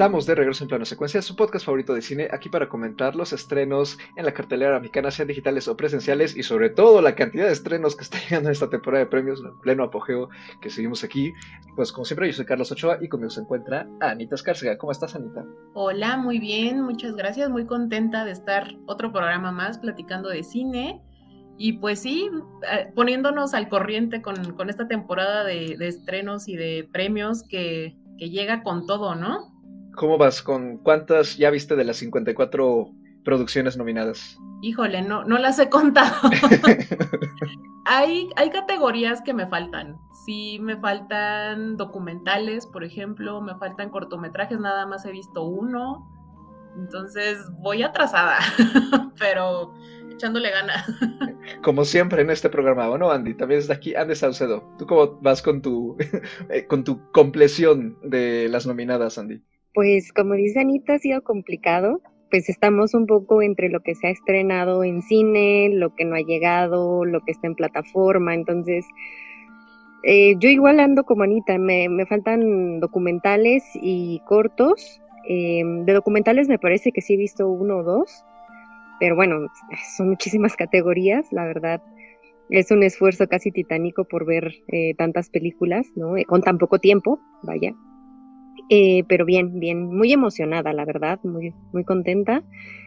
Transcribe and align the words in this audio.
Estamos 0.00 0.24
de 0.24 0.34
regreso 0.34 0.64
en 0.64 0.68
Plano 0.68 0.86
Secuencia, 0.86 1.20
su 1.20 1.36
podcast 1.36 1.66
favorito 1.66 1.92
de 1.92 2.00
cine, 2.00 2.28
aquí 2.32 2.48
para 2.48 2.70
comentar 2.70 3.14
los 3.14 3.34
estrenos 3.34 3.98
en 4.16 4.24
la 4.24 4.32
cartelera 4.32 4.74
americana, 4.74 5.10
sean 5.10 5.28
digitales 5.28 5.68
o 5.68 5.76
presenciales, 5.76 6.34
y 6.38 6.42
sobre 6.42 6.70
todo 6.70 7.02
la 7.02 7.14
cantidad 7.14 7.44
de 7.44 7.52
estrenos 7.52 7.96
que 7.96 8.04
está 8.04 8.16
llegando 8.24 8.48
en 8.48 8.52
esta 8.52 8.70
temporada 8.70 9.04
de 9.04 9.10
premios, 9.10 9.42
en 9.44 9.60
pleno 9.60 9.84
apogeo 9.84 10.30
que 10.62 10.70
seguimos 10.70 11.04
aquí. 11.04 11.34
Pues 11.76 11.92
como 11.92 12.06
siempre, 12.06 12.28
yo 12.28 12.32
soy 12.32 12.46
Carlos 12.46 12.72
Ochoa 12.72 12.96
y 13.02 13.08
conmigo 13.08 13.28
se 13.28 13.42
encuentra 13.42 13.86
Anita 14.00 14.36
Escárcega. 14.36 14.78
¿Cómo 14.78 14.90
estás, 14.90 15.14
Anita? 15.14 15.44
Hola, 15.74 16.16
muy 16.16 16.38
bien, 16.38 16.80
muchas 16.80 17.14
gracias, 17.14 17.50
muy 17.50 17.66
contenta 17.66 18.24
de 18.24 18.30
estar 18.30 18.74
otro 18.86 19.12
programa 19.12 19.52
más 19.52 19.76
platicando 19.80 20.30
de 20.30 20.44
cine. 20.44 21.02
Y 21.58 21.74
pues 21.74 22.00
sí, 22.00 22.30
eh, 22.72 22.90
poniéndonos 22.94 23.52
al 23.52 23.68
corriente 23.68 24.22
con, 24.22 24.70
esta 24.70 24.88
temporada 24.88 25.44
de, 25.44 25.76
estrenos 25.78 26.48
y 26.48 26.56
de 26.56 26.88
premios 26.90 27.42
que 27.42 27.98
llega 28.16 28.62
con 28.62 28.86
todo, 28.86 29.14
¿no? 29.14 29.49
¿Cómo 29.94 30.18
vas? 30.18 30.42
¿Con 30.42 30.78
cuántas 30.78 31.36
ya 31.36 31.50
viste 31.50 31.76
de 31.76 31.84
las 31.84 31.96
54 31.98 32.90
producciones 33.24 33.76
nominadas? 33.76 34.38
Híjole, 34.62 35.02
no, 35.02 35.24
no 35.24 35.38
las 35.38 35.58
he 35.58 35.68
contado. 35.68 36.30
hay, 37.86 38.28
hay 38.36 38.50
categorías 38.50 39.22
que 39.22 39.34
me 39.34 39.46
faltan. 39.46 39.98
Sí, 40.24 40.58
me 40.60 40.76
faltan 40.76 41.76
documentales, 41.76 42.66
por 42.66 42.84
ejemplo, 42.84 43.40
me 43.40 43.56
faltan 43.56 43.90
cortometrajes, 43.90 44.60
nada 44.60 44.86
más 44.86 45.04
he 45.06 45.12
visto 45.12 45.42
uno. 45.42 46.06
Entonces 46.76 47.38
voy 47.58 47.82
atrasada, 47.82 48.38
pero 49.18 49.74
echándole 50.10 50.50
ganas. 50.50 50.86
Como 51.64 51.84
siempre 51.84 52.22
en 52.22 52.30
este 52.30 52.48
programa, 52.48 52.88
bueno, 52.88 53.10
Andy, 53.10 53.34
también 53.34 53.60
está 53.60 53.74
aquí 53.74 53.94
Andy 53.94 54.14
Saucedo. 54.14 54.62
¿Tú 54.78 54.86
cómo 54.86 55.18
vas 55.20 55.42
con 55.42 55.62
tu, 55.62 55.96
con 56.68 56.84
tu 56.84 57.10
compleción 57.12 57.98
de 58.02 58.48
las 58.48 58.66
nominadas, 58.66 59.18
Andy? 59.18 59.42
Pues 59.74 60.12
como 60.12 60.34
dice 60.34 60.60
Anita, 60.60 60.94
ha 60.94 60.98
sido 60.98 61.22
complicado. 61.22 62.00
Pues 62.30 62.48
estamos 62.48 62.94
un 62.94 63.06
poco 63.06 63.42
entre 63.42 63.68
lo 63.68 63.80
que 63.80 63.94
se 63.94 64.06
ha 64.06 64.10
estrenado 64.10 64.84
en 64.84 65.02
cine, 65.02 65.68
lo 65.72 65.94
que 65.94 66.04
no 66.04 66.14
ha 66.14 66.20
llegado, 66.20 67.04
lo 67.04 67.20
que 67.20 67.32
está 67.32 67.48
en 67.48 67.56
plataforma. 67.56 68.34
Entonces, 68.34 68.84
eh, 70.02 70.34
yo 70.38 70.48
igual 70.48 70.80
ando 70.80 71.04
como 71.04 71.24
Anita, 71.24 71.58
me, 71.58 71.88
me 71.88 72.06
faltan 72.06 72.80
documentales 72.80 73.64
y 73.74 74.20
cortos. 74.26 75.00
Eh, 75.28 75.62
de 75.64 75.92
documentales 75.92 76.48
me 76.48 76.58
parece 76.58 76.92
que 76.92 77.02
sí 77.02 77.14
he 77.14 77.16
visto 77.16 77.48
uno 77.48 77.78
o 77.78 77.82
dos, 77.82 78.24
pero 78.98 79.14
bueno, 79.16 79.48
son 79.96 80.10
muchísimas 80.10 80.56
categorías, 80.56 81.32
la 81.32 81.44
verdad. 81.44 81.82
Es 82.48 82.70
un 82.70 82.82
esfuerzo 82.82 83.28
casi 83.28 83.52
titánico 83.52 84.04
por 84.04 84.24
ver 84.24 84.54
eh, 84.68 84.94
tantas 84.96 85.30
películas, 85.30 85.86
¿no? 85.94 86.14
Con 86.26 86.42
tan 86.42 86.58
poco 86.58 86.78
tiempo, 86.78 87.20
vaya. 87.42 87.74
Eh, 88.72 89.02
pero 89.08 89.24
bien, 89.24 89.58
bien, 89.58 89.82
muy 89.84 90.12
emocionada, 90.12 90.72
la 90.72 90.84
verdad, 90.84 91.18
muy, 91.24 91.56
muy 91.72 91.82
contenta. 91.84 92.44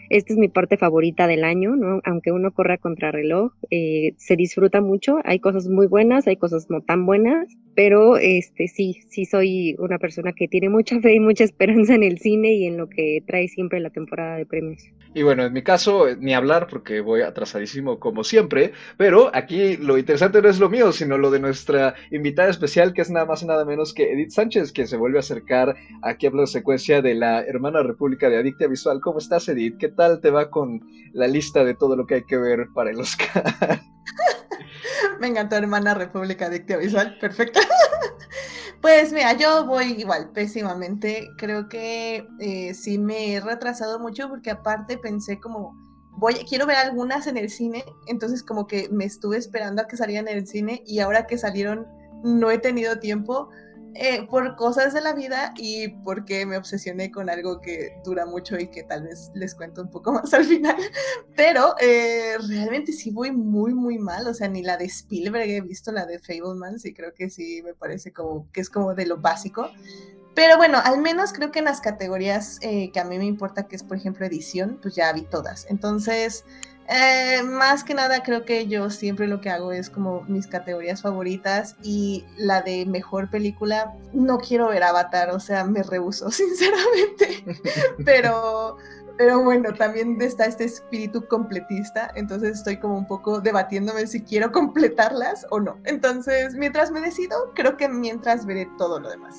Esta 0.09 0.33
es 0.33 0.39
mi 0.39 0.47
parte 0.47 0.77
favorita 0.77 1.27
del 1.27 1.43
año, 1.43 1.75
¿no? 1.75 2.01
Aunque 2.03 2.31
uno 2.31 2.51
corra 2.51 2.77
contra 2.77 3.11
reloj, 3.11 3.53
eh, 3.69 4.13
se 4.17 4.35
disfruta 4.35 4.81
mucho. 4.81 5.17
Hay 5.23 5.39
cosas 5.39 5.67
muy 5.67 5.87
buenas, 5.87 6.27
hay 6.27 6.37
cosas 6.37 6.69
no 6.69 6.81
tan 6.81 7.05
buenas, 7.05 7.47
pero 7.75 8.17
este 8.17 8.67
sí, 8.67 9.01
sí 9.09 9.25
soy 9.25 9.75
una 9.79 9.97
persona 9.97 10.33
que 10.33 10.47
tiene 10.47 10.69
mucha 10.69 10.99
fe 10.99 11.15
y 11.15 11.19
mucha 11.19 11.43
esperanza 11.43 11.95
en 11.95 12.03
el 12.03 12.19
cine 12.19 12.53
y 12.53 12.65
en 12.65 12.77
lo 12.77 12.89
que 12.89 13.23
trae 13.25 13.47
siempre 13.47 13.79
la 13.79 13.89
temporada 13.89 14.37
de 14.37 14.45
premios. 14.45 14.83
Y 15.15 15.21
bueno, 15.21 15.43
en 15.43 15.53
mi 15.53 15.61
caso, 15.61 16.07
ni 16.19 16.33
hablar 16.33 16.67
porque 16.67 16.99
voy 16.99 17.21
atrasadísimo 17.21 17.99
como 17.99 18.23
siempre, 18.23 18.73
pero 18.97 19.29
aquí 19.33 19.77
lo 19.77 19.97
interesante 19.97 20.41
no 20.41 20.49
es 20.49 20.59
lo 20.59 20.69
mío, 20.69 20.91
sino 20.91 21.19
lo 21.19 21.29
de 21.29 21.39
nuestra 21.39 21.93
invitada 22.09 22.49
especial, 22.49 22.93
que 22.93 23.03
es 23.03 23.11
nada 23.11 23.27
más 23.27 23.43
y 23.43 23.45
nada 23.45 23.63
menos 23.63 23.93
que 23.93 24.11
Edith 24.11 24.31
Sánchez, 24.31 24.71
que 24.71 24.87
se 24.87 24.97
vuelve 24.97 25.19
a 25.19 25.21
acercar 25.21 25.75
aquí 26.01 26.25
a 26.25 26.31
la 26.31 26.47
secuencia 26.47 27.01
de 27.01 27.13
la 27.13 27.41
hermana 27.43 27.83
república 27.83 28.27
de 28.29 28.37
Adictia 28.37 28.67
Visual. 28.67 28.99
¿Cómo 29.01 29.19
estás, 29.19 29.47
Edith? 29.49 29.77
¿Qué 29.77 29.89
tal 29.95 30.21
te 30.21 30.29
va 30.29 30.49
con 30.49 30.81
la 31.13 31.27
lista 31.27 31.63
de 31.63 31.75
todo 31.75 31.95
lo 31.95 32.05
que 32.05 32.15
hay 32.15 32.23
que 32.25 32.37
ver 32.37 32.67
para 32.73 32.91
el 32.91 32.99
Oscar? 32.99 33.43
Me 35.19 35.27
encantó, 35.27 35.55
hermana 35.55 35.93
república 35.93 36.47
Adictia 36.47 36.77
Visual, 36.77 37.17
perfecto. 37.19 37.59
Pues 38.83 39.13
mira, 39.13 39.31
yo 39.37 39.65
voy 39.65 39.93
igual, 39.93 40.31
pésimamente. 40.33 41.29
Creo 41.37 41.69
que 41.69 42.27
eh, 42.41 42.73
sí 42.73 42.97
me 42.97 43.33
he 43.33 43.39
retrasado 43.39 43.97
mucho 43.97 44.27
porque 44.27 44.51
aparte 44.51 44.97
pensé 44.97 45.39
como, 45.39 45.73
voy, 46.17 46.33
quiero 46.49 46.65
ver 46.65 46.75
algunas 46.75 47.25
en 47.27 47.37
el 47.37 47.49
cine, 47.49 47.85
entonces 48.07 48.43
como 48.43 48.67
que 48.67 48.89
me 48.89 49.05
estuve 49.05 49.37
esperando 49.37 49.81
a 49.81 49.87
que 49.87 49.95
salieran 49.95 50.27
en 50.27 50.39
el 50.39 50.47
cine 50.47 50.83
y 50.85 50.99
ahora 50.99 51.27
que 51.27 51.37
salieron 51.37 51.87
no 52.25 52.51
he 52.51 52.57
tenido 52.57 52.99
tiempo. 52.99 53.49
Eh, 53.95 54.25
por 54.27 54.55
cosas 54.55 54.91
de 54.93 55.01
la 55.01 55.13
vida 55.13 55.53
y 55.55 55.89
porque 56.03 56.47
me 56.47 56.57
obsesioné 56.57 57.11
con 57.11 57.29
algo 57.29 57.61
que 57.61 57.95
dura 58.03 58.25
mucho 58.25 58.57
y 58.57 58.67
que 58.67 58.81
tal 58.81 59.03
vez 59.03 59.29
les 59.35 59.53
cuento 59.53 59.83
un 59.83 59.91
poco 59.91 60.11
más 60.13 60.33
al 60.33 60.45
final. 60.45 60.75
Pero 61.35 61.75
eh, 61.79 62.37
realmente 62.47 62.91
sí 62.91 63.11
voy 63.11 63.31
muy, 63.31 63.73
muy 63.73 63.99
mal. 63.99 64.27
O 64.27 64.33
sea, 64.33 64.47
ni 64.47 64.63
la 64.63 64.77
de 64.77 64.85
Spielberg 64.85 65.47
he 65.47 65.61
visto, 65.61 65.91
la 65.91 66.05
de 66.05 66.19
Fablemans, 66.19 66.85
y 66.85 66.93
creo 66.93 67.13
que 67.13 67.29
sí 67.29 67.61
me 67.63 67.75
parece 67.75 68.11
como 68.11 68.51
que 68.51 68.61
es 68.61 68.69
como 68.69 68.95
de 68.95 69.05
lo 69.05 69.17
básico. 69.17 69.69
Pero 70.33 70.57
bueno, 70.57 70.79
al 70.83 70.99
menos 70.99 71.31
creo 71.31 71.51
que 71.51 71.59
en 71.59 71.65
las 71.65 71.79
categorías 71.79 72.57
eh, 72.61 72.89
que 72.91 72.99
a 72.99 73.03
mí 73.03 73.19
me 73.19 73.25
importa, 73.25 73.67
que 73.67 73.75
es 73.75 73.83
por 73.83 73.97
ejemplo 73.97 74.25
edición, 74.25 74.79
pues 74.81 74.95
ya 74.95 75.13
vi 75.13 75.21
todas. 75.21 75.67
Entonces, 75.69 76.45
eh, 76.89 77.41
más 77.43 77.83
que 77.83 77.93
nada 77.93 78.23
creo 78.23 78.45
que 78.45 78.67
yo 78.67 78.89
siempre 78.89 79.27
lo 79.27 79.39
que 79.39 79.49
hago 79.49 79.71
es 79.71 79.89
como 79.89 80.21
mis 80.23 80.47
categorías 80.47 81.01
favoritas 81.01 81.75
y 81.81 82.25
la 82.37 82.61
de 82.61 82.85
mejor 82.85 83.29
película, 83.29 83.93
no 84.11 84.37
quiero 84.37 84.67
ver 84.67 84.83
Avatar, 84.83 85.29
o 85.29 85.39
sea, 85.39 85.63
me 85.63 85.83
rehuso 85.83 86.29
sinceramente, 86.31 87.45
pero, 88.05 88.77
pero 89.17 89.43
bueno, 89.43 89.73
también 89.73 90.21
está 90.21 90.45
este 90.45 90.65
espíritu 90.65 91.25
completista, 91.27 92.11
entonces 92.15 92.57
estoy 92.57 92.77
como 92.77 92.97
un 92.97 93.07
poco 93.07 93.39
debatiéndome 93.39 94.05
si 94.05 94.21
quiero 94.21 94.51
completarlas 94.51 95.45
o 95.51 95.59
no. 95.59 95.79
Entonces, 95.85 96.53
mientras 96.55 96.91
me 96.91 96.99
decido, 96.99 97.53
creo 97.55 97.77
que 97.77 97.87
mientras 97.87 98.45
veré 98.45 98.69
todo 98.77 98.99
lo 98.99 99.09
demás, 99.09 99.35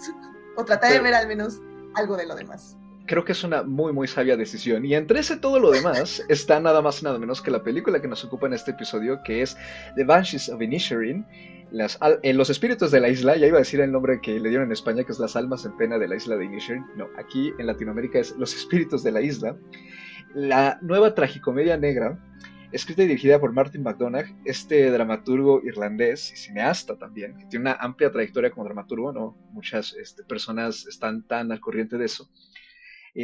o 0.57 0.65
tratar 0.65 0.93
de 0.93 1.01
ver 1.01 1.15
al 1.15 1.29
menos 1.29 1.61
algo 1.95 2.17
de 2.17 2.27
lo 2.27 2.35
demás 2.35 2.77
creo 3.07 3.25
que 3.25 3.33
es 3.33 3.45
una 3.45 3.63
muy, 3.63 3.93
muy 3.93 4.09
sabia 4.09 4.37
decisión. 4.37 4.85
Y 4.85 4.95
entre 4.95 5.21
ese 5.21 5.37
todo 5.37 5.59
lo 5.59 5.71
demás 5.71 6.25
está 6.29 6.61
nada 6.61 6.81
más 6.83 7.03
y 7.03 7.05
nada 7.05 7.19
menos 7.19 7.43
que 7.43 7.51
la 7.51 7.63
película 7.63 8.01
que 8.01 8.09
nos 8.09 8.25
ocupa 8.25 8.47
en 8.47 8.55
este 8.55 8.73
episodio, 8.73 9.23
que 9.23 9.43
es 9.43 9.57
The 9.97 10.05
Banshees 10.05 10.49
of 10.49 10.63
Inisherin, 10.63 11.27
en 12.23 12.37
los 12.37 12.51
espíritus 12.51 12.91
de 12.91 13.01
la 13.01 13.09
isla, 13.09 13.37
ya 13.37 13.47
iba 13.47 13.57
a 13.57 13.61
decir 13.61 13.81
el 13.81 13.91
nombre 13.91 14.21
que 14.21 14.39
le 14.39 14.49
dieron 14.49 14.67
en 14.67 14.73
España, 14.73 15.05
que 15.05 15.13
es 15.13 15.19
las 15.19 15.37
almas 15.37 15.65
en 15.65 15.77
pena 15.77 15.99
de 15.99 16.09
la 16.09 16.17
isla 16.17 16.37
de 16.37 16.45
Inisherin. 16.45 16.85
No, 16.97 17.09
aquí 17.19 17.53
en 17.59 17.67
Latinoamérica 17.67 18.19
es 18.19 18.37
Los 18.37 18.55
espíritus 18.55 19.03
de 19.03 19.13
la 19.13 19.21
isla. 19.21 19.57
La 20.35 20.79
nueva 20.83 21.15
tragicomedia 21.15 21.77
negra, 21.77 22.19
escrita 22.73 23.03
y 23.03 23.07
dirigida 23.07 23.39
por 23.39 23.53
Martin 23.53 23.83
McDonagh, 23.83 24.27
este 24.45 24.91
dramaturgo 24.91 25.61
irlandés 25.65 26.33
y 26.33 26.37
cineasta 26.37 26.97
también, 26.97 27.37
que 27.37 27.47
tiene 27.47 27.71
una 27.71 27.75
amplia 27.75 28.11
trayectoria 28.11 28.51
como 28.51 28.65
dramaturgo, 28.65 29.13
no 29.13 29.37
muchas 29.53 29.95
este, 29.95 30.25
personas 30.25 30.87
están 30.87 31.23
tan 31.23 31.53
al 31.53 31.61
corriente 31.61 31.99
de 31.99 32.07
eso 32.07 32.29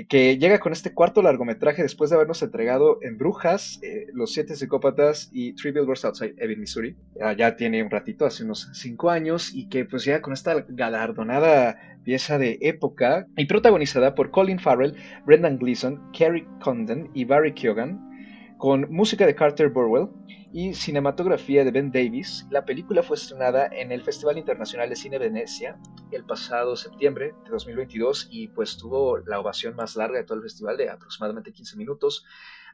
que 0.08 0.38
llega 0.38 0.60
con 0.60 0.72
este 0.72 0.94
cuarto 0.94 1.20
largometraje 1.20 1.82
después 1.82 2.10
de 2.10 2.16
habernos 2.16 2.42
entregado 2.42 2.98
en 3.02 3.18
Brujas, 3.18 3.80
eh, 3.82 4.06
Los 4.12 4.32
Siete 4.32 4.54
Psicópatas 4.54 5.30
y 5.32 5.54
Three 5.54 5.72
Billboards 5.72 6.04
Outside 6.04 6.34
Ebbing, 6.38 6.60
Missouri. 6.60 6.96
Ya, 7.36 7.56
tiene 7.56 7.82
un 7.82 7.90
ratito, 7.90 8.24
hace 8.24 8.44
unos 8.44 8.70
cinco 8.72 9.10
años, 9.10 9.52
y 9.52 9.68
que 9.68 9.84
pues 9.84 10.04
llega 10.04 10.22
con 10.22 10.32
esta 10.32 10.64
galardonada 10.68 11.76
pieza 12.04 12.38
de 12.38 12.58
época 12.60 13.26
y 13.36 13.46
protagonizada 13.46 14.14
por 14.14 14.30
Colin 14.30 14.60
Farrell, 14.60 14.94
Brendan 15.26 15.58
Gleeson, 15.58 16.00
Kerry 16.12 16.47
Condon 16.62 17.10
y 17.12 17.24
Barry 17.24 17.53
Keoghan, 17.53 18.56
con 18.59 18.86
música 18.91 19.26
de 19.26 19.34
Carter 19.34 19.70
Burwell 19.70 20.09
y 20.52 20.74
cinematografía 20.74 21.64
de 21.64 21.70
Ben 21.70 21.92
Davis. 21.92 22.47
La 22.50 22.64
película 22.64 23.02
fue 23.02 23.16
estrenada 23.16 23.66
en 23.66 23.92
el 23.92 24.02
Festival 24.02 24.38
Internacional 24.38 24.88
de 24.88 24.97
Cine 24.97 25.18
Venecia 25.18 25.78
el 26.10 26.24
pasado 26.24 26.76
septiembre 26.76 27.34
de 27.44 27.50
2022 27.50 28.28
y 28.30 28.48
pues 28.48 28.76
tuvo 28.76 29.18
la 29.18 29.38
ovación 29.38 29.76
más 29.76 29.94
larga 29.97 30.18
de 30.18 30.24
todo 30.24 30.38
el 30.38 30.42
festival 30.42 30.76
de 30.76 30.91
aproximadamente 30.91 31.52
15 31.52 31.76
minutos. 31.76 32.24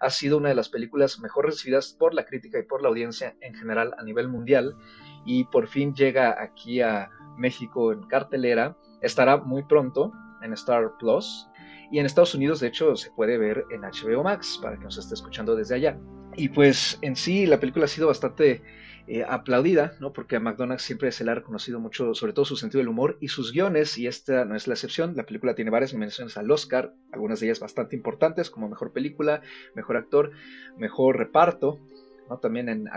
Ha 0.01 0.11
sido 0.11 0.39
una 0.39 0.49
de 0.49 0.55
las 0.55 0.69
películas 0.69 1.21
mejor 1.21 1.47
recibidas 1.47 1.93
por 1.93 2.15
la 2.15 2.25
crítica 2.25 2.59
y 2.59 2.63
por 2.63 2.83
la 2.83 2.89
audiencia 2.89 3.37
en 3.41 3.55
general 3.55 3.95
a 3.99 4.03
nivel 4.05 4.29
mundial 4.29 4.77
y 5.25 5.45
por 5.45 5.69
fin 5.69 5.95
llega 5.95 6.43
aquí 6.43 6.81
a 6.81 7.11
México 7.37 7.93
en 7.93 8.03
cartelera. 8.05 8.77
Estará 9.03 9.37
muy 9.37 9.65
pronto 9.65 10.13
en 10.43 10.53
Star 10.55 10.97
Plus 10.99 11.47
y 11.91 11.99
en 11.99 12.07
Estados 12.07 12.35
Unidos 12.35 12.61
de 12.61 12.69
hecho 12.69 12.97
se 12.97 13.11
puede 13.11 13.37
ver 13.37 13.65
en 13.71 13.83
HBO 13.83 14.23
Max 14.23 14.59
para 14.63 14.79
que 14.79 14.85
nos 14.85 14.97
esté 14.97 15.15
escuchando 15.15 15.55
desde 15.55 15.75
allá. 15.75 15.99
Y 16.37 16.51
pues 16.51 16.99
en 17.03 17.17
sí 17.17 17.47
la 17.47 17.59
película 17.59 17.87
ha 17.87 17.89
sido 17.89 18.09
bastante 18.09 18.63
eh, 19.09 19.25
aplaudida, 19.27 19.97
¿no? 20.01 20.13
Porque 20.13 20.37
a 20.37 20.41
McDonald's 20.41 20.83
siempre 20.83 21.13
se 21.13 21.25
le 21.25 21.31
ha 21.31 21.37
reconocido 21.37 21.81
mucho, 21.81 22.15
sobre 22.15 22.33
todo 22.33 22.45
su 22.45 22.57
sentido 22.57 22.81
del 22.81 22.89
humor 22.89 23.17
y 23.21 23.29
sus 23.29 23.53
guiones, 23.53 23.97
y 23.99 24.07
esta 24.07 24.45
no 24.45 24.57
es 24.57 24.67
la 24.67 24.75
excepción. 24.75 25.15
La 25.17 25.25
película 25.25 25.55
tiene 25.55 25.71
varias 25.71 25.95
menciones 25.95 26.37
al 26.37 26.51
Oscar, 26.51 26.93
algunas 27.13 27.41
de 27.41 27.47
ellas 27.47 27.61
bastante 27.61 27.97
importantes, 27.97 28.51
como 28.51 28.69
mejor 28.69 28.93
película, 28.93 29.43
mejor 29.75 29.97
actor, 29.97 30.33
mejor 30.77 31.17
reparto. 31.17 31.81
¿no? 32.29 32.39
También 32.39 32.69
en, 32.69 32.89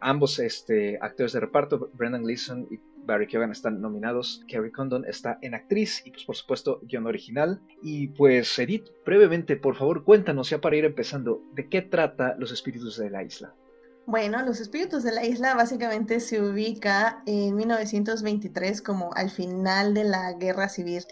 ambos 0.00 0.38
este, 0.38 0.98
actores 1.00 1.34
de 1.34 1.40
reparto, 1.40 1.90
Brendan 1.92 2.24
Gleeson 2.24 2.66
y 2.70 2.78
Barry 3.08 3.26
Keoghan 3.26 3.50
están 3.50 3.80
nominados, 3.80 4.44
Kerry 4.46 4.70
Condon 4.70 5.06
está 5.06 5.38
en 5.40 5.54
actriz 5.54 6.02
y 6.04 6.10
pues 6.10 6.24
por 6.24 6.36
supuesto 6.36 6.80
guion 6.82 7.06
original. 7.06 7.60
Y 7.82 8.08
pues 8.08 8.56
Edith, 8.58 8.86
brevemente, 9.04 9.56
por 9.56 9.76
favor, 9.76 10.04
cuéntanos 10.04 10.50
ya 10.50 10.60
para 10.60 10.76
ir 10.76 10.84
empezando, 10.84 11.42
¿de 11.54 11.68
qué 11.68 11.80
trata 11.80 12.36
Los 12.38 12.52
Espíritus 12.52 12.98
de 12.98 13.08
la 13.08 13.24
Isla? 13.24 13.54
Bueno, 14.06 14.44
Los 14.44 14.60
Espíritus 14.60 15.02
de 15.04 15.12
la 15.12 15.24
Isla 15.24 15.54
básicamente 15.54 16.20
se 16.20 16.42
ubica 16.42 17.22
en 17.26 17.56
1923 17.56 18.82
como 18.82 19.10
al 19.14 19.30
final 19.30 19.94
de 19.94 20.04
la 20.04 20.34
Guerra 20.34 20.68
Civil, 20.68 21.02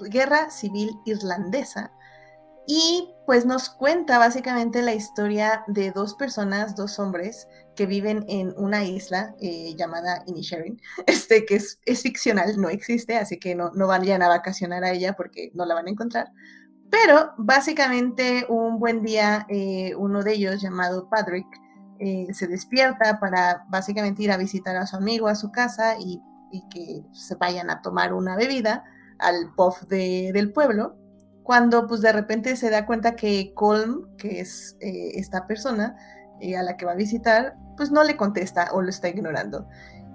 Guerra 0.00 0.50
Civil 0.50 0.90
Irlandesa. 1.06 1.92
Y 2.66 3.08
pues 3.26 3.46
nos 3.46 3.70
cuenta 3.70 4.18
básicamente 4.18 4.82
la 4.82 4.94
historia 4.94 5.64
de 5.68 5.92
dos 5.92 6.14
personas, 6.14 6.76
dos 6.76 6.98
hombres, 6.98 7.48
que 7.80 7.86
viven 7.86 8.26
en 8.28 8.52
una 8.58 8.84
isla 8.84 9.34
eh, 9.40 9.74
llamada 9.74 10.22
Inisherin, 10.26 10.78
este, 11.06 11.46
que 11.46 11.54
es, 11.54 12.02
ficcional, 12.02 12.60
no 12.60 12.68
existe, 12.68 13.16
así 13.16 13.38
que 13.38 13.54
no, 13.54 13.70
no 13.70 13.86
vayan 13.86 14.20
a 14.20 14.28
vacacionar 14.28 14.84
a 14.84 14.90
ella 14.90 15.14
porque 15.14 15.50
no 15.54 15.64
la 15.64 15.74
van 15.74 15.86
a 15.86 15.90
encontrar. 15.90 16.30
Pero 16.90 17.32
básicamente 17.38 18.44
un 18.50 18.78
buen 18.78 19.02
día, 19.02 19.46
eh, 19.48 19.94
uno 19.96 20.22
de 20.22 20.34
ellos 20.34 20.60
llamado 20.60 21.08
Patrick, 21.08 21.46
eh, 22.00 22.26
se 22.34 22.48
despierta 22.48 23.18
para 23.18 23.64
básicamente 23.70 24.24
ir 24.24 24.30
a 24.30 24.36
visitar 24.36 24.76
a 24.76 24.86
su 24.86 24.96
amigo 24.96 25.28
a 25.28 25.34
su 25.34 25.50
casa 25.50 25.94
y, 25.98 26.20
que 26.70 27.02
se 27.12 27.34
vayan 27.36 27.70
a 27.70 27.80
tomar 27.80 28.12
una 28.12 28.36
bebida 28.36 28.84
al 29.20 29.54
pub 29.56 29.74
del 29.88 30.52
pueblo, 30.52 30.98
cuando 31.44 31.86
pues 31.86 32.02
de 32.02 32.12
repente 32.12 32.56
se 32.56 32.68
da 32.68 32.84
cuenta 32.84 33.16
que 33.16 33.54
Colm, 33.54 34.16
que 34.18 34.40
es 34.40 34.76
esta 34.80 35.46
persona 35.46 35.96
eh, 36.40 36.56
a 36.56 36.62
la 36.62 36.76
que 36.76 36.84
va 36.86 36.92
a 36.92 36.96
visitar, 36.96 37.56
pues 37.76 37.90
no 37.90 38.02
le 38.04 38.16
contesta 38.16 38.70
o 38.72 38.82
lo 38.82 38.90
está 38.90 39.08
ignorando. 39.08 39.68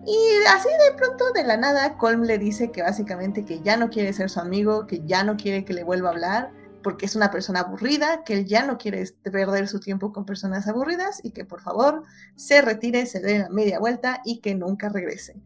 Y 0.06 0.18
así 0.50 0.70
de 0.70 0.96
pronto, 0.96 1.32
de 1.34 1.44
la 1.44 1.58
nada, 1.58 1.98
Colm 1.98 2.24
le 2.24 2.38
dice 2.38 2.72
que 2.72 2.84
básicamente 2.84 3.44
que 3.44 3.62
ya 3.62 3.76
no 3.76 3.90
quiere 3.90 4.14
ser 4.14 4.30
su 4.30 4.40
amigo, 4.40 4.86
que 4.86 5.04
ya 5.06 5.24
no 5.24 5.36
quiere 5.36 5.66
que 5.66 5.74
le 5.74 5.84
vuelva 5.84 6.10
a 6.10 6.12
hablar, 6.12 6.52
porque 6.84 7.08
es 7.08 7.16
una 7.16 7.32
persona 7.32 7.62
aburrida, 7.62 8.24
que 8.24 8.34
él 8.34 8.46
ya 8.46 8.64
no 8.68 8.78
quiere 8.78 9.04
perder 9.24 9.68
su 9.68 9.80
tiempo 9.80 10.14
con 10.14 10.24
personas 10.24 10.68
aburridas 10.68 11.20
y 11.24 11.32
que 11.32 11.44
por 11.44 11.60
favor 11.62 12.04
se 12.36 12.62
retire, 12.62 13.08
se 13.08 13.20
dé 13.20 13.40
la 13.40 13.50
media 13.50 13.80
vuelta 13.80 14.22
y 14.24 14.40
que 14.42 14.54
nunca 14.54 14.90
regrese. 14.90 15.42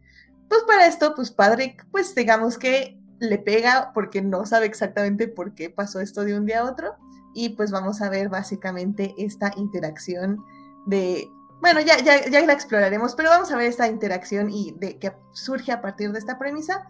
Pues 0.50 0.64
para 0.68 0.88
esto, 0.88 1.14
pues 1.16 1.32
padre, 1.32 1.78
pues 1.92 2.14
digamos 2.14 2.58
que 2.58 3.00
le 3.20 3.38
pega 3.38 3.92
porque 3.94 4.22
no 4.22 4.46
sabe 4.46 4.66
exactamente 4.66 5.30
por 5.30 5.54
qué 5.54 5.70
pasó 5.70 6.02
esto 6.02 6.26
de 6.26 6.38
un 6.38 6.46
día 6.46 6.60
a 6.60 6.66
otro 6.66 6.98
y 7.34 7.50
pues 7.50 7.72
vamos 7.72 8.02
a 8.02 8.10
ver 8.10 8.28
básicamente 8.28 9.14
esta 9.18 9.54
interacción 9.56 10.44
de 10.90 11.32
bueno, 11.62 11.82
ya, 11.82 11.98
ya, 11.98 12.30
ya, 12.30 12.46
la 12.46 12.54
exploraremos, 12.54 13.16
pero 13.16 13.30
vamos 13.30 13.52
a 13.52 13.58
ver 13.58 13.68
esta 13.68 13.88
interacción 13.88 14.50
y 14.50 14.72
de 14.78 14.98
que 14.98 15.12
surge 15.32 15.74
a 15.74 15.82
partir 15.82 16.12
de 16.12 16.20
esta 16.20 16.40
premisa 16.40 16.88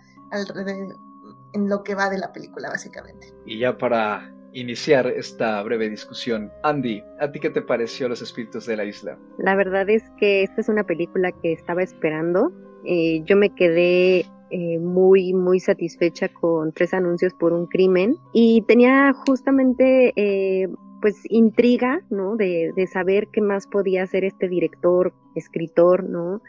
en 1.53 1.69
lo 1.69 1.83
que 1.83 1.95
va 1.95 2.09
de 2.09 2.19
la 2.19 2.31
película, 2.31 2.69
básicamente. 2.69 3.33
Y 3.45 3.57
ya 3.57 3.75
para 3.75 4.31
iniciar 4.53 5.07
esta 5.07 5.61
breve 5.63 5.89
discusión. 5.89 6.51
Andy, 6.63 7.03
¿a 7.19 7.31
ti 7.31 7.39
qué 7.39 7.49
te 7.49 7.61
pareció 7.61 8.09
Los 8.09 8.21
Espíritus 8.21 8.65
de 8.67 8.77
la 8.77 8.85
Isla? 8.85 9.17
La 9.37 9.55
verdad 9.55 9.89
es 9.89 10.03
que 10.19 10.43
esta 10.43 10.61
es 10.61 10.69
una 10.69 10.83
película 10.83 11.31
que 11.31 11.53
estaba 11.53 11.81
esperando. 11.81 12.51
Eh, 12.85 13.21
yo 13.25 13.35
me 13.35 13.53
quedé 13.53 14.25
eh, 14.51 14.79
muy, 14.79 15.33
muy 15.33 15.59
satisfecha 15.59 16.29
con 16.29 16.71
tres 16.71 16.93
anuncios 16.93 17.33
por 17.33 17.53
un 17.53 17.65
crimen 17.65 18.17
y 18.33 18.61
tenía 18.67 19.13
justamente... 19.25 20.13
Eh, 20.15 20.67
pues 21.01 21.15
intriga, 21.29 22.01
¿no? 22.09 22.35
De, 22.35 22.71
de 22.75 22.87
saber 22.87 23.27
qué 23.31 23.41
más 23.41 23.67
podía 23.67 24.03
hacer 24.03 24.23
este 24.23 24.47
director, 24.47 25.13
escritor, 25.35 26.03
¿no? 26.03 26.41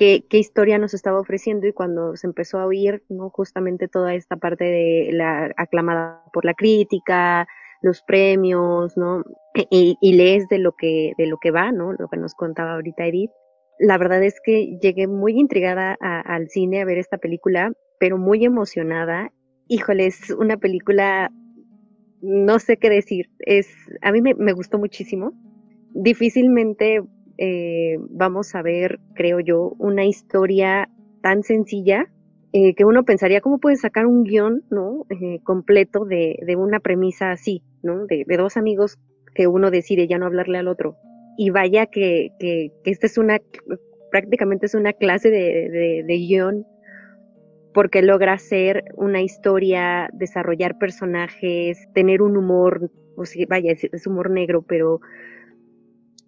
qué, 0.00 0.38
historia 0.38 0.78
nos 0.78 0.94
estaba 0.94 1.20
ofreciendo 1.20 1.66
y 1.66 1.72
cuando 1.72 2.16
se 2.16 2.26
empezó 2.26 2.58
a 2.58 2.66
oír, 2.66 3.02
¿no? 3.10 3.28
Justamente 3.28 3.86
toda 3.86 4.14
esta 4.14 4.36
parte 4.36 4.64
de 4.64 5.10
la 5.12 5.52
aclamada 5.58 6.22
por 6.32 6.46
la 6.46 6.54
crítica, 6.54 7.46
los 7.82 8.02
premios, 8.02 8.96
¿no? 8.96 9.22
Y, 9.70 9.96
lees 10.00 10.48
de 10.48 10.58
lo 10.58 10.72
que, 10.72 11.12
de 11.18 11.26
lo 11.26 11.36
que 11.38 11.50
va, 11.50 11.70
¿no? 11.70 11.92
Lo 11.92 12.08
que 12.08 12.16
nos 12.16 12.34
contaba 12.34 12.74
ahorita 12.74 13.06
Edith. 13.06 13.30
La 13.78 13.98
verdad 13.98 14.22
es 14.22 14.40
que 14.42 14.78
llegué 14.80 15.06
muy 15.06 15.38
intrigada 15.38 15.96
al 16.00 16.48
cine 16.48 16.80
a 16.80 16.86
ver 16.86 16.96
esta 16.96 17.18
película, 17.18 17.72
pero 17.98 18.16
muy 18.16 18.44
emocionada. 18.44 19.30
Híjole, 19.68 20.06
es 20.06 20.30
una 20.30 20.56
película, 20.56 21.30
no 22.22 22.58
sé 22.58 22.76
qué 22.76 22.90
decir. 22.90 23.30
Es, 23.38 23.68
a 24.02 24.12
mí 24.12 24.20
me, 24.22 24.34
me 24.34 24.52
gustó 24.52 24.78
muchísimo. 24.78 25.32
Difícilmente 25.92 27.02
eh, 27.42 27.96
vamos 28.10 28.54
a 28.54 28.60
ver, 28.60 29.00
creo 29.14 29.40
yo, 29.40 29.74
una 29.78 30.04
historia 30.04 30.90
tan 31.22 31.42
sencilla 31.42 32.10
eh, 32.52 32.74
que 32.74 32.84
uno 32.84 33.04
pensaría 33.04 33.40
cómo 33.40 33.58
puede 33.58 33.76
sacar 33.76 34.04
un 34.04 34.24
guion, 34.24 34.62
¿no? 34.70 35.06
Eh, 35.08 35.40
completo 35.42 36.04
de, 36.04 36.36
una 36.58 36.80
premisa 36.80 37.30
así, 37.30 37.62
¿no? 37.82 38.04
De, 38.04 38.26
dos 38.36 38.58
amigos 38.58 38.98
que 39.34 39.46
uno 39.46 39.70
decide 39.70 40.06
ya 40.06 40.18
no 40.18 40.26
hablarle 40.26 40.58
al 40.58 40.68
otro. 40.68 40.96
Y 41.38 41.48
vaya 41.48 41.86
que, 41.86 42.28
que, 42.38 42.72
esta 42.84 43.06
es 43.06 43.16
una, 43.16 43.38
prácticamente 44.10 44.66
es 44.66 44.74
una 44.74 44.92
clase 44.92 45.30
de, 45.30 46.04
de 46.06 46.18
guion 46.18 46.66
porque 47.72 48.02
logra 48.02 48.34
hacer 48.34 48.84
una 48.96 49.22
historia, 49.22 50.08
desarrollar 50.12 50.78
personajes, 50.78 51.88
tener 51.94 52.22
un 52.22 52.36
humor, 52.36 52.90
o 53.16 53.24
sea, 53.24 53.46
vaya, 53.48 53.72
es 53.72 54.06
humor 54.06 54.30
negro, 54.30 54.62
pero 54.62 55.00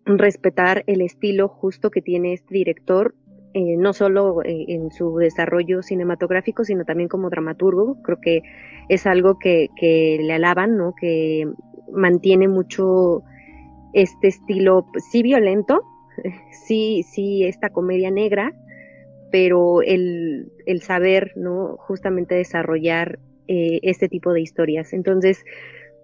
respetar 0.05 0.85
el 0.87 1.01
estilo 1.01 1.49
justo 1.49 1.91
que 1.91 2.03
tiene 2.03 2.33
este 2.33 2.55
director, 2.55 3.15
eh, 3.55 3.77
no 3.77 3.93
solo 3.93 4.43
eh, 4.43 4.65
en 4.69 4.91
su 4.91 5.17
desarrollo 5.17 5.83
cinematográfico, 5.83 6.65
sino 6.65 6.85
también 6.85 7.09
como 7.09 7.29
dramaturgo. 7.29 8.01
Creo 8.03 8.19
que 8.21 8.43
es 8.89 9.07
algo 9.07 9.39
que, 9.39 9.69
le 9.79 10.33
alaban, 10.33 10.77
¿no? 10.77 10.95
Que 10.95 11.47
mantiene 11.93 12.49
mucho 12.49 13.23
este 13.93 14.29
estilo, 14.29 14.87
sí 15.11 15.23
violento, 15.23 15.83
sí, 16.67 17.03
sí, 17.03 17.45
esta 17.45 17.69
comedia 17.69 18.11
negra, 18.11 18.55
pero 19.33 19.81
el, 19.83 20.53
saber, 20.83 21.33
¿no? 21.35 21.77
Justamente 21.79 22.37
desarrollar 22.37 23.19
eh, 23.49 23.81
este 23.83 24.09
tipo 24.09 24.33
de 24.33 24.43
historias. 24.43 24.93
Entonces, 24.93 25.43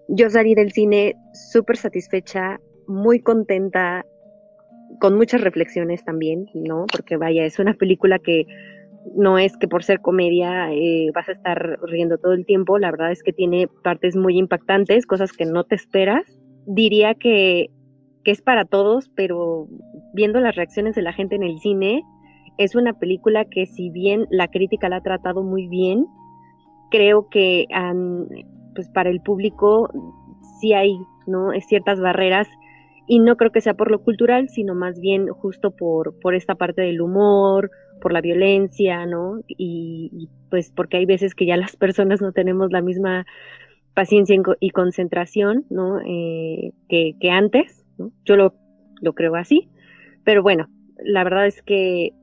yo 0.09 0.29
salí 0.29 0.55
del 0.55 0.71
cine 0.71 1.15
súper 1.33 1.77
satisfecha, 1.77 2.59
muy 2.87 3.21
contenta, 3.21 4.05
con 4.99 5.15
muchas 5.15 5.41
reflexiones 5.41 6.03
también, 6.03 6.47
¿no? 6.55 6.87
Porque 6.91 7.17
vaya, 7.17 7.45
es 7.45 7.59
una 7.59 7.75
película 7.75 8.17
que 8.17 8.47
no 9.15 9.37
es 9.37 9.55
que 9.57 9.67
por 9.67 9.83
ser 9.83 10.01
comedia 10.01 10.73
eh, 10.73 11.11
vas 11.13 11.29
a 11.29 11.33
estar 11.33 11.79
riendo 11.83 12.17
todo 12.17 12.33
el 12.33 12.45
tiempo, 12.45 12.79
la 12.79 12.91
verdad 12.91 13.11
es 13.11 13.21
que 13.21 13.31
tiene 13.31 13.67
partes 13.83 14.15
muy 14.15 14.37
impactantes, 14.37 15.05
cosas 15.05 15.31
que 15.31 15.45
no 15.45 15.63
te 15.63 15.75
esperas. 15.75 16.25
Diría 16.65 17.13
que, 17.13 17.69
que 18.23 18.31
es 18.31 18.41
para 18.41 18.65
todos, 18.65 19.09
pero 19.15 19.67
viendo 20.13 20.39
las 20.39 20.55
reacciones 20.55 20.95
de 20.95 21.03
la 21.03 21.13
gente 21.13 21.35
en 21.35 21.43
el 21.43 21.59
cine, 21.59 22.03
es 22.59 22.75
una 22.75 22.93
película 22.93 23.45
que 23.45 23.65
si 23.65 23.89
bien 23.89 24.27
la 24.29 24.49
crítica 24.49 24.89
la 24.89 24.97
ha 24.97 25.01
tratado 25.01 25.43
muy 25.43 25.67
bien, 25.67 26.05
creo 26.91 27.29
que 27.29 27.65
pues 28.75 28.89
para 28.89 29.09
el 29.09 29.21
público 29.21 29.89
sí 30.59 30.73
hay 30.73 30.99
¿no? 31.25 31.51
ciertas 31.61 32.01
barreras 32.01 32.49
y 33.07 33.19
no 33.19 33.37
creo 33.37 33.51
que 33.51 33.61
sea 33.61 33.75
por 33.75 33.89
lo 33.89 34.03
cultural, 34.03 34.49
sino 34.49 34.75
más 34.75 34.99
bien 34.99 35.29
justo 35.29 35.71
por, 35.71 36.19
por 36.19 36.35
esta 36.35 36.55
parte 36.55 36.81
del 36.81 36.99
humor, 36.99 37.71
por 38.01 38.11
la 38.11 38.21
violencia, 38.21 39.05
¿no? 39.05 39.39
Y, 39.47 40.29
pues 40.49 40.71
porque 40.75 40.97
hay 40.97 41.05
veces 41.05 41.35
que 41.35 41.45
ya 41.45 41.57
las 41.57 41.75
personas 41.75 42.21
no 42.21 42.33
tenemos 42.33 42.71
la 42.71 42.81
misma 42.81 43.25
paciencia 43.93 44.35
y 44.59 44.69
concentración, 44.71 45.65
¿no? 45.69 45.99
Eh, 46.05 46.73
que, 46.89 47.13
que, 47.19 47.31
antes. 47.31 47.85
Yo 48.25 48.35
lo, 48.35 48.53
lo 49.01 49.13
creo 49.13 49.35
así, 49.35 49.69
pero 50.23 50.43
bueno, 50.43 50.67
la 51.03 51.23
verdad 51.23 51.47
es 51.47 51.61
que 51.61 52.13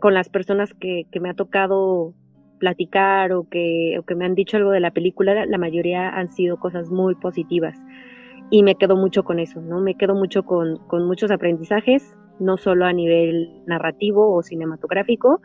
con 0.00 0.14
las 0.14 0.28
personas 0.28 0.74
que, 0.74 1.04
que 1.10 1.20
me 1.20 1.30
ha 1.30 1.34
tocado 1.34 2.14
platicar 2.58 3.32
o 3.32 3.48
que, 3.48 3.96
o 3.98 4.02
que 4.02 4.14
me 4.14 4.24
han 4.24 4.34
dicho 4.34 4.56
algo 4.56 4.70
de 4.70 4.80
la 4.80 4.90
película, 4.90 5.46
la 5.46 5.58
mayoría 5.58 6.08
han 6.08 6.30
sido 6.32 6.58
cosas 6.58 6.90
muy 6.90 7.14
positivas 7.14 7.78
y 8.50 8.62
me 8.62 8.76
quedo 8.76 8.96
mucho 8.96 9.24
con 9.24 9.38
eso, 9.38 9.60
¿no? 9.60 9.80
Me 9.80 9.94
quedo 9.94 10.14
mucho 10.14 10.44
con, 10.44 10.80
muchos 11.06 11.30
aprendizajes, 11.30 12.14
no 12.38 12.56
solo 12.56 12.86
a 12.86 12.92
nivel 12.92 13.62
narrativo 13.66 14.34
o 14.34 14.42
cinematográfico, 14.42 15.40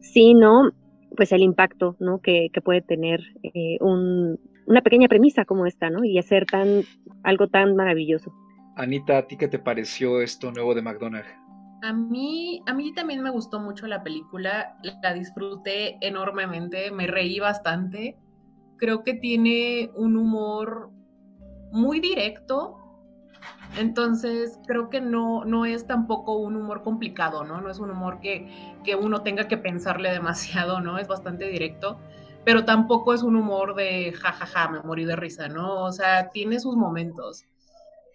sino 0.00 0.70
pues 1.16 1.32
el 1.32 1.42
impacto, 1.42 1.96
¿no? 1.98 2.20
Que, 2.20 2.50
puede 2.64 2.82
tener 2.82 3.20
eh, 3.42 3.78
una 3.80 4.82
pequeña 4.82 5.08
premisa 5.08 5.44
como 5.44 5.66
esta, 5.66 5.90
¿no? 5.90 6.04
Y 6.04 6.18
hacer 6.18 6.46
tan, 6.46 6.82
algo 7.22 7.48
tan 7.48 7.76
maravilloso. 7.76 8.32
Anita, 8.76 9.18
¿a 9.18 9.26
ti 9.26 9.36
qué 9.36 9.48
te 9.48 9.58
pareció 9.58 10.20
esto 10.20 10.52
nuevo 10.52 10.74
de 10.74 10.82
McDonald's? 10.82 11.28
A 11.80 11.92
mí, 11.92 12.62
a 12.66 12.74
mí 12.74 12.92
también 12.92 13.22
me 13.22 13.30
gustó 13.30 13.60
mucho 13.60 13.86
la 13.86 14.02
película, 14.02 14.76
la 15.02 15.12
disfruté 15.14 15.98
enormemente, 16.06 16.90
me 16.90 17.06
reí 17.06 17.38
bastante. 17.38 18.18
Creo 18.76 19.04
que 19.04 19.14
tiene 19.14 19.90
un 19.94 20.16
humor 20.16 20.90
muy 21.70 22.00
directo, 22.00 22.76
Entonces, 23.76 24.60
creo 24.66 24.90
que 24.90 25.00
no, 25.00 25.44
no 25.44 25.64
es 25.66 25.86
tampoco 25.86 26.36
un 26.38 26.56
humor 26.56 26.82
complicado, 26.82 27.44
¿no? 27.44 27.60
No 27.60 27.70
es 27.70 27.78
un 27.78 27.90
humor 27.90 28.20
que, 28.20 28.48
que 28.84 28.96
uno 28.96 29.22
tenga 29.22 29.48
que 29.48 29.58
pensarle 29.58 30.10
demasiado, 30.12 30.80
¿no? 30.80 30.98
Es 30.98 31.08
bastante 31.08 31.46
directo, 31.48 32.00
pero 32.44 32.64
tampoco 32.64 33.14
es 33.14 33.22
un 33.22 33.36
humor 33.36 33.74
de 33.76 34.12
jajaja, 34.12 34.46
ja, 34.46 34.66
ja, 34.66 34.70
me 34.70 34.80
morí 34.82 35.04
de 35.04 35.16
risa, 35.16 35.48
¿no? 35.48 35.84
O 35.84 35.92
sea, 35.92 36.30
tiene 36.30 36.60
sus 36.60 36.76
momentos. 36.76 37.46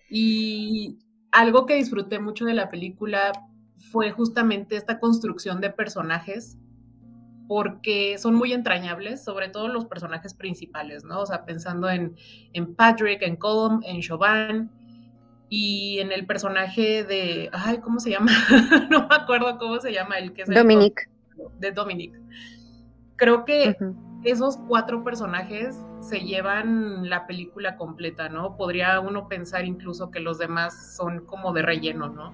Y 0.09 0.99
algo 1.31 1.65
que 1.65 1.75
disfruté 1.75 2.19
mucho 2.19 2.45
de 2.45 2.53
la 2.53 2.69
película 2.69 3.31
fue 3.91 4.11
justamente 4.11 4.75
esta 4.75 4.99
construcción 4.99 5.61
de 5.61 5.69
personajes 5.69 6.57
porque 7.47 8.17
son 8.17 8.35
muy 8.35 8.53
entrañables, 8.53 9.23
sobre 9.23 9.49
todo 9.49 9.67
los 9.67 9.85
personajes 9.85 10.33
principales, 10.33 11.03
¿no? 11.03 11.21
O 11.21 11.25
sea, 11.25 11.45
pensando 11.45 11.89
en, 11.89 12.15
en 12.53 12.73
Patrick, 12.75 13.21
en 13.21 13.35
Colm, 13.35 13.81
en 13.83 14.01
Chauvin 14.01 14.71
y 15.49 15.99
en 15.99 16.11
el 16.11 16.25
personaje 16.25 17.03
de, 17.03 17.49
ay, 17.51 17.79
¿cómo 17.79 17.99
se 17.99 18.11
llama? 18.11 18.31
no 18.89 19.07
me 19.07 19.15
acuerdo 19.15 19.57
cómo 19.57 19.79
se 19.79 19.91
llama 19.91 20.17
el 20.17 20.33
que 20.33 20.43
es 20.43 20.49
Dominic. 20.49 21.09
de 21.59 21.71
Dominic. 21.71 22.19
Creo 23.17 23.45
que 23.45 23.77
esos 24.23 24.57
cuatro 24.67 25.03
personajes 25.03 25.77
se 25.99 26.21
llevan 26.21 27.09
la 27.09 27.27
película 27.27 27.77
completa, 27.77 28.29
¿no? 28.29 28.57
Podría 28.57 28.99
uno 28.99 29.27
pensar 29.27 29.65
incluso 29.65 30.11
que 30.11 30.19
los 30.19 30.37
demás 30.37 30.95
son 30.95 31.25
como 31.25 31.53
de 31.53 31.61
relleno, 31.61 32.09
¿no? 32.09 32.33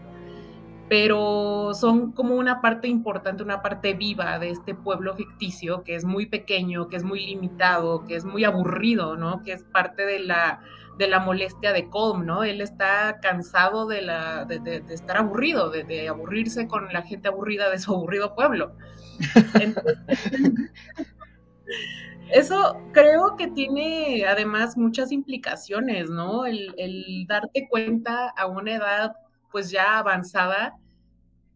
Pero 0.90 1.72
son 1.76 2.12
como 2.14 2.36
una 2.36 2.62
parte 2.62 2.88
importante, 2.88 3.44
una 3.44 3.62
parte 3.62 3.94
viva 3.94 4.40
de 4.40 4.50
este 4.50 4.74
pueblo 4.74 5.16
ficticio 5.16 5.84
que 5.84 5.94
es 5.94 6.04
muy 6.04 6.26
pequeño, 6.26 6.90
que 6.90 6.96
es 6.96 7.04
muy 7.04 7.28
limitado, 7.28 8.06
que 8.06 8.16
es 8.16 8.26
muy 8.26 8.44
aburrido, 8.44 9.16
¿no? 9.16 9.44
Que 9.44 9.54
es 9.54 9.64
parte 9.64 10.08
de 10.08 10.20
la, 10.20 10.62
de 10.98 11.08
la 11.08 11.20
molestia 11.20 11.74
de 11.74 11.90
Colm, 11.90 12.26
¿no? 12.26 12.44
Él 12.44 12.60
está 12.60 13.20
cansado 13.22 13.86
de, 13.86 14.02
la, 14.02 14.46
de, 14.46 14.84
estar 14.90 15.18
aburrido, 15.18 15.70
de, 15.70 16.10
aburrirse 16.10 16.68
con 16.68 16.92
la 16.92 17.04
gente 17.04 17.28
aburrida 17.28 17.70
de 17.70 17.78
su 17.78 17.94
aburrido 17.94 18.34
pueblo. 18.34 18.76
eso 22.34 22.82
creo 22.94 23.36
que 23.38 23.48
tiene 23.48 24.26
además 24.26 24.76
muchas 24.76 25.12
implicaciones, 25.12 26.10
¿no? 26.10 26.48
El, 26.48 26.74
el 26.80 27.28
darte 27.28 27.68
cuenta 27.70 28.30
a 28.30 28.48
una 28.48 28.74
edad 28.74 29.14
pues 29.52 29.72
ya 29.72 29.98
avanzada, 29.98 30.78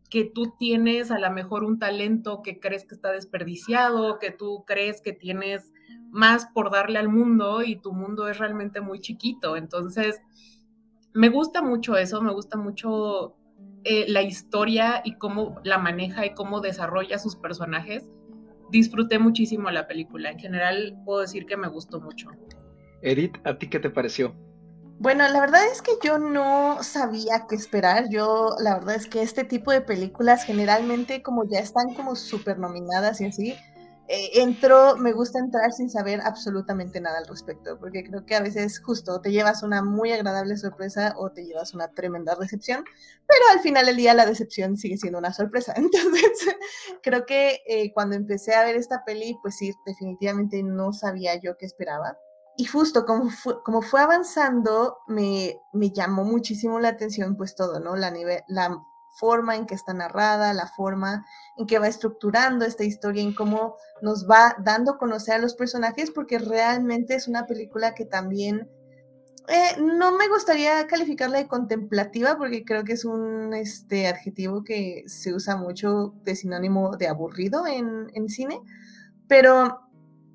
que 0.09 0.25
tú 0.25 0.53
tienes 0.59 1.09
a 1.09 1.17
lo 1.17 1.31
mejor 1.31 1.63
un 1.63 1.79
talento 1.79 2.41
que 2.43 2.59
crees 2.59 2.85
que 2.85 2.93
está 2.93 3.11
desperdiciado, 3.11 4.19
que 4.19 4.29
tú 4.29 4.63
crees 4.65 5.01
que 5.01 5.11
tienes 5.11 5.73
más 6.11 6.45
por 6.53 6.69
darle 6.69 6.99
al 6.99 7.09
mundo 7.09 7.63
y 7.63 7.77
tu 7.77 7.93
mundo 7.93 8.27
es 8.27 8.37
realmente 8.37 8.79
muy 8.79 8.99
chiquito. 8.99 9.57
Entonces, 9.57 10.21
me 11.13 11.29
gusta 11.29 11.63
mucho 11.63 11.97
eso, 11.97 12.21
me 12.21 12.31
gusta 12.31 12.57
mucho 12.57 13.35
eh, 13.83 14.05
la 14.07 14.21
historia 14.21 15.01
y 15.03 15.15
cómo 15.15 15.59
la 15.63 15.79
maneja 15.79 16.25
y 16.25 16.35
cómo 16.35 16.61
desarrolla 16.61 17.17
sus 17.17 17.35
personajes. 17.35 18.07
Disfruté 18.69 19.17
muchísimo 19.17 19.71
la 19.71 19.87
película. 19.87 20.29
En 20.29 20.39
general, 20.39 20.95
puedo 21.05 21.21
decir 21.21 21.47
que 21.47 21.57
me 21.57 21.67
gustó 21.67 21.99
mucho. 21.99 22.29
Edith, 23.01 23.35
¿a 23.43 23.57
ti 23.57 23.67
qué 23.67 23.79
te 23.79 23.89
pareció? 23.89 24.35
Bueno, 24.99 25.27
la 25.27 25.41
verdad 25.41 25.65
es 25.71 25.81
que 25.81 25.91
yo 26.03 26.17
no 26.17 26.81
sabía 26.81 27.45
qué 27.49 27.55
esperar. 27.55 28.09
Yo, 28.09 28.55
la 28.59 28.75
verdad 28.75 28.95
es 28.95 29.07
que 29.07 29.21
este 29.21 29.43
tipo 29.43 29.71
de 29.71 29.81
películas 29.81 30.45
generalmente 30.45 31.21
como 31.21 31.43
ya 31.45 31.59
están 31.59 31.93
como 31.93 32.15
súper 32.15 32.59
nominadas 32.59 33.19
y 33.19 33.25
así, 33.25 33.55
eh, 34.07 34.41
entro, 34.41 34.97
me 34.97 35.13
gusta 35.13 35.39
entrar 35.39 35.71
sin 35.71 35.89
saber 35.89 36.21
absolutamente 36.21 36.99
nada 36.99 37.19
al 37.19 37.27
respecto, 37.27 37.79
porque 37.79 38.03
creo 38.03 38.25
que 38.25 38.35
a 38.35 38.41
veces 38.41 38.79
justo 38.79 39.21
te 39.21 39.31
llevas 39.31 39.63
una 39.63 39.81
muy 39.81 40.11
agradable 40.11 40.57
sorpresa 40.57 41.13
o 41.17 41.31
te 41.31 41.45
llevas 41.45 41.73
una 41.73 41.87
tremenda 41.89 42.35
recepción, 42.35 42.83
pero 43.27 43.41
al 43.53 43.61
final 43.61 43.85
del 43.85 43.95
día 43.95 44.13
la 44.13 44.25
decepción 44.25 44.77
sigue 44.77 44.97
siendo 44.97 45.19
una 45.19 45.33
sorpresa. 45.33 45.73
Entonces, 45.77 46.55
creo 47.01 47.25
que 47.25 47.61
eh, 47.65 47.93
cuando 47.93 48.15
empecé 48.15 48.53
a 48.55 48.63
ver 48.63 48.75
esta 48.75 49.03
peli, 49.05 49.37
pues 49.41 49.57
sí, 49.57 49.73
definitivamente 49.85 50.61
no 50.63 50.93
sabía 50.93 51.39
yo 51.41 51.57
qué 51.57 51.65
esperaba 51.65 52.17
y 52.57 52.65
justo 52.65 53.05
como 53.05 53.29
fue, 53.29 53.61
como 53.63 53.81
fue 53.81 54.01
avanzando, 54.01 54.99
me, 55.07 55.59
me, 55.73 55.91
llamó 55.91 56.23
muchísimo 56.23 56.79
la 56.79 56.89
atención 56.89 57.35
pues 57.35 57.55
todo, 57.55 57.79
¿no? 57.79 57.95
La, 57.95 58.13
la 58.47 58.83
forma 59.13 59.55
en 59.55 59.65
que 59.65 59.75
está 59.75 59.93
narrada, 59.93 60.53
la 60.53 60.67
forma 60.67 61.25
en 61.57 61.65
que 61.65 61.79
va 61.79 61.87
estructurando 61.87 62.65
esta 62.65 62.83
historia, 62.83 63.23
en 63.23 63.33
cómo 63.33 63.75
nos 64.01 64.27
va 64.29 64.55
dando 64.59 64.91
a 64.91 64.97
conocer 64.97 65.35
a 65.35 65.39
los 65.39 65.55
personajes, 65.55 66.11
porque 66.11 66.39
realmente 66.39 67.15
es 67.15 67.27
una 67.27 67.45
película 67.45 67.93
que 67.93 68.05
también 68.05 68.69
eh, 69.47 69.81
no 69.81 70.13
me 70.17 70.27
gustaría 70.29 70.85
calificarla 70.87 71.39
de 71.39 71.47
contemplativa, 71.47 72.37
porque 72.37 72.63
creo 72.63 72.83
que 72.83 72.93
es 72.93 73.05
un 73.05 73.53
este, 73.53 74.07
adjetivo 74.07 74.63
que 74.63 75.03
se 75.07 75.33
usa 75.33 75.57
mucho 75.57 76.13
de 76.23 76.35
sinónimo 76.35 76.95
de 76.97 77.07
aburrido 77.07 77.67
en, 77.67 78.07
en 78.13 78.29
cine, 78.29 78.61
pero 79.27 79.82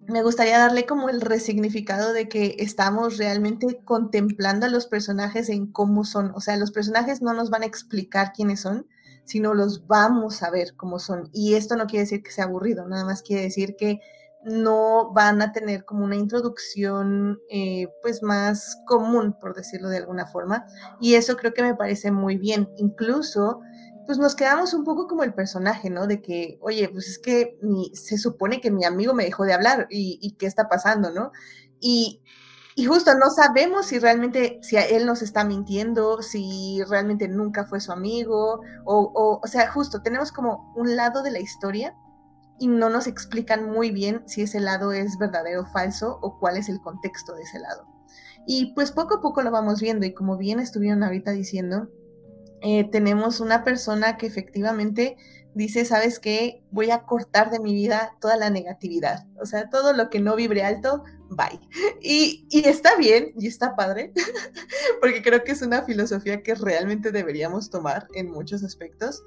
me 0.09 0.23
gustaría 0.23 0.59
darle 0.59 0.87
como 0.87 1.11
el 1.11 1.21
resignificado 1.21 2.15
de 2.15 2.29
que 2.29 2.57
estamos 2.59 3.19
realmente 3.19 3.81
contemplando 3.85 4.65
a 4.65 4.71
los 4.71 4.87
personajes 4.87 5.51
en 5.51 5.71
cómo 5.71 6.05
son. 6.05 6.33
O 6.35 6.41
sea, 6.41 6.57
los 6.57 6.73
personajes 6.73 7.21
no 7.21 7.35
nos 7.35 7.51
van 7.51 7.63
a 7.63 7.67
explicar 7.67 8.33
quiénes 8.33 8.61
son, 8.61 8.87
sino 9.25 9.53
los 9.53 9.87
vamos 9.87 10.43
a 10.43 10.51
ver 10.51 10.75
cómo 10.77 10.99
son. 10.99 11.29
Y 11.35 11.55
esto 11.55 11.77
no 11.77 11.87
quiere 11.87 12.05
decir 12.05 12.23
que 12.23 12.31
sea 12.33 12.45
aburrido, 12.45 12.89
nada 12.89 13.05
más 13.05 13.23
quiere 13.23 13.43
decir 13.43 13.77
que 13.77 14.01
no 14.43 15.13
van 15.13 15.43
a 15.43 15.53
tener 15.53 15.85
como 15.85 16.05
una 16.05 16.17
introducción 16.17 17.39
eh, 17.51 17.89
pues 18.01 18.23
más 18.23 18.81
común, 18.87 19.37
por 19.39 19.55
decirlo 19.55 19.91
de 19.91 19.99
alguna 19.99 20.27
forma. 20.27 20.65
Y 21.01 21.15
eso 21.15 21.37
creo 21.37 21.53
que 21.53 21.63
me 21.63 21.75
parece 21.75 22.11
muy 22.11 22.39
bien. 22.39 22.71
Incluso 22.79 23.61
pues 24.09 24.17
nos 24.17 24.35
quedamos 24.35 24.73
un 24.73 24.85
poco 24.85 25.07
como 25.07 25.23
el 25.23 25.35
personaje, 25.35 25.91
¿no? 25.91 26.07
De 26.07 26.23
que, 26.23 26.59
oye, 26.63 26.89
pues 26.89 27.09
es 27.09 27.19
que 27.19 27.59
se 27.93 28.17
supone 28.17 28.59
que 28.63 28.71
mi 28.71 28.87
amigo 28.87 29.13
me 29.13 29.25
dejó 29.25 29.45
de 29.45 29.53
hablar 29.53 29.87
y, 29.91 30.35
qué 30.39 30.47
está 30.47 30.67
pasando, 30.67 31.11
¿no? 31.11 31.31
Y, 31.79 32.23
justo 32.87 33.13
no 33.19 33.29
sabemos 33.29 33.85
si 33.85 33.99
realmente, 33.99 34.61
si 34.63 34.79
a 34.79 34.87
él 34.87 35.05
nos 35.05 35.21
está 35.21 35.45
mintiendo, 35.45 36.23
si 36.23 36.83
realmente 36.89 37.29
nunca 37.29 37.67
fue 37.67 37.81
su 37.81 37.93
amigo, 37.93 38.63
o, 38.87 39.13
o, 39.15 39.41
o 39.45 39.47
sea, 39.47 39.71
justo 39.71 40.01
tenemos 40.01 40.33
como 40.33 40.73
un 40.75 40.97
lado 40.97 41.23
de 41.23 41.31
la 41.31 41.41
historia 41.41 41.95
y 42.59 42.67
no 42.67 42.89
nos 42.89 43.09
explican 43.09 43.71
muy 43.71 43.91
bien 43.91 44.23
si 44.27 44.41
ese 44.41 44.61
lado 44.61 44.93
es 44.93 45.19
verdadero 45.19 45.65
o 45.65 45.67
falso 45.67 46.19
o 46.23 46.39
cuál 46.39 46.57
es 46.57 46.71
el 46.71 46.81
contexto 46.81 47.35
de 47.35 47.43
ese 47.43 47.59
lado. 47.59 47.87
Y 48.47 48.73
pues 48.73 48.91
poco 48.91 49.17
a 49.17 49.21
poco 49.21 49.43
lo 49.43 49.51
vamos 49.51 49.83
viendo 49.83 50.07
y 50.07 50.15
como 50.15 50.39
bien 50.39 50.61
estuvieron 50.61 51.03
ahorita 51.03 51.33
diciendo, 51.33 51.91
eh, 52.63 52.89
tenemos 52.91 53.41
una 53.41 53.65
persona 53.65 54.17
que 54.17 54.27
efectivamente 54.27 55.17
dice, 55.55 55.85
¿sabes 55.85 56.19
qué? 56.19 56.63
Voy 56.71 56.91
a 56.91 57.03
cortar 57.03 57.51
de 57.51 57.59
mi 57.59 57.75
vida 57.75 58.17
toda 58.21 58.37
la 58.37 58.51
negatividad. 58.51 59.27
O 59.41 59.47
sea, 59.47 59.69
todo 59.71 59.93
lo 59.93 60.09
que 60.11 60.21
no 60.21 60.37
vibre 60.37 60.63
alto, 60.63 61.03
bye. 61.31 61.61
Y, 62.01 62.47
y 62.51 62.69
está 62.69 62.97
bien 62.97 63.33
y 63.39 63.49
está 63.49 63.75
padre, 63.75 64.13
porque 65.01 65.23
creo 65.23 65.43
que 65.43 65.53
es 65.53 65.63
una 65.63 65.83
filosofía 65.83 66.43
que 66.43 66.55
realmente 66.55 67.11
deberíamos 67.11 67.71
tomar 67.71 68.07
en 68.15 68.31
muchos 68.31 68.63
aspectos. 68.63 69.23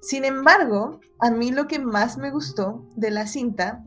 Sin 0.00 0.24
embargo, 0.24 1.00
a 1.20 1.30
mí 1.30 1.50
lo 1.50 1.66
que 1.66 1.78
más 1.78 2.16
me 2.16 2.30
gustó 2.30 2.86
de 2.96 3.10
la 3.10 3.26
cinta 3.26 3.84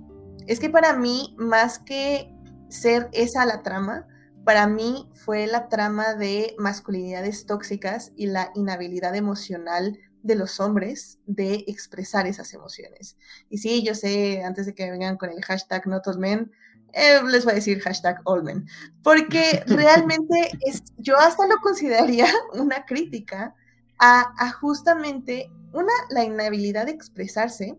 es 0.48 0.60
que 0.60 0.70
para 0.70 0.94
mí, 0.94 1.36
más 1.38 1.80
que 1.80 2.34
ser 2.70 3.10
esa 3.14 3.46
la 3.46 3.62
trama, 3.64 4.06
para 4.50 4.66
mí 4.66 5.08
fue 5.14 5.46
la 5.46 5.70
trama 5.70 6.16
de 6.16 6.56
masculinidades 6.58 7.46
tóxicas 7.46 8.12
y 8.16 8.26
la 8.26 8.52
inhabilidad 8.56 9.16
emocional 9.16 10.00
de 10.24 10.34
los 10.34 10.60
hombres 10.60 11.20
de 11.28 11.66
expresar 11.68 12.26
esas 12.26 12.52
emociones. 12.56 13.16
Y 13.52 13.60
sí, 13.60 13.84
yo 13.84 13.94
sé, 13.94 14.42
antes 14.44 14.66
de 14.66 14.74
que 14.74 14.90
vengan 14.90 15.18
con 15.18 15.30
el 15.30 15.46
hashtag 15.46 15.86
not 15.86 16.08
all 16.08 16.18
men, 16.18 16.52
eh, 16.94 17.20
les 17.30 17.46
voy 17.46 17.52
a 17.52 17.56
decir 17.58 17.80
hashtag 17.80 18.22
all 18.24 18.42
men, 18.42 18.66
porque 19.04 19.64
realmente 19.68 20.50
es, 20.62 20.82
yo 20.98 21.16
hasta 21.16 21.46
lo 21.46 21.58
consideraría 21.58 22.26
una 22.54 22.88
crítica 22.88 23.54
a, 24.00 24.34
a 24.36 24.52
justamente 24.54 25.48
una, 25.74 25.94
la 26.10 26.24
inhabilidad 26.24 26.88
de 26.88 26.94
expresarse 26.94 27.78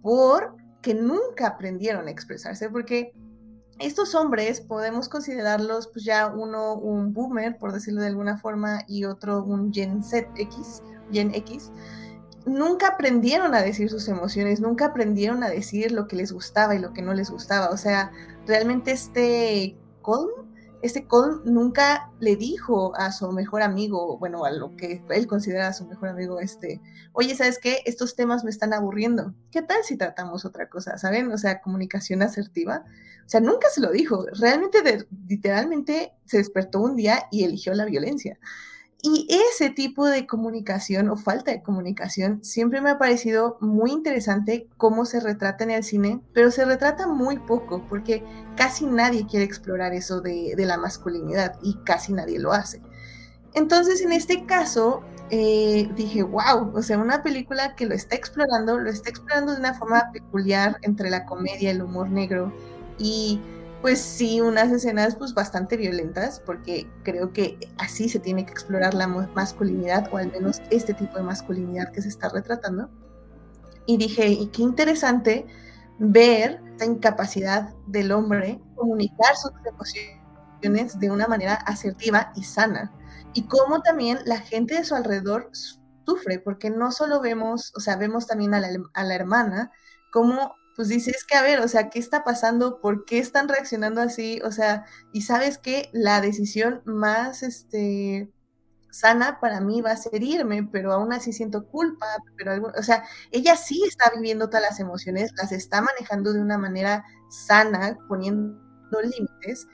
por 0.00 0.54
que 0.80 0.94
nunca 0.94 1.48
aprendieron 1.48 2.06
a 2.06 2.12
expresarse, 2.12 2.70
porque 2.70 3.12
estos 3.78 4.14
hombres 4.14 4.60
podemos 4.60 5.08
considerarlos 5.08 5.88
pues 5.88 6.04
ya 6.04 6.28
uno 6.28 6.74
un 6.74 7.12
boomer, 7.12 7.58
por 7.58 7.72
decirlo 7.72 8.00
de 8.00 8.08
alguna 8.08 8.38
forma, 8.38 8.84
y 8.86 9.04
otro 9.04 9.42
un 9.42 9.72
Gen 9.72 10.02
Z 10.02 10.28
X, 10.36 10.82
Gen 11.12 11.34
X, 11.34 11.70
nunca 12.46 12.88
aprendieron 12.88 13.54
a 13.54 13.62
decir 13.62 13.90
sus 13.90 14.08
emociones, 14.08 14.60
nunca 14.60 14.86
aprendieron 14.86 15.42
a 15.42 15.48
decir 15.48 15.92
lo 15.92 16.06
que 16.06 16.16
les 16.16 16.32
gustaba 16.32 16.74
y 16.74 16.78
lo 16.78 16.92
que 16.92 17.02
no 17.02 17.14
les 17.14 17.30
gustaba. 17.30 17.70
O 17.70 17.76
sea, 17.76 18.12
realmente 18.46 18.92
este 18.92 19.76
Colm 20.02 20.30
este 20.84 21.06
Cole 21.06 21.40
nunca 21.46 22.12
le 22.20 22.36
dijo 22.36 22.94
a 22.96 23.10
su 23.10 23.32
mejor 23.32 23.62
amigo, 23.62 24.18
bueno, 24.18 24.44
a 24.44 24.50
lo 24.50 24.76
que 24.76 25.02
él 25.08 25.26
considera 25.26 25.72
su 25.72 25.86
mejor 25.86 26.10
amigo, 26.10 26.40
este, 26.40 26.82
oye, 27.14 27.34
¿sabes 27.34 27.58
qué? 27.58 27.78
Estos 27.86 28.14
temas 28.14 28.44
me 28.44 28.50
están 28.50 28.74
aburriendo. 28.74 29.34
¿Qué 29.50 29.62
tal 29.62 29.78
si 29.82 29.96
tratamos 29.96 30.44
otra 30.44 30.68
cosa? 30.68 30.98
¿Saben? 30.98 31.32
O 31.32 31.38
sea, 31.38 31.62
comunicación 31.62 32.20
asertiva. 32.20 32.84
O 33.24 33.28
sea, 33.30 33.40
nunca 33.40 33.68
se 33.70 33.80
lo 33.80 33.92
dijo. 33.92 34.26
Realmente, 34.38 35.06
literalmente, 35.26 36.12
se 36.26 36.36
despertó 36.36 36.82
un 36.82 36.96
día 36.96 37.28
y 37.30 37.44
eligió 37.44 37.72
la 37.72 37.86
violencia. 37.86 38.38
Y 39.06 39.26
ese 39.28 39.68
tipo 39.68 40.06
de 40.06 40.26
comunicación 40.26 41.10
o 41.10 41.16
falta 41.18 41.50
de 41.50 41.62
comunicación 41.62 42.42
siempre 42.42 42.80
me 42.80 42.88
ha 42.88 42.96
parecido 42.98 43.58
muy 43.60 43.90
interesante 43.90 44.66
cómo 44.78 45.04
se 45.04 45.20
retrata 45.20 45.62
en 45.62 45.72
el 45.72 45.84
cine, 45.84 46.22
pero 46.32 46.50
se 46.50 46.64
retrata 46.64 47.06
muy 47.06 47.38
poco 47.38 47.84
porque 47.86 48.24
casi 48.56 48.86
nadie 48.86 49.26
quiere 49.26 49.44
explorar 49.44 49.92
eso 49.92 50.22
de, 50.22 50.54
la 50.56 50.78
masculinidad 50.78 51.58
y 51.62 51.74
casi 51.84 52.14
nadie 52.14 52.38
lo 52.38 52.54
hace. 52.54 52.80
Entonces, 53.52 54.00
en 54.00 54.12
este 54.12 54.46
caso, 54.46 55.02
eh, 55.28 55.86
dije, 55.94 56.22
wow, 56.22 56.72
o 56.74 56.82
sea, 56.82 56.96
una 56.96 57.22
película 57.22 57.76
que 57.76 57.84
lo 57.84 57.94
está 57.94 58.16
explorando, 58.16 58.78
lo 58.78 58.88
está 58.88 59.10
explorando 59.10 59.52
de 59.52 59.58
una 59.58 59.74
forma 59.74 60.10
peculiar 60.14 60.78
entre 60.80 61.10
la 61.10 61.26
comedia, 61.26 61.72
el 61.72 61.82
humor 61.82 62.08
negro 62.08 62.54
y 62.98 63.38
pues 63.84 64.00
sí, 64.00 64.40
unas 64.40 64.72
escenas 64.72 65.14
pues 65.14 65.34
bastante 65.34 65.76
violentas, 65.76 66.40
porque 66.40 66.90
creo 67.02 67.34
que 67.34 67.58
así 67.76 68.08
se 68.08 68.18
tiene 68.18 68.46
que 68.46 68.52
explorar 68.52 68.94
la 68.94 69.06
masculinidad, 69.06 70.08
o 70.10 70.16
al 70.16 70.32
menos 70.32 70.62
este 70.70 70.94
tipo 70.94 71.18
de 71.18 71.22
masculinidad 71.22 71.92
que 71.92 72.00
se 72.00 72.08
está 72.08 72.30
retratando. 72.30 72.88
Y 73.84 73.98
dije, 73.98 74.28
y 74.28 74.46
qué 74.46 74.62
interesante 74.62 75.44
ver 75.98 76.62
esta 76.70 76.86
incapacidad 76.86 77.74
del 77.86 78.12
hombre 78.12 78.58
comunicar 78.74 79.36
sus 79.36 79.52
emociones 79.66 80.98
de 80.98 81.10
una 81.10 81.26
manera 81.26 81.52
asertiva 81.52 82.32
y 82.36 82.44
sana. 82.44 82.90
Y 83.34 83.42
cómo 83.48 83.82
también 83.82 84.18
la 84.24 84.38
gente 84.38 84.76
de 84.76 84.84
su 84.84 84.94
alrededor 84.94 85.50
sufre, 86.06 86.38
porque 86.38 86.70
no 86.70 86.90
solo 86.90 87.20
vemos, 87.20 87.70
o 87.76 87.80
sea, 87.80 87.96
vemos 87.96 88.26
también 88.26 88.54
a 88.54 88.60
la, 88.60 88.70
a 88.94 89.04
la 89.04 89.14
hermana, 89.14 89.72
cómo 90.10 90.56
pues 90.76 90.88
dices 90.88 91.24
que, 91.24 91.36
a 91.36 91.42
ver, 91.42 91.60
o 91.60 91.68
sea, 91.68 91.90
¿qué 91.90 91.98
está 91.98 92.24
pasando? 92.24 92.80
¿Por 92.80 93.04
qué 93.04 93.18
están 93.18 93.48
reaccionando 93.48 94.00
así? 94.00 94.40
O 94.44 94.52
sea, 94.52 94.86
y 95.12 95.22
sabes 95.22 95.58
que 95.58 95.90
la 95.92 96.20
decisión 96.20 96.82
más, 96.84 97.42
este, 97.42 98.30
sana 98.90 99.40
para 99.40 99.60
mí 99.60 99.80
va 99.82 99.90
a 99.92 99.96
ser 99.96 100.22
irme, 100.22 100.68
pero 100.70 100.92
aún 100.92 101.12
así 101.12 101.32
siento 101.32 101.66
culpa, 101.66 102.06
pero 102.36 102.72
o 102.78 102.82
sea, 102.82 103.04
ella 103.32 103.56
sí 103.56 103.82
está 103.88 104.10
viviendo 104.14 104.48
todas 104.48 104.62
las 104.62 104.80
emociones, 104.80 105.32
las 105.36 105.50
está 105.52 105.82
manejando 105.82 106.32
de 106.32 106.40
una 106.40 106.58
manera 106.58 107.04
sana, 107.28 107.98
poniendo 108.08 108.56
límites, 109.02 109.66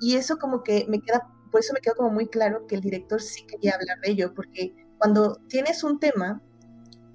y 0.00 0.16
eso 0.16 0.38
como 0.38 0.62
que 0.62 0.86
me 0.88 1.00
queda, 1.00 1.28
por 1.50 1.60
eso 1.60 1.72
me 1.72 1.80
quedó 1.80 1.94
como 1.96 2.10
muy 2.10 2.26
claro 2.28 2.66
que 2.66 2.74
el 2.74 2.80
director 2.80 3.20
sí 3.22 3.46
quería 3.46 3.74
hablar 3.74 3.98
de 4.00 4.10
ello, 4.10 4.34
porque 4.34 4.74
cuando 4.98 5.36
tienes 5.48 5.84
un 5.84 6.00
tema, 6.00 6.42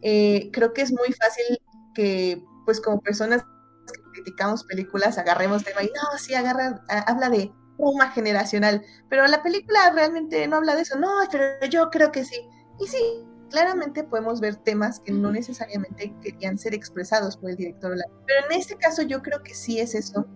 eh, 0.02 0.50
creo 0.54 0.74
que 0.74 0.82
es 0.82 0.92
muy 0.92 1.14
fácil 1.14 1.60
que 1.94 2.42
pues 2.70 2.80
como 2.80 3.02
personas 3.02 3.44
que 3.92 4.00
criticamos 4.14 4.64
películas, 4.64 5.18
agarremos 5.18 5.64
tema 5.64 5.82
y 5.82 5.88
no, 5.88 6.20
sí, 6.20 6.36
agarra, 6.36 6.80
habla 7.08 7.28
de 7.30 7.52
trauma 7.78 8.12
generacional, 8.12 8.86
pero 9.10 9.26
la 9.26 9.42
película 9.42 9.92
realmente 9.92 10.48
no 10.48 10.58
habla 10.58 10.76
de 10.76 10.84
eso, 10.84 11.00
no, 11.00 11.10
pero 11.32 11.66
yo 11.68 11.90
creo 11.90 12.12
que 12.12 12.24
sí. 12.24 12.40
Y 12.80 12.86
sí, 12.86 13.26
claramente 13.50 14.04
podemos 14.04 14.40
ver 14.40 14.58
temas 14.58 15.00
que 15.00 15.12
no 15.12 15.32
necesariamente 15.32 16.14
querían 16.22 16.60
ser 16.60 16.76
expresados 16.76 17.38
por 17.38 17.50
el 17.50 17.56
director, 17.56 17.96
pero 18.28 18.46
en 18.52 18.60
este 18.60 18.76
caso 18.78 19.02
yo 19.02 19.24
creo 19.24 19.42
que 19.42 19.56
sí 19.56 19.80
es 19.80 19.96
eso, 19.96 20.28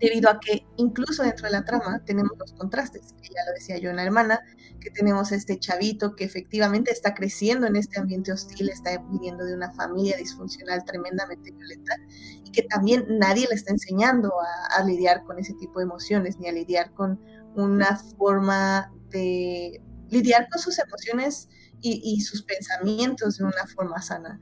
debido 0.00 0.30
a 0.30 0.40
que 0.40 0.66
incluso 0.76 1.22
dentro 1.22 1.46
de 1.46 1.52
la 1.52 1.64
trama 1.64 2.02
tenemos 2.04 2.32
los 2.38 2.52
contrastes, 2.52 3.14
que 3.22 3.28
ya 3.28 3.44
lo 3.46 3.52
decía 3.54 3.78
yo 3.78 3.90
en 3.90 3.96
la 3.96 4.04
hermana, 4.04 4.40
que 4.80 4.90
tenemos 4.90 5.32
este 5.32 5.58
chavito 5.58 6.14
que 6.14 6.24
efectivamente 6.24 6.92
está 6.92 7.14
creciendo 7.14 7.66
en 7.66 7.76
este 7.76 7.98
ambiente 7.98 8.32
hostil, 8.32 8.68
está 8.68 8.98
viviendo 9.10 9.44
de 9.44 9.54
una 9.54 9.72
familia 9.72 10.16
disfuncional 10.16 10.84
tremendamente 10.84 11.50
violenta 11.50 11.96
y 12.44 12.52
que 12.52 12.62
también 12.62 13.04
nadie 13.18 13.46
le 13.48 13.54
está 13.54 13.72
enseñando 13.72 14.32
a, 14.76 14.82
lidiar 14.84 15.24
con 15.24 15.38
ese 15.38 15.54
tipo 15.54 15.78
de 15.78 15.86
emociones, 15.86 16.38
ni 16.38 16.48
a 16.48 16.52
lidiar 16.52 16.92
con 16.92 17.20
una 17.54 17.96
forma 18.18 18.92
de 19.10 19.82
lidiar 20.08 20.48
con 20.50 20.60
sus 20.60 20.78
emociones 20.78 21.48
y, 21.80 22.20
sus 22.20 22.42
pensamientos 22.42 23.38
de 23.38 23.44
una 23.44 23.66
forma 23.74 24.02
sana. 24.02 24.40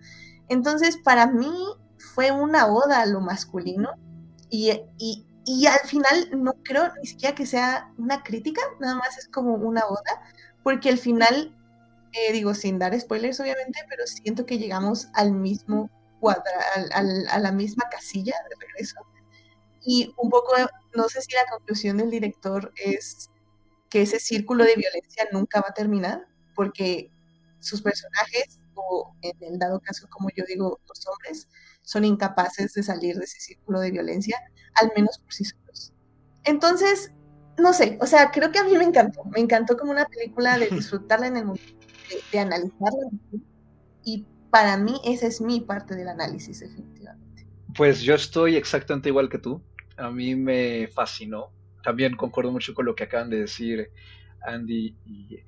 Entonces, 0.49 0.97
para 0.97 1.27
mí 1.27 1.53
fue 1.99 2.31
una 2.31 2.67
oda 2.67 3.03
a 3.03 3.07
lo 3.07 3.21
masculino 3.21 3.91
y, 4.51 4.71
y, 4.99 5.27
y 5.47 5.67
al 5.67 5.81
final 5.81 6.31
no 6.33 6.55
creo 6.63 6.93
ni 7.01 7.07
siquiera 7.07 7.35
que 7.35 7.47
sea 7.47 7.93
una 7.99 8.23
crítica, 8.23 8.63
nada 8.81 8.97
más 8.97 9.19
es 9.19 9.29
como 9.29 9.55
una 9.55 9.87
oda, 9.87 10.23
porque 10.63 10.89
al 10.89 10.99
final, 10.99 11.55
eh, 12.13 12.33
digo, 12.33 12.55
sin 12.55 12.79
dar 12.79 12.99
spoilers 12.99 13.41
obviamente, 13.41 13.81
pero 13.89 14.07
siento 14.07 14.47
que 14.47 14.59
llegamos 14.59 15.09
al 15.15 15.33
mismo 15.33 15.91
cuadra, 16.21 16.53
a 17.31 17.39
la 17.39 17.53
misma 17.53 17.85
casilla 17.91 18.35
de 18.49 18.67
regreso. 18.67 18.97
Y 19.85 20.15
un 20.17 20.31
poco, 20.31 20.53
no 20.95 21.09
sé 21.09 21.21
si 21.21 21.35
la 21.35 21.45
conclusión 21.51 21.99
del 21.99 22.11
director 22.11 22.73
es 22.77 23.31
que 23.91 24.03
ese 24.03 24.19
círculo 24.19 24.65
de 24.65 24.77
violencia 24.77 25.29
nunca 25.33 25.61
va 25.61 25.69
a 25.69 25.75
terminar, 25.75 26.27
porque 26.55 27.11
sus 27.61 27.83
personajes, 27.83 28.61
o 28.75 29.15
en 29.21 29.37
el 29.41 29.59
dado 29.59 29.81
caso, 29.81 30.07
como 30.09 30.31
yo 30.35 30.45
digo, 30.49 30.81
los 30.89 31.07
hombres, 31.07 31.49
son 31.85 32.05
incapaces 32.05 32.73
de 32.73 32.83
salir 32.83 33.17
de 33.17 33.25
ese 33.25 33.39
círculo 33.39 33.81
de 33.81 33.93
violencia, 33.93 34.39
al 34.75 34.91
menos 34.97 35.19
por 35.19 35.33
sí 35.33 35.45
solos. 35.45 35.93
Entonces, 36.45 37.13
no 37.59 37.73
sé, 37.73 37.99
o 38.01 38.07
sea, 38.07 38.31
creo 38.31 38.51
que 38.51 38.59
a 38.59 38.65
mí 38.65 38.73
me 38.77 38.85
encantó, 38.85 39.25
me 39.25 39.41
encantó 39.41 39.77
como 39.77 39.93
una 39.93 40.07
película 40.07 40.59
de 40.59 40.69
disfrutarla 40.71 41.29
en 41.29 41.37
el 41.37 41.45
momento, 41.45 41.65
de, 42.33 42.39
analizarla, 42.39 43.11
y 44.03 44.27
para 44.51 44.77
mí 44.77 45.01
esa 45.05 45.27
es 45.27 45.41
mi 45.41 45.61
parte 45.61 45.95
del 45.95 46.09
análisis, 46.09 46.63
efectivamente. 46.63 47.47
Pues 47.77 48.01
yo 48.03 48.15
estoy 48.15 48.57
exactamente 48.57 49.09
igual 49.09 49.29
que 49.29 49.39
tú, 49.39 49.63
a 49.97 50.11
mí 50.11 50.35
me 50.35 50.89
fascinó, 50.89 51.51
también 51.83 52.17
concuerdo 52.17 52.51
mucho 52.51 52.75
con 52.75 52.87
lo 52.87 52.95
que 52.95 53.05
acaban 53.05 53.31
de 53.31 53.41
decir 53.41 53.91
Andy 54.43 54.97
y 55.05 55.39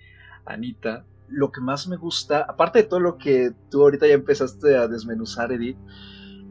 Anita, 0.45 1.05
lo 1.29 1.51
que 1.51 1.61
más 1.61 1.89
me 1.89 1.97
gusta, 1.97 2.45
aparte 2.49 2.83
de 2.83 2.89
todo 2.89 3.01
lo 3.01 3.19
que 3.19 3.53
tú 3.71 3.83
ahorita 3.83 4.07
ya 4.07 4.15
empezaste 4.15 4.77
a 4.77 4.87
desmenuzar, 4.87 5.53
Edith, 5.53 5.79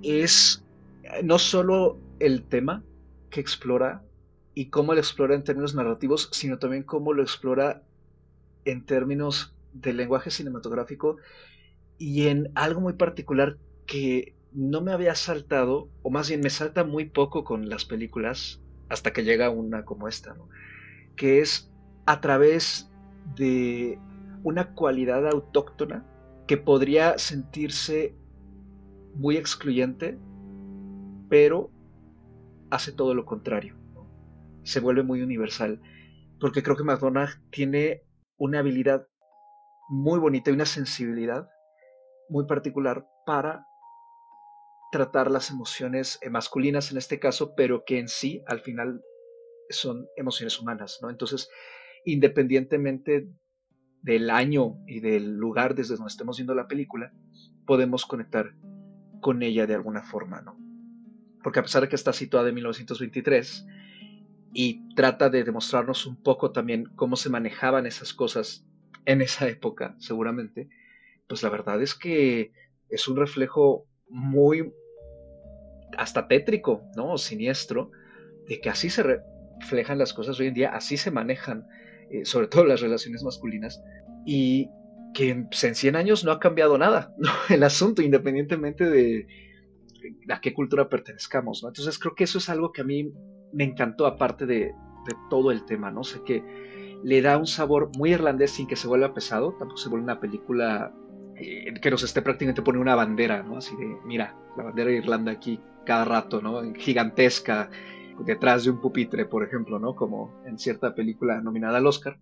es 0.04 0.64
eh, 1.04 1.22
no 1.24 1.40
solo 1.40 1.98
el 2.20 2.44
tema 2.44 2.84
que 3.30 3.40
explora 3.40 4.04
y 4.54 4.70
cómo 4.70 4.94
lo 4.94 5.00
explora 5.00 5.36
en 5.36 5.44
términos 5.44 5.76
narrativos, 5.76 6.30
sino 6.32 6.58
también 6.60 6.84
cómo 6.84 7.14
lo 7.14 7.22
explora 7.22 7.84
en 8.64 8.86
términos 8.86 9.56
de 9.74 9.94
lenguaje 9.94 10.32
cinematográfico 10.32 11.18
y 11.98 12.28
en 12.28 12.52
algo 12.56 12.82
muy 12.82 12.94
particular 12.94 13.58
que 13.86 14.36
no 14.54 14.82
me 14.82 14.94
había 14.94 15.16
saltado, 15.16 15.90
o 16.02 16.10
más 16.10 16.30
bien 16.30 16.40
me 16.42 16.50
salta 16.50 16.86
muy 16.86 17.06
poco 17.06 17.44
con 17.44 17.70
las 17.70 17.84
películas, 17.84 18.62
hasta 18.88 19.12
que 19.12 19.24
llega 19.24 19.50
una 19.50 19.84
como 19.84 20.08
esta, 20.08 20.36
que 21.18 21.42
es 21.42 21.70
a 22.06 22.22
través 22.22 22.90
de 23.36 24.00
una 24.44 24.74
cualidad 24.74 25.28
autóctona 25.28 26.06
que 26.48 26.58
podría 26.58 27.18
sentirse 27.18 28.16
muy 29.16 29.38
excluyente, 29.38 30.18
pero 31.30 31.72
hace 32.70 32.92
todo 32.92 33.14
lo 33.14 33.26
contrario. 33.26 33.76
Se 34.64 34.80
vuelve 34.80 35.04
muy 35.04 35.22
universal. 35.22 35.82
Porque 36.40 36.64
creo 36.64 36.76
que 36.76 36.84
McDonald's 36.84 37.42
tiene 37.50 38.04
una 38.38 38.60
habilidad 38.60 39.08
muy 39.90 40.20
bonita 40.20 40.50
y 40.50 40.54
una 40.54 40.66
sensibilidad 40.66 41.48
muy 42.30 42.46
particular 42.46 43.08
para 43.26 43.66
tratar 44.92 45.30
las 45.32 45.50
emociones 45.50 46.20
masculinas 46.30 46.92
en 46.92 46.98
este 46.98 47.20
caso, 47.20 47.54
pero 47.56 47.84
que 47.86 48.00
en 48.00 48.08
sí 48.08 48.44
al 48.48 48.62
final 48.62 49.02
son 49.70 50.08
emociones 50.16 50.60
humanas, 50.60 51.00
¿no? 51.02 51.10
Entonces, 51.10 51.50
independientemente 52.06 53.30
del 54.02 54.30
año 54.30 54.78
y 54.88 55.00
del 55.00 55.36
lugar 55.36 55.76
desde 55.76 55.96
donde 55.96 56.12
estemos 56.12 56.38
viendo 56.38 56.54
la 56.54 56.68
película, 56.68 57.12
podemos 57.66 58.06
conectar 58.06 58.54
con 59.22 59.44
ella 59.44 59.66
de 59.68 59.76
alguna 59.76 60.02
forma, 60.02 60.42
¿no? 60.42 60.58
Porque 61.44 61.60
a 61.60 61.64
pesar 61.64 61.82
de 61.84 61.90
que 61.90 61.96
está 61.96 62.14
situada 62.14 62.50
en 62.50 62.56
1923 62.56 63.66
y 64.54 64.88
trata 64.96 65.30
de 65.30 65.44
demostrarnos 65.44 66.06
un 66.06 66.22
poco 66.22 66.52
también 66.52 66.86
cómo 66.96 67.16
se 67.16 67.30
manejaban 67.30 67.86
esas 67.86 68.14
cosas 68.14 68.66
en 69.06 69.22
esa 69.22 69.48
época, 69.48 69.96
seguramente, 70.00 70.70
pues 71.28 71.44
la 71.44 71.50
verdad 71.50 71.82
es 71.82 71.94
que 71.94 72.52
es 72.90 73.08
un 73.08 73.18
reflejo 73.18 73.86
muy 74.10 74.72
hasta 75.98 76.28
tétrico, 76.28 76.84
¿no? 76.96 77.18
Siniestro, 77.18 77.92
de 78.48 78.60
que 78.60 78.70
así 78.70 78.90
se 78.90 79.04
reflejan 79.04 79.98
las 79.98 80.14
cosas 80.14 80.40
hoy 80.40 80.48
en 80.48 80.54
día, 80.54 80.70
así 80.70 80.98
se 80.98 81.12
manejan, 81.12 81.68
eh, 82.10 82.26
sobre 82.26 82.48
todo 82.48 82.66
las 82.66 82.82
relaciones 82.82 83.24
masculinas, 83.24 83.82
y 84.26 84.70
que 85.16 85.30
en 85.30 85.50
100 85.52 85.96
años 85.96 86.24
no 86.24 86.32
ha 86.32 86.40
cambiado 86.40 86.78
nada, 86.78 87.16
el 87.50 87.64
asunto, 87.64 88.04
independientemente 88.04 88.88
de 88.88 89.28
a 90.30 90.40
qué 90.40 90.54
cultura 90.54 90.88
pertenezcamos, 90.88 91.64
¿no? 91.64 91.70
Entonces 91.70 91.98
creo 91.98 92.14
que 92.14 92.26
eso 92.26 92.38
es 92.38 92.50
algo 92.50 92.72
que 92.72 92.82
a 92.82 92.84
mí 92.84 93.12
me 93.54 93.64
encantó, 93.64 94.06
aparte 94.06 94.46
de, 94.46 94.74
todo 95.30 95.52
el 95.52 95.66
tema, 95.66 95.92
¿no? 95.92 96.04
sé 96.04 96.24
que 96.24 96.44
le 97.04 97.22
da 97.22 97.38
un 97.38 97.46
sabor 97.46 97.92
muy 97.96 98.12
irlandés 98.12 98.50
sin 98.52 98.66
que 98.66 98.76
se 98.76 98.88
vuelva 98.88 99.14
pesado, 99.14 99.54
tampoco 99.60 99.78
se 99.78 99.88
vuelve 99.88 100.06
una 100.06 100.20
película 100.20 100.92
eh, 101.36 101.76
que 101.80 101.92
nos 101.92 102.02
esté 102.02 102.24
prácticamente 102.24 102.64
poniendo 102.64 102.82
una 102.82 102.96
bandera, 102.96 103.44
¿no? 103.44 103.58
Así 103.58 103.76
de, 103.76 103.98
mira, 104.04 104.36
la 104.58 104.64
bandera 104.64 104.90
de 104.90 104.98
Irlanda 104.98 105.32
aquí 105.32 105.60
cada 105.86 106.06
rato, 106.06 106.42
¿no? 106.42 106.74
Gigantesca, 106.74 107.70
detrás 108.26 108.64
de 108.64 108.72
un 108.72 108.82
pupitre, 108.82 109.26
por 109.26 109.44
ejemplo, 109.44 109.78
¿no? 109.78 109.96
Como 109.96 110.42
en 110.46 110.58
cierta 110.58 110.96
película 110.96 111.40
nominada 111.40 111.78
al 111.78 111.86
Oscar 111.86 112.18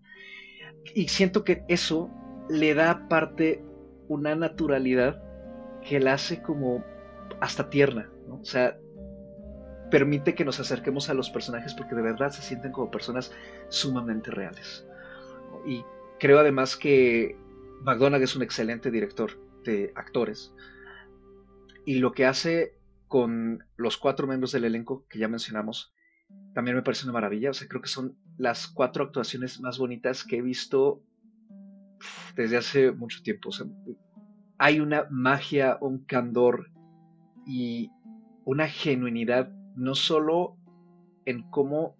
y 0.93 1.07
siento 1.07 1.43
que 1.43 1.63
eso 1.67 2.09
le 2.49 2.73
da 2.73 2.91
aparte 2.91 3.63
una 4.07 4.35
naturalidad 4.35 5.21
que 5.87 5.99
la 5.99 6.13
hace 6.13 6.41
como 6.41 6.83
hasta 7.39 7.69
tierna, 7.69 8.09
¿no? 8.27 8.35
O 8.35 8.45
sea, 8.45 8.77
permite 9.91 10.33
que 10.33 10.45
nos 10.45 10.59
acerquemos 10.59 11.09
a 11.09 11.13
los 11.13 11.29
personajes 11.29 11.73
porque 11.73 11.95
de 11.95 12.01
verdad 12.01 12.31
se 12.31 12.41
sienten 12.41 12.71
como 12.71 12.91
personas 12.91 13.31
sumamente 13.69 14.31
reales. 14.31 14.85
Y 15.65 15.83
creo 16.19 16.39
además 16.39 16.75
que 16.75 17.37
McDonagh 17.81 18.21
es 18.21 18.35
un 18.35 18.41
excelente 18.41 18.91
director 18.91 19.31
de 19.63 19.91
actores. 19.95 20.53
Y 21.85 21.95
lo 21.95 22.13
que 22.13 22.25
hace 22.25 22.77
con 23.07 23.63
los 23.75 23.97
cuatro 23.97 24.25
miembros 24.25 24.51
del 24.51 24.65
elenco 24.65 25.05
que 25.09 25.19
ya 25.19 25.27
mencionamos, 25.27 25.93
también 26.55 26.75
me 26.75 26.81
parece 26.81 27.05
una 27.05 27.13
maravilla. 27.13 27.51
O 27.51 27.53
sea, 27.53 27.67
creo 27.67 27.81
que 27.81 27.89
son 27.89 28.17
las 28.37 28.67
cuatro 28.67 29.03
actuaciones 29.03 29.59
más 29.59 29.77
bonitas 29.77 30.23
que 30.23 30.37
he 30.37 30.41
visto 30.41 31.03
desde 32.35 32.57
hace 32.57 32.91
mucho 32.91 33.21
tiempo. 33.21 33.49
hay 34.57 34.79
una 34.79 35.07
magia, 35.09 35.77
un 35.81 36.05
candor 36.05 36.71
y 37.45 37.91
una 38.45 38.67
genuinidad, 38.67 39.51
no 39.75 39.95
solo 39.95 40.57
en 41.25 41.43
cómo 41.49 41.95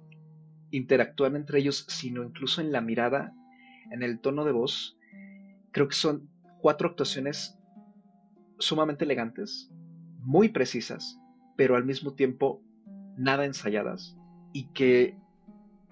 interactúan 0.72 1.36
entre 1.36 1.60
ellos, 1.60 1.86
sino 1.88 2.24
incluso 2.24 2.62
en 2.62 2.72
la 2.72 2.82
mirada, 2.82 3.34
en 3.92 4.04
el 4.04 4.20
tono 4.20 4.44
de 4.44 4.52
voz. 4.52 4.98
Creo 5.72 5.88
que 5.88 5.96
son 5.96 6.30
cuatro 6.62 6.90
actuaciones 6.90 7.60
sumamente 8.60 9.06
elegantes, 9.06 9.72
muy 10.20 10.50
precisas, 10.50 11.20
pero 11.58 11.76
al 11.76 11.86
mismo 11.86 12.14
tiempo 12.14 12.64
nada 13.18 13.46
ensayadas 13.46 14.18
y 14.54 14.72
que 14.74 15.18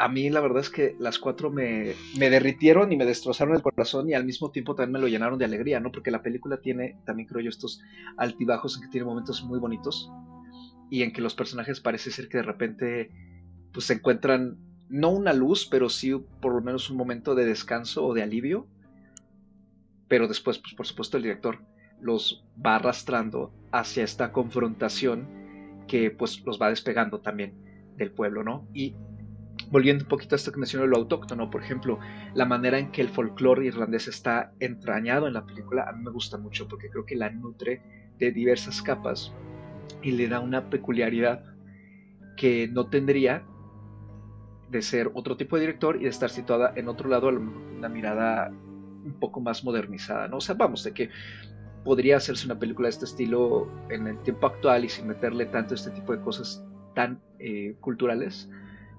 a 0.02 0.08
mí 0.08 0.32
la 0.32 0.40
verdad 0.40 0.62
es 0.62 0.72
que 0.72 0.96
las 0.98 1.20
cuatro 1.20 1.52
me, 1.52 1.94
me, 2.18 2.32
derritieron 2.32 2.92
y 2.92 2.98
me 2.98 3.06
destrozaron 3.06 3.56
el 3.56 3.62
corazón 3.62 4.10
y 4.10 4.16
al 4.16 4.26
mismo 4.26 4.50
tiempo 4.50 4.74
también 4.74 4.94
me 4.94 5.00
lo 5.00 5.08
llenaron 5.08 5.38
de 5.38 5.46
alegría, 5.46 5.80
¿no? 5.80 5.92
Porque 5.92 6.10
la 6.10 6.24
película 6.24 6.58
tiene, 6.58 6.98
también 7.06 7.28
creo 7.28 7.42
yo, 7.42 7.50
estos 7.50 7.82
altibajos 8.18 8.76
en 8.76 8.82
que 8.82 8.88
tiene 8.88 9.06
momentos 9.06 9.44
muy 9.44 9.60
bonitos 9.60 10.12
y 10.90 11.04
en 11.04 11.14
que 11.14 11.22
los 11.22 11.36
personajes 11.36 11.82
parece 11.82 12.10
ser 12.10 12.30
que 12.30 12.38
de 12.38 12.44
repente 12.44 13.12
pues 13.72 13.86
se 13.86 13.94
encuentran 13.94 14.58
no 14.90 15.12
una 15.12 15.34
luz, 15.34 15.68
pero 15.70 15.88
sí 15.88 16.16
por 16.42 16.56
lo 16.56 16.62
menos 16.62 16.90
un 16.90 16.98
momento 16.98 17.36
de 17.36 17.46
descanso 17.46 18.04
o 18.04 18.16
de 18.16 18.24
alivio. 18.24 18.66
Pero 20.08 20.28
después, 20.28 20.58
pues 20.58 20.74
por 20.74 20.88
supuesto 20.88 21.18
el 21.18 21.24
director 21.24 21.60
los 22.02 22.44
va 22.66 22.78
arrastrando 22.78 23.54
hacia 23.72 24.04
esta 24.04 24.32
confrontación 24.32 25.28
que 25.88 26.10
pues 26.10 26.44
los 26.44 26.60
va 26.60 26.70
despegando 26.70 27.20
también 27.20 27.54
del 27.98 28.12
pueblo, 28.12 28.44
¿no? 28.44 28.68
Y 28.74 28.96
volviendo 29.72 30.04
un 30.04 30.10
poquito 30.10 30.36
a 30.36 30.38
esto 30.38 30.52
que 30.52 30.60
mencionó 30.60 30.86
lo 30.86 30.98
autóctono, 30.98 31.50
por 31.50 31.64
ejemplo, 31.64 32.00
la 32.34 32.46
manera 32.46 32.78
en 32.78 32.92
que 32.92 33.02
el 33.02 33.10
folclore 33.10 33.66
irlandés 33.66 34.08
está 34.08 34.52
entrañado 34.60 35.28
en 35.28 35.34
la 35.34 35.46
película, 35.46 35.86
a 35.88 35.94
mí 35.94 36.04
me 36.04 36.12
gusta 36.12 36.38
mucho 36.38 36.68
porque 36.68 36.90
creo 36.90 37.06
que 37.06 37.16
la 37.16 37.30
nutre 37.30 37.82
de 38.20 38.32
diversas 38.32 38.82
capas 38.82 39.34
y 40.02 40.12
le 40.12 40.28
da 40.28 40.40
una 40.40 40.70
peculiaridad 40.70 41.44
que 42.36 42.68
no 42.72 42.88
tendría 42.88 43.44
de 44.70 44.82
ser 44.82 45.12
otro 45.14 45.38
tipo 45.38 45.56
de 45.56 45.62
director 45.62 45.98
y 45.98 46.04
de 46.04 46.10
estar 46.10 46.30
situada 46.30 46.74
en 46.76 46.88
otro 46.88 47.10
lado, 47.10 47.30
una 47.30 47.90
mirada 47.90 48.50
un 49.04 49.14
poco 49.20 49.42
más 49.42 49.64
modernizada, 49.64 50.28
¿no? 50.28 50.38
O 50.38 50.42
sea, 50.42 50.56
vamos, 50.56 50.84
de 50.84 50.94
que 50.94 51.10
podría 51.84 52.18
hacerse 52.18 52.46
una 52.46 52.58
película 52.58 52.88
de 52.88 52.92
este 52.92 53.06
estilo 53.06 53.70
en 53.90 54.08
el 54.08 54.20
tiempo 54.20 54.48
actual 54.48 54.86
y 54.86 54.90
sin 54.90 55.08
meterle 55.08 55.46
tanto 55.48 55.74
este 55.74 55.92
tipo 55.92 56.14
de 56.14 56.22
cosas 56.22 56.64
tan 56.94 57.20
eh, 57.40 57.76
culturales, 57.80 58.50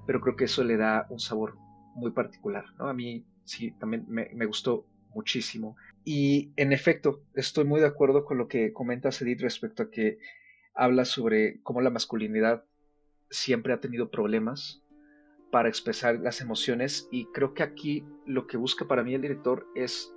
pero 0.06 0.20
creo 0.20 0.36
que 0.36 0.44
eso 0.44 0.64
le 0.64 0.76
da 0.76 1.06
un 1.10 1.18
sabor 1.18 1.56
muy 1.94 2.10
particular. 2.10 2.64
A 2.78 2.92
mí 2.92 3.24
sí, 3.44 3.72
también 3.72 4.06
me, 4.08 4.46
gustó 4.46 4.86
muchísimo. 5.14 5.76
Y 6.04 6.52
en 6.56 6.72
efecto, 6.72 7.22
estoy 7.34 7.64
muy 7.64 7.80
de 7.80 7.86
acuerdo 7.86 8.24
con 8.24 8.38
lo 8.38 8.48
que 8.48 8.72
comenta 8.72 9.10
Edith 9.10 9.40
respecto 9.40 9.84
a 9.84 9.90
que 9.90 10.18
habla 10.74 11.04
sobre 11.04 11.60
cómo 11.62 11.80
la 11.80 11.90
masculinidad 11.90 12.64
siempre 13.30 13.72
ha 13.72 13.80
tenido 13.80 14.10
problemas 14.10 14.82
para 15.50 15.68
expresar 15.68 16.18
las 16.20 16.40
emociones 16.40 17.08
y 17.10 17.26
creo 17.26 17.52
que 17.52 17.62
aquí 17.62 18.04
lo 18.26 18.46
que 18.46 18.56
busca 18.56 18.88
para 18.88 19.02
mí 19.02 19.14
el 19.14 19.20
director 19.20 19.66
es 19.74 20.14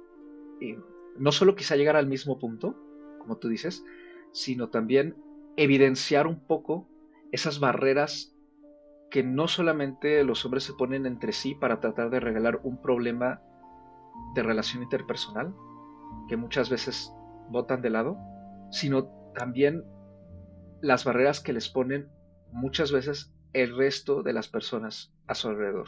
eh, 0.61 0.77
no 1.17 1.31
solo 1.31 1.55
quizá 1.55 1.75
llegar 1.75 1.97
al 1.97 2.07
mismo 2.07 2.39
punto, 2.39 2.75
como 3.19 3.37
tú 3.37 3.49
dices, 3.49 3.83
sino 4.31 4.69
también 4.69 5.15
evidenciar 5.57 6.27
un 6.27 6.39
poco 6.39 6.87
esas 7.31 7.59
barreras 7.59 8.34
que 9.09 9.23
no 9.23 9.47
solamente 9.47 10.23
los 10.23 10.43
hombres 10.45 10.63
se 10.63 10.73
ponen 10.73 11.05
entre 11.05 11.31
sí 11.31 11.55
para 11.55 11.79
tratar 11.79 12.09
de 12.09 12.19
regalar 12.19 12.59
un 12.63 12.81
problema 12.81 13.41
de 14.33 14.43
relación 14.43 14.83
interpersonal, 14.83 15.53
que 16.27 16.37
muchas 16.37 16.69
veces 16.69 17.13
botan 17.49 17.81
de 17.81 17.89
lado, 17.89 18.17
sino 18.71 19.05
también 19.33 19.83
las 20.81 21.05
barreras 21.05 21.39
que 21.39 21.53
les 21.53 21.69
ponen 21.69 22.09
muchas 22.51 22.91
veces 22.91 23.33
el 23.53 23.75
resto 23.75 24.23
de 24.23 24.33
las 24.33 24.47
personas 24.47 25.13
a 25.27 25.35
su 25.35 25.47
alrededor. 25.47 25.87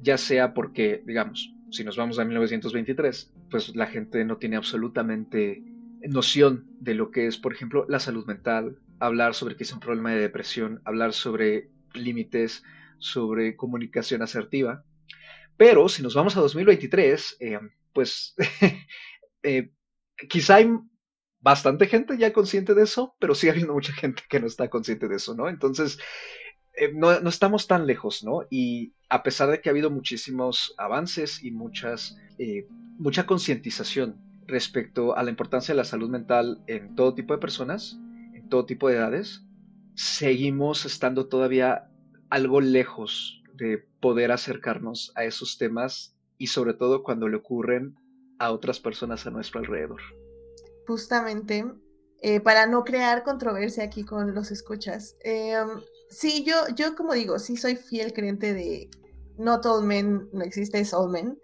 Ya 0.00 0.16
sea 0.16 0.54
porque, 0.54 1.02
digamos, 1.06 1.52
si 1.70 1.84
nos 1.84 1.96
vamos 1.96 2.18
a 2.18 2.24
1923, 2.24 3.32
pues 3.50 3.74
la 3.76 3.86
gente 3.86 4.24
no 4.24 4.36
tiene 4.36 4.56
absolutamente 4.56 5.62
noción 6.08 6.66
de 6.80 6.94
lo 6.94 7.10
que 7.10 7.26
es, 7.26 7.36
por 7.36 7.52
ejemplo, 7.52 7.84
la 7.88 8.00
salud 8.00 8.26
mental, 8.26 8.78
hablar 8.98 9.34
sobre 9.34 9.56
qué 9.56 9.64
es 9.64 9.72
un 9.72 9.80
problema 9.80 10.12
de 10.12 10.20
depresión, 10.20 10.80
hablar 10.84 11.12
sobre 11.12 11.68
límites, 11.94 12.62
sobre 13.00 13.56
comunicación 13.56 14.22
asertiva. 14.22 14.84
Pero 15.56 15.88
si 15.88 16.02
nos 16.02 16.14
vamos 16.14 16.36
a 16.36 16.40
2023, 16.40 17.36
eh, 17.40 17.58
pues 17.92 18.34
eh, 19.42 19.72
quizá 20.28 20.56
hay 20.56 20.70
bastante 21.40 21.86
gente 21.86 22.16
ya 22.16 22.32
consciente 22.32 22.74
de 22.74 22.84
eso, 22.84 23.16
pero 23.18 23.34
sigue 23.34 23.52
habiendo 23.52 23.72
mucha 23.72 23.92
gente 23.92 24.22
que 24.28 24.40
no 24.40 24.46
está 24.46 24.68
consciente 24.68 25.08
de 25.08 25.16
eso, 25.16 25.34
¿no? 25.34 25.48
Entonces, 25.48 25.98
eh, 26.74 26.92
no, 26.94 27.12
estamos 27.28 27.66
tan 27.66 27.86
lejos, 27.86 28.22
¿no? 28.22 28.42
Y 28.50 28.94
a 29.08 29.22
pesar 29.22 29.50
de 29.50 29.60
que 29.60 29.68
ha 29.68 29.72
habido 29.72 29.90
muchísimos 29.90 30.74
avances 30.78 31.42
y 31.42 31.50
muchas, 31.50 32.16
mucha 32.98 33.26
concientización 33.26 34.16
respecto 34.46 35.16
a 35.16 35.22
la 35.22 35.30
importancia 35.30 35.74
de 35.74 35.78
la 35.78 35.84
salud 35.84 36.08
mental 36.08 36.62
en 36.66 36.94
todo 36.94 37.14
tipo 37.14 37.34
de 37.34 37.40
personas, 37.40 37.98
en 38.34 38.48
todo 38.48 38.66
tipo 38.66 38.88
de 38.88 38.96
edades, 38.96 39.44
seguimos 39.94 40.84
estando 40.84 41.28
todavía 41.28 41.90
algo 42.30 42.60
lejos 42.60 43.42
de 43.54 43.84
poder 44.00 44.32
acercarnos 44.32 45.12
a 45.16 45.24
esos 45.24 45.58
temas 45.58 46.16
y 46.38 46.46
sobre 46.46 46.74
todo 46.74 47.02
cuando 47.02 47.28
le 47.28 47.36
ocurren 47.36 47.96
a 48.38 48.52
otras 48.52 48.80
personas 48.80 49.26
a 49.26 49.30
nuestro 49.30 49.60
alrededor. 49.60 50.00
Justamente, 50.86 51.64
eh, 52.22 52.40
para 52.40 52.66
no 52.66 52.84
crear 52.84 53.22
controversia 53.22 53.84
aquí 53.84 54.04
con 54.04 54.34
los 54.34 54.50
escuchas. 54.50 55.16
Em, 55.20 55.68
sí, 56.08 56.44
yo, 56.44 56.54
yo 56.74 56.96
como 56.96 57.12
digo, 57.12 57.38
sí 57.38 57.56
soy 57.56 57.76
fiel 57.76 58.12
creyente 58.12 58.54
de 58.54 58.90
no 59.36 59.60
all 59.64 59.84
men, 59.84 60.28
no 60.32 60.42
existe 60.42 60.80
es 60.80 60.94
all 60.94 61.10
men, 61.10 61.38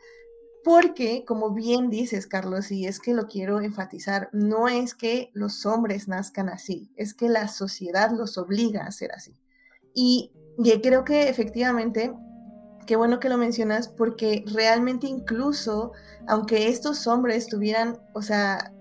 porque, 0.66 1.24
como 1.24 1.52
bien 1.52 1.90
dices, 1.90 2.26
Carlos, 2.26 2.72
y 2.72 2.88
es 2.88 2.98
que 2.98 3.14
lo 3.14 3.28
quiero 3.28 3.60
enfatizar, 3.60 4.28
no 4.32 4.66
es 4.66 4.96
que 4.96 5.30
los 5.32 5.64
hombres 5.64 6.08
nazcan 6.08 6.48
así, 6.48 6.90
es 6.96 7.14
que 7.14 7.28
la 7.28 7.46
sociedad 7.46 8.10
los 8.10 8.36
obliga 8.36 8.82
a 8.82 8.90
ser 8.90 9.12
así. 9.12 9.36
Y, 9.94 10.32
creo 10.82 11.04
que 11.04 11.28
efectivamente, 11.28 12.12
qué 12.84 12.96
bueno 12.96 13.20
que 13.20 13.28
lo 13.28 13.38
mencionas, 13.38 13.86
porque 13.86 14.42
realmente 14.52 15.06
incluso, 15.06 15.92
aunque 16.26 16.66
estos 16.66 17.06
hombres 17.06 17.46
tuvieran, 17.46 18.00
o 18.12 18.20
sea, 18.20 18.72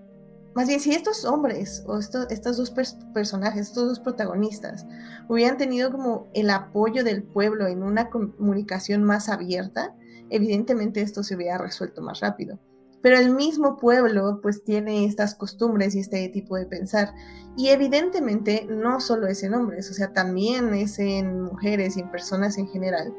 más 0.56 0.68
bien 0.68 0.80
si 0.80 0.94
estos 0.94 1.26
hombres 1.26 1.84
o 1.86 1.98
estos 1.98 2.56
dos 2.56 2.72
personajes, 3.12 3.68
estos 3.68 3.88
dos 3.88 4.00
protagonistas, 4.00 4.86
hubieran 5.28 5.58
tenido 5.58 5.92
como 5.92 6.28
el 6.32 6.48
apoyo 6.48 7.04
del 7.04 7.24
pueblo 7.24 7.66
en 7.66 7.82
una 7.82 8.08
comunicación 8.08 9.04
más 9.04 9.28
abierta, 9.28 9.94
evidentemente 10.30 11.02
esto 11.02 11.22
se 11.22 11.36
hubiera 11.36 11.58
resuelto 11.58 12.00
más 12.00 12.20
rápido. 12.20 12.58
Pero 13.02 13.18
el 13.18 13.34
mismo 13.34 13.76
pueblo 13.76 14.40
pues 14.40 14.64
tiene 14.64 15.04
estas 15.04 15.34
costumbres 15.34 15.94
y 15.94 16.00
este 16.00 16.26
tipo 16.30 16.56
de 16.56 16.64
pensar. 16.64 17.12
Y 17.58 17.68
evidentemente 17.68 18.66
no 18.66 18.98
solo 18.98 19.26
es 19.26 19.42
en 19.42 19.52
hombres, 19.52 19.90
o 19.90 19.92
sea, 19.92 20.14
también 20.14 20.72
es 20.72 20.98
en 20.98 21.42
mujeres 21.42 21.98
y 21.98 22.00
en 22.00 22.10
personas 22.10 22.56
en 22.56 22.68
general, 22.68 23.12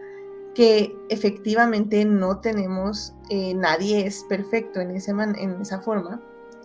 que 0.56 0.92
efectivamente 1.10 2.04
no 2.04 2.40
tenemos, 2.40 3.14
eh, 3.30 3.54
nadie 3.54 4.08
es 4.08 4.26
perfecto 4.28 4.82
en, 4.82 4.90
ese 4.90 5.12
en 5.12 5.62
esa 5.62 5.82
forma, 5.82 6.20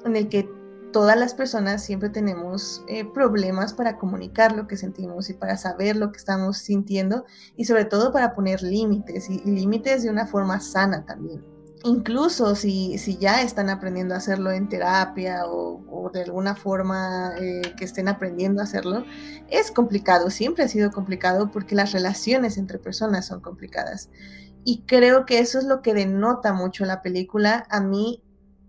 en 0.07 0.17
el 0.17 0.31
que 0.31 0.62
todas 0.93 1.19
las 1.19 1.35
personas 1.35 1.85
siempre 1.85 2.11
tenemos 2.11 2.85
eh, 2.87 3.05
problemas 3.05 3.73
para 3.73 3.99
comunicar 3.99 4.53
lo 4.53 4.69
que 4.69 4.77
sentimos 4.77 5.31
y 5.31 5.35
para 5.35 5.57
saber 5.57 5.97
lo 5.97 6.13
que 6.13 6.19
estamos 6.19 6.59
sintiendo 6.59 7.25
y 7.57 7.65
sobre 7.65 7.87
todo 7.87 8.13
para 8.13 8.35
poner 8.35 8.63
límites 8.63 9.29
y, 9.29 9.39
límites 9.41 10.03
de 10.03 10.11
una 10.11 10.27
forma 10.27 10.61
sana 10.61 11.05
también. 11.05 11.45
Incluso 11.85 12.55
si, 12.55 12.97
si 12.99 13.17
ya 13.17 13.43
están 13.43 13.69
aprendiendo 13.69 14.15
a 14.15 14.19
hacerlo 14.19 14.53
en 14.53 14.69
terapia 14.69 15.43
o, 15.47 16.11
de 16.13 16.23
alguna 16.23 16.55
forma 16.55 17.33
eh, 17.41 17.63
que 17.77 17.85
estén 17.85 18.07
aprendiendo 18.07 18.61
a 18.61 18.65
hacerlo, 18.65 19.05
es 19.49 19.73
complicado, 19.73 20.31
siempre 20.31 20.63
ha 20.63 20.69
sido 20.69 20.93
complicado 20.93 21.51
porque 21.51 21.75
las 21.75 21.93
relaciones 21.93 22.57
entre 22.59 22.79
personas 22.79 23.27
son 23.27 23.41
complicadas. 23.41 24.11
Y 24.65 24.83
creo 24.83 25.27
que 25.27 25.41
eso 25.41 25.59
es 25.59 25.65
lo 25.65 25.83
que 25.83 25.95
denota 25.95 26.53
mucho 26.53 26.85
la 26.85 27.03
película. 27.03 27.67
A 27.69 27.81
mí, 27.81 28.23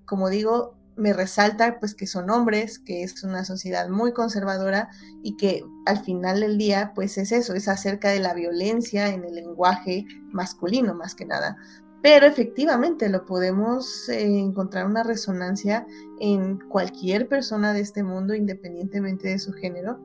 como 0.05 0.29
digo, 0.29 0.75
me 0.95 1.13
resalta 1.13 1.79
pues 1.79 1.95
que 1.95 2.07
son 2.07 2.29
hombres, 2.29 2.79
que 2.79 3.03
es 3.03 3.23
una 3.23 3.45
sociedad 3.45 3.89
muy 3.89 4.13
conservadora 4.13 4.89
y 5.21 5.37
que 5.37 5.63
al 5.85 6.03
final 6.03 6.41
del 6.41 6.57
día 6.57 6.91
pues 6.95 7.17
es 7.17 7.31
eso, 7.31 7.53
es 7.53 7.67
acerca 7.67 8.09
de 8.09 8.19
la 8.19 8.33
violencia 8.33 9.09
en 9.09 9.23
el 9.25 9.35
lenguaje 9.35 10.05
masculino 10.31 10.93
más 10.93 11.15
que 11.15 11.25
nada. 11.25 11.57
Pero 12.03 12.25
efectivamente 12.25 13.07
lo 13.07 13.25
podemos 13.25 14.09
eh, 14.09 14.21
encontrar 14.39 14.85
una 14.85 15.03
resonancia 15.03 15.87
en 16.19 16.59
cualquier 16.67 17.29
persona 17.29 17.73
de 17.73 17.79
este 17.79 18.03
mundo 18.03 18.35
independientemente 18.35 19.29
de 19.29 19.39
su 19.39 19.53
género. 19.53 19.99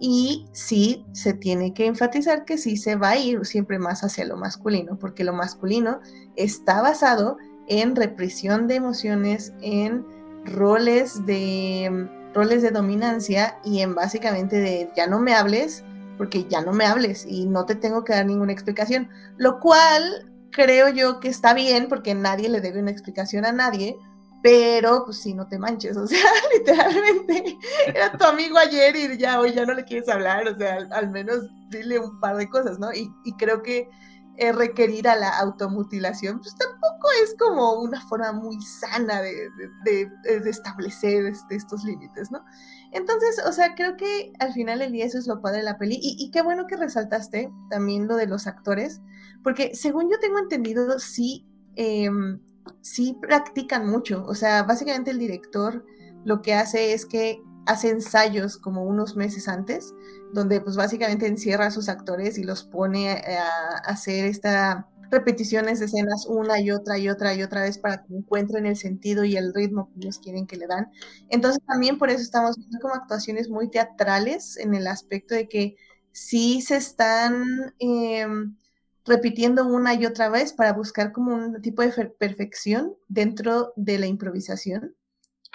Y 0.00 0.46
sí 0.52 1.04
se 1.12 1.34
tiene 1.34 1.74
que 1.74 1.86
enfatizar 1.86 2.44
que 2.44 2.56
sí 2.58 2.76
se 2.76 2.96
va 2.96 3.10
a 3.10 3.18
ir 3.18 3.44
siempre 3.44 3.78
más 3.78 4.02
hacia 4.02 4.24
lo 4.24 4.36
masculino, 4.36 4.98
porque 4.98 5.24
lo 5.24 5.34
masculino 5.34 6.00
está 6.36 6.80
basado 6.80 7.36
en 7.68 7.94
represión 7.96 8.66
de 8.66 8.76
emociones, 8.76 9.52
en 9.60 10.04
roles 10.44 11.24
de, 11.26 12.08
roles 12.34 12.62
de 12.62 12.70
dominancia 12.70 13.58
y 13.64 13.80
en 13.80 13.94
básicamente 13.94 14.60
de 14.60 14.90
ya 14.96 15.06
no 15.06 15.20
me 15.20 15.34
hables 15.34 15.84
porque 16.18 16.44
ya 16.44 16.60
no 16.62 16.72
me 16.72 16.84
hables 16.84 17.24
y 17.26 17.46
no 17.46 17.64
te 17.66 17.74
tengo 17.74 18.04
que 18.04 18.12
dar 18.12 18.26
ninguna 18.26 18.52
explicación, 18.52 19.08
lo 19.38 19.60
cual 19.60 20.30
creo 20.50 20.88
yo 20.88 21.20
que 21.20 21.28
está 21.28 21.54
bien 21.54 21.88
porque 21.88 22.14
nadie 22.14 22.48
le 22.48 22.60
debe 22.60 22.80
una 22.80 22.90
explicación 22.90 23.44
a 23.44 23.52
nadie, 23.52 23.96
pero 24.42 25.04
pues 25.04 25.18
si 25.18 25.34
no 25.34 25.48
te 25.48 25.58
manches, 25.58 25.96
o 25.96 26.06
sea, 26.06 26.18
literalmente 26.58 27.56
era 27.86 28.16
tu 28.16 28.24
amigo 28.24 28.58
ayer 28.58 28.94
y 28.94 29.16
ya 29.16 29.40
hoy 29.40 29.52
ya 29.52 29.64
no 29.64 29.74
le 29.74 29.84
quieres 29.84 30.08
hablar, 30.08 30.46
o 30.46 30.56
sea, 30.56 30.86
al, 30.90 31.10
menos 31.10 31.48
dile 31.70 31.98
un 31.98 32.20
par 32.20 32.36
de 32.36 32.48
cosas, 32.48 32.78
¿no? 32.78 32.92
Y, 32.92 33.10
y 33.24 33.32
creo 33.34 33.62
que 33.62 33.88
requerir 34.38 35.08
a 35.08 35.16
la 35.16 35.28
automutilación, 35.38 36.40
pues 36.40 36.54
tampoco 36.56 37.08
es 37.22 37.34
como 37.38 37.74
una 37.80 38.00
forma 38.08 38.32
muy 38.32 38.60
sana 38.62 39.20
de, 39.20 40.10
establecer 40.46 41.26
este, 41.26 41.56
estos 41.56 41.84
límites, 41.84 42.30
¿no? 42.30 42.44
Entonces, 42.92 43.40
o 43.46 43.52
sea, 43.52 43.74
creo 43.74 43.96
que 43.96 44.32
al 44.38 44.52
final 44.52 44.82
el 44.82 44.92
día 44.92 45.04
eso 45.04 45.18
es 45.18 45.26
lo 45.26 45.40
padre 45.40 45.58
de 45.58 45.64
la 45.64 45.78
peli. 45.78 45.98
Y, 46.00 46.30
qué 46.30 46.42
bueno 46.42 46.66
que 46.66 46.76
resaltaste 46.76 47.52
también 47.70 48.06
lo 48.06 48.16
de 48.16 48.26
los 48.26 48.46
actores, 48.46 49.00
porque 49.42 49.74
según 49.74 50.10
yo 50.10 50.18
tengo 50.18 50.38
entendido, 50.38 50.98
sí, 50.98 51.46
em, 51.76 52.40
sí 52.80 53.16
practican 53.20 53.88
mucho. 53.88 54.24
O 54.26 54.34
sea, 54.34 54.62
básicamente 54.62 55.10
el 55.10 55.18
director 55.18 55.84
lo 56.24 56.42
que 56.42 56.54
hace 56.54 56.92
es 56.92 57.06
que 57.06 57.42
hace 57.66 57.90
ensayos 57.90 58.58
como 58.58 58.84
unos 58.84 59.16
meses 59.16 59.48
antes 59.48 59.94
donde 60.32 60.60
pues 60.60 60.76
básicamente 60.76 61.26
encierra 61.26 61.66
a 61.66 61.70
sus 61.70 61.88
actores 61.88 62.38
y 62.38 62.44
los 62.44 62.64
pone 62.64 63.10
a, 63.10 63.78
hacer 63.84 64.24
estas 64.24 64.84
repeticiones 65.10 65.78
de 65.78 65.86
escenas 65.86 66.26
una 66.26 66.58
y 66.58 66.70
otra 66.70 66.98
y 66.98 67.08
otra 67.08 67.34
y 67.34 67.42
otra 67.42 67.62
vez 67.62 67.78
para 67.78 68.02
que 68.02 68.14
encuentren 68.14 68.64
el 68.64 68.76
sentido 68.76 69.24
y 69.24 69.36
el 69.36 69.52
ritmo 69.52 69.90
que 69.92 70.00
ellos 70.00 70.18
quieren 70.18 70.46
que 70.46 70.56
le 70.56 70.66
dan. 70.66 70.90
Entonces 71.28 71.62
también 71.66 71.98
por 71.98 72.08
eso 72.08 72.22
estamos 72.22 72.56
viendo 72.56 72.78
como 72.80 72.94
actuaciones 72.94 73.50
muy 73.50 73.70
teatrales 73.70 74.56
en 74.56 74.74
el 74.74 74.86
aspecto 74.86 75.34
de 75.34 75.48
que 75.48 75.76
sí 76.12 76.62
se 76.62 76.76
están 76.76 77.74
em, 77.78 78.56
repitiendo 79.04 79.66
una 79.66 79.94
y 79.94 80.06
otra 80.06 80.30
vez 80.30 80.52
para 80.52 80.72
buscar 80.72 81.12
como 81.12 81.34
un 81.34 81.60
tipo 81.60 81.82
de 81.82 82.06
perfección 82.18 82.94
dentro 83.08 83.72
de 83.76 83.98
la 83.98 84.06
improvisación. 84.06 84.94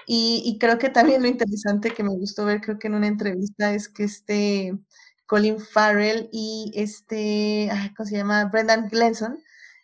Y, 0.10 0.58
creo 0.60 0.78
que 0.78 0.90
también 0.90 1.22
lo 1.22 1.28
interesante 1.28 1.92
que 1.92 2.02
me 2.02 2.16
gustó 2.16 2.46
ver, 2.46 2.62
creo 2.62 2.80
que 2.80 2.88
en 2.88 2.96
una 2.96 3.08
entrevista, 3.08 3.74
es 3.74 3.90
que 3.90 4.06
este 4.06 4.74
Colin 5.26 5.60
Farrell 5.60 6.30
y 6.32 6.72
este, 6.76 7.70
¿cómo 7.98 8.08
se 8.08 8.16
llama? 8.16 8.46
Brendan 8.46 8.88
Glenson, 8.90 9.44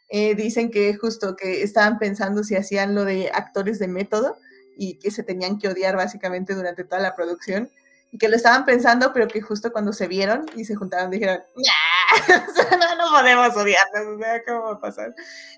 eh, 0.09 0.33
dicen 0.35 0.71
que 0.71 0.95
justo 0.95 1.35
que 1.35 1.61
estaban 1.63 1.99
pensando 1.99 2.45
si 2.45 2.55
hacían 2.55 2.95
lo 2.95 3.03
de 3.03 3.31
actores 3.33 3.79
de 3.79 3.89
método 3.89 4.37
y 4.77 4.97
que 4.99 5.11
se 5.11 5.23
tenían 5.23 5.59
que 5.59 5.67
odiar 5.67 5.97
básicamente 5.97 6.55
durante 6.55 6.85
toda 6.85 7.01
la 7.01 7.15
producción 7.15 7.69
y 7.69 7.82
que 8.17 8.29
lo 8.29 8.35
estaban 8.35 8.65
pensando, 8.65 9.11
pero 9.13 9.27
que 9.27 9.41
justo 9.41 9.71
cuando 9.71 9.93
se 9.93 10.07
vieron 10.07 10.45
y 10.55 10.65
se 10.65 10.75
juntaron 10.75 11.11
dijeron, 11.11 11.39
no, 12.71 12.95
no 12.95 13.11
podemos 13.11 13.55
odiarnos, 13.55 14.15
o 14.15 14.17
sea, 14.19 14.43
¿cómo 14.45 14.63
va 14.63 14.71
a 14.73 14.79
pasar? 14.79 15.15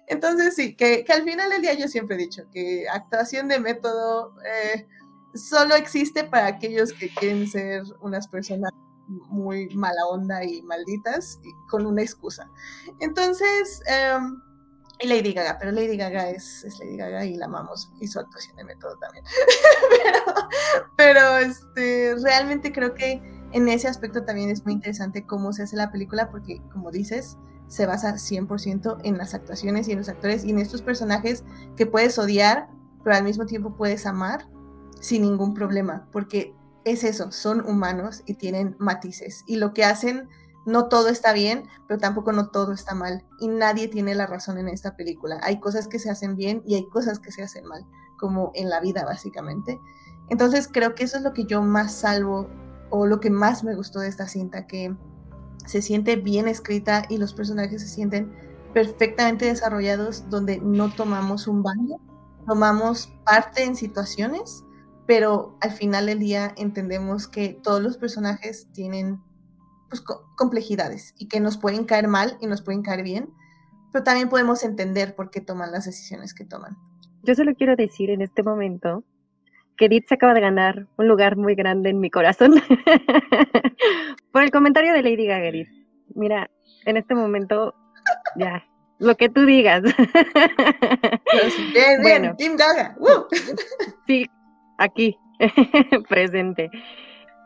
Entonces 0.08 0.56
sí, 0.56 0.76
que, 0.76 1.04
que, 1.04 1.13
al 1.13 1.24
final 1.24 1.50
del 1.50 1.62
día 1.62 1.74
yo 1.74 1.88
siempre 1.88 2.15
he 2.15 2.20
dicho 2.20 2.44
que 2.52 2.88
actuación 2.89 3.48
de 3.48 3.60
método 3.60 4.36
eh, 4.46 4.88
solo 5.34 5.76
existe 5.76 6.24
para 6.24 6.48
aquellos 6.48 6.94
que 6.94 7.10
quieren 7.10 7.48
ser 7.48 7.84
unas 8.02 8.28
personas 8.28 8.72
muy 9.08 9.70
mala 9.76 10.06
onda 10.08 10.44
y 10.44 10.62
malditas 10.63 11.39
y 11.44 11.50
con 11.70 11.86
una 11.86 12.02
excusa. 12.02 12.50
Entonces, 13.00 13.82
um, 14.18 14.41
y 15.00 15.08
Lady 15.08 15.34
Gaga, 15.34 15.58
pero 15.60 15.72
Lady 15.72 15.98
Gaga 15.98 16.30
es, 16.30 16.64
es, 16.64 16.80
Lady 16.80 16.98
Gaga 16.98 17.26
y 17.26 17.36
la 17.36 17.46
amamos 17.46 17.92
y 18.00 18.08
su 18.08 18.20
actuación 18.20 18.56
de 18.58 18.64
método 18.64 18.98
también. 18.98 19.26
pero, 19.90 20.44
pero 20.96 21.38
este, 21.38 22.16
realmente 22.24 22.72
creo 22.72 22.94
que 22.94 23.22
en 23.52 23.68
ese 23.68 23.88
aspecto 23.88 24.24
también 24.24 24.50
es 24.50 24.64
muy 24.64 24.74
interesante 24.74 25.26
cómo 25.26 25.54
se 25.54 25.64
hace 25.64 25.76
la 25.76 25.92
película 25.92 26.30
porque, 26.30 26.62
como 26.72 26.92
dices, 26.92 27.38
se 27.68 27.86
basa 27.86 28.14
100% 28.14 29.00
en 29.04 29.18
las 29.18 29.34
actuaciones 29.34 29.88
y 29.88 29.94
en 29.94 30.00
los 30.00 30.10
actores 30.10 30.44
y 30.46 30.52
en 30.52 30.60
estos 30.60 30.82
personajes 30.82 31.44
que 31.76 31.86
puedes 31.86 32.18
odiar, 32.20 32.70
pero 33.04 33.16
al 33.16 33.24
mismo 33.24 33.46
tiempo 33.46 33.76
puedes 33.76 34.06
amar 34.06 34.48
sin 35.00 35.24
ningún 35.24 35.54
problema, 35.54 36.08
porque 36.12 36.54
es 36.84 37.04
eso, 37.04 37.32
son 37.32 37.68
humanos 37.68 38.24
y 38.26 38.36
tienen 38.36 38.76
matices 38.80 39.44
y 39.48 39.58
lo 39.58 39.74
que 39.74 39.84
hacen 39.84 40.30
no 40.65 40.88
todo 40.88 41.10
está 41.10 41.32
bien, 41.34 41.67
pero 41.88 41.99
tampoco 41.99 42.32
no 42.32 42.49
todo 42.49 42.73
está 42.73 42.95
mal. 42.95 43.23
Y 43.39 43.47
nadie 43.47 43.88
tiene 43.88 44.15
la 44.15 44.28
razón 44.28 44.58
en 44.58 44.67
esta 44.67 44.95
película. 44.95 45.39
Hay 45.43 45.60
cosas 45.60 45.88
que 45.88 45.99
se 45.99 46.10
hacen 46.10 46.36
bien 46.36 46.63
y 46.65 46.75
hay 46.75 46.88
cosas 46.89 47.19
que 47.19 47.32
se 47.32 47.43
hacen 47.43 47.65
mal, 47.65 47.86
como 48.17 48.51
en 48.56 48.69
la 48.69 48.80
vida 48.80 49.06
básicamente. 49.06 49.80
Entonces 50.30 50.67
creo 50.71 50.95
que 50.95 51.04
eso 51.04 51.17
es 51.17 51.23
lo 51.23 51.34
que 51.34 51.45
yo 51.45 51.62
más 51.62 51.93
salvo 51.93 52.49
o 52.89 53.06
lo 53.06 53.19
que 53.19 53.30
más 53.30 53.63
me 53.63 53.75
gustó 53.75 53.99
de 53.99 54.08
esta 54.08 54.28
cinta, 54.28 54.65
que 54.65 54.95
se 55.65 55.82
siente 55.82 56.15
bien 56.15 56.47
escrita 56.47 57.06
y 57.10 57.17
los 57.17 57.34
personajes 57.34 57.82
se 57.82 57.88
sienten 57.88 58.34
perfectamente 58.73 59.45
desarrollados 59.45 60.30
donde 60.30 60.60
no 60.60 60.93
tomamos 60.93 61.47
un 61.47 61.63
baño, 61.63 61.97
tomamos 62.45 63.13
parte 63.23 63.63
en 63.63 63.75
situaciones, 63.75 64.63
pero 65.08 65.58
al 65.62 65.71
final 65.71 66.08
del 66.08 66.19
día 66.19 66.54
entendemos 66.58 67.28
que 67.28 67.60
todos 67.63 67.82
los 67.82 67.97
personajes 67.97 68.67
tienen 68.73 69.21
pues, 69.89 70.02
complejidades 70.36 71.13
y 71.17 71.28
que 71.28 71.39
nos 71.39 71.58
pueden 71.58 71.86
caer 71.86 72.08
mal 72.08 72.38
y 72.41 72.48
nos 72.48 72.62
pueden 72.62 72.82
caer 72.82 73.04
bien, 73.04 73.30
pero 73.91 74.04
también 74.04 74.30
podemos 74.30 74.63
entender 74.63 75.15
por 75.15 75.32
qué 75.32 75.41
toman 75.41 75.71
las 75.71 75.86
decisiones 75.86 76.34
que 76.34 76.45
toman. 76.45 76.78
Yo 77.24 77.34
solo 77.36 77.56
quiero 77.56 77.76
decir 77.76 78.10
en 78.10 78.21
este 78.21 78.43
momento 78.43 79.04
que 79.78 79.86
Edith 79.86 80.08
se 80.08 80.15
acaba 80.15 80.34
de 80.34 80.41
ganar 80.41 80.88
un 80.98 81.08
lugar 81.08 81.38
muy 81.38 81.56
grande 81.56 81.89
en 81.89 82.00
mi 82.00 82.10
corazón 82.10 82.54
por 84.32 84.43
el 84.43 84.52
comentario 84.52 84.93
de 84.93 85.02
Lady 85.02 85.26
Gaga. 85.26 85.52
Mira, 86.13 86.50
en 86.86 86.98
este 86.98 87.15
momento, 87.15 87.74
ya, 88.38 88.63
lo 89.00 89.15
que 89.15 89.30
tú 89.30 89.45
digas. 89.45 89.84
bien, 91.74 92.02
bien, 92.02 92.36
Team 92.38 92.56
Gaga. 92.56 92.95
sí, 94.08 94.30
aquí, 94.78 95.17
presente. 96.10 96.69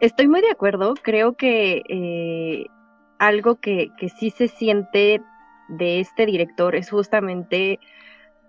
Estoy 0.02 0.30
muy 0.30 0.42
de 0.42 0.52
acuerdo, 0.52 0.94
creo 1.02 1.36
que 1.36 1.82
eh, 1.90 2.66
algo 3.18 3.60
que, 3.60 3.90
que 3.98 4.08
sí 4.08 4.30
se 4.30 4.48
siente 4.48 5.22
de 5.68 6.00
este 6.00 6.26
director 6.26 6.76
es 6.76 6.90
justamente 6.90 7.80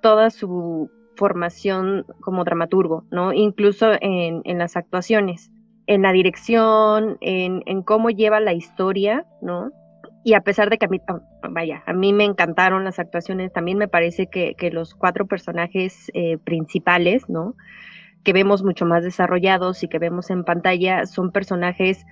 toda 0.01 0.31
su 0.31 0.91
formación 1.17 2.07
como 2.21 2.45
dramaturgo, 2.45 3.05
¿no? 3.11 3.33
Incluso 3.33 3.93
en, 4.01 4.43
en 4.45 4.59
las 4.59 4.77
actuaciones, 4.77 5.51
en 5.87 6.03
la 6.03 6.13
dirección, 6.13 7.19
en, 7.21 7.63
en, 7.67 7.83
cómo 7.83 8.11
lleva 8.11 8.39
la 8.39 8.53
historia, 8.53 9.27
¿no? 9.43 9.73
Y 10.23 10.35
a 10.35 10.43
pesar 10.43 10.71
de 10.71 10.79
que 10.79 10.87
a 10.87 10.89
mí, 10.89 11.01
oh, 11.09 11.21
vaya, 11.51 11.83
a 11.85 11.93
mí 11.93 12.13
me 12.13 12.25
encantaron 12.25 12.85
las 12.85 13.01
actuaciones, 13.01 13.53
también 13.53 13.77
me 13.77 13.89
parece 13.89 14.29
que, 14.29 14.55
que 14.55 14.71
los 14.71 14.95
cuatro 14.95 15.27
personajes 15.27 16.11
eh, 16.15 16.39
principales, 16.39 17.29
¿no? 17.29 17.57
Que 18.25 18.33
vemos 18.33 18.63
mucho 18.63 18.87
más 18.87 19.03
desarrollados 19.03 19.83
y 19.83 19.89
que 19.89 19.99
vemos 19.99 20.31
en 20.31 20.45
pantalla 20.45 21.07
son 21.07 21.33
personajes 21.33 22.05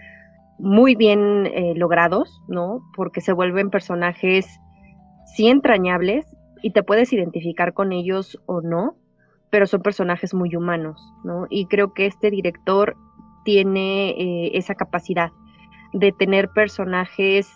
muy 0.59 0.95
bien 0.95 1.47
eh, 1.47 1.75
logrados, 1.77 2.43
¿no? 2.49 2.83
Porque 2.97 3.21
se 3.21 3.33
vuelven 3.33 3.71
personajes 3.71 4.47
sí 5.35 5.49
entrañables 5.49 6.27
y 6.63 6.73
te 6.73 6.83
puedes 6.83 7.13
identificar 7.13 7.75
con 7.75 7.93
ellos 7.93 8.41
o 8.47 8.61
no, 8.61 8.97
pero 9.51 9.67
son 9.67 9.83
personajes 9.83 10.35
muy 10.35 10.57
humanos, 10.57 11.01
¿no? 11.25 11.47
Y 11.49 11.67
creo 11.67 11.95
que 11.95 12.07
este 12.07 12.31
director 12.31 12.97
tiene 13.45 14.11
eh, 14.11 14.51
esa 14.55 14.75
capacidad 14.75 15.31
de 15.93 16.13
tener 16.13 16.49
personajes 16.51 17.51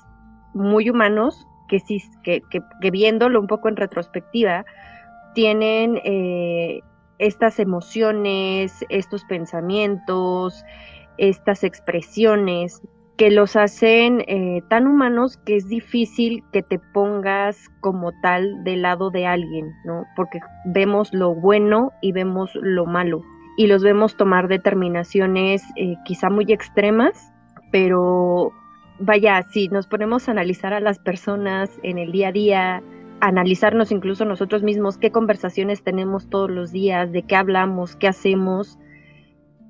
muy 0.55 0.89
humanos 0.89 1.47
que 1.69 1.81
sí, 1.81 2.03
que, 2.23 2.43
que, 2.51 2.91
viéndolo 2.91 3.41
un 3.41 3.47
poco 3.47 3.69
en 3.69 3.77
retrospectiva, 3.77 4.65
tienen 5.35 5.99
eh, 6.05 6.81
estas 7.19 7.59
emociones, 7.59 8.85
estos 8.89 9.25
pensamientos, 9.25 10.65
estas 11.19 11.65
expresiones 11.65 12.83
que 13.17 13.31
los 13.31 13.57
hacen 13.57 14.23
eh, 14.27 14.63
tan 14.69 14.87
humanos 14.87 15.37
que 15.37 15.57
es 15.57 15.69
difícil 15.69 16.43
que 16.53 16.63
te 16.63 16.79
pongas 16.79 17.69
como 17.81 18.13
tal 18.23 18.65
del 18.65 18.83
lado 18.83 19.11
de 19.11 19.27
alguien, 19.27 19.73
¿no? 19.85 20.05
Porque 20.17 20.41
vemos 20.65 21.13
lo 21.13 21.35
bueno 21.35 21.93
y 22.01 22.13
vemos 22.13 22.51
lo 22.55 22.87
malo 22.87 23.23
y 23.57 23.67
los 23.67 23.83
vemos 23.83 24.17
tomar 24.17 24.49
determinaciones 24.49 25.63
eh, 25.77 25.97
quizá 26.05 26.31
muy 26.31 26.47
extremas, 26.49 27.33
pero 27.71 28.53
vaya, 28.99 29.43
si 29.51 29.69
nos 29.69 29.87
ponemos 29.87 30.29
a 30.29 30.33
analizar 30.33 30.73
a 30.73 30.81
las 30.81 30.99
personas 30.99 31.71
en 31.83 31.99
el 31.99 32.13
día 32.13 32.29
a 32.29 32.33
día, 32.33 32.83
analizarnos 33.23 33.93
incluso 33.93 34.25
nosotros 34.25 34.65
mismos, 34.65 34.99
qué 34.99 35.13
conversaciones 35.13 35.85
tenemos 35.85 36.29
todos 36.29 36.51
los 36.51 36.73
días, 36.73 37.13
de 37.13 37.23
qué 37.23 37.37
hablamos, 37.37 37.95
qué 37.95 38.09
hacemos, 38.09 38.79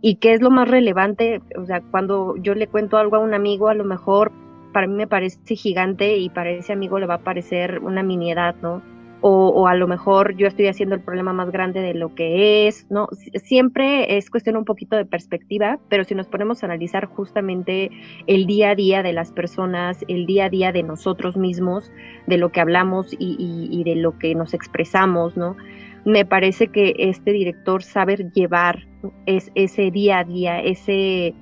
y 0.00 0.16
qué 0.16 0.32
es 0.32 0.40
lo 0.40 0.50
más 0.50 0.68
relevante, 0.68 1.42
o 1.56 1.64
sea, 1.66 1.80
cuando 1.80 2.34
yo 2.38 2.54
le 2.54 2.66
cuento 2.66 2.96
algo 2.96 3.16
a 3.16 3.20
un 3.20 3.34
amigo, 3.34 3.68
a 3.68 3.74
lo 3.74 3.84
mejor 3.84 4.32
para 4.72 4.86
mí 4.86 4.94
me 4.94 5.06
parece 5.06 5.54
gigante 5.54 6.16
y 6.16 6.30
para 6.30 6.50
ese 6.50 6.72
amigo 6.72 6.98
le 6.98 7.06
va 7.06 7.14
a 7.14 7.24
parecer 7.24 7.78
una 7.80 8.02
miniedad, 8.02 8.56
¿no? 8.62 8.82
O, 9.22 9.48
o, 9.48 9.68
a 9.68 9.74
lo 9.76 9.86
mejor 9.86 10.36
yo 10.36 10.46
estoy 10.46 10.66
haciendo 10.66 10.96
el 10.96 11.00
problema 11.00 11.32
más 11.32 11.50
grande 11.50 11.80
de 11.80 11.94
lo 11.94 12.14
que 12.14 12.66
es, 12.66 12.86
¿no? 12.90 13.08
Siempre 13.44 14.16
es 14.16 14.28
cuestión 14.30 14.56
un 14.56 14.64
poquito 14.64 14.96
de 14.96 15.04
perspectiva, 15.04 15.78
pero 15.88 16.04
si 16.04 16.14
nos 16.14 16.26
ponemos 16.26 16.62
a 16.62 16.66
analizar 16.66 17.06
justamente 17.06 17.90
el 18.26 18.46
día 18.46 18.70
a 18.70 18.74
día 18.74 19.02
de 19.02 19.12
las 19.12 19.30
personas, 19.30 20.04
el 20.08 20.26
día 20.26 20.46
a 20.46 20.50
día 20.50 20.72
de 20.72 20.82
nosotros 20.82 21.36
mismos, 21.36 21.92
de 22.26 22.36
lo 22.36 22.50
que 22.50 22.60
hablamos 22.60 23.14
y, 23.18 23.82
de 23.84 23.94
lo 23.94 24.18
que 24.18 24.34
nos 24.34 24.54
expresamos, 24.54 25.36
¿no? 25.36 25.56
me 26.04 26.24
parece 26.24 26.68
que 26.68 26.94
este 26.98 27.32
director 27.32 27.82
sabe 27.82 28.16
llevar 28.34 28.86
es, 29.26 29.50
ese 29.54 29.90
día 29.90 30.18
a 30.18 30.24
día, 30.24 30.60
ese 30.60 31.34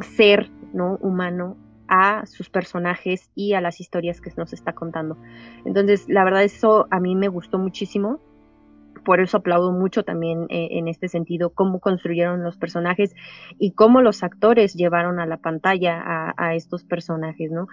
ser 0.00 0.50
¿no? 0.72 0.98
humano 1.00 1.56
a 1.88 2.26
sus 2.26 2.50
personajes 2.50 3.30
y 3.34 3.54
a 3.54 3.60
las 3.60 3.80
historias 3.80 4.20
que 4.20 4.32
nos 4.36 4.52
está 4.52 4.72
contando. 4.72 5.16
Entonces, 5.64 6.08
la 6.08 6.24
verdad, 6.24 6.42
eso 6.42 6.86
a 6.90 7.00
mí 7.00 7.14
me 7.14 7.28
gustó 7.28 7.58
muchísimo. 7.58 8.20
Por 9.04 9.20
eso 9.20 9.38
aplaudo 9.38 9.72
mucho 9.72 10.02
también 10.02 10.46
eh, 10.48 10.68
en 10.72 10.88
este 10.88 11.08
sentido 11.08 11.50
cómo 11.50 11.80
construyeron 11.80 12.42
los 12.42 12.56
personajes 12.56 13.14
y 13.58 13.72
cómo 13.72 14.00
los 14.00 14.22
actores 14.22 14.74
llevaron 14.74 15.20
a 15.20 15.26
la 15.26 15.36
pantalla 15.36 16.32
a, 16.36 16.54
estos 16.54 16.84
personajes, 16.84 17.50
¿no? 17.50 17.66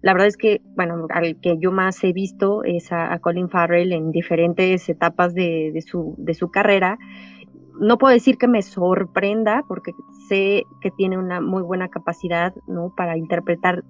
La 0.00 0.12
verdad 0.12 0.26
es 0.26 0.36
que, 0.36 0.60
bueno, 0.74 1.06
al 1.10 1.38
que 1.40 1.56
yo 1.60 1.70
más 1.70 2.02
he 2.02 2.12
visto 2.12 2.64
es 2.64 2.90
a, 2.90 3.16
Colin 3.20 3.48
Farrell 3.48 3.92
en 3.92 4.10
diferentes 4.10 4.88
etapas 4.88 5.32
de, 5.34 5.80
su, 5.86 6.16
de 6.18 6.34
su 6.34 6.50
carrera. 6.50 6.98
No 7.80 7.98
puedo 7.98 8.12
decir 8.12 8.38
que 8.38 8.48
me 8.48 8.62
sorprenda, 8.62 9.64
porque 9.66 9.94
sé 10.28 10.66
que 10.80 10.90
tiene 10.90 11.18
una 11.18 11.40
muy 11.40 11.62
buena 11.62 11.88
capacidad, 11.88 12.54
¿no? 12.66 12.92
Para 12.96 13.16
interpretar 13.16 13.84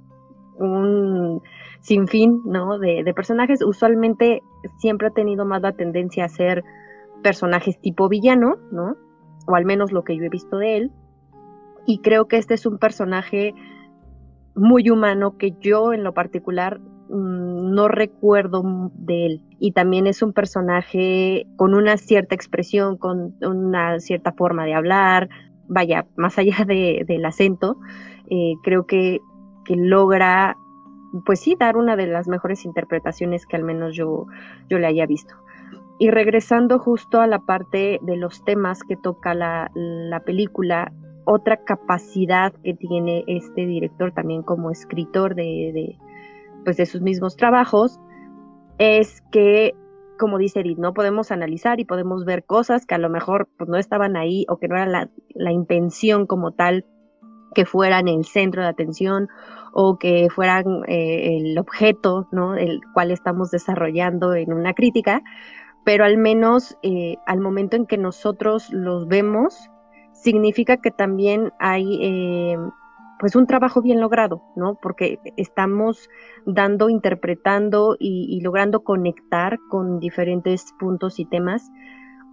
un 0.58 1.42
sinfín, 1.80 2.42
¿no? 2.44 2.78
De, 2.78 3.02
de 3.04 3.14
personajes. 3.14 3.62
Usualmente 3.62 4.42
siempre 4.78 5.08
ha 5.08 5.10
tenido 5.10 5.44
más 5.44 5.62
la 5.62 5.72
tendencia 5.72 6.24
a 6.24 6.28
ser 6.28 6.64
personajes 7.22 7.80
tipo 7.80 8.08
villano, 8.08 8.56
¿no? 8.70 8.96
O 9.46 9.54
al 9.54 9.64
menos 9.64 9.92
lo 9.92 10.04
que 10.04 10.16
yo 10.16 10.24
he 10.24 10.28
visto 10.28 10.58
de 10.58 10.76
él. 10.76 10.92
Y 11.86 11.98
creo 11.98 12.26
que 12.26 12.36
este 12.36 12.54
es 12.54 12.66
un 12.66 12.78
personaje 12.78 13.54
muy 14.54 14.90
humano 14.90 15.36
que 15.38 15.52
yo 15.60 15.92
en 15.92 16.04
lo 16.04 16.12
particular 16.12 16.80
mm, 17.08 17.74
no 17.74 17.88
recuerdo 17.88 18.62
de 18.94 19.26
él. 19.26 19.44
Y 19.64 19.70
también 19.70 20.08
es 20.08 20.22
un 20.22 20.32
personaje 20.32 21.46
con 21.54 21.74
una 21.74 21.96
cierta 21.96 22.34
expresión, 22.34 22.96
con 22.96 23.36
una 23.42 24.00
cierta 24.00 24.32
forma 24.32 24.64
de 24.64 24.74
hablar, 24.74 25.28
vaya, 25.68 26.04
más 26.16 26.36
allá 26.36 26.64
de, 26.66 27.04
del 27.06 27.24
acento, 27.24 27.76
eh, 28.28 28.54
creo 28.64 28.86
que, 28.86 29.20
que, 29.64 29.76
logra, 29.76 30.56
pues 31.24 31.38
sí, 31.38 31.54
dar 31.56 31.76
una 31.76 31.94
de 31.94 32.08
las 32.08 32.26
mejores 32.26 32.64
interpretaciones 32.64 33.46
que 33.46 33.54
al 33.54 33.62
menos 33.62 33.94
yo, 33.94 34.26
yo 34.68 34.80
le 34.80 34.88
haya 34.88 35.06
visto. 35.06 35.36
Y 36.00 36.10
regresando 36.10 36.80
justo 36.80 37.20
a 37.20 37.28
la 37.28 37.38
parte 37.38 38.00
de 38.02 38.16
los 38.16 38.44
temas 38.44 38.82
que 38.82 38.96
toca 38.96 39.32
la, 39.32 39.70
la 39.74 40.24
película, 40.24 40.92
otra 41.24 41.58
capacidad 41.58 42.52
que 42.64 42.74
tiene 42.74 43.22
este 43.28 43.64
director 43.64 44.10
también 44.10 44.42
como 44.42 44.72
escritor 44.72 45.36
de, 45.36 45.96
pues 46.64 46.76
de 46.78 46.86
sus 46.86 47.00
mismos 47.00 47.36
trabajos 47.36 48.00
es 48.82 49.22
que 49.30 49.74
como 50.18 50.38
dice 50.38 50.60
Edith, 50.60 50.78
no 50.78 50.94
podemos 50.94 51.32
analizar 51.32 51.80
y 51.80 51.84
podemos 51.84 52.24
ver 52.24 52.44
cosas 52.44 52.86
que 52.86 52.94
a 52.94 52.98
lo 52.98 53.10
mejor 53.10 53.48
pues, 53.58 53.68
no 53.68 53.76
estaban 53.76 54.16
ahí 54.16 54.44
o 54.48 54.56
que 54.56 54.68
no 54.68 54.76
era 54.76 54.86
la, 54.86 55.10
la 55.34 55.50
intención 55.50 56.26
como 56.26 56.52
tal 56.52 56.86
que 57.54 57.66
fueran 57.66 58.06
el 58.06 58.24
centro 58.24 58.62
de 58.62 58.68
atención 58.68 59.28
o 59.72 59.98
que 59.98 60.28
fueran 60.30 60.64
eh, 60.86 61.38
el 61.38 61.58
objeto, 61.58 62.28
¿no? 62.30 62.54
El 62.54 62.80
cual 62.94 63.10
estamos 63.10 63.50
desarrollando 63.50 64.34
en 64.34 64.52
una 64.52 64.74
crítica, 64.74 65.22
pero 65.84 66.04
al 66.04 66.18
menos 66.18 66.76
eh, 66.82 67.16
al 67.26 67.40
momento 67.40 67.76
en 67.76 67.86
que 67.86 67.98
nosotros 67.98 68.70
los 68.70 69.08
vemos, 69.08 69.70
significa 70.12 70.76
que 70.76 70.92
también 70.92 71.52
hay 71.58 71.98
eh, 72.00 72.56
pues 73.22 73.36
un 73.36 73.46
trabajo 73.46 73.80
bien 73.82 74.00
logrado, 74.00 74.42
¿no? 74.56 74.74
Porque 74.82 75.20
estamos 75.36 76.10
dando, 76.44 76.88
interpretando 76.88 77.96
y, 77.96 78.40
logrando 78.40 78.82
conectar 78.82 79.60
con 79.70 80.00
diferentes 80.00 80.74
puntos 80.80 81.20
y 81.20 81.24
temas. 81.24 81.70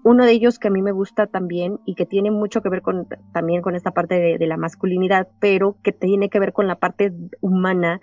Uno 0.03 0.25
de 0.25 0.31
ellos 0.31 0.57
que 0.57 0.69
a 0.69 0.71
mí 0.71 0.81
me 0.81 0.91
gusta 0.91 1.27
también 1.27 1.79
y 1.85 1.93
que 1.93 2.07
tiene 2.07 2.31
mucho 2.31 2.63
que 2.63 2.69
ver 2.69 2.81
con, 2.81 3.07
también 3.33 3.61
con 3.61 3.75
esta 3.75 3.91
parte 3.91 4.15
de, 4.15 4.39
de 4.39 4.47
la 4.47 4.57
masculinidad, 4.57 5.27
pero 5.39 5.77
que 5.83 5.91
tiene 5.91 6.27
que 6.31 6.39
ver 6.39 6.53
con 6.53 6.65
la 6.65 6.79
parte 6.79 7.13
humana, 7.39 8.01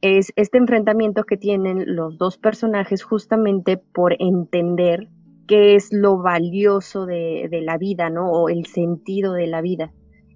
es 0.00 0.32
este 0.36 0.58
enfrentamiento 0.58 1.24
que 1.24 1.36
tienen 1.36 1.96
los 1.96 2.16
dos 2.16 2.38
personajes 2.38 3.02
justamente 3.02 3.76
por 3.76 4.14
entender 4.20 5.08
qué 5.48 5.74
es 5.74 5.92
lo 5.92 6.18
valioso 6.18 7.06
de, 7.06 7.48
la 7.64 7.76
vida, 7.76 8.08
¿no? 8.08 8.30
O 8.30 8.48
el 8.48 8.66
sentido 8.66 9.32
de 9.32 9.48
la 9.48 9.60
vida. 9.62 9.90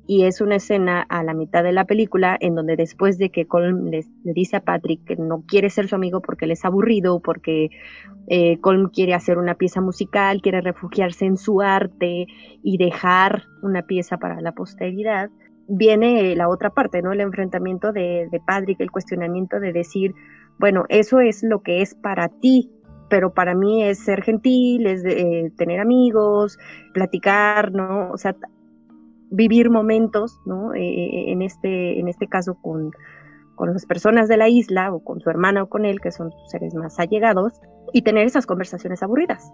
Y 0.06 0.24
es 0.24 0.40
una 0.40 0.56
escena 0.56 1.02
a 1.08 1.22
la 1.22 1.32
mitad 1.32 1.62
de 1.62 1.72
la 1.72 1.86
película 1.86 2.36
en 2.38 2.54
donde 2.54 2.76
después 2.76 3.16
de 3.16 3.30
que 3.30 3.46
Colm 3.46 3.88
le, 3.88 4.04
dice 4.22 4.56
a 4.56 4.60
Patrick 4.60 5.04
que 5.04 5.16
no 5.16 5.44
quiere 5.46 5.70
ser 5.70 5.88
su 5.88 5.94
amigo 5.94 6.20
porque 6.20 6.46
le 6.46 6.54
es 6.54 6.64
aburrido, 6.64 7.20
porque 7.20 7.70
eh, 8.26 8.60
Colm 8.60 8.90
quiere 8.90 9.14
hacer 9.14 9.38
una 9.38 9.54
pieza 9.54 9.80
musical, 9.80 10.42
quiere 10.42 10.60
refugiarse 10.60 11.24
en 11.24 11.36
su 11.36 11.62
arte 11.62 12.26
y 12.62 12.76
dejar 12.76 13.44
una 13.62 13.82
pieza 13.82 14.18
para 14.18 14.40
la 14.40 14.52
posteridad, 14.52 15.30
viene 15.68 16.36
la 16.36 16.48
otra 16.48 16.70
parte, 16.70 17.00
¿no? 17.00 17.12
El 17.12 17.20
enfrentamiento 17.20 17.92
de, 17.92 18.28
de 18.30 18.40
Patrick, 18.40 18.80
el 18.80 18.90
cuestionamiento 18.90 19.58
de 19.60 19.72
decir, 19.72 20.14
bueno, 20.58 20.84
eso 20.88 21.20
es 21.20 21.42
lo 21.42 21.62
que 21.62 21.82
es 21.82 21.94
para 21.94 22.28
ti, 22.28 22.70
pero 23.08 23.32
para 23.32 23.54
mí 23.54 23.84
es 23.84 23.98
ser 23.98 24.22
gentil, 24.22 24.86
es 24.86 25.04
eh, 25.04 25.52
tener 25.56 25.80
amigos, 25.80 26.58
platicar, 26.92 27.72
¿no? 27.72 28.10
O 28.10 28.18
sea, 28.18 28.36
vivir 29.30 29.70
momentos, 29.70 30.40
¿no? 30.44 30.74
Eh, 30.74 30.80
eh, 30.80 31.32
en, 31.32 31.42
este, 31.42 31.98
en 31.98 32.08
este 32.08 32.28
caso 32.28 32.54
con, 32.54 32.92
con 33.54 33.72
las 33.72 33.86
personas 33.86 34.28
de 34.28 34.36
la 34.36 34.48
isla 34.48 34.92
o 34.92 35.02
con 35.02 35.20
su 35.20 35.30
hermana 35.30 35.62
o 35.62 35.68
con 35.68 35.84
él, 35.84 36.00
que 36.00 36.12
son 36.12 36.30
sus 36.30 36.50
seres 36.50 36.74
más 36.74 36.98
allegados, 36.98 37.60
y 37.92 38.02
tener 38.02 38.26
esas 38.26 38.46
conversaciones 38.46 39.02
aburridas, 39.02 39.52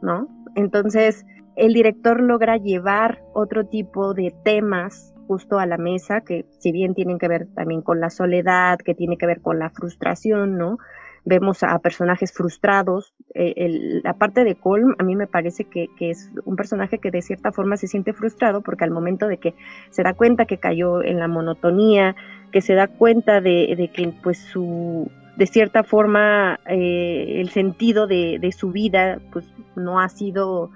¿no? 0.00 0.28
Entonces, 0.54 1.24
el 1.56 1.74
director 1.74 2.20
logra 2.20 2.56
llevar 2.56 3.22
otro 3.34 3.66
tipo 3.66 4.14
de 4.14 4.34
temas 4.44 5.12
justo 5.26 5.58
a 5.58 5.66
la 5.66 5.78
mesa, 5.78 6.22
que 6.22 6.46
si 6.58 6.72
bien 6.72 6.94
tienen 6.94 7.18
que 7.18 7.28
ver 7.28 7.48
también 7.54 7.82
con 7.82 8.00
la 8.00 8.10
soledad, 8.10 8.78
que 8.78 8.94
tiene 8.94 9.16
que 9.16 9.26
ver 9.26 9.40
con 9.40 9.58
la 9.58 9.70
frustración, 9.70 10.56
¿no? 10.58 10.78
Vemos 11.24 11.62
a 11.62 11.78
personajes 11.78 12.32
frustrados. 12.32 13.14
Eh, 13.34 14.00
la 14.02 14.14
parte 14.14 14.44
de 14.44 14.56
Colm 14.56 14.94
a 14.98 15.04
mí 15.04 15.14
me 15.16 15.26
parece 15.26 15.64
que, 15.64 15.88
es 16.00 16.30
un 16.44 16.56
personaje 16.56 16.98
que 16.98 17.10
de 17.10 17.22
cierta 17.22 17.52
forma 17.52 17.76
se 17.76 17.86
siente 17.86 18.12
frustrado 18.12 18.60
porque 18.62 18.84
al 18.84 18.90
momento 18.90 19.28
de 19.28 19.38
que 19.38 19.54
se 19.90 20.02
da 20.02 20.14
cuenta 20.14 20.46
que 20.46 20.58
cayó 20.58 21.02
en 21.02 21.18
la 21.18 21.28
monotonía, 21.28 22.16
que 22.50 22.60
se 22.60 22.74
da 22.74 22.88
cuenta 22.88 23.40
de, 23.40 23.90
que 23.92 24.12
pues 24.22 24.38
su 24.38 25.10
de 25.36 25.46
cierta 25.46 25.82
forma 25.82 26.60
eh, 26.66 27.40
el 27.40 27.48
sentido 27.48 28.06
de, 28.06 28.54
su 28.56 28.70
vida 28.70 29.18
pues 29.32 29.46
no 29.76 30.00
ha 30.00 30.08
sido 30.08 30.70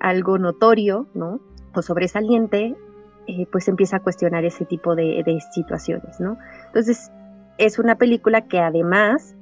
algo 0.00 0.38
notorio, 0.38 1.06
¿no? 1.14 1.40
O 1.74 1.82
sobresaliente, 1.82 2.74
eh, 3.26 3.46
pues 3.52 3.68
empieza 3.68 3.98
a 3.98 4.00
cuestionar 4.00 4.44
ese 4.44 4.64
tipo 4.64 4.96
de, 4.96 5.22
de 5.24 5.40
situaciones, 5.52 6.20
¿no? 6.20 6.36
Entonces, 6.66 7.10
es 7.56 7.78
una 7.78 7.96
película 7.96 8.42
que 8.42 8.58
además 8.58 9.36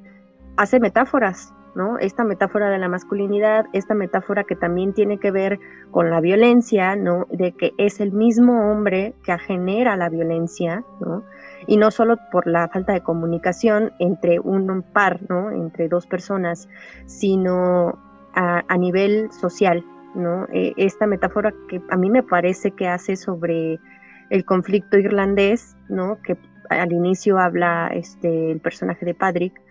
hace 0.57 0.81
metáforas, 0.81 1.55
¿no? 1.75 1.99
Esta 1.99 2.25
metáfora 2.25 2.71
de 2.71 2.79
la 2.79 2.89
masculinidad, 2.89 3.67
esta 3.73 3.95
metáfora 3.95 4.45
que 4.45 4.57
también 4.57 4.93
tiene 4.93 5.19
que 5.19 5.31
ver 5.31 5.59
con 5.91 6.11
la 6.11 6.21
violencia, 6.21 6.97
¿no? 6.97 7.27
De 7.31 7.53
que 7.53 7.73
es 7.79 8.01
el 8.01 8.13
mismo 8.13 8.71
hombre 8.71 9.15
que 9.25 9.37
genera 9.39 9.97
la 9.97 10.09
violencia, 10.09 10.85
¿no? 11.01 11.25
Y 11.67 11.77
no 11.77 11.91
solo 11.91 12.17
por 12.31 12.47
la 12.47 12.69
falta 12.69 12.93
de 12.93 13.03
comunicación 13.03 13.93
entre 13.99 14.41
un 14.41 14.83
par, 14.83 15.21
¿no? 15.29 15.51
Entre 15.51 15.89
dos 15.89 16.07
personas, 16.07 16.69
sino 17.07 17.99
a, 18.35 18.77
nivel 18.77 19.31
social, 19.33 19.85
¿no? 20.15 20.47
E, 20.53 20.75
esta 20.77 21.07
metáfora 21.07 21.53
que 21.69 21.81
a 21.91 21.97
mí 21.97 22.11
me 22.11 22.23
parece 22.23 22.73
que 22.73 22.89
hace 22.89 23.17
sobre 23.17 23.79
el 24.31 24.45
conflicto 24.45 24.99
irlandés, 24.99 25.77
¿no? 25.89 26.19
Que 26.23 26.37
al 26.69 26.93
inicio 26.93 27.39
habla 27.39 27.91
este, 27.93 28.51
el 28.51 28.61
personaje 28.61 29.05
de 29.05 29.15
Patrick, 29.15 29.62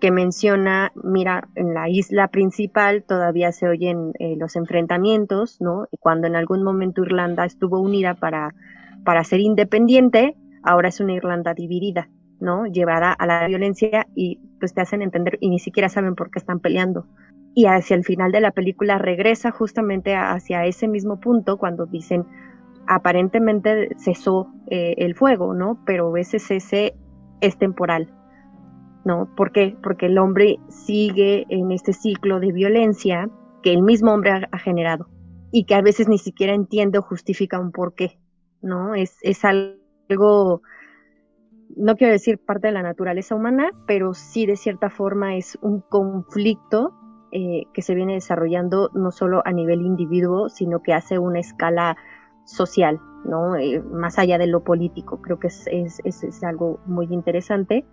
que 0.00 0.10
menciona, 0.10 0.92
mira, 0.94 1.48
en 1.54 1.74
la 1.74 1.88
isla 1.88 2.28
principal 2.28 3.04
todavía 3.04 3.52
se 3.52 3.68
oyen 3.68 4.12
eh, 4.18 4.34
los 4.36 4.56
enfrentamientos, 4.56 5.60
¿no? 5.60 5.86
Y 5.92 5.98
cuando 5.98 6.26
en 6.26 6.36
algún 6.36 6.62
momento 6.62 7.02
Irlanda 7.02 7.44
estuvo 7.44 7.78
unida 7.78 8.14
para, 8.14 8.54
para 9.04 9.22
ser 9.22 9.40
independiente, 9.40 10.34
ahora 10.62 10.88
es 10.88 11.00
una 11.00 11.12
Irlanda 11.12 11.54
dividida, 11.54 12.08
¿no? 12.40 12.66
Llevada 12.66 13.12
a 13.12 13.26
la 13.26 13.46
violencia 13.46 14.06
y 14.14 14.40
pues 14.58 14.74
te 14.74 14.80
hacen 14.80 15.02
entender 15.02 15.38
y 15.40 15.50
ni 15.50 15.58
siquiera 15.58 15.88
saben 15.88 16.14
por 16.14 16.30
qué 16.30 16.38
están 16.38 16.60
peleando. 16.60 17.06
Y 17.54 17.66
hacia 17.66 17.96
el 17.96 18.04
final 18.04 18.32
de 18.32 18.40
la 18.40 18.52
película 18.52 18.98
regresa 18.98 19.50
justamente 19.50 20.14
hacia 20.14 20.66
ese 20.66 20.88
mismo 20.88 21.20
punto 21.20 21.58
cuando 21.58 21.86
dicen, 21.86 22.24
aparentemente 22.86 23.90
cesó 23.98 24.52
eh, 24.68 24.94
el 24.98 25.14
fuego, 25.14 25.54
¿no? 25.54 25.78
Pero 25.84 26.16
ese 26.16 26.38
cese 26.38 26.94
es 27.40 27.58
temporal, 27.58 28.12
¿no? 29.04 29.34
¿Por 29.36 29.52
qué? 29.52 29.76
Porque 29.82 30.06
el 30.06 30.18
hombre 30.18 30.58
sigue 30.68 31.46
en 31.48 31.72
este 31.72 31.92
ciclo 31.92 32.40
de 32.40 32.52
violencia 32.52 33.28
que 33.62 33.72
el 33.72 33.82
mismo 33.82 34.12
hombre 34.12 34.46
ha, 34.50 34.58
generado 34.58 35.08
y 35.52 35.64
que 35.64 35.74
a 35.74 35.82
veces 35.82 36.08
ni 36.08 36.18
siquiera 36.18 36.54
entiende 36.54 36.98
o 36.98 37.02
justifica 37.02 37.58
un 37.58 37.72
porqué, 37.72 38.18
¿no? 38.62 38.94
Es, 38.94 39.18
es 39.22 39.44
algo, 39.44 40.62
no 41.76 41.96
quiero 41.96 42.12
decir 42.12 42.38
parte 42.38 42.68
de 42.68 42.72
la 42.72 42.82
naturaleza 42.82 43.34
humana, 43.34 43.70
pero 43.86 44.14
sí 44.14 44.46
de 44.46 44.56
cierta 44.56 44.90
forma 44.90 45.36
es 45.36 45.58
un 45.62 45.80
conflicto 45.80 46.94
eh, 47.32 47.64
que 47.72 47.82
se 47.82 47.94
viene 47.94 48.14
desarrollando 48.14 48.90
no 48.94 49.10
solo 49.10 49.42
a 49.44 49.52
nivel 49.52 49.82
individuo, 49.82 50.48
sino 50.48 50.82
que 50.82 50.94
hace 50.94 51.18
una 51.18 51.40
escala 51.40 51.96
social, 52.44 53.00
¿no? 53.24 53.56
Eh, 53.56 53.80
más 53.82 54.18
allá 54.18 54.36
de 54.38 54.46
lo 54.46 54.64
político. 54.64 55.20
Creo 55.22 55.38
que 55.38 55.46
es, 55.46 55.66
es, 55.68 56.00
es, 56.04 56.42
algo 56.42 56.80
muy 56.86 57.06
interesante 57.10 57.86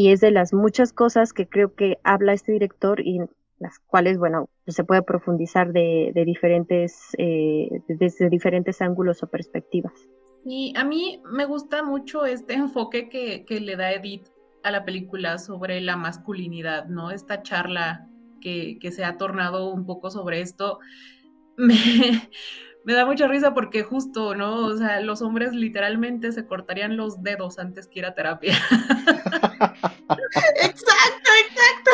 y 0.00 0.12
es 0.12 0.20
de 0.20 0.30
las 0.30 0.54
muchas 0.54 0.94
cosas 0.94 1.34
que 1.34 1.46
creo 1.46 1.74
que 1.74 1.98
habla 2.04 2.32
este 2.32 2.52
director 2.52 3.00
y 3.00 3.18
las 3.58 3.78
cuales, 3.80 4.16
bueno, 4.16 4.48
pues 4.64 4.74
se 4.74 4.82
puede 4.82 5.02
profundizar 5.02 5.74
de, 5.74 6.12
de 6.14 6.24
diferentes, 6.24 7.10
eh, 7.18 7.68
desde 7.86 8.30
diferentes 8.30 8.80
ángulos 8.80 9.22
o 9.22 9.26
perspectivas. 9.26 9.92
Y 10.46 10.72
a 10.74 10.84
mí 10.84 11.20
me 11.30 11.44
gusta 11.44 11.82
mucho 11.82 12.24
este 12.24 12.54
enfoque 12.54 13.10
que, 13.10 13.44
que, 13.44 13.60
le 13.60 13.76
da 13.76 13.92
Edith 13.92 14.28
a 14.62 14.70
la 14.70 14.86
película 14.86 15.36
sobre 15.36 15.82
la 15.82 15.98
masculinidad, 15.98 16.86
¿no? 16.86 17.10
Esta 17.10 17.42
charla 17.42 18.08
que, 18.40 18.78
que 18.80 18.92
se 18.92 19.04
ha 19.04 19.18
tornado 19.18 19.70
un 19.70 19.84
poco 19.84 20.10
sobre 20.10 20.40
esto. 20.40 20.78
Me, 21.58 21.76
me 22.84 22.94
da 22.94 23.04
mucha 23.04 23.28
risa 23.28 23.52
porque 23.52 23.82
justo, 23.82 24.34
¿no? 24.34 24.64
O 24.64 24.76
sea, 24.78 25.00
los 25.00 25.20
hombres 25.20 25.52
literalmente 25.52 26.32
se 26.32 26.46
cortarían 26.46 26.96
los 26.96 27.22
dedos 27.22 27.58
antes 27.58 27.86
que 27.86 27.98
ir 27.98 28.06
a 28.06 28.14
terapia. 28.14 28.54
exacto, 29.60 31.30
exacto. 31.44 31.90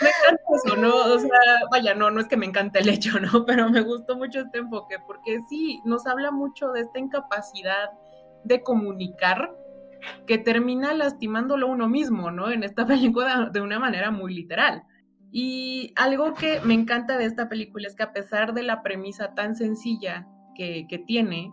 me, 0.00 0.10
encanta 0.10 0.42
eso, 0.54 0.76
¿no? 0.76 0.94
O 1.14 1.18
sea, 1.18 1.30
vaya, 1.70 1.94
no, 1.94 2.10
no 2.10 2.20
es 2.20 2.28
que 2.28 2.36
me 2.36 2.46
encante 2.46 2.80
el 2.80 2.88
hecho, 2.88 3.18
¿no? 3.20 3.44
Pero 3.46 3.70
me 3.70 3.80
gustó 3.80 4.16
mucho 4.16 4.40
este 4.40 4.58
enfoque 4.58 4.96
porque 5.06 5.40
sí, 5.48 5.80
nos 5.84 6.06
habla 6.06 6.30
mucho 6.30 6.72
de 6.72 6.80
esta 6.82 6.98
incapacidad 6.98 7.90
de 8.44 8.62
comunicar 8.62 9.54
que 10.26 10.38
termina 10.38 10.92
lastimándolo 10.94 11.68
uno 11.68 11.88
mismo, 11.88 12.30
¿no? 12.30 12.50
En 12.50 12.62
esta 12.62 12.86
película 12.86 13.50
de 13.52 13.60
una 13.60 13.78
manera 13.78 14.10
muy 14.10 14.34
literal. 14.34 14.84
Y 15.36 15.92
algo 15.96 16.34
que 16.34 16.60
me 16.60 16.74
encanta 16.74 17.18
de 17.18 17.24
esta 17.24 17.48
película 17.48 17.88
es 17.88 17.96
que 17.96 18.04
a 18.04 18.12
pesar 18.12 18.54
de 18.54 18.62
la 18.62 18.82
premisa 18.82 19.34
tan 19.34 19.56
sencilla 19.56 20.28
que, 20.54 21.02
tiene, 21.08 21.50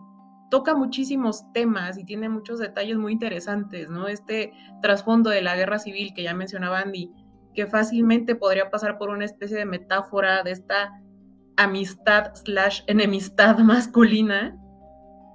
toca 0.52 0.74
muchísimos 0.74 1.50
temas 1.54 1.96
y 1.96 2.04
tiene 2.04 2.28
muchos 2.28 2.58
detalles 2.58 2.98
muy 2.98 3.12
interesantes, 3.12 3.88
¿no? 3.88 4.06
Este 4.06 4.52
trasfondo 4.82 5.30
de 5.30 5.40
la 5.40 5.56
guerra 5.56 5.78
civil 5.78 6.12
que 6.14 6.24
ya 6.24 6.34
mencionaba 6.34 6.80
Andy, 6.80 7.10
que 7.54 7.66
fácilmente 7.66 8.34
podría 8.34 8.70
pasar 8.70 8.98
por 8.98 9.08
una 9.08 9.24
especie 9.24 9.56
de 9.56 9.64
metáfora 9.64 10.42
de 10.42 10.50
esta 10.50 11.00
amistad 11.56 12.34
slash 12.34 12.82
enemistad 12.86 13.56
masculina, 13.60 14.54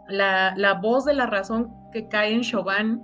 la, 0.08 0.54
la, 0.56 0.76
voz 0.76 1.06
de 1.06 1.16
la 1.16 1.26
razón 1.26 1.74
que 1.92 2.08
cae 2.08 2.36
en 2.36 2.42
Chauvin, 2.42 3.02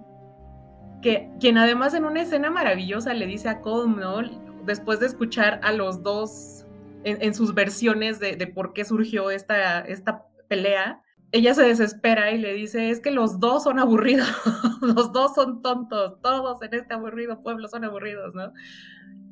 que, 1.01 1.31
quien 1.39 1.57
además 1.57 1.95
en 1.95 2.05
una 2.05 2.21
escena 2.21 2.51
maravillosa 2.51 3.15
le 3.15 3.25
dice 3.25 3.49
a 3.49 3.59
Colm, 3.61 3.99
¿no? 3.99 4.21
después 4.65 4.99
de 4.99 5.07
escuchar 5.07 5.59
a 5.63 5.71
los 5.71 6.03
dos 6.03 6.67
en, 7.05 7.33
sus 7.33 7.55
versiones 7.55 8.19
de, 8.19 8.37
por 8.53 8.73
qué 8.73 8.85
surgió 8.85 9.31
esta, 9.31 9.79
esta 9.79 10.27
pelea, 10.47 11.02
ella 11.33 11.55
se 11.55 11.63
desespera 11.63 12.31
y 12.31 12.37
le 12.37 12.53
dice, 12.53 12.91
es 12.91 12.99
que 12.99 13.09
los 13.09 13.39
dos 13.39 13.63
son 13.63 13.79
aburridos, 13.79 14.29
los 14.81 15.11
dos 15.11 15.33
son 15.33 15.63
tontos, 15.63 16.21
todos 16.21 16.61
en 16.61 16.75
este 16.75 16.93
aburrido 16.93 17.41
pueblo 17.41 17.67
son 17.67 17.83
aburridos, 17.83 18.35
¿no? 18.35 18.53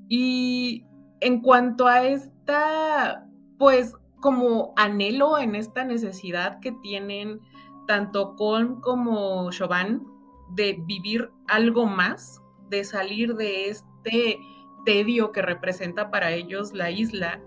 Y 0.10 0.84
en 1.20 1.41
cuanto 1.41 1.88
a 1.88 2.04
esta, 2.08 3.28
pues 3.60 3.93
como 4.20 4.74
anhelo 4.78 5.38
en 5.38 5.56
esta 5.56 5.86
necesidad 5.86 6.60
que 6.60 6.72
tienen 6.82 7.39
tanto 7.88 8.36
Colm 8.36 8.82
como 8.82 9.52
Chauvin 9.52 10.02
de 10.56 10.82
vivir 10.88 11.30
algo 11.47 11.86
más, 11.86 12.41
de 12.70 12.84
salir 12.84 13.36
de 13.36 13.70
este 13.70 14.39
tedio 14.86 15.32
que 15.32 15.43
representa 15.43 16.10
para 16.10 16.32
ellos 16.32 16.74
la 16.74 16.89
isla, 16.89 17.39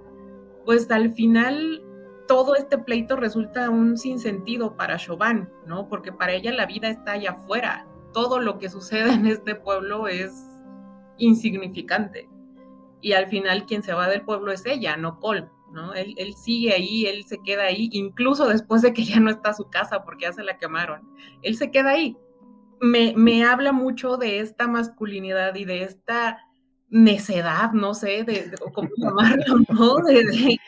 pues 0.65 0.89
al 0.93 1.13
final 1.15 1.83
todo 2.27 2.55
este 2.55 2.79
pleito 2.79 3.17
resulta 3.17 3.71
un 3.71 3.97
sinsentido 3.97 4.77
para 4.77 4.97
Chauvin, 4.97 5.49
¿no? 5.67 5.89
Porque 5.89 6.13
para 6.13 6.33
ella 6.33 6.53
la 6.53 6.67
vida 6.67 6.89
está 6.89 7.13
allá 7.13 7.33
afuera. 7.33 7.87
Todo 8.13 8.41
lo 8.41 8.59
que 8.59 8.69
sucede 8.69 9.13
en 9.13 9.27
este 9.27 9.55
pueblo 9.55 10.09
es 10.09 10.33
insignificante. 11.19 12.29
Y 13.01 13.13
al 13.13 13.27
final 13.29 13.67
quien 13.67 13.83
se 13.83 13.93
va 13.93 14.09
del 14.09 14.23
pueblo 14.23 14.53
es 14.53 14.65
ella, 14.65 14.97
no 14.97 15.21
Cole, 15.21 15.49
¿no? 15.73 15.93
Él, 15.93 16.15
él, 16.17 16.35
sigue 16.35 16.73
ahí, 16.73 17.07
él 17.07 17.25
se 17.25 17.39
queda 17.43 17.65
ahí, 17.65 17.91
incluso 17.93 18.49
después 18.49 18.81
de 18.83 18.95
que 18.95 19.05
ya 19.05 19.21
no 19.21 19.31
está 19.31 19.53
su 19.53 19.69
casa 19.69 20.05
porque 20.05 20.25
ya 20.25 20.33
se 20.33 20.45
la 20.45 20.57
quemaron. 20.57 21.03
Él 21.43 21.57
se 21.57 21.71
queda 21.71 21.91
ahí. 21.91 22.17
Me, 22.81 23.13
me 23.17 23.45
habla 23.45 23.73
mucho 23.73 24.17
de 24.17 24.41
esta 24.41 24.69
masculinidad 24.69 25.55
y 25.55 25.65
de 25.65 25.83
esta 25.83 26.39
necedad, 26.89 27.73
no 27.73 27.95
sé, 27.95 28.25
de, 28.25 28.51
cómo 28.73 28.89
llamarlo, 28.97 29.59
¿no? 29.69 29.97
De, 29.97 30.59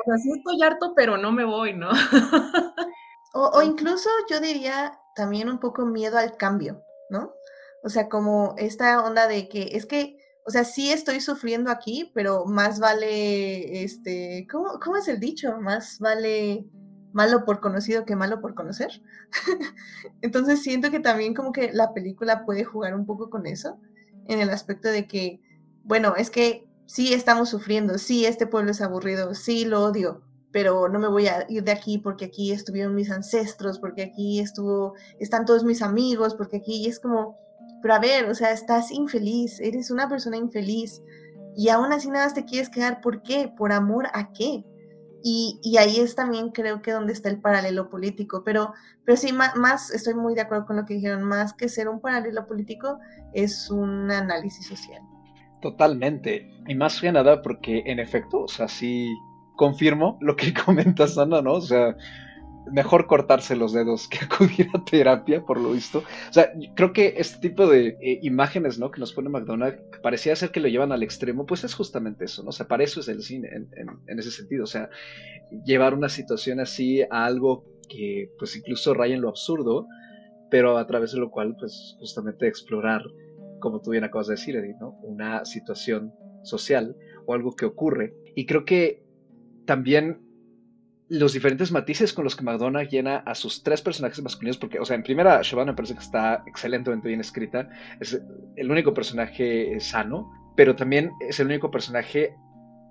o 0.00 0.04
sea, 0.04 0.18
sí 0.18 0.30
estoy 0.36 0.62
harto, 0.62 0.92
pero 0.94 1.16
no 1.16 1.32
me 1.32 1.44
voy, 1.44 1.74
¿no? 1.74 1.90
o, 3.34 3.62
incluso 3.62 4.08
yo 4.30 4.40
diría 4.40 4.98
también 5.14 5.48
un 5.48 5.58
poco 5.58 5.86
miedo 5.86 6.18
al 6.18 6.36
cambio, 6.36 6.82
¿no? 7.10 7.32
O 7.82 7.88
sea, 7.88 8.08
como 8.08 8.54
esta 8.58 9.04
onda 9.04 9.28
de 9.28 9.48
que 9.48 9.70
es 9.72 9.86
que, 9.86 10.18
o 10.44 10.50
sea, 10.50 10.64
sí 10.64 10.90
estoy 10.90 11.20
sufriendo 11.20 11.70
aquí, 11.70 12.10
pero 12.14 12.44
más 12.46 12.80
vale, 12.80 13.82
este, 13.82 14.46
¿cómo, 14.50 14.78
cómo 14.82 14.96
es 14.96 15.08
el 15.08 15.20
dicho? 15.20 15.60
Más 15.60 15.98
vale 15.98 16.66
malo 17.12 17.44
por 17.44 17.60
conocido 17.60 18.04
que 18.04 18.16
malo 18.16 18.40
por 18.40 18.54
conocer. 18.54 18.90
Entonces 20.22 20.62
siento 20.62 20.90
que 20.90 21.00
también 21.00 21.34
como 21.34 21.52
que 21.52 21.72
la 21.72 21.94
película 21.94 22.44
puede 22.44 22.64
jugar 22.64 22.94
un 22.94 23.06
poco 23.06 23.30
con 23.30 23.46
eso, 23.46 23.80
en 24.28 24.40
el 24.40 24.50
aspecto 24.50 24.88
de 24.88 25.06
que 25.06 25.40
bueno, 25.86 26.16
es 26.16 26.30
que 26.30 26.65
sí 26.86 27.12
estamos 27.12 27.50
sufriendo, 27.50 27.98
sí 27.98 28.24
este 28.24 28.46
pueblo 28.46 28.70
es 28.70 28.80
aburrido, 28.80 29.34
sí 29.34 29.64
lo 29.64 29.84
odio, 29.84 30.22
pero 30.52 30.88
no 30.88 30.98
me 30.98 31.08
voy 31.08 31.26
a 31.26 31.44
ir 31.48 31.64
de 31.64 31.72
aquí 31.72 31.98
porque 31.98 32.26
aquí 32.26 32.52
estuvieron 32.52 32.94
mis 32.94 33.10
ancestros, 33.10 33.78
porque 33.78 34.04
aquí 34.04 34.40
estuvo, 34.40 34.94
están 35.18 35.44
todos 35.44 35.64
mis 35.64 35.82
amigos, 35.82 36.34
porque 36.34 36.58
aquí 36.58 36.86
es 36.86 37.00
como, 37.00 37.36
pero 37.82 37.94
a 37.94 37.98
ver, 37.98 38.30
o 38.30 38.34
sea, 38.34 38.52
estás 38.52 38.90
infeliz, 38.90 39.60
eres 39.60 39.90
una 39.90 40.08
persona 40.08 40.36
infeliz 40.36 41.02
y 41.56 41.68
aún 41.68 41.92
así 41.92 42.08
nada 42.08 42.26
más 42.26 42.34
te 42.34 42.44
quieres 42.44 42.68
quedar, 42.68 43.00
¿por 43.00 43.22
qué? 43.22 43.52
¿Por 43.56 43.72
amor 43.72 44.06
a 44.12 44.32
qué? 44.32 44.64
Y, 45.22 45.58
y, 45.62 45.76
ahí 45.78 45.98
es 45.98 46.14
también 46.14 46.50
creo 46.50 46.82
que 46.82 46.92
donde 46.92 47.12
está 47.12 47.28
el 47.28 47.40
paralelo 47.40 47.90
político, 47.90 48.44
pero, 48.44 48.72
pero 49.04 49.16
sí, 49.16 49.32
más, 49.32 49.56
más, 49.56 49.90
estoy 49.90 50.14
muy 50.14 50.34
de 50.34 50.42
acuerdo 50.42 50.66
con 50.66 50.76
lo 50.76 50.84
que 50.84 50.94
dijeron, 50.94 51.24
más 51.24 51.52
que 51.52 51.68
ser 51.68 51.88
un 51.88 52.00
paralelo 52.00 52.46
político, 52.46 53.00
es 53.32 53.68
un 53.70 54.08
análisis 54.10 54.68
social. 54.68 55.02
Totalmente. 55.60 56.50
Y 56.68 56.74
más 56.74 57.00
que 57.00 57.12
nada 57.12 57.42
porque, 57.42 57.82
en 57.86 57.98
efecto, 57.98 58.42
o 58.42 58.48
sea, 58.48 58.68
sí 58.68 59.08
confirmo 59.56 60.18
lo 60.20 60.36
que 60.36 60.52
comentas, 60.64 61.18
Ana, 61.18 61.42
¿no? 61.42 61.54
O 61.54 61.60
sea, 61.60 61.96
mejor 62.72 63.06
cortarse 63.06 63.56
los 63.56 63.72
dedos 63.72 64.08
que 64.08 64.18
acudir 64.24 64.68
a 64.74 64.84
terapia, 64.84 65.42
por 65.42 65.60
lo 65.60 65.72
visto. 65.72 65.98
O 65.98 66.32
sea, 66.32 66.52
creo 66.74 66.92
que 66.92 67.14
este 67.16 67.48
tipo 67.48 67.66
de 67.66 67.96
eh, 68.00 68.18
imágenes, 68.22 68.78
¿no? 68.78 68.90
Que 68.90 69.00
nos 69.00 69.12
pone 69.12 69.28
McDonald's, 69.28 69.80
parecía 70.02 70.36
ser 70.36 70.50
que 70.50 70.60
lo 70.60 70.68
llevan 70.68 70.92
al 70.92 71.02
extremo, 71.02 71.46
pues 71.46 71.64
es 71.64 71.74
justamente 71.74 72.24
eso, 72.24 72.42
¿no? 72.42 72.50
O 72.50 72.52
sea, 72.52 72.68
para 72.68 72.84
eso 72.84 73.00
es 73.00 73.08
el 73.08 73.22
cine, 73.22 73.48
en, 73.52 73.68
en 74.06 74.18
ese 74.18 74.30
sentido. 74.30 74.64
O 74.64 74.68
sea, 74.68 74.88
llevar 75.64 75.94
una 75.94 76.08
situación 76.08 76.60
así 76.60 77.02
a 77.02 77.24
algo 77.24 77.64
que, 77.88 78.30
pues, 78.38 78.56
incluso 78.56 78.94
raya 78.94 79.14
en 79.14 79.22
lo 79.22 79.28
absurdo, 79.28 79.86
pero 80.50 80.78
a 80.78 80.86
través 80.86 81.12
de 81.12 81.18
lo 81.18 81.30
cual, 81.30 81.56
pues, 81.58 81.96
justamente 81.98 82.46
explorar 82.46 83.02
como 83.60 83.80
tú 83.80 83.90
bien 83.90 84.04
acabas 84.04 84.26
de 84.28 84.34
decir, 84.34 84.56
Edith, 84.56 84.76
¿no? 84.80 84.90
Una 85.02 85.44
situación 85.44 86.12
social 86.42 86.96
o 87.26 87.34
algo 87.34 87.54
que 87.54 87.66
ocurre. 87.66 88.14
Y 88.34 88.46
creo 88.46 88.64
que 88.64 89.02
también 89.64 90.20
los 91.08 91.32
diferentes 91.32 91.70
matices 91.70 92.12
con 92.12 92.24
los 92.24 92.34
que 92.34 92.44
Madonna 92.44 92.82
llena 92.82 93.18
a 93.18 93.34
sus 93.34 93.62
tres 93.62 93.80
personajes 93.80 94.22
masculinos, 94.22 94.58
porque, 94.58 94.80
o 94.80 94.84
sea, 94.84 94.96
en 94.96 95.02
primera, 95.02 95.42
Siobhan 95.44 95.68
me 95.68 95.74
parece 95.74 95.94
que 95.94 96.00
está 96.00 96.42
excelentemente 96.46 97.08
bien 97.08 97.20
escrita, 97.20 97.68
es 98.00 98.20
el 98.56 98.70
único 98.70 98.92
personaje 98.92 99.78
sano, 99.78 100.30
pero 100.56 100.74
también 100.74 101.12
es 101.28 101.38
el 101.38 101.46
único 101.46 101.70
personaje 101.70 102.34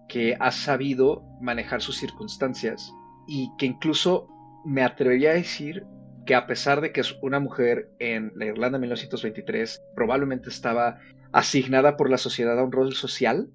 que 0.07 0.35
ha 0.39 0.51
sabido 0.51 1.25
manejar 1.41 1.81
sus 1.81 1.97
circunstancias 1.97 2.93
y 3.27 3.49
que 3.57 3.65
incluso 3.65 4.27
me 4.63 4.83
atrevería 4.83 5.31
a 5.31 5.35
decir 5.35 5.85
que 6.25 6.35
a 6.35 6.47
pesar 6.47 6.81
de 6.81 6.91
que 6.91 7.01
es 7.01 7.17
una 7.21 7.39
mujer 7.39 7.89
en 7.99 8.31
la 8.35 8.45
Irlanda 8.45 8.77
de 8.77 8.81
1923, 8.81 9.83
probablemente 9.95 10.49
estaba 10.49 10.99
asignada 11.31 11.97
por 11.97 12.09
la 12.09 12.17
sociedad 12.17 12.57
a 12.59 12.63
un 12.63 12.71
rol 12.71 12.93
social, 12.93 13.49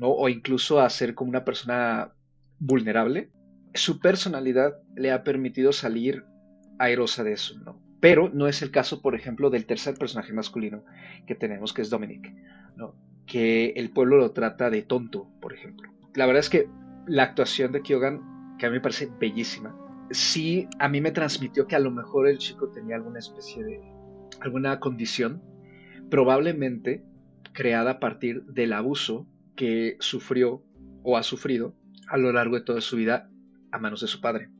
o 0.00 0.28
incluso 0.28 0.80
a 0.80 0.90
ser 0.90 1.14
como 1.14 1.30
una 1.30 1.44
persona 1.44 2.12
vulnerable, 2.58 3.30
su 3.74 3.98
personalidad 4.00 4.78
le 4.94 5.12
ha 5.12 5.24
permitido 5.24 5.72
salir 5.72 6.24
airosa 6.78 7.24
de 7.24 7.32
eso, 7.32 7.58
¿no? 7.60 7.80
Pero 8.00 8.30
no 8.32 8.46
es 8.46 8.62
el 8.62 8.70
caso, 8.70 9.00
por 9.00 9.14
ejemplo, 9.14 9.50
del 9.50 9.66
tercer 9.66 9.94
personaje 9.94 10.32
masculino 10.32 10.84
que 11.26 11.34
tenemos, 11.34 11.72
que 11.72 11.82
es 11.82 11.90
Dominic, 11.90 12.32
¿no? 12.76 12.94
Que 13.26 13.70
el 13.70 13.90
pueblo 13.90 14.18
lo 14.18 14.32
trata 14.32 14.70
de 14.70 14.82
tonto, 14.82 15.30
por 15.40 15.54
ejemplo. 15.54 15.90
La 16.14 16.26
verdad 16.26 16.40
es 16.40 16.50
que 16.50 16.68
la 17.06 17.24
actuación 17.24 17.72
de 17.72 17.82
Kyogan, 17.82 18.56
que 18.58 18.66
a 18.66 18.70
mí 18.70 18.76
me 18.76 18.82
parece 18.82 19.08
bellísima, 19.18 19.74
sí 20.10 20.68
a 20.78 20.88
mí 20.88 21.00
me 21.00 21.10
transmitió 21.10 21.66
que 21.66 21.76
a 21.76 21.80
lo 21.80 21.90
mejor 21.90 22.28
el 22.28 22.38
chico 22.38 22.70
tenía 22.70 22.96
alguna 22.96 23.18
especie 23.18 23.62
de, 23.64 23.80
alguna 24.40 24.80
condición, 24.80 25.42
probablemente 26.10 27.04
creada 27.52 27.92
a 27.92 28.00
partir 28.00 28.44
del 28.44 28.72
abuso 28.72 29.26
que 29.56 29.96
sufrió 30.00 30.62
o 31.02 31.16
ha 31.16 31.22
sufrido 31.22 31.74
a 32.08 32.16
lo 32.16 32.32
largo 32.32 32.56
de 32.56 32.62
toda 32.62 32.80
su 32.80 32.96
vida 32.96 33.30
a 33.72 33.78
manos 33.78 34.00
de 34.00 34.06
su 34.06 34.20
padre. 34.20 34.50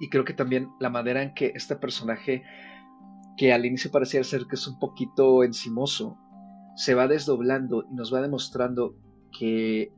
Y 0.00 0.08
creo 0.08 0.24
que 0.24 0.34
también 0.34 0.68
la 0.80 0.90
manera 0.90 1.22
en 1.22 1.34
que 1.34 1.52
este 1.54 1.76
personaje, 1.76 2.42
que 3.36 3.52
al 3.52 3.64
inicio 3.64 3.90
parecía 3.90 4.22
ser 4.24 4.46
que 4.46 4.56
es 4.56 4.66
un 4.66 4.78
poquito 4.78 5.44
encimoso, 5.44 6.18
se 6.76 6.94
va 6.94 7.08
desdoblando 7.08 7.86
y 7.90 7.94
nos 7.94 8.12
va 8.12 8.20
demostrando 8.20 8.96
que 9.38 9.92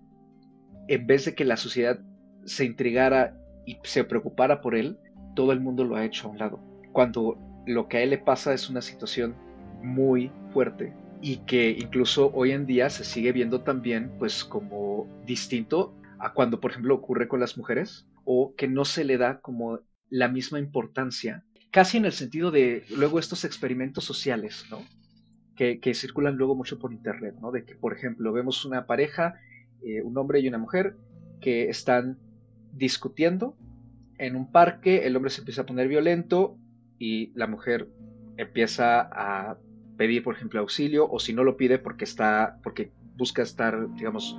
en 0.89 1.07
vez 1.07 1.25
de 1.25 1.35
que 1.35 1.45
la 1.45 1.57
sociedad 1.57 2.01
se 2.45 2.65
intrigara 2.65 3.37
y 3.69 3.79
se 3.83 4.03
preocupara 4.05 4.63
por 4.63 4.75
él, 4.75 4.99
todo 5.35 5.53
el 5.53 5.61
mundo 5.61 5.85
lo 5.85 5.97
ha 5.97 6.05
hecho 6.05 6.27
a 6.27 6.31
un 6.31 6.39
lado. 6.39 6.59
Cuando 6.93 7.37
lo 7.67 7.87
que 7.87 7.99
a 7.99 8.03
él 8.03 8.11
le 8.11 8.19
pasa 8.19 8.55
es 8.55 8.71
una 8.71 8.81
situación 8.81 9.37
muy 9.83 10.33
fuerte 10.55 10.95
y 11.21 11.39
que 11.39 11.71
incluso 11.71 12.31
hoy 12.33 12.53
en 12.53 12.65
día 12.65 12.89
se 12.89 13.05
sigue 13.05 13.33
viendo 13.33 13.61
también 13.61 14.11
pues 14.19 14.43
como 14.43 15.07
distinto 15.27 15.95
a 16.19 16.33
cuando 16.33 16.61
por 16.61 16.71
ejemplo 16.71 16.95
ocurre 16.95 17.29
con 17.29 17.41
las 17.41 17.59
mujeres 17.59 18.09
o 18.25 18.55
que 18.57 18.69
no 18.69 18.87
se 18.87 19.05
le 19.05 19.19
da 19.19 19.41
como 19.41 19.81
la 20.09 20.29
misma 20.29 20.59
importancia, 20.59 21.45
casi 21.71 21.99
en 21.99 22.07
el 22.07 22.13
sentido 22.13 22.51
de 22.51 22.85
luego 22.97 23.19
estos 23.19 23.45
experimentos 23.45 24.05
sociales, 24.05 24.65
¿no? 24.71 24.81
Que, 25.57 25.93
circulan 25.93 26.37
luego 26.37 26.55
mucho 26.55 26.79
por 26.79 26.93
internet, 26.93 27.35
¿no? 27.41 27.51
De 27.51 27.65
que, 27.65 27.75
por 27.75 27.93
ejemplo, 27.93 28.33
vemos 28.33 28.65
una 28.65 28.87
pareja, 28.87 29.35
eh, 29.83 30.03
un 30.03 30.17
hombre 30.17 30.39
y 30.39 30.47
una 30.47 30.59
mujer, 30.59 30.97
que 31.41 31.69
están 31.69 32.17
discutiendo 32.73 33.57
en 34.19 34.37
un 34.37 34.51
parque, 34.51 35.07
el 35.07 35.17
hombre 35.17 35.31
se 35.31 35.41
empieza 35.41 35.63
a 35.63 35.67
poner 35.67 35.89
violento 35.89 36.57
y 36.99 37.33
la 37.35 37.47
mujer 37.47 37.89
empieza 38.37 39.01
a 39.01 39.59
pedir, 39.97 40.23
por 40.23 40.35
ejemplo, 40.35 40.61
auxilio, 40.61 41.11
o 41.11 41.19
si 41.19 41.33
no 41.33 41.45
lo 41.45 41.57
pide 41.57 41.79
porque 41.79 42.05
está, 42.05 42.59
porque 42.63 42.93
busca 43.17 43.43
estar, 43.43 43.93
digamos, 43.95 44.39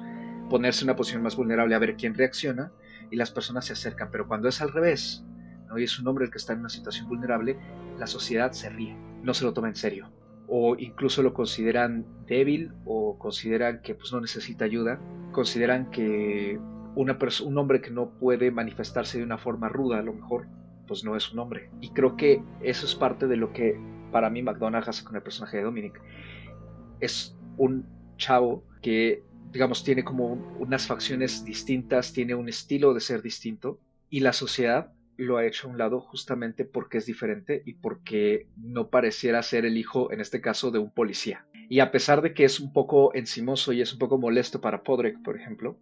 ponerse 0.49 0.83
en 0.83 0.89
una 0.89 0.95
posición 0.95 1.21
más 1.21 1.35
vulnerable 1.35 1.75
a 1.75 1.79
ver 1.79 1.95
quién 1.95 2.15
reacciona, 2.15 2.71
y 3.11 3.15
las 3.15 3.31
personas 3.31 3.65
se 3.65 3.73
acercan. 3.73 4.09
Pero 4.11 4.27
cuando 4.27 4.47
es 4.47 4.61
al 4.61 4.71
revés, 4.71 5.23
¿no? 5.67 5.77
y 5.77 5.83
es 5.83 5.99
un 5.99 6.07
hombre 6.07 6.25
el 6.25 6.31
que 6.31 6.37
está 6.37 6.53
en 6.53 6.59
una 6.59 6.69
situación 6.69 7.07
vulnerable, 7.07 7.57
la 7.97 8.07
sociedad 8.07 8.51
se 8.51 8.69
ríe, 8.69 8.95
no 9.23 9.33
se 9.33 9.43
lo 9.45 9.53
toma 9.53 9.67
en 9.67 9.75
serio. 9.75 10.11
O 10.47 10.75
incluso 10.77 11.21
lo 11.21 11.33
consideran 11.33 12.05
débil 12.25 12.73
o 12.85 13.19
consideran 13.19 13.81
que 13.81 13.93
pues, 13.93 14.11
no 14.11 14.19
necesita 14.19 14.65
ayuda. 14.65 14.99
Consideran 15.31 15.91
que 15.91 16.59
un 16.99 17.57
hombre 17.57 17.81
que 17.81 17.91
no 17.91 18.11
puede 18.11 18.51
manifestarse 18.51 19.17
de 19.17 19.23
una 19.23 19.37
forma 19.37 19.69
ruda, 19.69 19.99
a 19.99 20.03
lo 20.03 20.13
mejor, 20.13 20.47
pues 20.87 21.03
no 21.03 21.15
es 21.15 21.31
un 21.31 21.39
hombre. 21.39 21.69
Y 21.81 21.89
creo 21.89 22.15
que 22.15 22.41
eso 22.61 22.85
es 22.85 22.95
parte 22.95 23.27
de 23.27 23.37
lo 23.37 23.53
que 23.53 23.79
para 24.11 24.29
mí 24.29 24.41
McDonald's 24.41 24.89
hace 24.89 25.03
con 25.03 25.15
el 25.15 25.21
personaje 25.21 25.57
de 25.57 25.63
Dominic. 25.63 26.01
Es 26.99 27.37
un 27.57 27.85
chavo 28.17 28.63
que 28.81 29.23
digamos, 29.51 29.83
tiene 29.83 30.03
como 30.03 30.33
unas 30.59 30.87
facciones 30.87 31.43
distintas, 31.43 32.13
tiene 32.13 32.35
un 32.35 32.49
estilo 32.49 32.93
de 32.93 33.01
ser 33.01 33.21
distinto 33.21 33.79
y 34.09 34.19
la 34.19 34.33
sociedad 34.33 34.91
lo 35.17 35.37
ha 35.37 35.45
hecho 35.45 35.67
a 35.67 35.71
un 35.71 35.77
lado 35.77 35.99
justamente 35.99 36.65
porque 36.65 36.99
es 36.99 37.05
diferente 37.05 37.61
y 37.65 37.73
porque 37.73 38.47
no 38.55 38.89
pareciera 38.89 39.43
ser 39.43 39.65
el 39.65 39.77
hijo, 39.77 40.11
en 40.13 40.21
este 40.21 40.39
caso, 40.39 40.71
de 40.71 40.79
un 40.79 40.91
policía. 40.91 41.45
Y 41.67 41.81
a 41.81 41.91
pesar 41.91 42.21
de 42.21 42.33
que 42.33 42.45
es 42.45 42.59
un 42.59 42.71
poco 42.71 43.13
encimoso 43.13 43.73
y 43.73 43.81
es 43.81 43.91
un 43.91 43.99
poco 43.99 44.17
molesto 44.17 44.61
para 44.61 44.83
Podrick, 44.83 45.21
por 45.21 45.35
ejemplo, 45.35 45.77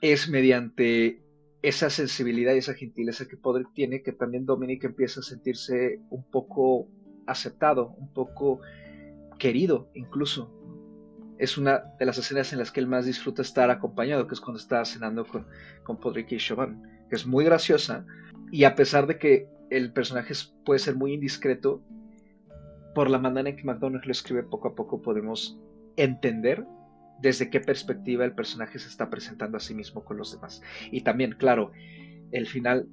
es 0.00 0.28
mediante 0.28 1.22
esa 1.62 1.90
sensibilidad 1.90 2.54
y 2.54 2.58
esa 2.58 2.74
gentileza 2.74 3.26
que 3.26 3.36
Podrick 3.36 3.72
tiene 3.72 4.02
que 4.02 4.12
también 4.12 4.46
Dominic 4.46 4.84
empieza 4.84 5.20
a 5.20 5.24
sentirse 5.24 6.00
un 6.10 6.22
poco 6.30 6.88
aceptado, 7.26 7.94
un 7.98 8.12
poco 8.12 8.60
querido 9.38 9.90
incluso. 9.94 10.54
Es 11.38 11.56
una 11.56 11.84
de 11.98 12.06
las 12.06 12.18
escenas 12.18 12.52
en 12.52 12.58
las 12.58 12.72
que 12.72 12.80
él 12.80 12.86
más 12.86 13.06
disfruta 13.06 13.42
estar 13.42 13.70
acompañado, 13.70 14.26
que 14.26 14.34
es 14.34 14.40
cuando 14.40 14.58
está 14.58 14.84
cenando 14.84 15.24
con, 15.24 15.46
con 15.84 15.98
Podrick 15.98 16.32
y 16.32 16.38
Chauvin, 16.38 16.82
que 17.08 17.16
es 17.16 17.26
muy 17.26 17.44
graciosa, 17.44 18.04
y 18.50 18.64
a 18.64 18.74
pesar 18.74 19.06
de 19.06 19.18
que 19.18 19.48
el 19.70 19.92
personaje 19.92 20.34
puede 20.64 20.80
ser 20.80 20.96
muy 20.96 21.12
indiscreto, 21.12 21.82
por 22.94 23.10
la 23.10 23.18
manera 23.18 23.50
en 23.50 23.56
que 23.56 23.64
McDonald's 23.64 24.06
lo 24.06 24.12
escribe 24.12 24.42
poco 24.42 24.68
a 24.68 24.74
poco 24.74 25.00
podemos 25.00 25.58
entender 25.96 26.66
desde 27.20 27.50
qué 27.50 27.60
perspectiva 27.60 28.24
el 28.24 28.34
personaje 28.34 28.78
se 28.78 28.88
está 28.88 29.10
presentando 29.10 29.56
a 29.56 29.60
sí 29.60 29.74
mismo 29.74 30.04
con 30.04 30.16
los 30.16 30.32
demás. 30.32 30.62
Y 30.90 31.02
también, 31.02 31.32
claro, 31.32 31.72
el 32.30 32.46
final 32.46 32.88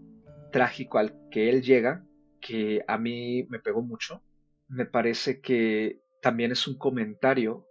trágico 0.52 0.98
al 0.98 1.16
que 1.30 1.50
él 1.50 1.62
llega, 1.62 2.04
que 2.42 2.84
a 2.88 2.98
mí 2.98 3.44
me 3.50 3.60
pegó 3.60 3.82
mucho, 3.82 4.22
me 4.68 4.86
parece 4.86 5.42
que 5.42 6.00
también 6.22 6.52
es 6.52 6.68
un 6.68 6.78
comentario 6.78 7.68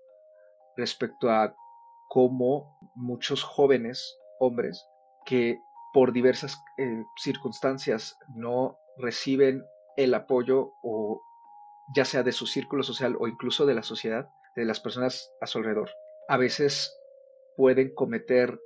respecto 0.76 1.30
a 1.30 1.54
cómo 2.08 2.78
muchos 2.94 3.42
jóvenes 3.42 4.16
hombres 4.38 4.84
que 5.24 5.58
por 5.92 6.12
diversas 6.12 6.60
eh, 6.78 7.02
circunstancias 7.16 8.16
no 8.34 8.76
reciben 8.98 9.64
el 9.96 10.14
apoyo 10.14 10.72
o 10.82 11.22
ya 11.94 12.04
sea 12.04 12.22
de 12.22 12.32
su 12.32 12.46
círculo 12.46 12.82
social 12.82 13.16
o 13.18 13.28
incluso 13.28 13.66
de 13.66 13.74
la 13.74 13.82
sociedad, 13.82 14.28
de 14.56 14.64
las 14.64 14.80
personas 14.80 15.32
a 15.40 15.46
su 15.46 15.58
alrededor, 15.58 15.90
a 16.28 16.36
veces 16.36 16.96
pueden 17.56 17.94
cometer 17.94 18.60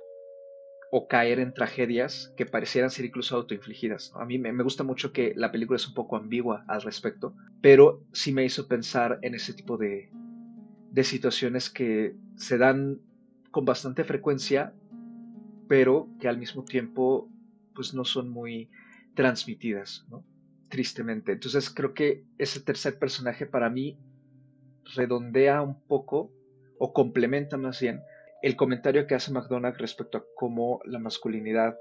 o 0.91 1.07
caer 1.07 1.39
en 1.39 1.53
tragedias 1.53 2.33
que 2.35 2.45
parecieran 2.45 2.89
ser 2.89 3.05
incluso 3.05 3.35
autoinfligidas. 3.35 4.11
A 4.15 4.25
mí 4.25 4.39
me, 4.39 4.51
gusta 4.63 4.83
mucho 4.83 5.13
que 5.13 5.33
la 5.35 5.51
película 5.51 5.77
es 5.77 5.87
un 5.87 5.93
poco 5.93 6.15
ambigua 6.15 6.65
al 6.67 6.81
respecto, 6.81 7.35
pero 7.61 8.03
sí 8.11 8.31
me 8.31 8.43
hizo 8.43 8.67
pensar 8.67 9.19
en 9.21 9.35
ese 9.35 9.53
tipo 9.53 9.77
de, 9.77 10.09
de 10.91 11.03
situaciones 11.03 11.69
que 11.69 12.15
se 12.35 12.57
dan 12.57 12.99
con 13.51 13.65
bastante 13.65 14.03
frecuencia, 14.03 14.73
pero 15.67 16.09
que 16.19 16.27
al 16.27 16.37
mismo 16.37 16.63
tiempo 16.63 17.29
pues 17.75 17.93
no 17.93 18.03
son 18.03 18.29
muy 18.29 18.69
transmitidas, 19.13 20.05
¿no? 20.09 20.25
tristemente. 20.69 21.33
Entonces 21.33 21.69
creo 21.69 21.93
que 21.93 22.23
ese 22.37 22.61
tercer 22.61 22.97
personaje 22.97 23.45
para 23.45 23.69
mí 23.69 23.97
redondea 24.95 25.61
un 25.61 25.81
poco 25.81 26.31
o 26.79 26.93
complementa 26.93 27.57
más 27.57 27.79
bien 27.79 28.01
el 28.41 28.55
comentario 28.55 29.05
que 29.05 29.15
hace 29.15 29.31
McDonagh 29.31 29.77
respecto 29.77 30.17
a 30.17 30.25
cómo 30.35 30.79
la 30.85 30.99
masculinidad 30.99 31.77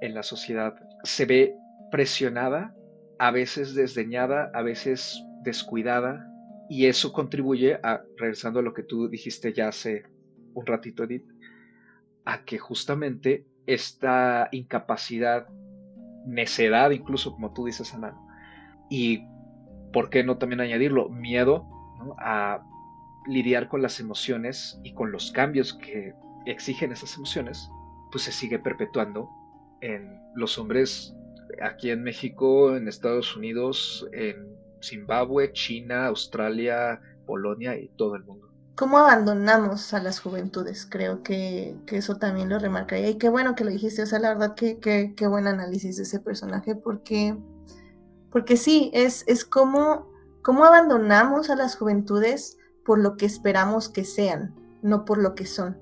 en 0.00 0.14
la 0.14 0.22
sociedad 0.22 0.74
se 1.04 1.24
ve 1.24 1.54
presionada, 1.90 2.74
a 3.18 3.30
veces 3.30 3.74
desdeñada, 3.74 4.50
a 4.54 4.62
veces 4.62 5.22
descuidada, 5.42 6.26
y 6.68 6.86
eso 6.86 7.12
contribuye 7.12 7.78
a, 7.82 8.02
regresando 8.16 8.60
a 8.60 8.62
lo 8.62 8.74
que 8.74 8.82
tú 8.82 9.08
dijiste 9.08 9.52
ya 9.52 9.68
hace 9.68 10.04
un 10.54 10.66
ratito, 10.66 11.04
Edith, 11.04 11.26
a 12.24 12.44
que 12.44 12.58
justamente 12.58 13.46
esta 13.66 14.48
incapacidad, 14.52 15.46
necedad, 16.26 16.90
incluso 16.90 17.32
como 17.32 17.52
tú 17.52 17.66
dices, 17.66 17.94
Ana, 17.94 18.16
y 18.88 19.24
por 19.92 20.10
qué 20.10 20.24
no 20.24 20.38
también 20.38 20.60
añadirlo, 20.60 21.08
miedo 21.08 21.66
a 22.18 22.60
lidiar 23.30 23.68
con 23.68 23.80
las 23.80 24.00
emociones 24.00 24.78
y 24.82 24.92
con 24.92 25.12
los 25.12 25.30
cambios 25.30 25.74
que 25.74 26.14
exigen 26.46 26.92
esas 26.92 27.16
emociones, 27.16 27.70
pues 28.10 28.24
se 28.24 28.32
sigue 28.32 28.58
perpetuando 28.58 29.28
en 29.80 30.20
los 30.34 30.58
hombres 30.58 31.14
aquí 31.62 31.90
en 31.90 32.02
México, 32.02 32.76
en 32.76 32.88
Estados 32.88 33.36
Unidos, 33.36 34.06
en 34.12 34.48
Zimbabue, 34.82 35.52
China, 35.52 36.06
Australia, 36.06 37.00
Polonia 37.26 37.78
y 37.78 37.88
todo 37.96 38.16
el 38.16 38.24
mundo. 38.24 38.48
cómo 38.74 38.98
abandonamos 38.98 39.92
a 39.92 40.02
las 40.02 40.20
juventudes. 40.20 40.86
Creo 40.86 41.22
que, 41.22 41.76
eso 41.88 42.16
también 42.16 42.48
lo 42.48 42.58
remarcaría. 42.58 43.10
Y 43.10 43.18
qué 43.18 43.28
bueno 43.28 43.54
que 43.54 43.64
lo 43.64 43.70
dijiste, 43.70 44.02
o 44.02 44.06
sea, 44.06 44.18
la 44.18 44.30
verdad 44.30 44.54
que 44.54 44.80
qué 44.80 45.26
buen 45.26 45.46
análisis 45.46 45.98
de 45.98 46.04
ese 46.04 46.18
personaje, 46.18 46.74
porque, 46.74 47.36
porque 48.32 48.56
sí, 48.56 48.90
es, 48.94 49.24
es 49.26 49.44
como, 49.44 50.10
cómo 50.42 50.64
abandonamos 50.64 51.50
a 51.50 51.56
las 51.56 51.76
juventudes 51.76 52.56
por 52.90 52.98
lo 52.98 53.16
que 53.16 53.24
esperamos 53.24 53.88
que 53.88 54.04
sean, 54.04 54.52
no 54.82 55.04
por 55.04 55.18
lo 55.18 55.36
que 55.36 55.46
son. 55.46 55.78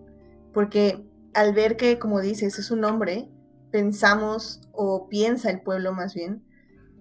Porque 0.53 1.09
al 1.33 1.55
ver 1.55 1.79
que, 1.79 1.99
como 1.99 2.21
dices, 2.21 2.59
es 2.59 2.71
un 2.71 2.85
hombre, 2.85 3.31
pensamos, 3.71 4.61
o 4.73 5.09
piensa 5.09 5.49
el 5.49 5.63
pueblo 5.63 5.95
más 5.95 6.13
bien, 6.13 6.45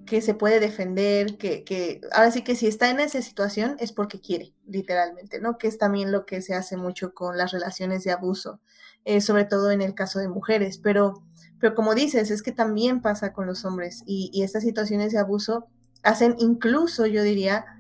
que 0.05 0.21
se 0.21 0.33
puede 0.33 0.61
defender, 0.61 1.37
que, 1.37 1.99
ahora 2.13 2.31
sí 2.31 2.41
que 2.41 2.55
si 2.55 2.67
está 2.67 2.89
en 2.89 3.01
esa 3.01 3.21
situación 3.21 3.75
es 3.81 3.91
porque 3.91 4.21
quiere, 4.21 4.53
literalmente, 4.65 5.41
¿no? 5.41 5.57
Que 5.57 5.67
es 5.67 5.77
también 5.77 6.13
lo 6.13 6.25
que 6.25 6.41
se 6.41 6.55
hace 6.55 6.77
mucho 6.77 7.13
con 7.13 7.37
las 7.37 7.51
relaciones 7.51 8.05
de 8.05 8.13
abuso, 8.13 8.61
eh, 9.03 9.19
sobre 9.19 9.43
todo 9.43 9.71
en 9.71 9.81
el 9.81 9.93
caso 9.93 10.19
de 10.19 10.29
mujeres, 10.29 10.77
pero, 10.77 11.21
pero 11.59 11.75
como 11.75 11.95
dices, 11.95 12.31
es 12.31 12.41
que 12.41 12.53
también 12.53 13.01
pasa 13.01 13.33
con 13.33 13.45
los 13.45 13.65
hombres 13.65 14.03
y 14.05 14.41
estas 14.41 14.63
situaciones 14.63 15.11
de 15.11 15.19
abuso 15.19 15.67
hacen 16.01 16.37
incluso, 16.39 17.07
yo 17.07 17.23
diría, 17.23 17.76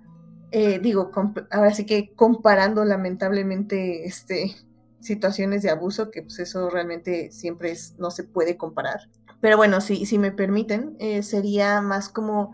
eh, 0.51 0.79
digo, 0.79 1.11
ahora 1.51 1.73
sí 1.73 1.85
que 1.85 2.13
comparando 2.15 2.85
lamentablemente 2.85 4.05
este, 4.05 4.55
situaciones 4.99 5.61
de 5.61 5.69
abuso, 5.69 6.11
que 6.11 6.23
pues 6.23 6.39
eso 6.39 6.69
realmente 6.69 7.31
siempre 7.31 7.71
es, 7.71 7.95
no 7.97 8.11
se 8.11 8.23
puede 8.23 8.57
comparar, 8.57 9.09
pero 9.41 9.57
bueno, 9.57 9.81
si, 9.81 10.05
si 10.05 10.17
me 10.17 10.31
permiten, 10.31 10.95
eh, 10.99 11.21
sería 11.21 11.81
más 11.81 12.09
como, 12.09 12.53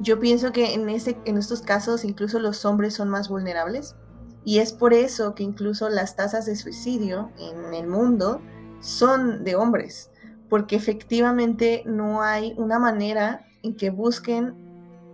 yo 0.00 0.18
pienso 0.18 0.52
que 0.52 0.74
en, 0.74 0.88
ese, 0.88 1.16
en 1.24 1.36
estos 1.36 1.62
casos 1.62 2.04
incluso 2.04 2.38
los 2.38 2.64
hombres 2.64 2.94
son 2.94 3.08
más 3.08 3.28
vulnerables 3.28 3.96
y 4.44 4.58
es 4.58 4.72
por 4.72 4.94
eso 4.94 5.34
que 5.34 5.42
incluso 5.42 5.88
las 5.88 6.16
tasas 6.16 6.46
de 6.46 6.56
suicidio 6.56 7.30
en 7.38 7.74
el 7.74 7.86
mundo 7.86 8.40
son 8.80 9.44
de 9.44 9.56
hombres, 9.56 10.10
porque 10.48 10.76
efectivamente 10.76 11.82
no 11.84 12.22
hay 12.22 12.54
una 12.56 12.78
manera 12.78 13.46
en 13.62 13.76
que 13.76 13.90
busquen 13.90 14.65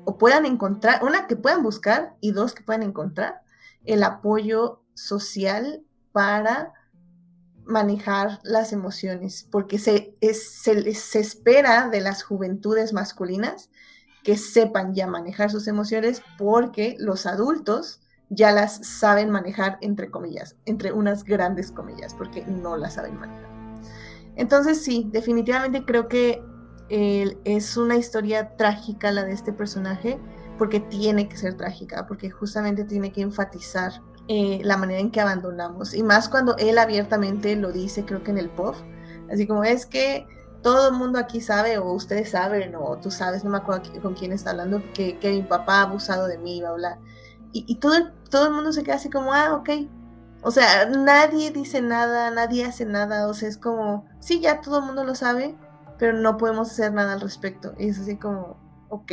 o 0.04 0.18
puedan 0.18 0.46
encontrar, 0.46 1.04
una 1.04 1.26
que 1.26 1.36
puedan 1.36 1.62
buscar 1.62 2.16
y 2.20 2.32
dos 2.32 2.54
que 2.54 2.62
puedan 2.62 2.82
encontrar 2.82 3.42
el 3.84 4.02
apoyo 4.02 4.82
social 4.94 5.84
para 6.12 6.72
manejar 7.64 8.40
las 8.42 8.72
emociones, 8.72 9.46
porque 9.50 9.78
se, 9.78 10.16
se, 10.32 11.20
espera 11.20 11.88
de 11.88 12.00
las 12.00 12.22
juventudes 12.22 12.92
masculinas 12.92 13.70
que 14.24 14.36
sepan 14.36 14.94
ya 14.94 15.06
manejar 15.06 15.50
sus 15.50 15.68
emociones 15.68 16.22
porque 16.38 16.96
los 16.98 17.26
adultos 17.26 18.00
ya 18.30 18.50
las 18.50 18.86
saben 18.86 19.30
manejar 19.30 19.78
entre 19.80 20.10
comillas, 20.10 20.56
entre 20.64 20.92
unas 20.92 21.24
grandes 21.24 21.70
comillas, 21.70 22.14
porque 22.14 22.44
no 22.46 22.76
las 22.76 22.94
saben 22.94 23.18
manejar. 23.18 23.50
Entonces 24.36 24.82
sí, 24.82 25.08
definitivamente 25.12 25.84
creo 25.84 26.08
que 26.08 26.42
es 26.92 27.76
una 27.78 27.96
historia 27.96 28.54
trágica 28.56 29.10
la 29.12 29.24
de 29.24 29.32
este 29.32 29.52
personaje, 29.52 30.20
porque 30.58 30.80
tiene 30.80 31.28
que 31.28 31.38
ser 31.38 31.54
trágica, 31.56 32.06
porque 32.06 32.30
justamente 32.30 32.84
tiene 32.84 33.12
que 33.12 33.22
enfatizar 33.22 34.02
eh, 34.28 34.60
la 34.62 34.76
manera 34.76 35.00
en 35.00 35.10
que 35.10 35.20
abandonamos. 35.20 35.94
Y 35.94 36.02
más 36.02 36.28
cuando 36.28 36.56
él 36.58 36.78
abiertamente 36.78 37.56
lo 37.56 37.72
dice, 37.72 38.04
creo 38.04 38.22
que 38.22 38.30
en 38.30 38.38
el 38.38 38.50
POF. 38.50 38.76
Así 39.32 39.46
como 39.46 39.64
es 39.64 39.86
que 39.86 40.26
todo 40.62 40.90
el 40.90 40.94
mundo 40.94 41.18
aquí 41.18 41.40
sabe, 41.40 41.78
o 41.78 41.92
ustedes 41.92 42.30
saben, 42.30 42.74
o 42.76 42.98
tú 42.98 43.10
sabes, 43.10 43.42
no 43.42 43.50
me 43.50 43.58
acuerdo 43.58 43.90
con 44.02 44.14
quién 44.14 44.32
está 44.32 44.50
hablando, 44.50 44.82
que, 44.92 45.18
que 45.18 45.32
mi 45.32 45.42
papá 45.42 45.78
ha 45.78 45.82
abusado 45.82 46.26
de 46.26 46.36
mí, 46.38 46.60
bla, 46.60 46.72
bla. 46.72 46.98
Y, 47.52 47.64
y 47.66 47.76
todo, 47.76 47.94
el, 47.94 48.12
todo 48.30 48.48
el 48.48 48.52
mundo 48.52 48.72
se 48.72 48.82
queda 48.82 48.96
así 48.96 49.08
como, 49.08 49.32
ah, 49.32 49.54
ok. 49.54 49.70
O 50.42 50.50
sea, 50.50 50.86
nadie 50.86 51.50
dice 51.52 51.80
nada, 51.80 52.30
nadie 52.30 52.66
hace 52.66 52.84
nada. 52.84 53.28
O 53.28 53.34
sea, 53.34 53.48
es 53.48 53.56
como, 53.56 54.06
sí, 54.20 54.40
ya 54.40 54.60
todo 54.60 54.80
el 54.80 54.84
mundo 54.84 55.04
lo 55.04 55.14
sabe, 55.14 55.56
pero 55.98 56.12
no 56.14 56.36
podemos 56.36 56.70
hacer 56.70 56.92
nada 56.92 57.14
al 57.14 57.20
respecto. 57.20 57.74
Y 57.78 57.88
es 57.88 57.98
así 57.98 58.16
como, 58.16 58.86
ok. 58.88 59.12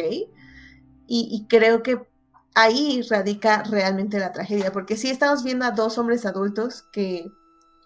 Y, 1.07 1.47
creo 1.49 1.81
que 1.81 2.07
ahí 2.53 3.01
radica 3.09 3.63
realmente 3.63 4.19
la 4.19 4.31
tragedia, 4.31 4.71
porque 4.71 4.95
sí 4.95 5.09
estamos 5.09 5.43
viendo 5.43 5.65
a 5.65 5.71
dos 5.71 5.97
hombres 5.97 6.25
adultos 6.25 6.83
que 6.91 7.31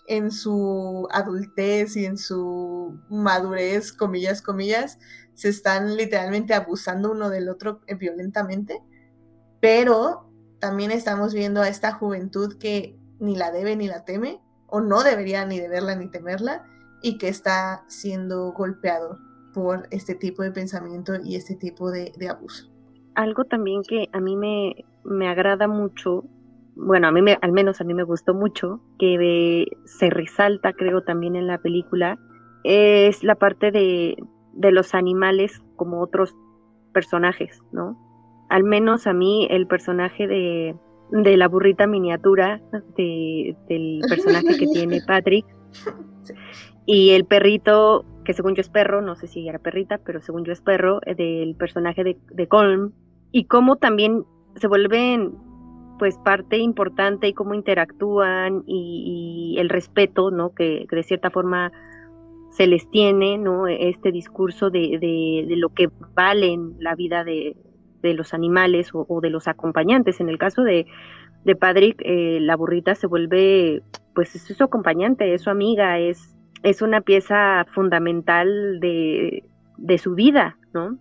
en 0.07 0.29
su 0.29 1.07
adultez 1.11 1.95
y 1.95 2.05
en 2.05 2.17
su 2.17 2.99
madurez, 3.09 3.93
comillas, 3.93 4.41
comillas, 4.41 4.99
se 5.35 5.49
están 5.49 5.95
literalmente 5.95 6.53
abusando 6.53 7.11
uno 7.11 7.29
del 7.29 7.47
otro 7.47 7.79
eh, 7.87 7.95
violentamente, 7.95 8.81
pero 9.61 10.29
también 10.59 10.91
estamos 10.91 11.33
viendo 11.33 11.61
a 11.61 11.69
esta 11.69 11.93
juventud 11.93 12.57
que 12.57 12.97
ni 13.19 13.37
la 13.37 13.51
debe 13.51 13.77
ni 13.77 13.87
la 13.87 14.03
teme, 14.03 14.41
o 14.67 14.81
no 14.81 15.03
debería 15.03 15.45
ni 15.45 15.59
deberla 15.59 15.95
ni 15.95 16.09
temerla, 16.09 16.65
y 17.03 17.19
que 17.19 17.27
está 17.27 17.83
siendo 17.87 18.51
golpeado 18.53 19.19
por 19.53 19.87
este 19.91 20.15
tipo 20.15 20.41
de 20.41 20.51
pensamiento 20.51 21.13
y 21.23 21.35
este 21.35 21.55
tipo 21.55 21.91
de, 21.91 22.11
de 22.17 22.29
abuso 22.29 22.73
algo 23.15 23.45
también 23.45 23.81
que 23.83 24.09
a 24.11 24.19
mí 24.19 24.35
me, 24.35 24.85
me 25.03 25.27
agrada 25.27 25.67
mucho, 25.67 26.23
bueno, 26.75 27.07
a 27.07 27.11
mí 27.11 27.21
me, 27.21 27.37
al 27.41 27.51
menos 27.51 27.81
a 27.81 27.83
mí 27.83 27.93
me 27.93 28.03
gustó 28.03 28.33
mucho, 28.33 28.81
que 28.99 29.67
se 29.85 30.09
resalta 30.09 30.73
creo 30.73 31.01
también 31.03 31.35
en 31.35 31.47
la 31.47 31.57
película, 31.57 32.17
es 32.63 33.23
la 33.23 33.35
parte 33.35 33.71
de, 33.71 34.15
de 34.53 34.71
los 34.71 34.93
animales 34.93 35.61
como 35.75 36.01
otros 36.01 36.35
personajes, 36.93 37.61
¿no? 37.71 37.97
Al 38.49 38.63
menos 38.63 39.07
a 39.07 39.13
mí 39.13 39.47
el 39.49 39.67
personaje 39.67 40.27
de, 40.27 40.75
de 41.11 41.37
la 41.37 41.47
burrita 41.47 41.87
miniatura, 41.87 42.61
de, 42.97 43.55
del 43.67 44.01
personaje 44.07 44.57
que 44.57 44.67
tiene 44.73 45.01
Patrick, 45.05 45.45
y 46.85 47.11
el 47.11 47.25
perrito, 47.25 48.05
que 48.25 48.33
según 48.33 48.55
yo 48.55 48.61
es 48.61 48.69
perro, 48.69 49.01
no 49.01 49.15
sé 49.15 49.27
si 49.27 49.47
era 49.47 49.59
perrita, 49.59 49.99
pero 49.99 50.21
según 50.21 50.43
yo 50.45 50.51
es 50.51 50.61
perro, 50.61 50.99
eh, 51.05 51.15
del 51.15 51.55
personaje 51.55 52.03
de, 52.03 52.17
de 52.31 52.47
Colm, 52.47 52.91
y 53.31 53.45
cómo 53.45 53.77
también 53.77 54.25
se 54.55 54.67
vuelven 54.67 55.33
pues 55.99 56.17
parte 56.17 56.57
importante 56.57 57.27
y 57.27 57.33
cómo 57.33 57.53
interactúan 57.53 58.63
y, 58.65 59.55
el 59.59 59.69
respeto, 59.69 60.31
¿no? 60.31 60.53
Que, 60.53 60.85
de 60.89 61.03
cierta 61.03 61.29
forma 61.29 61.71
se 62.49 62.67
les 62.67 62.89
tiene, 62.89 63.37
¿no? 63.37 63.67
Este 63.67 64.11
discurso 64.11 64.69
de, 64.69 64.97
de, 64.99 65.55
lo 65.55 65.69
que 65.69 65.89
valen 66.13 66.75
la 66.79 66.95
vida 66.95 67.23
de, 67.23 67.55
de 68.01 68.13
los 68.13 68.33
animales 68.33 68.89
o, 68.93 69.21
de 69.21 69.29
los 69.29 69.47
acompañantes. 69.47 70.19
En 70.19 70.29
el 70.29 70.37
caso 70.37 70.63
de, 70.63 70.85
de 71.45 71.55
Patrick, 71.55 72.01
eh, 72.03 72.39
la 72.41 72.55
burrita 72.55 72.95
se 72.95 73.07
vuelve, 73.07 73.81
pues 74.13 74.35
es 74.35 74.43
su 74.43 74.63
acompañante, 74.63 75.33
es 75.33 75.43
su 75.43 75.49
amiga, 75.49 75.99
es, 75.99 76.32
es 76.63 76.81
una 76.81 77.01
pieza 77.01 77.65
fundamental 77.73 78.79
de, 78.79 79.43
de 79.77 79.97
su 79.97 80.15
vida, 80.15 80.57
¿no? 80.73 80.97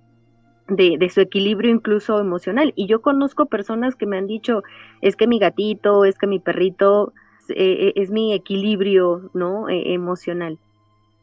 de, 0.77 1.11
su 1.11 1.21
equilibrio 1.21 1.71
incluso 1.71 2.21
emocional. 2.21 2.73
Y 2.77 2.87
yo 2.87 3.03
conozco 3.03 3.47
personas 3.47 3.95
que 3.97 4.07
me 4.07 4.19
han 4.19 4.27
dicho, 4.27 4.63
es 5.01 5.17
que 5.17 5.27
mi 5.27 5.39
gatito, 5.39 6.05
es 6.05 6.19
que 6.19 6.27
mi 6.27 6.39
perrito 6.39 7.13
eh, 7.49 7.89
eh, 7.89 7.93
es 7.97 8.11
mi 8.11 8.33
equilibrio, 8.33 9.31
¿no? 9.35 9.69
E, 9.69 9.95
emocional. 9.95 10.59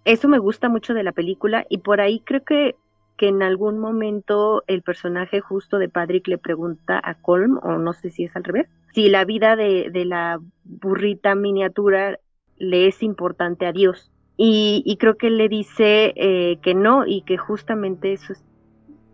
Eso 0.06 0.28
me 0.28 0.40
gusta 0.40 0.70
mucho 0.70 0.94
de 0.94 1.04
la 1.04 1.12
película 1.12 1.66
y 1.70 1.80
por 1.80 2.02
ahí 2.02 2.22
creo 2.26 2.44
que, 2.44 2.76
que 3.18 3.28
en 3.28 3.44
algún 3.44 3.80
momento 3.80 4.64
el 4.68 4.82
personaje 4.82 5.40
justo 5.42 5.78
de 5.78 5.90
Patrick 5.90 6.28
le 6.28 6.38
pregunta 6.38 7.00
a 7.04 7.16
Colm, 7.16 7.60
o 7.64 7.78
no 7.78 7.94
sé 7.94 8.10
si 8.10 8.24
es 8.26 8.36
al 8.36 8.44
revés, 8.44 8.68
si 8.94 9.10
la 9.10 9.26
vida 9.26 9.56
de, 9.56 9.90
de 9.92 10.06
la 10.06 10.40
burrita 10.64 11.36
miniatura 11.36 12.18
le 12.58 12.88
es 12.88 13.04
importante 13.04 13.66
a 13.66 13.72
Dios. 13.72 14.12
Y, 14.42 14.84
y 14.86 14.96
creo 14.96 15.18
que 15.18 15.30
le 15.30 15.50
dice 15.50 16.14
eh, 16.16 16.60
que 16.62 16.74
no 16.74 17.06
y 17.06 17.24
que 17.24 17.38
justamente 17.38 18.14
eso 18.14 18.32
es 18.32 18.44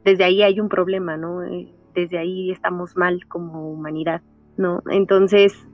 desde 0.06 0.24
ahí 0.24 0.44
hay 0.44 0.60
un 0.60 0.70
problema, 0.70 1.18
¿no? 1.18 1.44
Eh, 1.44 1.68
desde 1.94 2.18
ahí 2.20 2.52
estamos 2.52 2.96
mal 2.96 3.26
como 3.28 3.72
humanidad, 3.72 4.22
¿no? 4.56 4.84
Entonces, 4.90 5.68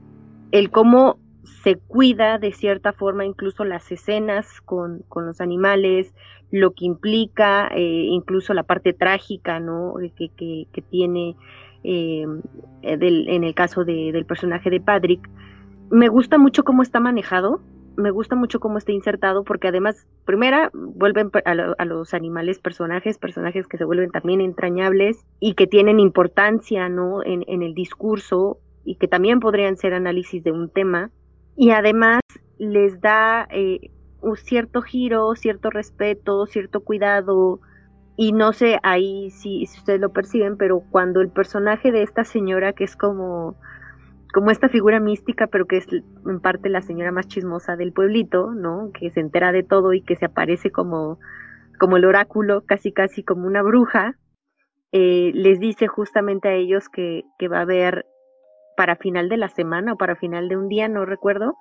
el 0.50 0.70
cómo 0.70 1.18
se 1.62 1.76
cuida 1.76 2.38
de 2.38 2.52
cierta 2.52 2.92
forma 2.92 3.24
incluso 3.26 3.64
las 3.64 3.92
escenas 3.92 4.60
con, 4.62 5.04
los 5.14 5.40
animales, 5.40 6.14
lo 6.50 6.72
que 6.72 6.86
implica 6.86 7.68
eh, 7.68 8.06
incluso 8.08 8.54
la 8.54 8.62
parte 8.62 8.92
trágica, 8.94 9.60
¿no? 9.60 10.00
Eh, 10.00 10.12
que, 10.16 10.30
que, 10.72 10.82
tiene 10.82 11.36
en 11.84 13.44
el 13.44 13.54
caso 13.54 13.84
del 13.84 14.24
personaje 14.24 14.70
de 14.70 14.80
Patrick. 14.80 15.28
Me 15.90 16.08
gusta 16.08 16.38
mucho 16.38 16.64
cómo 16.64 16.82
está 16.82 17.00
manejado, 17.00 17.60
me 17.96 18.10
gusta 18.10 18.36
mucho 18.36 18.60
cómo 18.60 18.78
está 18.78 18.92
insertado 18.92 19.44
porque 19.44 19.68
además, 19.68 20.06
primera, 20.24 20.70
vuelven 20.72 21.30
a, 21.44 21.84
los 21.84 22.14
animales 22.14 22.58
personajes, 22.58 23.18
personajes 23.18 23.66
que 23.66 23.78
se 23.78 23.84
vuelven 23.84 24.10
también 24.10 24.40
entrañables 24.40 25.24
y 25.40 25.54
que 25.54 25.66
tienen 25.66 26.00
importancia, 26.00 26.88
¿no? 26.88 27.22
En, 27.24 27.62
el 27.62 27.74
discurso 27.74 28.58
y 28.84 28.96
que 28.96 29.08
también 29.08 29.40
podrían 29.40 29.76
ser 29.76 29.94
análisis 29.94 30.42
de 30.42 30.52
un 30.52 30.70
tema. 30.70 31.10
Y 31.56 31.70
además 31.70 32.20
les 32.58 33.00
da 33.00 33.46
eh, 33.50 33.90
un 34.20 34.36
cierto 34.36 34.82
giro, 34.82 35.34
cierto 35.34 35.70
respeto, 35.70 36.46
cierto 36.46 36.80
cuidado. 36.80 37.60
Y 38.16 38.32
no 38.32 38.52
sé 38.52 38.78
ahí 38.82 39.30
si, 39.30 39.66
si 39.66 39.78
ustedes 39.78 40.00
lo 40.00 40.12
perciben, 40.12 40.56
pero 40.56 40.82
cuando 40.90 41.20
el 41.20 41.30
personaje 41.30 41.92
de 41.92 42.02
esta 42.02 42.24
señora 42.24 42.72
que 42.72 42.84
es 42.84 42.96
como 42.96 43.56
como 44.32 44.50
esta 44.50 44.68
figura 44.68 44.98
mística, 44.98 45.46
pero 45.46 45.66
que 45.66 45.76
es 45.76 45.86
en 45.92 46.40
parte 46.40 46.68
la 46.68 46.82
señora 46.82 47.12
más 47.12 47.28
chismosa 47.28 47.76
del 47.76 47.92
pueblito, 47.92 48.52
¿no? 48.52 48.90
Que 48.92 49.10
se 49.10 49.20
entera 49.20 49.52
de 49.52 49.62
todo 49.62 49.92
y 49.92 50.02
que 50.02 50.16
se 50.16 50.26
aparece 50.26 50.70
como, 50.70 51.18
como 51.78 51.96
el 51.96 52.04
oráculo, 52.04 52.64
casi 52.64 52.92
casi 52.92 53.22
como 53.22 53.46
una 53.46 53.62
bruja, 53.62 54.16
eh, 54.92 55.32
les 55.34 55.60
dice 55.60 55.86
justamente 55.86 56.48
a 56.48 56.54
ellos 56.54 56.88
que, 56.88 57.24
que 57.38 57.48
va 57.48 57.58
a 57.58 57.62
haber 57.62 58.06
para 58.76 58.96
final 58.96 59.28
de 59.28 59.36
la 59.36 59.48
semana 59.48 59.92
o 59.92 59.96
para 59.96 60.16
final 60.16 60.48
de 60.48 60.56
un 60.56 60.68
día, 60.68 60.88
no 60.88 61.04
recuerdo, 61.04 61.56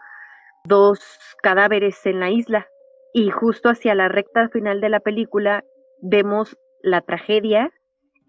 dos 0.64 1.02
cadáveres 1.42 2.06
en 2.06 2.20
la 2.20 2.30
isla. 2.30 2.68
Y 3.14 3.30
justo 3.30 3.70
hacia 3.70 3.96
la 3.96 4.08
recta 4.08 4.48
final 4.50 4.80
de 4.80 4.90
la 4.90 5.02
película 5.02 5.64
vemos 6.02 6.58
la 6.82 7.02
tragedia 7.02 7.72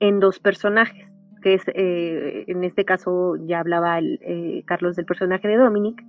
en 0.00 0.18
dos 0.18 0.40
personajes, 0.40 1.08
que 1.42 1.54
es, 1.54 1.62
eh, 1.74 2.44
en 2.46 2.64
este 2.64 2.84
caso 2.84 3.36
ya 3.36 3.60
hablaba 3.60 3.98
el, 3.98 4.18
eh, 4.22 4.62
Carlos 4.66 4.96
del 4.96 5.04
personaje 5.04 5.48
de 5.48 5.56
Dominic, 5.56 6.02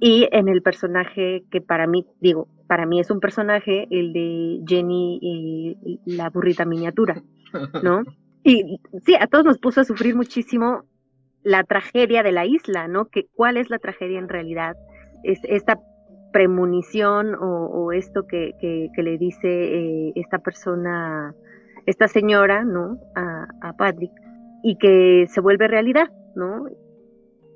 y 0.00 0.28
en 0.32 0.48
el 0.48 0.62
personaje 0.62 1.44
que 1.50 1.60
para 1.60 1.86
mí, 1.86 2.06
digo, 2.20 2.48
para 2.66 2.86
mí 2.86 3.00
es 3.00 3.10
un 3.10 3.20
personaje, 3.20 3.86
el 3.90 4.12
de 4.12 4.60
Jenny, 4.66 5.18
y 5.22 6.00
la 6.04 6.30
burrita 6.30 6.64
miniatura, 6.64 7.22
¿no? 7.82 8.02
Y 8.44 8.80
sí, 9.04 9.14
a 9.14 9.26
todos 9.26 9.44
nos 9.44 9.58
puso 9.58 9.82
a 9.82 9.84
sufrir 9.84 10.16
muchísimo 10.16 10.84
la 11.42 11.64
tragedia 11.64 12.22
de 12.22 12.32
la 12.32 12.46
isla, 12.46 12.88
¿no? 12.88 13.06
Que, 13.06 13.26
¿Cuál 13.34 13.58
es 13.58 13.68
la 13.68 13.78
tragedia 13.78 14.18
en 14.18 14.28
realidad? 14.28 14.74
Es 15.22 15.40
esta 15.44 15.78
premonición 16.32 17.34
o, 17.38 17.92
esto 17.92 18.26
que, 18.26 18.54
que, 18.60 19.02
le 19.02 19.18
dice 19.18 19.48
eh, 19.48 20.12
esta 20.14 20.38
persona, 20.38 21.34
esta 21.86 22.08
señora, 22.08 22.64
¿no? 22.64 22.98
A, 23.14 23.48
a 23.60 23.72
Patrick, 23.74 24.12
y 24.62 24.76
que 24.78 25.26
se 25.28 25.40
vuelve 25.40 25.68
realidad, 25.68 26.10
¿no? 26.34 26.66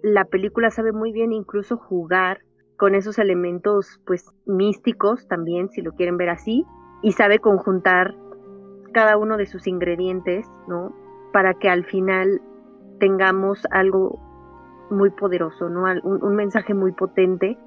La 0.02 0.24
película 0.24 0.70
sabe 0.70 0.92
muy 0.92 1.12
bien 1.12 1.32
incluso 1.32 1.76
jugar 1.76 2.40
con 2.76 2.94
esos 2.94 3.18
elementos, 3.18 4.00
pues, 4.06 4.24
místicos 4.46 5.28
también, 5.28 5.68
si 5.70 5.82
lo 5.82 5.92
quieren 5.92 6.16
ver 6.16 6.30
así, 6.30 6.64
y 7.02 7.12
sabe 7.12 7.38
conjuntar 7.38 8.14
cada 8.92 9.16
uno 9.16 9.36
de 9.36 9.46
sus 9.46 9.66
ingredientes, 9.66 10.46
¿no? 10.68 10.94
Para 11.32 11.54
que 11.54 11.68
al 11.68 11.84
final 11.84 12.40
tengamos 12.98 13.66
algo 13.70 14.20
muy 14.90 15.10
poderoso, 15.10 15.68
¿no? 15.68 15.84
Un, 16.04 16.36
mensaje 16.36 16.74
muy 16.74 16.92
potente 16.92 17.58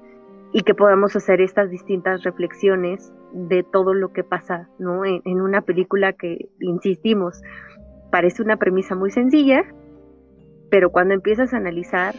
y 0.52 0.62
que 0.62 0.74
podamos 0.74 1.14
hacer 1.16 1.40
estas 1.40 1.70
distintas 1.70 2.22
reflexiones 2.22 3.12
de 3.32 3.62
todo 3.62 3.92
lo 3.92 4.12
que 4.12 4.24
pasa, 4.24 4.68
¿no? 4.78 5.04
En, 5.04 5.40
una 5.40 5.60
película 5.62 6.12
que, 6.12 6.48
insistimos, 6.60 7.42
parece 8.16 8.42
una 8.42 8.56
premisa 8.56 8.94
muy 8.94 9.10
sencilla, 9.10 9.62
pero 10.70 10.90
cuando 10.90 11.12
empiezas 11.12 11.52
a 11.52 11.58
analizar, 11.58 12.14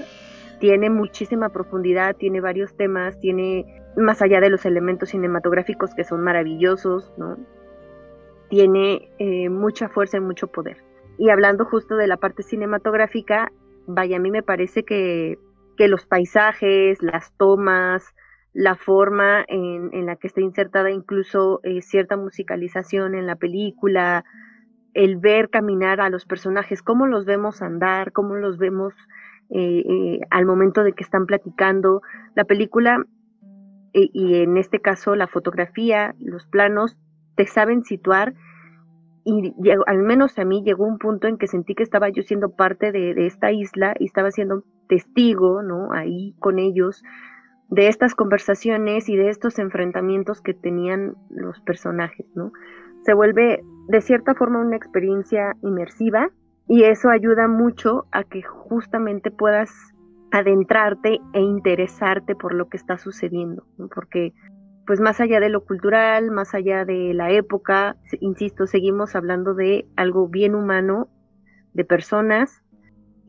tiene 0.59 0.91
muchísima 0.91 1.49
profundidad, 1.49 2.15
tiene 2.15 2.39
varios 2.39 2.77
temas, 2.77 3.19
tiene, 3.19 3.65
más 3.95 4.21
allá 4.21 4.39
de 4.39 4.51
los 4.51 4.63
elementos 4.67 5.09
cinematográficos 5.09 5.95
que 5.95 6.03
son 6.03 6.21
maravillosos, 6.21 7.11
¿no? 7.17 7.35
Tiene 8.47 9.09
eh, 9.17 9.49
mucha 9.49 9.89
fuerza 9.89 10.17
y 10.17 10.19
mucho 10.19 10.45
poder. 10.49 10.77
Y 11.17 11.31
hablando 11.31 11.65
justo 11.65 11.95
de 11.95 12.05
la 12.05 12.17
parte 12.17 12.43
cinematográfica, 12.43 13.51
vaya, 13.87 14.17
a 14.17 14.19
mí 14.19 14.29
me 14.29 14.43
parece 14.43 14.83
que, 14.83 15.39
los 15.79 16.05
paisajes, 16.05 17.01
las 17.01 17.35
tomas, 17.37 18.13
la 18.53 18.75
forma 18.75 19.43
en, 19.47 20.05
la 20.05 20.15
que 20.15 20.27
está 20.27 20.41
insertada 20.41 20.91
incluso 20.91 21.59
eh, 21.63 21.81
cierta 21.81 22.17
musicalización 22.17 23.15
en 23.15 23.25
la 23.25 23.35
película, 23.35 24.25
el 24.93 25.17
ver 25.17 25.49
caminar 25.49 26.01
a 26.01 26.09
los 26.09 26.25
personajes, 26.25 26.81
cómo 26.81 27.07
los 27.07 27.25
vemos 27.25 27.61
andar, 27.61 28.11
cómo 28.11 28.35
los 28.35 28.57
vemos 28.57 28.93
eh, 29.49 29.83
eh, 29.88 30.19
al 30.29 30.45
momento 30.45 30.83
de 30.83 30.93
que 30.93 31.03
están 31.03 31.25
platicando. 31.25 32.01
La 32.35 32.45
película, 32.45 33.05
y 33.93 34.35
en 34.41 34.57
este 34.57 34.79
caso 34.79 35.15
la 35.15 35.27
fotografía, 35.27 36.13
los 36.19 36.45
planos, 36.47 36.97
te 37.35 37.47
saben 37.47 37.83
situar 37.83 38.33
y 39.29 39.53
al 39.88 40.03
menos 40.03 40.39
a 40.39 40.45
mí 40.45 40.63
llegó 40.63 40.85
un 40.85 40.99
punto 40.99 41.27
en 41.27 41.38
que 41.38 41.47
sentí 41.47 41.75
que 41.75 41.83
estaba 41.83 42.07
yo 42.07 42.23
siendo 42.23 42.55
parte 42.55 42.93
de, 42.93 43.25
esta 43.25 43.51
isla 43.51 43.93
y 43.99 44.05
estaba 44.05 44.31
siendo 44.31 44.63
testigo, 44.88 45.61
¿no? 45.63 45.91
Ahí 45.91 46.33
con 46.39 46.59
ellos 46.59 47.03
de 47.67 47.89
estas 47.89 48.15
conversaciones 48.15 49.09
y 49.09 49.17
de 49.17 49.27
estos 49.27 49.59
enfrentamientos 49.59 50.39
que 50.39 50.53
tenían 50.53 51.15
los 51.29 51.59
personajes, 51.59 52.25
¿no? 52.35 52.53
Se 53.07 53.13
vuelve 53.13 53.63
de 53.87 54.01
cierta 54.01 54.35
forma 54.35 54.59
una 54.59 54.75
experiencia 54.75 55.55
inmersiva 55.61 56.29
y 56.67 56.83
eso 56.83 57.09
ayuda 57.09 57.47
mucho 57.47 58.03
a 58.11 58.25
que 58.25 58.41
justamente 58.41 59.31
puedas 59.31 59.71
adentrarte 60.31 61.21
e 61.31 61.39
interesarte 61.39 62.35
por 62.35 62.53
lo 62.53 62.67
que 62.67 62.75
está 62.75 62.97
sucediendo, 62.97 63.63
porque 63.95 64.33
pues 64.85 64.99
más 64.99 65.21
allá 65.21 65.39
de 65.39 65.47
lo 65.47 65.63
cultural, 65.63 66.31
más 66.31 66.53
allá 66.53 66.83
de 66.83 67.13
la 67.13 67.31
época, 67.31 67.95
insisto, 68.19 68.67
seguimos 68.67 69.15
hablando 69.15 69.53
de 69.53 69.87
algo 69.95 70.27
bien 70.27 70.53
humano, 70.53 71.07
de 71.71 71.85
personas, 71.85 72.61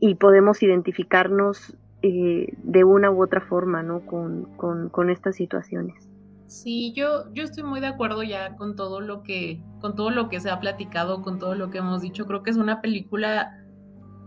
y 0.01 0.15
podemos 0.15 0.61
identificarnos 0.61 1.77
eh, 2.01 2.53
de 2.63 2.83
una 2.83 3.11
u 3.11 3.23
otra 3.23 3.39
forma, 3.39 3.81
¿no? 3.81 4.01
Con, 4.01 5.09
estas 5.09 5.37
situaciones. 5.37 6.08
Sí, 6.49 6.93
yo, 6.95 7.31
yo 7.33 7.43
estoy 7.43 7.63
muy 7.63 7.79
de 7.79 7.85
acuerdo 7.85 8.23
ya 8.23 8.55
con 8.55 8.75
todo 8.75 9.01
lo 9.01 9.21
que, 9.21 9.63
con 9.81 9.95
todo 9.95 10.09
lo 10.09 10.29
que 10.29 10.39
se 10.39 10.49
ha 10.49 10.59
platicado, 10.59 11.21
con 11.21 11.37
todo 11.37 11.53
lo 11.53 11.69
que 11.69 11.77
hemos 11.77 12.01
dicho. 12.01 12.25
Creo 12.25 12.41
que 12.41 12.49
es 12.49 12.57
una 12.57 12.81
película 12.81 13.55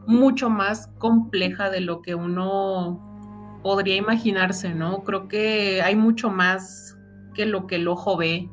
mucho 0.07 0.49
más 0.49 0.87
compleja 0.99 1.69
de 1.69 1.81
lo 1.81 2.01
que 2.01 2.15
uno 2.15 3.61
podría 3.65 3.97
imaginarse, 3.97 4.73
¿no? 4.73 5.03
Creo 5.03 5.27
que 5.27 5.83
hay 5.83 5.97
mucho 5.97 6.31
más 6.31 6.97
que 7.35 7.45
lo 7.45 7.67
que 7.67 7.77
el 7.77 7.89
ojo 7.89 8.17
ve 8.17 8.49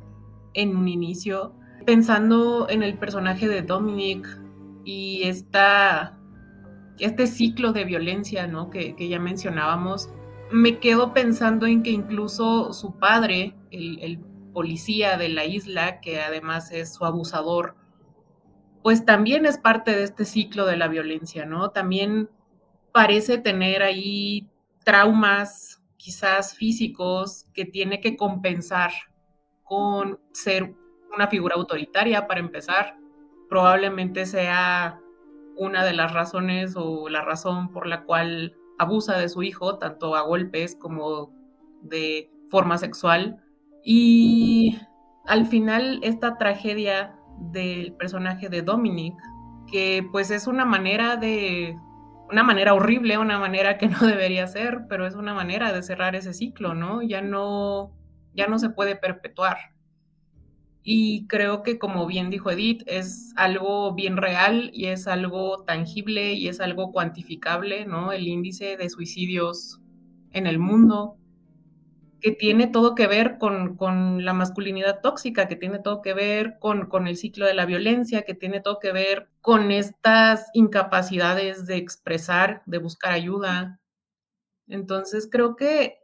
en 0.56 0.76
un 0.76 0.88
inicio. 0.88 1.54
Pensando 1.86 2.68
en 2.70 2.82
el 2.82 2.98
personaje 2.98 3.48
de 3.48 3.62
Dominic 3.62 4.28
y 4.84 5.22
esta, 5.26 6.18
este 6.98 7.28
ciclo 7.28 7.72
de 7.72 7.86
violencia 7.86 8.48
¿no? 8.48 8.72
que, 8.72 8.96
ya 8.98 9.20
mencionábamos, 9.20 10.10
me 10.52 10.80
quedo 10.80 11.14
pensando 11.14 11.66
en 11.66 11.84
que 11.84 11.92
incluso 11.92 12.74
su 12.74 12.98
padre, 12.98 13.56
el, 13.72 14.20
policía 14.54 15.16
de 15.16 15.30
la 15.30 15.46
isla, 15.46 16.02
que 16.02 16.20
además 16.20 16.72
es 16.72 16.96
su 16.96 17.06
abusador, 17.06 17.76
pues 18.82 19.06
también 19.06 19.46
es 19.46 19.60
parte 19.60 19.96
de 19.96 20.04
este 20.04 20.26
ciclo 20.26 20.66
de 20.66 20.76
la 20.76 20.88
violencia, 20.88 21.46
¿no? 21.46 21.70
También 21.70 22.30
parece 22.92 23.38
tener 23.38 23.84
ahí 23.84 24.50
traumas 24.84 25.82
quizás 25.98 26.56
físicos 26.56 27.46
que 27.54 27.64
tiene 27.64 28.02
que 28.02 28.18
compensar 28.18 28.92
con 29.64 30.20
ser 30.34 30.76
una 31.14 31.28
figura 31.28 31.56
autoritaria 31.56 32.26
para 32.26 32.40
empezar. 32.40 32.98
Probablemente 33.50 34.26
sea 34.26 35.00
una 35.56 35.86
de 35.86 35.94
las 35.94 36.12
razones 36.12 36.74
o 36.76 37.08
la 37.08 37.22
razón 37.22 37.72
por 37.72 37.86
la 37.86 38.04
cual 38.04 38.59
abusa 38.80 39.18
de 39.18 39.30
su 39.30 39.44
hijo, 39.44 39.78
tanto 39.78 40.16
a 40.16 40.22
golpes 40.22 40.76
como 40.76 41.32
de 41.82 42.32
forma 42.50 42.78
sexual. 42.78 43.44
Y 43.84 44.80
al 45.26 45.46
final 45.46 46.00
esta 46.02 46.38
tragedia 46.38 47.16
del 47.52 47.94
personaje 47.94 48.50
de 48.50 48.62
Dominic, 48.64 49.16
que 49.72 50.08
pues 50.12 50.32
es 50.32 50.48
una 50.48 50.66
manera 50.66 51.16
de 51.16 51.78
una 52.32 52.44
manera 52.44 52.74
horrible, 52.74 53.18
una 53.18 53.40
manera 53.40 53.78
que 53.78 53.88
no 53.90 54.00
debería 54.00 54.48
ser, 54.48 54.86
pero 54.88 55.06
es 55.06 55.16
una 55.16 55.34
manera 55.34 55.72
de 55.72 55.84
cerrar 55.84 56.16
ese 56.16 56.34
ciclo, 56.34 56.74
¿no? 56.74 57.02
Ya 57.02 57.22
no, 57.22 57.92
ya 58.34 58.48
no 58.48 58.60
se 58.60 58.70
puede 58.70 58.96
perpetuar. 58.96 59.58
Y 60.84 61.28
creo 61.28 61.62
que, 61.62 61.78
como 61.78 62.08
bien 62.08 62.30
dijo 62.30 62.52
Edith, 62.52 62.84
es 62.88 63.34
algo 63.36 63.94
bien 63.94 64.18
real 64.18 64.72
y 64.74 64.86
es 64.86 65.08
algo 65.08 65.64
tangible 65.64 66.34
y 66.34 66.48
es 66.48 66.62
algo 66.62 66.92
cuantificable, 66.92 67.86
¿no? 67.86 68.12
El 68.12 68.28
índice 68.28 68.78
de 68.78 68.90
suicidios 68.90 69.82
en 70.32 70.48
el 70.48 70.58
mundo, 70.58 71.18
que 72.22 72.32
tiene 72.32 72.68
todo 72.68 72.96
que 72.96 73.08
ver 73.08 73.38
con, 73.38 74.24
la 74.24 74.34
masculinidad 74.34 75.02
tóxica, 75.02 75.48
que 75.48 75.56
tiene 75.56 75.80
todo 75.80 76.02
que 76.02 76.14
ver 76.14 76.58
con, 76.60 76.88
con, 76.88 77.08
el 77.08 77.18
ciclo 77.18 77.46
de 77.46 77.54
la 77.54 77.66
violencia, 77.66 78.24
que 78.24 78.34
tiene 78.34 78.62
todo 78.62 78.80
que 78.80 78.92
ver 78.92 79.30
con 79.42 79.72
estas 79.72 80.50
incapacidades 80.54 81.66
de 81.66 81.78
expresar, 81.78 82.62
de 82.66 82.78
buscar 82.78 83.14
ayuda. 83.14 83.80
Entonces 84.68 85.28
creo 85.32 85.56
que 85.56 86.00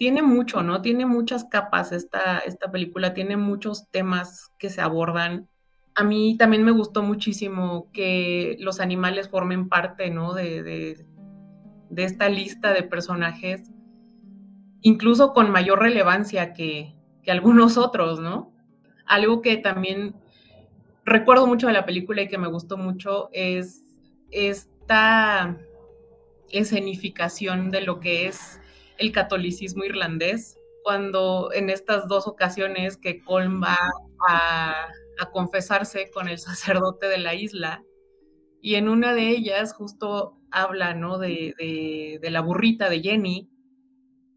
tiene 0.00 0.22
mucho, 0.22 0.62
¿no? 0.62 0.80
Tiene 0.80 1.04
muchas 1.04 1.44
capas 1.44 1.92
esta, 1.92 2.38
esta 2.38 2.72
película, 2.72 3.12
tiene 3.12 3.36
muchos 3.36 3.90
temas 3.90 4.50
que 4.58 4.70
se 4.70 4.80
abordan. 4.80 5.46
A 5.94 6.04
mí 6.04 6.38
también 6.38 6.64
me 6.64 6.70
gustó 6.70 7.02
muchísimo 7.02 7.90
que 7.92 8.56
los 8.60 8.80
animales 8.80 9.28
formen 9.28 9.68
parte, 9.68 10.08
¿no? 10.08 10.32
De, 10.32 10.62
de, 10.62 11.06
de 11.90 12.04
esta 12.04 12.30
lista 12.30 12.72
de 12.72 12.82
personajes 12.82 13.70
incluso 14.82 15.32
con 15.32 15.50
mayor 15.50 15.80
relevancia 15.80 16.52
que, 16.52 16.94
algunos 17.26 17.76
otros, 17.76 18.18
¿no? 18.18 18.52
Algo 19.06 19.40
que 19.40 19.56
también 19.56 20.16
recuerdo 21.04 21.46
mucho 21.46 21.68
de 21.68 21.74
la 21.74 21.86
película 21.86 22.22
y 22.22 22.28
que 22.28 22.38
me 22.38 22.48
gustó 22.48 22.76
mucho 22.76 23.28
es 23.32 23.84
esta, 24.32 25.56
escenificación 26.50 27.70
de 27.70 27.82
lo 27.82 28.00
que 28.00 28.26
es 28.26 28.59
el 29.00 29.12
catolicismo 29.12 29.84
irlandés, 29.84 30.58
cuando 30.84 31.50
en 31.52 31.70
estas 31.70 32.06
dos 32.06 32.26
ocasiones 32.26 32.96
que 32.96 33.22
Colm 33.22 33.62
va 33.62 33.78
a, 34.28 34.88
confesarse 35.32 36.10
con 36.10 36.28
el 36.28 36.38
sacerdote 36.38 37.06
de 37.06 37.18
la 37.18 37.34
isla, 37.34 37.84
y 38.62 38.76
en 38.76 38.88
una 38.88 39.14
de 39.14 39.28
ellas 39.28 39.74
justo 39.74 40.38
habla, 40.50 40.94
¿no? 40.94 41.18
De, 41.18 42.18
la 42.22 42.40
burrita 42.40 42.88
de 42.88 43.00
Jenny, 43.00 43.50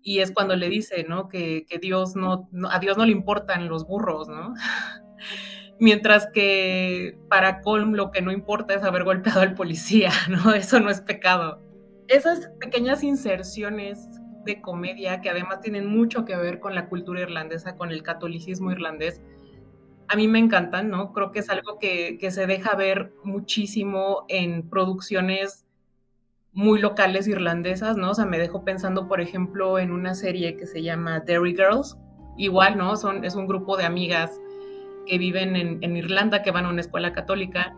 y 0.02 0.20
es 0.20 0.32
cuando 0.32 0.56
le 0.56 0.70
dice, 0.70 1.06
¿no? 1.08 1.30
Que, 1.30 1.66
Dios 1.82 2.16
no, 2.16 2.50
a 2.70 2.80
Dios 2.80 2.98
no 2.98 3.06
le 3.06 3.12
importan 3.12 3.70
los 3.70 3.86
burros, 3.86 4.28
¿no? 4.28 4.54
Mientras 5.80 6.28
que 6.34 7.18
para 7.30 7.62
Colm 7.62 7.94
lo 7.94 8.12
que 8.12 8.22
no 8.22 8.32
importa 8.32 8.74
es 8.74 8.84
haber 8.84 9.04
golpeado 9.04 9.42
al 9.42 9.56
policía, 9.56 10.12
¿no? 10.30 10.54
Eso 10.54 10.80
no 10.80 10.90
es 10.90 11.02
pecado. 11.02 11.62
Esas 12.08 12.50
pequeñas 12.60 13.04
inserciones 13.04 14.10
de 14.44 14.62
comedia 14.62 15.22
que 15.22 15.30
además 15.30 15.62
tienen 15.62 15.88
mucho 15.88 16.26
que 16.26 16.36
ver 16.36 16.60
con 16.60 16.76
la 16.76 16.88
cultura 16.90 17.22
irlandesa, 17.22 17.76
con 17.76 17.92
el 17.92 18.04
catolicismo 18.04 18.72
irlandés, 18.72 19.22
a 20.08 20.16
mí 20.16 20.28
me 20.28 20.40
encantan, 20.40 20.90
¿no? 20.90 21.14
Creo 21.14 21.32
que 21.32 21.40
es 21.40 21.50
algo 21.50 21.80
que, 21.80 22.18
que 22.20 22.32
se 22.32 22.46
deja 22.46 22.76
ver 22.76 23.14
muchísimo 23.24 24.26
en 24.28 24.70
producciones 24.70 25.66
muy 26.52 26.80
locales 26.80 27.28
irlandesas, 27.28 27.98
¿no? 27.98 28.12
O 28.12 28.14
sea, 28.14 28.26
me 28.26 28.38
dejo 28.38 28.64
pensando, 28.64 29.08
por 29.08 29.22
ejemplo, 29.22 29.80
en 29.80 29.92
una 29.92 30.14
serie 30.14 30.56
que 30.56 30.68
se 30.68 30.84
llama 30.84 31.20
Derry 31.22 31.56
Girls. 31.56 31.98
Igual, 32.38 32.78
¿no? 32.78 32.96
Son, 32.96 33.26
es 33.26 33.36
un 33.36 33.48
grupo 33.48 33.78
de 33.78 33.86
amigas 33.86 34.40
que 35.08 35.18
viven 35.18 35.56
en, 35.56 35.84
en 35.84 35.98
Irlanda, 35.98 36.44
que 36.44 36.52
van 36.52 36.66
a 36.66 36.70
una 36.70 36.82
escuela 36.82 37.14
católica 37.14 37.76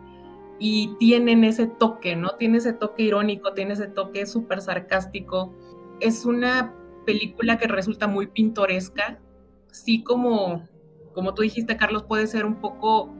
y 0.58 0.94
tienen 0.98 1.44
ese 1.44 1.66
toque, 1.66 2.16
¿no? 2.16 2.30
Tiene 2.36 2.58
ese 2.58 2.72
toque 2.72 3.02
irónico, 3.02 3.52
tiene 3.52 3.74
ese 3.74 3.88
toque 3.88 4.26
súper 4.26 4.60
sarcástico. 4.60 5.54
Es 6.00 6.24
una 6.24 6.74
película 7.06 7.56
que 7.56 7.68
resulta 7.68 8.06
muy 8.06 8.26
pintoresca, 8.26 9.18
sí 9.70 10.02
como, 10.02 10.66
como 11.14 11.34
tú 11.34 11.42
dijiste, 11.42 11.76
Carlos, 11.76 12.04
puede 12.04 12.26
ser 12.26 12.44
un 12.44 12.60
poco 12.60 13.14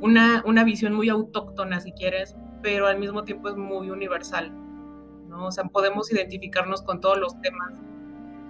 una, 0.00 0.42
una 0.46 0.64
visión 0.64 0.94
muy 0.94 1.08
autóctona, 1.08 1.80
si 1.80 1.92
quieres, 1.92 2.36
pero 2.62 2.86
al 2.86 2.98
mismo 2.98 3.24
tiempo 3.24 3.48
es 3.48 3.56
muy 3.56 3.90
universal, 3.90 4.52
¿no? 5.28 5.46
O 5.46 5.52
sea, 5.52 5.64
podemos 5.64 6.10
identificarnos 6.10 6.82
con 6.82 7.00
todos 7.00 7.18
los 7.18 7.40
temas 7.40 7.74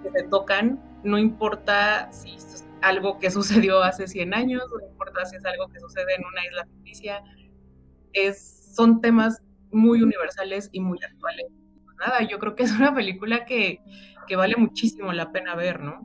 que 0.03 0.11
se 0.11 0.23
tocan, 0.29 0.81
no 1.03 1.17
importa 1.17 2.11
si 2.11 2.35
es 2.35 2.65
algo 2.81 3.19
que 3.19 3.29
sucedió 3.31 3.83
hace 3.83 4.07
100 4.07 4.33
años, 4.33 4.63
no 4.71 4.87
importa 4.87 5.25
si 5.25 5.35
es 5.35 5.45
algo 5.45 5.67
que 5.67 5.79
sucede 5.79 6.15
en 6.15 6.25
una 6.25 6.45
isla 6.45 6.65
ficticia, 6.65 7.23
es, 8.13 8.73
son 8.75 9.01
temas 9.01 9.41
muy 9.71 10.01
universales 10.01 10.69
y 10.71 10.79
muy 10.79 10.97
actuales. 11.03 11.47
Nada, 11.99 12.21
yo 12.27 12.39
creo 12.39 12.55
que 12.55 12.63
es 12.63 12.71
una 12.71 12.93
película 12.93 13.45
que, 13.45 13.81
que 14.27 14.35
vale 14.35 14.55
muchísimo 14.55 15.11
la 15.13 15.31
pena 15.31 15.55
ver, 15.55 15.81
¿no? 15.81 16.01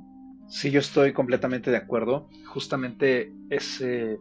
Sí, 0.49 0.71
yo 0.71 0.81
estoy 0.81 1.13
completamente 1.13 1.71
de 1.71 1.77
acuerdo. 1.77 2.29
Justamente 2.47 3.33
ese 3.51 4.19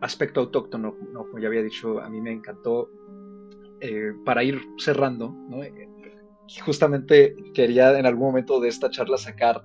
aspecto 0.00 0.40
autóctono, 0.40 0.96
¿no? 1.12 1.26
como 1.26 1.38
ya 1.38 1.48
había 1.48 1.62
dicho, 1.62 2.00
a 2.00 2.08
mí 2.08 2.20
me 2.20 2.32
encantó. 2.32 2.90
Eh, 3.80 4.12
para 4.24 4.44
ir 4.44 4.60
cerrando, 4.78 5.30
¿no? 5.48 5.60
justamente 6.60 7.34
quería 7.54 7.98
en 7.98 8.06
algún 8.06 8.26
momento 8.26 8.60
de 8.60 8.68
esta 8.68 8.90
charla 8.90 9.16
sacar 9.16 9.62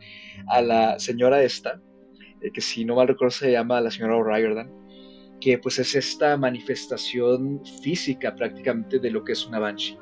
a 0.48 0.62
la 0.62 1.00
señora 1.00 1.44
esta, 1.44 1.82
eh, 2.42 2.52
que 2.52 2.62
si 2.62 2.86
no 2.86 2.96
mal 2.96 3.08
recuerdo 3.08 3.32
se 3.32 3.52
llama 3.52 3.82
la 3.82 3.92
señora 3.92 4.16
O'Riordan, 4.16 4.72
que 5.42 5.58
pues 5.60 5.80
es 5.80 5.96
esta 5.96 6.38
manifestación 6.38 7.62
física 7.84 8.34
prácticamente 8.36 9.00
de 9.00 9.12
lo 9.12 9.24
que 9.24 9.34
es 9.34 9.46
una 9.46 9.60
banshee, 9.60 9.98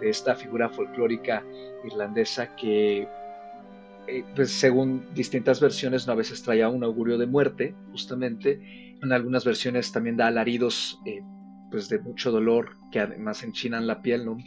de 0.00 0.10
esta 0.10 0.34
figura 0.34 0.68
folclórica 0.68 1.44
irlandesa 1.84 2.54
que 2.56 3.08
eh, 4.06 4.24
pues 4.34 4.50
según 4.50 5.06
distintas 5.14 5.60
versiones 5.60 6.06
¿no? 6.06 6.14
a 6.14 6.16
veces 6.16 6.42
traía 6.42 6.68
un 6.68 6.82
augurio 6.82 7.18
de 7.18 7.26
muerte 7.26 7.74
justamente, 7.92 8.96
en 9.02 9.12
algunas 9.12 9.44
versiones 9.44 9.92
también 9.92 10.16
da 10.16 10.28
alaridos 10.28 10.98
eh, 11.04 11.22
pues 11.70 11.88
de 11.88 11.98
mucho 11.98 12.30
dolor 12.30 12.76
que 12.90 13.00
además 13.00 13.42
enchinan 13.42 13.86
la 13.86 14.00
piel, 14.00 14.24
¿no? 14.24 14.38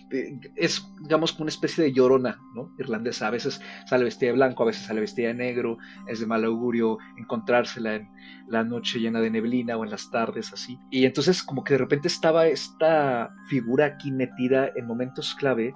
Es, 0.56 0.86
digamos, 1.02 1.34
como 1.34 1.44
una 1.44 1.50
especie 1.50 1.84
de 1.84 1.94
llorona, 1.94 2.40
¿no? 2.56 2.74
Irlandesa. 2.80 3.28
A 3.28 3.32
veces 3.32 3.62
sale 3.86 4.04
vestida 4.04 4.30
de 4.30 4.36
blanco, 4.36 4.64
a 4.64 4.68
veces 4.68 4.84
sale 4.84 5.02
vestida 5.02 5.28
de 5.28 5.36
negro. 5.36 5.78
Es 6.08 6.20
de 6.20 6.26
mal 6.26 6.44
augurio 6.44 6.98
encontrársela 7.18 7.96
en 7.96 8.10
la 8.48 8.64
noche 8.64 9.00
llena 9.00 9.22
de 9.22 9.30
neblina 9.30 9.78
o 9.78 9.84
en 9.84 9.92
las 9.92 10.10
tardes, 10.10 10.52
así. 10.54 10.80
Y 10.90 11.06
entonces 11.06 11.44
como 11.44 11.64
que 11.64 11.76
de 11.76 11.80
repente 11.80 12.08
estaba 12.08 12.48
esta 12.48 13.34
figura 13.48 13.86
aquí 13.86 14.12
metida 14.12 14.72
en 14.76 14.88
momentos 14.88 15.36
clave. 15.36 15.74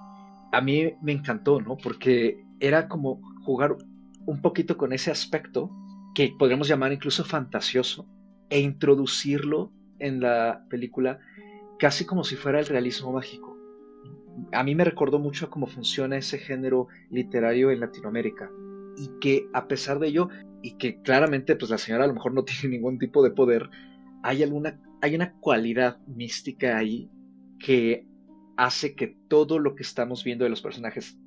A 0.51 0.61
mí 0.61 0.93
me 1.01 1.11
encantó, 1.11 1.61
¿no? 1.61 1.77
Porque 1.77 2.43
era 2.59 2.87
como 2.87 3.21
jugar 3.43 3.77
un 4.25 4.41
poquito 4.41 4.77
con 4.77 4.93
ese 4.93 5.11
aspecto 5.11 5.69
que 6.15 6.33
podríamos 6.39 6.67
llamar 6.67 6.91
incluso 6.93 7.23
fantasioso 7.23 8.07
e 8.49 8.59
introducirlo 8.59 9.71
en 9.99 10.21
la 10.21 10.65
película 10.69 11.19
casi 11.80 12.05
como 12.05 12.23
si 12.23 12.36
fuera 12.36 12.59
el 12.59 12.65
realismo 12.65 13.11
mágico. 13.11 13.57
A 14.51 14.63
mí 14.63 14.76
me 14.76 14.84
recordó 14.84 15.19
mucho 15.19 15.49
cómo 15.49 15.67
funciona 15.67 16.17
ese 16.17 16.38
género 16.38 16.88
literario 17.09 17.71
en 17.71 17.80
Latinoamérica 17.80 18.51
y 18.97 19.09
que 19.19 19.47
a 19.53 19.67
pesar 19.67 19.99
de 19.99 20.07
ello, 20.07 20.30
y 20.61 20.78
que 20.78 21.01
claramente 21.01 21.55
pues 21.55 21.71
la 21.71 21.78
señora 21.78 22.05
a 22.05 22.07
lo 22.07 22.13
mejor 22.13 22.34
no 22.34 22.43
tiene 22.45 22.76
ningún 22.76 22.97
tipo 22.97 23.23
de 23.23 23.32
poder, 23.32 23.69
hay 24.23 24.43
alguna, 24.43 24.82
hay 25.01 25.15
una 25.15 25.34
cualidad 25.34 25.99
mística 26.07 26.78
ahí 26.78 27.09
que 27.59 28.07
hace 28.57 28.95
que 28.95 29.17
todo 29.28 29.59
lo 29.59 29.76
que 29.76 29.84
estamos 29.84 30.23
viendo 30.23 30.43
de 30.43 30.49
los 30.49 30.61
personajes, 30.61 31.17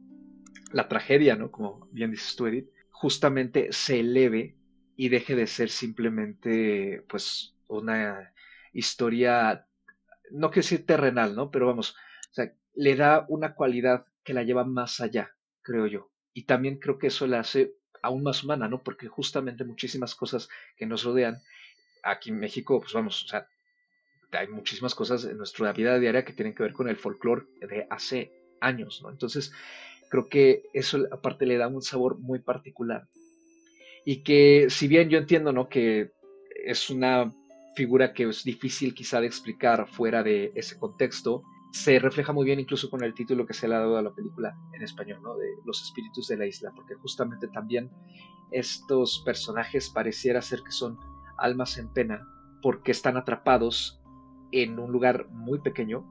la 0.72 0.88
tragedia, 0.88 1.36
¿no? 1.36 1.51
Como 1.51 1.88
bien 1.92 2.11
dices 2.11 2.36
tú, 2.36 2.46
Edith, 2.46 2.68
justamente 2.90 3.68
se 3.70 4.01
eleve 4.01 4.57
y 4.96 5.09
deje 5.09 5.36
de 5.36 5.46
ser 5.46 5.70
simplemente 5.70 7.05
pues 7.09 7.55
una 7.68 8.32
historia 8.72 9.67
no 10.30 10.50
quiero 10.50 10.64
decir 10.64 10.86
terrenal, 10.86 11.34
¿no? 11.34 11.50
Pero 11.50 11.66
vamos, 11.66 11.96
o 12.30 12.34
sea, 12.34 12.52
le 12.74 12.96
da 12.96 13.26
una 13.28 13.54
cualidad 13.54 14.06
que 14.24 14.34
la 14.34 14.42
lleva 14.42 14.64
más 14.64 15.00
allá, 15.00 15.34
creo 15.62 15.86
yo. 15.86 16.10
Y 16.32 16.44
también 16.44 16.78
creo 16.78 16.98
que 16.98 17.08
eso 17.08 17.26
la 17.26 17.40
hace 17.40 17.74
aún 18.02 18.22
más 18.22 18.44
humana, 18.44 18.68
¿no? 18.68 18.82
Porque 18.82 19.08
justamente 19.08 19.64
muchísimas 19.64 20.14
cosas 20.14 20.48
que 20.76 20.86
nos 20.86 21.04
rodean, 21.04 21.38
aquí 22.02 22.30
en 22.30 22.38
México, 22.38 22.80
pues 22.80 22.92
vamos, 22.92 23.24
o 23.24 23.28
sea, 23.28 23.48
hay 24.32 24.48
muchísimas 24.48 24.94
cosas 24.94 25.24
en 25.24 25.38
nuestra 25.38 25.72
vida 25.72 25.98
diaria 25.98 26.24
que 26.24 26.32
tienen 26.32 26.54
que 26.54 26.62
ver 26.62 26.72
con 26.72 26.88
el 26.88 26.96
folclore 26.96 27.46
de 27.60 27.86
hace 27.90 28.32
años, 28.60 29.00
¿no? 29.02 29.10
Entonces, 29.10 29.52
creo 30.10 30.28
que 30.28 30.64
eso 30.72 31.06
aparte 31.10 31.46
le 31.46 31.56
da 31.56 31.68
un 31.68 31.82
sabor 31.82 32.18
muy 32.18 32.40
particular. 32.40 33.08
Y 34.04 34.22
que 34.22 34.68
si 34.70 34.88
bien 34.88 35.08
yo 35.08 35.18
entiendo, 35.18 35.52
¿no? 35.52 35.68
Que 35.68 36.12
es 36.64 36.90
una 36.90 37.34
figura 37.74 38.12
que 38.12 38.24
es 38.24 38.44
difícil 38.44 38.94
quizá 38.94 39.20
de 39.20 39.26
explicar 39.26 39.86
fuera 39.88 40.22
de 40.22 40.52
ese 40.54 40.78
contexto, 40.78 41.42
se 41.72 41.98
refleja 41.98 42.32
muy 42.32 42.44
bien 42.44 42.60
incluso 42.60 42.88
con 42.90 43.04
el 43.04 43.14
título 43.14 43.46
que 43.46 43.54
se 43.54 43.68
le 43.68 43.74
ha 43.74 43.80
dado 43.80 43.98
a 43.98 44.02
la 44.02 44.14
película 44.14 44.56
en 44.72 44.82
español, 44.82 45.20
¿no? 45.22 45.36
De 45.36 45.46
Los 45.64 45.82
espíritus 45.82 46.28
de 46.28 46.36
la 46.36 46.46
isla, 46.46 46.72
porque 46.74 46.94
justamente 46.94 47.46
también 47.48 47.90
estos 48.50 49.22
personajes 49.24 49.90
pareciera 49.90 50.40
ser 50.40 50.62
que 50.62 50.72
son 50.72 50.98
almas 51.36 51.76
en 51.78 51.92
pena 51.92 52.26
porque 52.62 52.90
están 52.90 53.16
atrapados 53.16 54.00
en 54.50 54.78
un 54.78 54.90
lugar 54.90 55.28
muy 55.30 55.60
pequeño, 55.60 56.06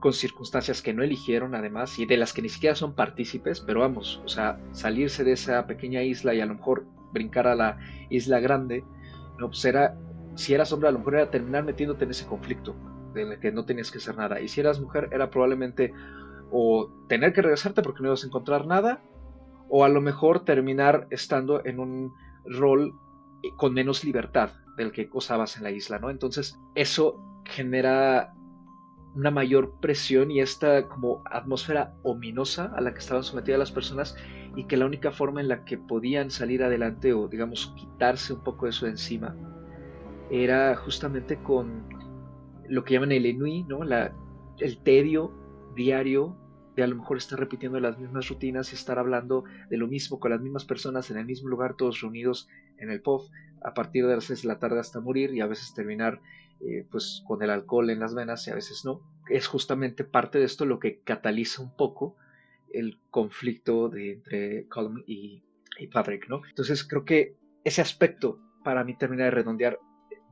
con 0.00 0.12
circunstancias 0.12 0.82
que 0.82 0.92
no 0.92 1.02
eligieron 1.02 1.54
además 1.54 1.98
y 1.98 2.06
de 2.06 2.16
las 2.16 2.32
que 2.32 2.42
ni 2.42 2.48
siquiera 2.48 2.74
son 2.74 2.94
partícipes, 2.94 3.60
pero 3.60 3.80
vamos, 3.80 4.20
o 4.24 4.28
sea, 4.28 4.60
salirse 4.72 5.24
de 5.24 5.32
esa 5.32 5.66
pequeña 5.66 6.02
isla 6.02 6.34
y 6.34 6.40
a 6.40 6.46
lo 6.46 6.54
mejor 6.54 6.86
brincar 7.12 7.46
a 7.46 7.54
la 7.54 7.78
isla 8.10 8.40
grande, 8.40 8.84
no, 9.38 9.48
pues 9.48 9.64
era 9.64 9.96
si 10.36 10.54
eras 10.54 10.72
hombre, 10.72 10.88
a 10.88 10.92
lo 10.92 10.98
mejor 10.98 11.14
era 11.16 11.30
terminar 11.30 11.64
metiéndote 11.64 12.04
en 12.04 12.10
ese 12.10 12.26
conflicto 12.26 12.76
en 13.14 13.32
el 13.32 13.40
que 13.40 13.50
no 13.50 13.64
tenías 13.64 13.90
que 13.90 13.98
hacer 13.98 14.16
nada. 14.16 14.40
Y 14.40 14.48
si 14.48 14.60
eras 14.60 14.80
mujer, 14.80 15.08
era 15.10 15.30
probablemente 15.30 15.92
o 16.50 16.92
tener 17.08 17.32
que 17.32 17.42
regresarte 17.42 17.82
porque 17.82 18.02
no 18.02 18.08
ibas 18.08 18.22
a 18.22 18.26
encontrar 18.26 18.66
nada, 18.66 19.02
o 19.68 19.84
a 19.84 19.88
lo 19.88 20.00
mejor 20.00 20.44
terminar 20.44 21.08
estando 21.10 21.64
en 21.64 21.80
un 21.80 22.14
rol 22.44 22.94
con 23.56 23.74
menos 23.74 24.04
libertad 24.04 24.50
del 24.76 24.92
que 24.92 25.04
gozabas 25.06 25.56
en 25.56 25.64
la 25.64 25.70
isla, 25.70 25.98
¿no? 25.98 26.10
Entonces, 26.10 26.58
eso 26.74 27.20
genera 27.44 28.34
una 29.14 29.30
mayor 29.30 29.80
presión 29.80 30.30
y 30.30 30.40
esta 30.40 30.86
como 30.88 31.22
atmósfera 31.24 31.94
ominosa 32.02 32.70
a 32.76 32.82
la 32.82 32.92
que 32.92 32.98
estaban 32.98 33.24
sometidas 33.24 33.58
las 33.58 33.72
personas 33.72 34.14
y 34.54 34.64
que 34.64 34.76
la 34.76 34.84
única 34.84 35.10
forma 35.10 35.40
en 35.40 35.48
la 35.48 35.64
que 35.64 35.78
podían 35.78 36.30
salir 36.30 36.62
adelante 36.62 37.14
o 37.14 37.26
digamos 37.26 37.72
quitarse 37.76 38.34
un 38.34 38.42
poco 38.42 38.66
eso 38.66 38.84
de 38.84 38.92
encima 38.92 39.34
era 40.30 40.74
justamente 40.76 41.36
con 41.42 41.84
lo 42.68 42.84
que 42.84 42.94
llaman 42.94 43.12
el 43.12 43.26
ennui, 43.26 43.62
¿no? 43.64 43.84
La, 43.84 44.12
el 44.58 44.78
tedio 44.78 45.32
diario 45.74 46.36
de 46.74 46.82
a 46.82 46.86
lo 46.86 46.96
mejor 46.96 47.16
estar 47.16 47.38
repitiendo 47.38 47.80
las 47.80 47.98
mismas 47.98 48.28
rutinas 48.28 48.72
y 48.72 48.74
estar 48.74 48.98
hablando 48.98 49.44
de 49.70 49.76
lo 49.76 49.86
mismo 49.86 50.20
con 50.20 50.30
las 50.30 50.40
mismas 50.40 50.64
personas 50.64 51.10
en 51.10 51.16
el 51.16 51.24
mismo 51.24 51.48
lugar, 51.48 51.74
todos 51.74 52.00
reunidos 52.00 52.48
en 52.78 52.90
el 52.90 53.00
POF 53.00 53.28
a 53.62 53.72
partir 53.72 54.06
de 54.06 54.14
las 54.14 54.24
6 54.24 54.42
de 54.42 54.48
la 54.48 54.58
tarde 54.58 54.80
hasta 54.80 55.00
morir 55.00 55.32
y 55.32 55.40
a 55.40 55.46
veces 55.46 55.72
terminar 55.74 56.20
eh, 56.60 56.86
pues 56.90 57.22
con 57.26 57.42
el 57.42 57.50
alcohol 57.50 57.88
en 57.90 58.00
las 58.00 58.14
venas 58.14 58.46
y 58.46 58.50
a 58.50 58.54
veces 58.54 58.84
no. 58.84 59.00
Es 59.30 59.46
justamente 59.46 60.04
parte 60.04 60.38
de 60.38 60.44
esto 60.44 60.66
lo 60.66 60.78
que 60.78 61.00
cataliza 61.00 61.62
un 61.62 61.74
poco 61.74 62.16
el 62.72 62.98
conflicto 63.10 63.88
de, 63.88 64.12
entre 64.12 64.68
Colm 64.68 65.02
y, 65.06 65.42
y 65.78 65.86
Patrick, 65.86 66.28
¿no? 66.28 66.42
Entonces 66.46 66.84
creo 66.84 67.04
que 67.04 67.36
ese 67.64 67.80
aspecto 67.80 68.38
para 68.62 68.84
mí 68.84 68.96
termina 68.96 69.24
de 69.24 69.30
redondear 69.30 69.78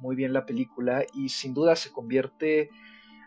muy 0.05 0.17
bien 0.17 0.35
la 0.35 0.45
película 0.45 1.05
y 1.15 1.31
sin 1.31 1.55
duda 1.55 1.75
se 1.77 1.91
convierte, 1.91 2.69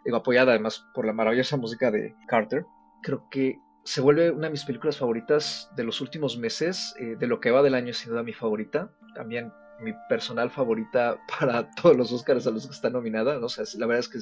digo, 0.05 0.17
apoyada 0.17 0.51
además 0.51 0.85
por 0.93 1.07
la 1.07 1.11
maravillosa 1.11 1.57
música 1.57 1.89
de 1.89 2.15
Carter, 2.27 2.65
creo 3.01 3.27
que 3.31 3.59
se 3.83 3.99
vuelve 3.99 4.29
una 4.29 4.47
de 4.47 4.51
mis 4.51 4.63
películas 4.63 4.97
favoritas 4.97 5.71
de 5.75 5.83
los 5.83 6.01
últimos 6.01 6.37
meses, 6.37 6.93
eh, 6.99 7.15
de 7.17 7.25
lo 7.25 7.39
que 7.39 7.49
va 7.49 7.63
del 7.63 7.73
año 7.73 7.93
sin 7.93 8.11
duda 8.11 8.21
mi 8.21 8.33
favorita, 8.33 8.91
también 9.15 9.51
mi 9.81 9.93
personal 10.07 10.51
favorita 10.51 11.19
para 11.39 11.71
todos 11.71 11.97
los 11.97 12.11
Oscars 12.13 12.45
a 12.45 12.51
los 12.51 12.67
que 12.67 12.73
está 12.73 12.91
nominada, 12.91 13.39
¿no? 13.39 13.47
la 13.77 13.87
verdad 13.87 13.99
es 13.99 14.09
que 14.09 14.19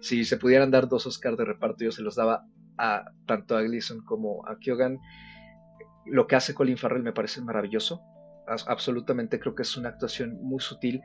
si 0.00 0.24
se 0.24 0.36
pudieran 0.36 0.70
dar 0.70 0.88
dos 0.88 1.06
Oscars 1.06 1.36
de 1.36 1.44
reparto 1.44 1.84
yo 1.84 1.90
se 1.90 2.02
los 2.02 2.14
daba 2.14 2.46
a 2.78 3.04
tanto 3.26 3.56
a 3.56 3.62
Gleason 3.62 4.04
como 4.04 4.46
a 4.46 4.58
Kyogan. 4.58 5.00
Lo 6.06 6.26
que 6.26 6.36
hace 6.36 6.54
Colin 6.54 6.78
Farrell 6.78 7.02
me 7.02 7.12
parece 7.12 7.42
maravilloso, 7.42 8.00
absolutamente 8.46 9.38
creo 9.38 9.54
que 9.54 9.62
es 9.62 9.76
una 9.76 9.90
actuación 9.90 10.38
muy 10.42 10.60
sutil 10.60 11.02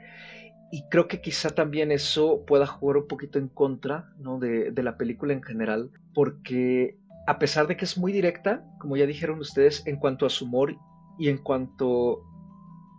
y 0.72 0.84
creo 0.90 1.08
que 1.08 1.22
quizá 1.22 1.50
también 1.50 1.92
eso 1.92 2.44
pueda 2.46 2.66
jugar 2.66 2.98
un 2.98 3.08
poquito 3.08 3.40
en 3.40 3.48
contra 3.48 4.10
¿no? 4.18 4.40
de, 4.40 4.72
de, 4.72 4.84
la 4.84 4.98
película 4.98 5.34
en 5.34 5.44
general, 5.44 5.92
porque 6.14 6.98
a 7.28 7.40
pesar 7.40 7.68
de 7.68 7.78
que 7.78 7.86
es 7.86 7.98
muy 7.98 8.12
directa, 8.12 8.64
como 8.80 8.98
ya 8.98 9.06
dijeron 9.06 9.40
ustedes, 9.40 9.86
en 9.88 9.98
cuanto 9.98 10.26
a 10.26 10.30
su 10.30 10.46
humor 10.46 10.76
y 11.18 11.30
en 11.30 11.38
cuanto, 11.38 12.24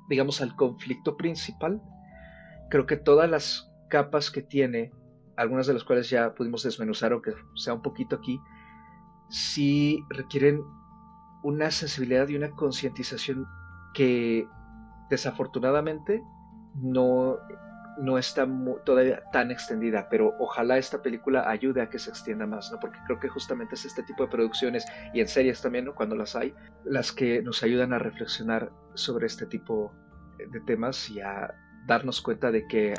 digamos, 0.09 0.41
al 0.41 0.57
conflicto 0.57 1.17
principal, 1.17 1.81
creo 2.71 2.87
que 2.87 2.97
todas 2.97 3.31
las 3.31 3.71
capas 3.89 4.31
que 4.31 4.43
tiene, 4.43 4.93
algunas 5.37 5.67
de 5.67 5.75
las 5.75 5.85
cuales 5.85 6.11
ya 6.11 6.35
pudimos 6.35 6.63
desmenuzar, 6.63 7.13
aunque 7.13 7.35
sea 7.55 7.75
un 7.75 7.83
poquito 7.83 8.17
aquí, 8.17 8.41
sí 9.29 10.03
requieren 10.09 10.63
una 11.43 11.71
sensibilidad 11.71 12.29
y 12.29 12.37
una 12.37 12.51
concientización 12.51 13.47
que 13.95 14.49
desafortunadamente 15.11 16.23
no 16.81 17.39
no 17.97 18.19
está 18.19 18.47
todavía 18.85 19.23
tan 19.33 19.51
extendida, 19.51 20.09
pero 20.11 20.35
ojalá 20.39 20.77
esta 20.77 21.01
película 21.03 21.49
ayude 21.49 21.81
a 21.81 21.89
que 21.89 21.99
se 21.99 22.11
extienda 22.11 22.47
más, 22.47 22.71
¿no? 22.71 22.79
Porque 22.79 22.99
creo 23.07 23.19
que 23.19 23.29
justamente 23.29 23.75
es 23.75 23.85
este 23.85 24.03
tipo 24.03 24.25
de 24.25 24.31
producciones 24.31 24.85
y 25.15 25.21
en 25.21 25.29
series 25.29 25.63
también, 25.63 25.87
¿no? 25.87 25.95
Cuando 25.95 26.15
las 26.15 26.37
hay, 26.37 26.55
las 26.85 27.13
que 27.13 27.43
nos 27.43 27.63
ayudan 27.63 27.93
a 27.93 27.99
reflexionar 27.99 28.71
sobre 28.95 29.27
este 29.27 29.47
tipo 29.47 29.95
de 30.39 30.61
temas 30.61 31.09
y 31.09 31.21
a 31.21 31.55
darnos 31.87 32.21
cuenta 32.21 32.51
de 32.51 32.67
que 32.67 32.95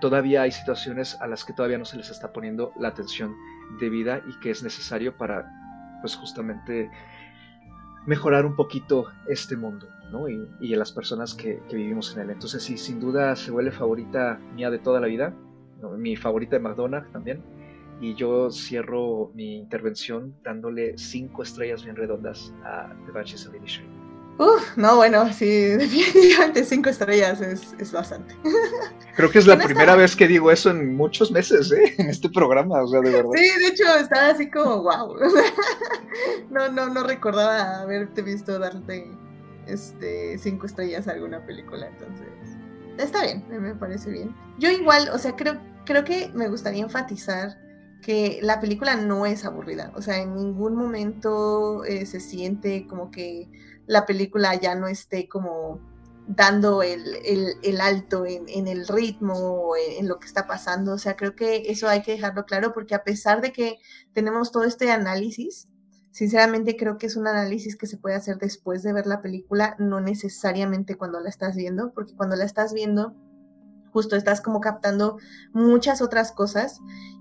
todavía 0.00 0.42
hay 0.42 0.52
situaciones 0.52 1.16
a 1.20 1.26
las 1.26 1.44
que 1.44 1.52
todavía 1.52 1.78
no 1.78 1.84
se 1.84 1.96
les 1.96 2.10
está 2.10 2.32
poniendo 2.32 2.72
la 2.78 2.88
atención 2.88 3.34
debida 3.80 4.22
y 4.26 4.38
que 4.40 4.50
es 4.50 4.62
necesario 4.62 5.16
para, 5.16 5.48
pues 6.00 6.16
justamente, 6.16 6.90
mejorar 8.06 8.44
un 8.46 8.56
poquito 8.56 9.06
este 9.28 9.56
mundo 9.56 9.88
¿no? 10.12 10.28
y, 10.28 10.48
y 10.60 10.74
las 10.76 10.92
personas 10.92 11.34
que, 11.34 11.60
que, 11.68 11.76
vivimos 11.76 12.14
en 12.14 12.22
él. 12.22 12.30
Entonces 12.30 12.62
sí, 12.62 12.78
sin 12.78 13.00
duda 13.00 13.36
se 13.36 13.50
vuelve 13.50 13.70
favorita 13.70 14.38
mía 14.54 14.70
de 14.70 14.78
toda 14.78 15.00
la 15.00 15.06
vida, 15.06 15.34
mi 15.96 16.16
favorita 16.16 16.56
de 16.56 16.60
McDonald's 16.60 17.10
también. 17.12 17.42
Y 18.00 18.14
yo 18.14 18.50
cierro 18.50 19.30
mi 19.34 19.56
intervención 19.56 20.34
dándole 20.42 20.98
cinco 20.98 21.42
estrellas 21.42 21.82
bien 21.82 21.96
redondas 21.96 22.52
a 22.64 22.92
The 23.06 23.12
Banshees 23.12 23.46
of 23.46 23.54
Inisherin. 23.54 24.06
Uf, 24.38 24.76
no, 24.76 24.96
bueno, 24.96 25.32
sí, 25.32 25.46
definitivamente 25.78 26.62
cinco 26.64 26.90
estrellas 26.90 27.40
es, 27.40 27.74
es 27.78 27.90
bastante. 27.90 28.34
Creo 29.16 29.30
que 29.30 29.38
es 29.38 29.46
la 29.46 29.56
primera 29.56 29.96
vez 29.96 30.14
que 30.14 30.28
digo 30.28 30.50
eso 30.50 30.70
en 30.70 30.94
muchos 30.94 31.30
meses, 31.30 31.72
¿eh? 31.72 31.94
En 31.98 32.10
este 32.10 32.28
programa, 32.28 32.82
o 32.82 32.88
sea, 32.88 33.00
de 33.00 33.10
verdad. 33.12 33.30
Sí, 33.34 33.58
de 33.60 33.68
hecho, 33.68 33.84
estaba 33.98 34.28
así 34.28 34.50
como, 34.50 34.82
wow. 34.82 35.16
No, 36.50 36.70
no, 36.70 36.88
no 36.90 37.02
recordaba 37.04 37.80
haberte 37.80 38.20
visto 38.20 38.58
darte 38.58 39.10
este 39.66 40.38
cinco 40.38 40.66
estrellas 40.66 41.08
alguna 41.08 41.44
película, 41.44 41.88
entonces 41.88 42.28
está 42.98 43.22
bien, 43.22 43.44
me 43.48 43.74
parece 43.74 44.10
bien. 44.10 44.34
Yo 44.58 44.70
igual, 44.70 45.08
o 45.12 45.18
sea, 45.18 45.36
creo, 45.36 45.60
creo 45.84 46.04
que 46.04 46.30
me 46.34 46.48
gustaría 46.48 46.82
enfatizar 46.82 47.58
que 48.02 48.38
la 48.42 48.60
película 48.60 48.96
no 48.96 49.26
es 49.26 49.44
aburrida, 49.44 49.92
o 49.96 50.02
sea, 50.02 50.22
en 50.22 50.34
ningún 50.34 50.76
momento 50.76 51.84
eh, 51.84 52.06
se 52.06 52.20
siente 52.20 52.86
como 52.86 53.10
que 53.10 53.50
la 53.86 54.06
película 54.06 54.54
ya 54.54 54.74
no 54.74 54.86
esté 54.86 55.28
como 55.28 55.80
dando 56.28 56.82
el, 56.82 57.00
el, 57.62 57.80
alto 57.80 58.26
en, 58.26 58.48
en, 58.48 58.66
el 58.66 58.86
ritmo, 58.88 59.74
en, 59.76 60.00
en, 60.00 60.08
lo 60.08 60.18
que 60.18 60.26
está 60.26 60.46
pasando. 60.46 60.94
O 60.94 60.98
sea, 60.98 61.16
creo 61.16 61.36
que 61.36 61.70
eso 61.70 61.88
hay 61.88 62.02
que 62.02 62.12
dejarlo 62.12 62.46
claro 62.46 62.72
porque 62.72 62.94
a 62.96 63.04
pesar 63.04 63.40
de 63.40 63.52
que 63.52 63.78
tenemos 64.12 64.50
todo 64.50 64.64
este 64.64 64.90
análisis, 64.90 65.68
sinceramente 66.16 66.78
creo 66.78 66.96
que 66.96 67.04
es 67.04 67.16
un 67.16 67.26
análisis 67.26 67.76
que 67.76 67.86
se 67.86 67.98
puede 67.98 68.14
hacer 68.14 68.38
después 68.38 68.82
de 68.82 68.94
ver 68.94 69.06
la 69.06 69.20
película, 69.20 69.76
no 69.78 70.00
necesariamente 70.00 70.96
cuando 70.96 71.20
la 71.20 71.28
estás 71.28 71.54
viendo, 71.56 71.92
porque 71.92 72.14
cuando 72.16 72.36
la 72.36 72.46
estás 72.46 72.72
viendo, 72.72 73.14
justo 73.92 74.16
estás 74.16 74.40
como 74.40 74.62
captando 74.62 75.18
muchas 75.52 76.00
otras 76.00 76.32
cosas 76.32 76.80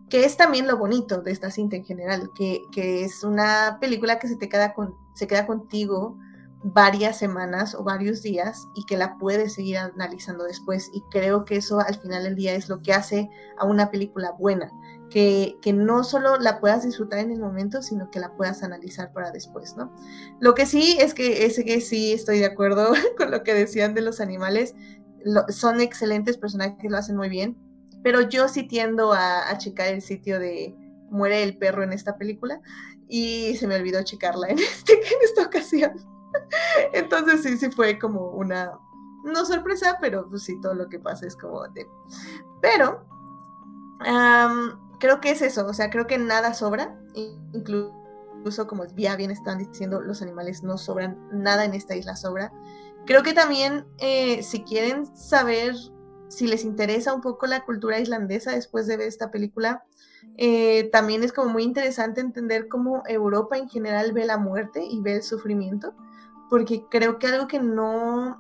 que 0.10 0.24
es 0.24 0.38
también 0.38 0.66
lo 0.66 0.78
bonito 0.78 1.22
de 1.22 1.32
esta 1.32 1.52
cinta 1.52 1.76
en 1.76 1.84
general, 1.84 2.30
que, 2.38 2.62
que 2.72 3.04
es 3.04 3.26
una 3.26 3.80
película 3.82 4.18
que 4.18 4.30
se 4.30 4.38
te 4.38 4.48
queda 4.48 4.74
con, 4.74 4.94
se 5.14 5.28
queda 5.28 5.46
contigo 5.46 6.18
varias 6.64 7.18
semanas 7.18 7.76
o 7.76 7.84
varios 7.84 8.22
días 8.22 8.66
y 8.76 8.86
que 8.86 8.96
la 8.96 9.18
puedes 9.18 9.56
seguir 9.56 9.78
analizando 9.78 10.46
después. 10.46 10.90
Y 10.94 11.02
creo 11.12 11.44
que 11.44 11.58
eso 11.58 11.82
al 11.82 11.96
final 11.96 12.24
del 12.24 12.36
día 12.36 12.54
es 12.54 12.70
lo 12.70 12.82
que 12.82 12.94
hace 12.94 13.30
a 13.58 13.66
una 13.66 13.92
película 13.92 14.32
buena, 14.32 14.72
que, 15.16 15.56
que, 15.62 15.72
no 15.72 16.04
solo 16.04 16.36
la 16.40 16.60
puedas 16.60 16.84
disfrutar 16.84 17.20
en 17.20 17.32
el 17.32 17.40
momento, 17.40 17.82
sino 17.82 18.12
que 18.12 18.20
la 18.20 18.36
puedas 18.36 18.64
analizar 18.64 19.14
para 19.14 19.32
después, 19.32 19.78
¿no? 19.78 19.90
Lo 20.42 20.56
que 20.56 20.66
sí 20.66 20.98
es 21.00 21.14
que, 21.14 21.46
es 21.46 21.56
que 21.56 21.80
sí 21.80 22.12
estoy 22.12 22.40
de 22.40 22.48
acuerdo 22.48 22.92
con 23.18 23.32
lo 23.32 23.42
que 23.42 23.54
decían 23.54 23.94
de 23.94 24.02
los 24.02 24.20
animales, 24.20 24.76
son 25.48 25.80
excelentes 25.80 26.36
personajes, 26.38 26.92
lo 26.92 26.98
hacen 26.98 27.16
muy 27.16 27.30
bien, 27.30 27.56
pero 28.04 28.20
yo 28.28 28.50
sí 28.50 28.64
tiendo 28.64 29.14
a, 29.14 29.50
a 29.50 29.58
checar 29.58 29.88
el 29.88 30.02
sitio 30.02 30.38
de 30.38 30.76
muere 31.10 31.44
el 31.44 31.58
perro 31.58 31.84
en 31.84 31.94
esta 31.94 32.18
película 32.18 32.60
y 33.08 33.56
se 33.56 33.68
me 33.68 33.78
olvidó 33.78 34.04
checarla 34.04 34.50
en, 34.50 34.60
este, 34.60 34.96
en 34.96 35.22
esta 35.24 35.44
ocasión. 35.44 35.94
Entonces 36.94 37.42
sí, 37.42 37.58
sí 37.58 37.72
fue 37.72 37.98
como 37.98 38.32
una, 38.32 38.78
no 39.24 39.46
sorpresa, 39.46 39.98
pero 40.02 40.30
pues 40.30 40.44
sí, 40.44 40.60
todo 40.60 40.74
lo 40.74 40.90
que 40.90 41.00
pasa 41.00 41.26
es 41.26 41.38
como 41.38 41.66
de... 41.70 41.88
Pero 42.62 43.06
creo 45.00 45.22
que 45.22 45.32
es 45.32 45.42
eso, 45.42 45.66
o 45.66 45.74
sea, 45.74 45.90
creo 45.90 46.08
que 46.08 46.18
nada 46.18 46.54
sobra, 46.54 46.96
incluso 47.54 48.68
como 48.68 48.86
ya 48.96 49.16
bien 49.16 49.32
están 49.32 49.58
diciendo, 49.58 50.02
los 50.02 50.22
animales 50.22 50.64
no 50.64 50.78
sobran, 50.78 51.18
nada 51.32 51.66
en 51.66 51.74
esta 51.74 51.96
isla 51.96 52.16
sobra. 52.16 52.52
Creo 53.06 53.24
que 53.24 53.34
también 53.34 53.86
eh, 54.00 54.42
si 54.44 54.64
quieren 54.64 55.06
saber 55.16 55.76
si 56.28 56.48
les 56.48 56.64
interesa 56.64 57.14
un 57.14 57.22
poco 57.22 57.46
la 57.46 57.64
cultura 57.64 58.00
islandesa 58.00 58.52
después 58.52 58.88
de 58.88 58.98
ver 58.98 59.08
esta 59.08 59.32
película, 59.32 59.84
eh, 60.38 60.90
también 60.92 61.24
es 61.24 61.32
como 61.32 61.50
muy 61.50 61.64
interesante 61.64 62.20
entender 62.20 62.68
cómo 62.68 63.04
Europa 63.08 63.58
en 63.58 63.70
general 63.70 64.12
ve 64.12 64.26
la 64.26 64.38
muerte 64.38 64.84
y 64.84 65.02
ve 65.02 65.18
el 65.18 65.24
sufrimiento 65.24 65.94
porque 66.50 66.86
creo 66.90 67.20
que 67.20 67.28
algo 67.28 67.48
que 67.48 67.60
no, 67.60 68.40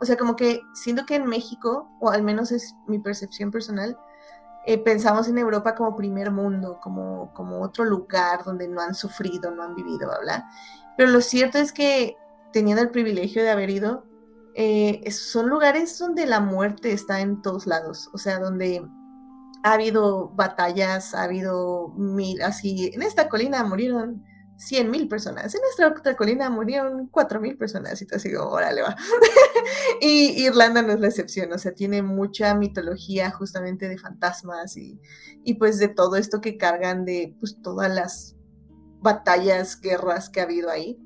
o 0.00 0.04
sea, 0.04 0.16
como 0.16 0.36
que 0.36 0.62
siento 0.74 1.06
que 1.06 1.16
en 1.16 1.26
México, 1.26 1.88
o 2.00 2.10
al 2.10 2.22
menos 2.22 2.52
es 2.52 2.74
mi 2.86 2.98
percepción 2.98 3.50
personal, 3.50 3.98
eh, 4.66 4.78
pensamos 4.78 5.28
en 5.28 5.38
Europa 5.38 5.74
como 5.74 5.96
primer 5.96 6.30
mundo, 6.30 6.78
como, 6.80 7.32
como 7.34 7.60
otro 7.62 7.84
lugar 7.84 8.44
donde 8.44 8.68
no 8.68 8.80
han 8.80 8.94
sufrido, 8.94 9.50
no 9.50 9.62
han 9.62 9.74
vivido, 9.74 10.10
bla, 10.22 10.48
Pero 10.96 11.10
lo 11.10 11.20
cierto 11.20 11.58
es 11.58 11.72
que 11.72 12.16
teniendo 12.52 12.82
el 12.82 12.90
privilegio 12.90 13.42
de 13.42 13.50
haber 13.50 13.70
ido, 13.70 14.04
eh, 14.54 15.10
son 15.10 15.48
lugares 15.48 15.98
donde 15.98 16.26
la 16.26 16.40
muerte 16.40 16.92
está 16.92 17.20
en 17.20 17.42
todos 17.42 17.66
lados, 17.66 18.10
o 18.12 18.18
sea, 18.18 18.38
donde 18.38 18.86
ha 19.64 19.72
habido 19.72 20.28
batallas, 20.30 21.14
ha 21.14 21.24
habido 21.24 21.88
mil, 21.96 22.42
así, 22.42 22.90
en 22.94 23.02
esta 23.02 23.28
colina 23.28 23.64
murieron 23.64 24.24
100 24.56 24.90
mil 24.90 25.08
personas. 25.08 25.54
En 25.54 25.60
nuestra 25.60 25.88
otra 25.88 26.16
colina 26.16 26.48
murieron 26.50 27.08
4 27.08 27.40
mil 27.40 27.56
personas 27.56 28.00
y 28.00 28.06
te 28.06 28.18
digo, 28.18 28.48
órale 28.48 28.82
va. 28.82 28.96
y 30.00 30.44
Irlanda 30.44 30.82
no 30.82 30.92
es 30.92 31.00
la 31.00 31.08
excepción, 31.08 31.52
o 31.52 31.58
sea, 31.58 31.72
tiene 31.72 32.02
mucha 32.02 32.54
mitología 32.54 33.30
justamente 33.30 33.88
de 33.88 33.98
fantasmas 33.98 34.76
y, 34.76 35.00
y 35.44 35.54
pues 35.54 35.78
de 35.78 35.88
todo 35.88 36.16
esto 36.16 36.40
que 36.40 36.56
cargan 36.56 37.04
de 37.04 37.34
pues 37.40 37.60
todas 37.62 37.92
las 37.92 38.36
batallas, 39.00 39.80
guerras 39.80 40.28
que 40.30 40.40
ha 40.40 40.44
habido 40.44 40.70
ahí. 40.70 40.98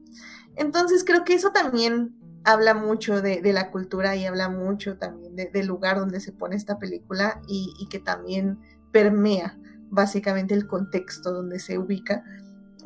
Entonces 0.57 1.05
creo 1.05 1.24
que 1.24 1.34
eso 1.34 1.53
también 1.53 2.14
habla 2.44 2.74
mucho 2.74 3.22
de, 3.22 3.40
de 3.40 3.53
la 3.53 3.70
cultura 3.70 4.14
y 4.16 4.24
habla 4.24 4.49
mucho 4.49 4.99
también 4.99 5.34
de, 5.34 5.47
del 5.47 5.66
lugar 5.66 5.99
donde 5.99 6.20
se 6.20 6.32
pone 6.32 6.57
esta 6.57 6.78
película 6.78 7.40
y, 7.49 7.74
y 7.80 7.88
que 7.88 7.99
también 7.99 8.59
permea 8.92 9.59
básicamente 9.90 10.55
el 10.55 10.66
contexto 10.66 11.32
donde 11.32 11.59
se 11.59 11.78
ubica 11.78 12.24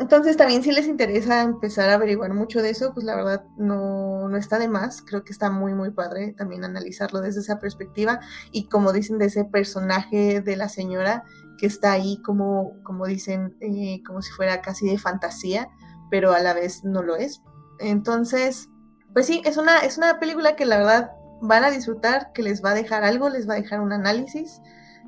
entonces 0.00 0.38
también 0.38 0.62
si 0.62 0.72
les 0.72 0.88
interesa 0.88 1.42
empezar 1.42 1.90
a 1.90 1.94
averiguar 1.94 2.32
mucho 2.32 2.62
de 2.62 2.70
eso, 2.70 2.94
pues 2.94 3.04
la 3.04 3.14
verdad 3.14 3.44
no, 3.58 4.28
no, 4.30 4.36
está 4.38 4.58
de 4.58 4.66
más. 4.66 5.02
Creo 5.02 5.24
que 5.24 5.32
está 5.32 5.50
muy, 5.50 5.74
muy 5.74 5.90
padre 5.90 6.32
también 6.32 6.64
analizarlo 6.64 7.20
desde 7.20 7.40
esa 7.40 7.58
perspectiva 7.58 8.18
y 8.50 8.66
como 8.68 8.94
dicen 8.94 9.18
de 9.18 9.26
ese 9.26 9.44
personaje 9.44 10.40
de 10.40 10.56
la 10.56 10.70
señora 10.70 11.22
que 11.58 11.66
está 11.66 11.92
ahí 11.92 12.16
como, 12.22 12.82
como 12.82 13.06
dicen, 13.06 13.54
eh, 13.60 14.02
como 14.06 14.22
si 14.22 14.32
fuera 14.32 14.62
casi 14.62 14.88
de 14.88 14.96
fantasía, 14.96 15.68
pero 16.10 16.32
a 16.32 16.40
la 16.40 16.54
vez 16.54 16.82
no 16.82 17.02
lo 17.02 17.16
es. 17.16 17.42
Entonces, 17.78 18.70
pues 19.12 19.26
sí, 19.26 19.42
es 19.44 19.58
una, 19.58 19.80
es 19.80 19.98
una 19.98 20.18
película 20.18 20.56
que 20.56 20.64
la 20.64 20.78
verdad 20.78 21.10
van 21.42 21.62
a 21.64 21.70
disfrutar, 21.70 22.32
que 22.32 22.42
les 22.42 22.64
va 22.64 22.70
a 22.70 22.74
dejar 22.74 23.04
algo, 23.04 23.28
les 23.28 23.46
va 23.46 23.52
a 23.52 23.60
dejar 23.60 23.80
un 23.80 23.92
análisis, 23.92 24.62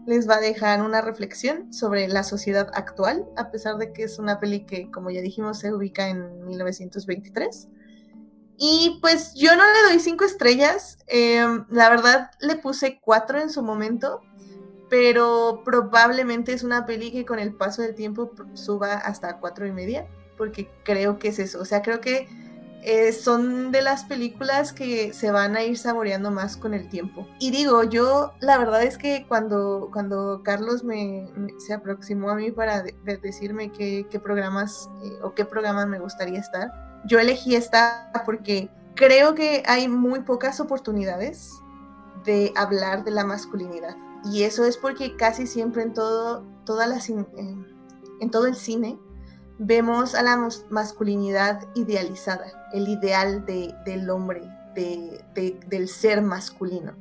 les 0.06 0.28
va 0.28 0.36
a 0.36 0.40
dejar 0.40 0.82
una 0.82 1.00
reflexión 1.00 1.66
sobre 1.72 2.08
la 2.08 2.24
sociedad 2.24 2.68
actual, 2.74 3.24
a 3.36 3.50
pesar 3.50 3.76
de 3.78 3.92
que 3.92 4.04
es 4.04 4.18
una 4.18 4.40
peli 4.40 4.64
que, 4.66 4.90
como 4.90 5.10
ya 5.10 5.20
dijimos, 5.20 5.58
se 5.60 5.72
ubica 5.72 6.08
en 6.08 6.44
1923. 6.44 7.68
Y 8.56 8.98
pues 9.00 9.34
yo 9.34 9.56
no 9.56 9.62
le 9.64 9.90
doy 9.90 10.00
cinco 10.00 10.24
estrellas, 10.24 10.98
em, 11.06 11.64
la 11.70 11.88
verdad 11.90 12.30
le 12.40 12.56
puse 12.56 13.00
cuatro 13.00 13.40
en 13.40 13.50
su 13.50 13.62
momento, 13.62 14.22
pero 14.90 15.62
probablemente 15.64 16.52
es 16.52 16.62
una 16.62 16.86
peli 16.86 17.12
que 17.12 17.24
con 17.24 17.38
el 17.38 17.54
paso 17.54 17.82
del 17.82 17.94
tiempo 17.94 18.32
suba 18.54 18.94
hasta 18.94 19.38
cuatro 19.38 19.66
y 19.66 19.72
media, 19.72 20.06
porque 20.36 20.68
creo 20.84 21.18
que 21.18 21.28
es 21.28 21.38
eso, 21.38 21.60
o 21.60 21.64
sea, 21.64 21.82
creo 21.82 22.00
que 22.00 22.28
eh, 22.84 23.12
son 23.12 23.70
de 23.70 23.80
las 23.80 24.02
películas 24.04 24.72
que 24.72 25.12
se 25.12 25.30
van 25.30 25.54
a 25.54 25.62
ir 25.62 25.78
saboreando 25.78 26.32
más 26.32 26.56
con 26.56 26.74
el 26.74 26.88
tiempo. 26.88 27.28
Y 27.38 27.52
digo, 27.52 27.84
yo 27.84 28.32
la 28.40 28.58
verdad 28.58 28.82
es 28.82 28.98
que 28.98 29.24
cuando, 29.28 29.88
cuando 29.92 30.42
Carlos 30.42 30.82
me, 30.82 31.30
se 31.58 31.74
aproximó 31.74 32.30
a 32.30 32.34
mí 32.34 32.50
para 32.50 32.82
decirme 33.22 33.70
qué, 33.70 34.04
programas 34.20 34.90
eh, 35.04 35.12
o 35.22 35.32
qué 35.32 35.44
programa 35.44 35.86
me 35.86 36.00
gustaría 36.00 36.40
estar, 36.40 36.72
yo 37.06 37.20
elegí 37.20 37.54
esta 37.54 38.10
porque 38.24 38.68
creo 38.96 39.34
que 39.36 39.62
hay 39.66 39.86
muy 39.86 40.20
pocas 40.22 40.58
oportunidades 40.58 41.52
de 42.24 42.52
hablar 42.56 43.04
de 43.04 43.12
la 43.12 43.24
masculinidad. 43.24 43.96
Y 44.24 44.42
eso 44.42 44.64
es 44.64 44.76
porque 44.76 45.16
casi 45.16 45.46
siempre 45.46 45.82
en 45.82 45.92
todo, 45.92 46.44
todas 46.64 46.88
las, 46.88 47.08
en 47.08 48.30
todo 48.30 48.46
el 48.46 48.56
cine 48.56 48.98
vemos 49.58 50.14
a 50.14 50.22
la 50.22 50.48
masculinidad 50.70 51.60
idealizada, 51.74 52.68
el 52.72 52.88
ideal 52.88 53.44
del 53.46 54.10
hombre, 54.10 54.42
del 54.74 55.88
ser 55.88 56.22
masculino, 56.22 56.94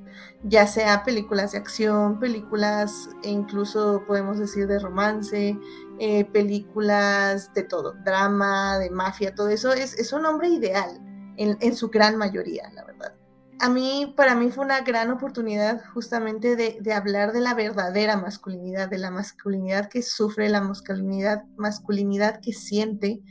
ya 0.43 0.67
sea 0.67 1.03
películas 1.03 1.53
de 1.53 1.59
acción, 1.59 2.19
películas 2.19 3.09
e 3.23 3.29
incluso 3.29 4.03
podemos 4.05 4.39
decir 4.39 4.67
de 4.67 4.79
romance, 4.79 5.57
eh, 5.99 6.25
películas 6.25 7.53
de 7.53 7.63
todo, 7.63 7.93
drama, 8.03 8.77
de 8.79 8.89
mafia, 8.89 9.33
todo 9.33 9.49
eso 9.49 9.71
es, 9.73 9.97
es 9.97 10.11
un 10.11 10.25
hombre 10.25 10.49
ideal 10.49 10.99
en, 11.37 11.57
en 11.61 11.75
su 11.75 11.89
gran 11.89 12.17
mayoría, 12.17 12.69
la 12.73 12.83
verdad 12.83 13.20
a 13.61 13.69
mí, 13.69 14.11
para 14.17 14.33
mí 14.33 14.49
fue 14.49 14.65
una 14.65 14.81
gran 14.81 15.11
oportunidad 15.11 15.83
justamente 15.93 16.55
de, 16.55 16.93
hablar 16.93 17.31
de 17.31 17.41
la 17.41 17.53
verdadera 17.53 18.17
masculinidad, 18.17 18.89
de 18.89 18.97
la 18.97 19.11
masculinidad 19.11 19.87
que 19.87 20.01
sufre, 20.01 20.49
la 20.49 20.61
masculinidad, 20.61 21.43
masculinidad 21.57 22.39
que 22.41 22.53
siente 22.53 23.21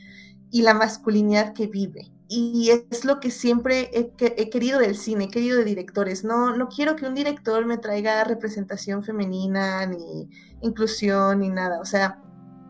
y 0.49 0.61
la 0.61 0.73
masculinidad 0.73 1.51
que 1.51 1.67
vive. 1.67 2.13
Y 2.29 2.69
es 2.69 3.03
lo 3.03 3.19
que 3.19 3.29
siempre 3.29 3.91
he, 3.91 4.49
querido 4.49 4.79
del 4.79 4.95
cine, 4.95 5.25
he 5.25 5.29
querido 5.29 5.57
de 5.57 5.65
directores. 5.65 6.23
No, 6.23 6.55
no 6.55 6.69
quiero 6.69 6.95
que 6.95 7.05
un 7.05 7.13
director 7.13 7.65
me 7.65 7.77
traiga 7.77 8.23
representación 8.23 9.03
femenina, 9.03 9.85
ni 9.85 10.29
inclusión, 10.61 11.39
ni 11.39 11.49
nada. 11.49 11.81
O 11.81 11.85
sea, 11.85 12.21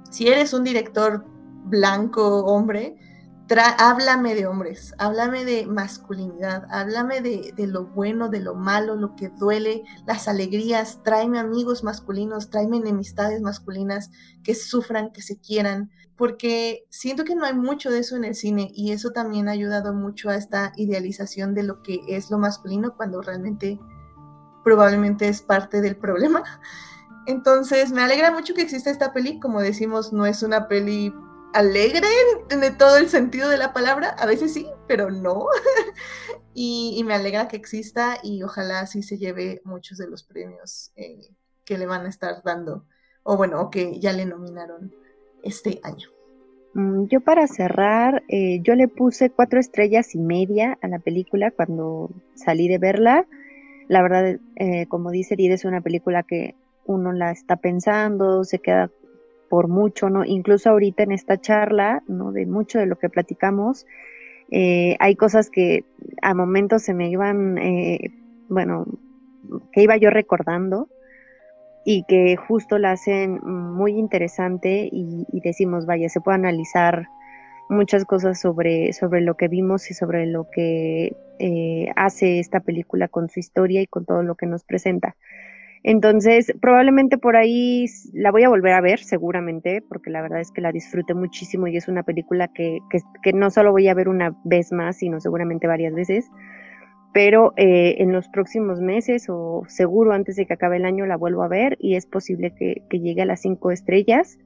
si 0.09 0.27
eres 0.27 0.53
un 0.53 0.63
director 0.63 1.25
blanco, 1.65 2.39
hombre, 2.43 2.95
háblame 3.59 4.35
de 4.35 4.47
hombres, 4.47 4.93
háblame 4.97 5.43
de 5.43 5.65
masculinidad, 5.65 6.65
háblame 6.69 7.21
de, 7.21 7.53
lo 7.67 7.85
bueno, 7.85 8.29
de 8.29 8.39
lo 8.39 8.55
malo, 8.55 8.95
lo 8.95 9.15
que 9.15 9.29
duele, 9.29 9.83
las 10.05 10.27
alegrías, 10.27 11.01
tráeme 11.03 11.39
amigos 11.39 11.83
masculinos, 11.83 12.49
tráeme 12.49 12.77
enemistades 12.77 13.41
masculinas 13.41 14.11
que 14.43 14.55
sufran, 14.55 15.11
que 15.11 15.21
se 15.21 15.37
quieran, 15.39 15.91
porque 16.15 16.85
siento 16.89 17.25
que 17.25 17.35
no 17.35 17.45
hay 17.45 17.53
mucho 17.53 17.91
de 17.91 17.99
eso 17.99 18.15
en 18.15 18.23
el 18.23 18.35
cine 18.35 18.69
y 18.73 18.91
eso 18.91 19.11
también 19.11 19.49
ha 19.49 19.51
ayudado 19.51 19.93
mucho 19.93 20.29
a 20.29 20.35
esta 20.35 20.71
idealización 20.77 21.53
de 21.53 21.63
lo 21.63 21.81
que 21.81 21.99
es 22.07 22.31
lo 22.31 22.37
masculino 22.37 22.95
cuando 22.95 23.21
realmente 23.21 23.79
probablemente 24.63 25.27
es 25.27 25.41
parte 25.41 25.81
del 25.81 25.97
problema. 25.97 26.43
Entonces 27.25 27.91
me 27.91 28.01
alegra 28.01 28.31
mucho 28.31 28.53
que 28.53 28.61
exista 28.61 28.89
esta 28.89 29.13
peli, 29.13 29.39
como 29.39 29.61
decimos, 29.61 30.13
no 30.13 30.25
es 30.25 30.41
una 30.41 30.67
peli 30.67 31.13
alegre 31.53 32.07
en, 32.49 32.77
todo 32.77 32.97
el 32.97 33.09
sentido 33.09 33.49
de 33.49 33.57
la 33.57 33.73
palabra, 33.73 34.09
a 34.09 34.25
veces 34.25 34.53
sí, 34.53 34.67
pero 34.87 35.09
no. 35.09 35.47
y, 36.53 37.01
me 37.05 37.13
alegra 37.13 37.47
que 37.47 37.57
exista 37.57 38.17
y 38.23 38.43
ojalá 38.43 38.85
sí 38.87 39.03
se 39.03 39.17
lleve 39.17 39.61
muchos 39.63 39.97
de 39.97 40.07
los 40.07 40.23
premios 40.23 40.91
eh, 40.95 41.19
que 41.65 41.77
le 41.77 41.85
van 41.85 42.05
a 42.05 42.09
estar 42.09 42.41
dando, 42.43 42.85
o 43.23 43.37
bueno, 43.37 43.61
o 43.61 43.69
que 43.69 43.99
ya 43.99 44.13
le 44.13 44.25
nominaron 44.25 44.93
este 45.43 45.79
año. 45.83 46.09
Mm, 46.73 47.05
yo 47.07 47.21
para 47.21 47.47
cerrar, 47.47 48.23
eh, 48.29 48.61
yo 48.61 48.75
le 48.75 48.87
puse 48.87 49.29
cuatro 49.29 49.59
estrellas 49.59 50.15
y 50.15 50.19
media 50.19 50.77
a 50.81 50.87
la 50.87 50.99
película 50.99 51.51
cuando 51.51 52.09
salí 52.35 52.67
de 52.67 52.77
verla. 52.77 53.27
La 53.87 54.01
verdad, 54.01 54.37
eh, 54.55 54.85
como 54.87 55.11
dice 55.11 55.35
Lid, 55.35 55.51
es 55.51 55.65
una 55.65 55.81
película 55.81 56.23
que 56.23 56.55
uno 56.85 57.11
la 57.11 57.31
está 57.31 57.57
pensando, 57.57 58.43
se 58.43 58.59
queda 58.59 58.89
por 59.51 59.67
mucho, 59.67 60.09
¿no? 60.09 60.23
Incluso 60.23 60.69
ahorita 60.69 61.03
en 61.03 61.11
esta 61.11 61.35
charla, 61.35 62.03
¿no? 62.07 62.31
De 62.31 62.45
mucho 62.45 62.79
de 62.79 62.85
lo 62.85 62.95
que 62.97 63.09
platicamos, 63.09 63.85
eh, 64.49 64.95
hay 65.01 65.17
cosas 65.17 65.49
que 65.49 65.83
a 66.21 66.33
momentos 66.33 66.83
se 66.83 66.93
me 66.93 67.09
iban, 67.09 67.57
eh, 67.57 68.13
bueno, 68.47 68.85
que 69.73 69.83
iba 69.83 69.97
yo 69.97 70.09
recordando 70.09 70.87
y 71.83 72.05
que 72.07 72.37
justo 72.37 72.77
la 72.77 72.91
hacen 72.91 73.41
muy 73.43 73.91
interesante 73.91 74.87
y, 74.89 75.25
decimos, 75.43 75.85
vaya, 75.85 76.07
se 76.07 76.21
puede 76.21 76.35
analizar 76.35 77.09
muchas 77.67 78.05
cosas 78.05 78.39
sobre, 78.39 78.93
sobre 78.93 79.19
lo 79.19 79.35
que 79.35 79.49
vimos 79.49 79.91
y 79.91 79.93
sobre 79.93 80.27
lo 80.27 80.49
que 80.49 81.17
eh, 81.39 81.91
hace 81.97 82.39
esta 82.39 82.61
película 82.61 83.09
con 83.09 83.27
su 83.27 83.41
historia 83.41 83.81
y 83.81 83.87
con 83.87 84.05
todo 84.05 84.23
lo 84.23 84.35
que 84.35 84.45
nos 84.45 84.63
presenta. 84.63 85.17
Entonces, 85.83 86.53
probablemente 86.61 87.17
por 87.17 87.35
ahí 87.35 87.85
la 88.13 88.31
voy 88.31 88.43
a 88.43 88.49
volver 88.49 88.73
a 88.73 88.81
ver, 88.81 88.99
seguramente, 88.99 89.81
porque 89.81 90.11
la 90.11 90.21
verdad 90.21 90.39
es 90.39 90.51
que 90.51 90.61
la 90.61 90.71
disfruté 90.71 91.15
muchísimo 91.15 91.67
y 91.67 91.75
es 91.75 91.87
una 91.87 92.03
película 92.03 92.49
que, 92.49 92.79
que, 93.23 93.33
no 93.33 93.49
solo 93.49 93.71
voy 93.71 93.87
a 93.87 93.95
ver 93.95 94.07
una 94.07 94.35
vez 94.43 94.71
más, 94.71 94.97
sino 94.97 95.19
seguramente 95.19 95.65
varias 95.65 95.93
veces. 95.93 96.29
Pero 97.13 97.53
eh, 97.57 97.95
en 97.97 98.11
los 98.11 98.29
próximos 98.29 98.79
meses 98.79 99.25
o 99.27 99.63
seguro 99.67 100.13
antes 100.13 100.35
de 100.35 100.45
que 100.45 100.53
acabe 100.53 100.77
el 100.77 100.85
año 100.85 101.05
la 101.05 101.17
vuelvo 101.17 101.43
a 101.43 101.47
ver 101.47 101.77
y 101.79 101.95
es 101.95 102.05
posible 102.05 102.53
que, 102.53 102.83
llegue 102.91 103.23
a 103.23 103.25
las 103.25 103.41
cinco 103.41 103.71
estrellas. 103.71 104.37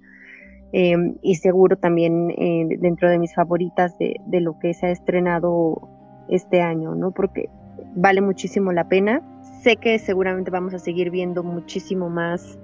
Em, 0.72 1.16
y 1.22 1.36
seguro 1.36 1.78
también 1.78 2.32
eh, 2.32 2.66
dentro 2.80 3.10
de 3.10 3.20
mis 3.20 3.36
favoritas 3.36 3.98
de, 3.98 4.16
de 4.26 4.42
lo 4.42 4.58
que 4.58 4.74
se 4.74 4.88
ha 4.88 4.92
estrenado 4.92 5.90
este 6.28 6.62
año, 6.62 6.96
¿no? 6.96 7.12
Porque 7.12 7.50
vale 7.96 8.22
muchísimo 8.22 8.72
la 8.72 8.88
pena 8.88 9.22
sé 9.66 9.78
que 9.78 9.98
seguramente 9.98 10.52
vamos 10.52 10.76
a 10.76 10.80
seguir 10.80 11.10
viendo 11.10 11.42
muchísimo 11.42 12.08
más 12.08 12.60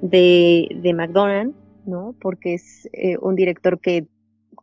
de, 0.00 0.66
de 0.76 0.94
McDonald, 0.94 1.54
¿no? 1.84 2.14
Porque 2.22 2.54
es 2.54 2.88
eh, 2.94 3.18
un 3.20 3.34
director 3.34 3.78
que, 3.78 4.06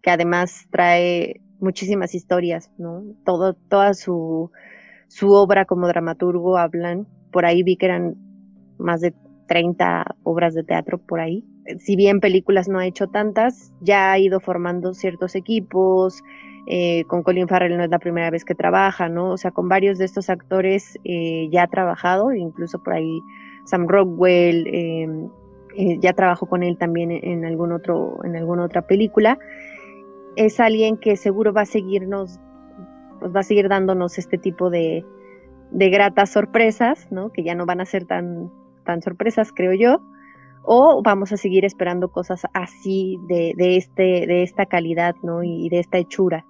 que, 0.02 0.10
además 0.10 0.66
trae 0.72 1.42
muchísimas 1.60 2.16
historias, 2.16 2.72
¿no? 2.80 3.04
Todo, 3.24 3.54
toda 3.54 3.94
su, 3.94 4.50
su 5.10 5.32
obra 5.34 5.66
como 5.66 5.88
dramaturgo 5.88 6.58
hablan, 6.58 7.06
por 7.32 7.46
ahí 7.46 7.62
vi 7.62 7.78
que 7.78 7.86
eran 7.86 8.16
más 8.80 9.02
de 9.02 9.14
30 9.48 10.16
obras 10.24 10.56
de 10.56 10.64
teatro 10.64 10.98
por 10.98 11.20
ahí. 11.20 11.46
Si 11.78 11.96
bien 11.96 12.20
películas 12.20 12.68
no 12.68 12.80
ha 12.80 12.88
hecho 12.88 13.10
tantas, 13.10 13.72
ya 13.80 14.12
ha 14.12 14.18
ido 14.18 14.40
formando 14.40 14.96
ciertos 14.96 15.36
equipos, 15.36 16.24
eh, 16.68 17.06
con 17.06 17.22
Colin 17.22 17.48
Farrell 17.48 17.78
no 17.78 17.84
es 17.84 17.90
la 17.90 18.00
primera 18.00 18.32
vez 18.32 18.44
que 18.44 18.56
trabaja, 18.56 19.08
¿no? 19.08 19.32
O 19.32 19.38
sea, 19.38 19.52
con 19.52 19.70
varios 19.70 20.00
de 20.00 20.06
estos 20.06 20.30
actores 20.30 20.98
eh, 21.04 21.48
ya 21.52 21.64
ha 21.64 21.68
trabajado, 21.68 22.34
incluso 22.34 22.82
por 22.82 22.94
ahí 22.94 23.22
Sam 23.66 23.88
Rockwell, 23.88 24.68
em, 24.68 25.30
eh, 25.78 26.00
ya 26.00 26.14
trabajó 26.14 26.48
con 26.48 26.64
él 26.64 26.78
también 26.78 27.12
en 27.12 27.46
algún 27.46 27.72
otro, 27.72 28.20
en 28.24 28.36
alguna 28.36 28.64
otra 28.64 28.82
película. 28.88 29.38
Es 30.36 30.60
alguien 30.60 30.98
que 30.98 31.18
seguro 31.18 31.54
va 31.54 31.62
a 31.62 31.66
seguirnos, 31.66 32.40
pues 33.20 33.36
va 33.36 33.42
a 33.42 33.44
seguir 33.44 33.70
dándonos 33.70 34.18
este 34.18 34.38
tipo 34.40 34.70
de, 34.72 35.06
gratas 35.72 36.32
sorpresas, 36.32 37.12
¿no? 37.12 37.32
Que 37.32 37.44
ya 37.44 37.54
no 37.54 37.66
van 37.66 37.82
a 37.82 37.86
ser 37.86 38.06
tan, 38.06 38.52
sorpresas, 39.04 39.52
creo 39.54 39.74
yo 39.74 40.02
o 40.68 41.04
vamos 41.04 41.32
a 41.32 41.38
seguir 41.38 41.64
esperando 41.64 42.08
cosas 42.08 42.42
así 42.54 43.20
de, 43.28 43.54
este, 43.78 44.42
esta 44.42 44.66
calidad 44.66 45.16
y 45.44 45.70
de 45.70 45.80
esta 45.80 46.00
hechura. 46.00 46.44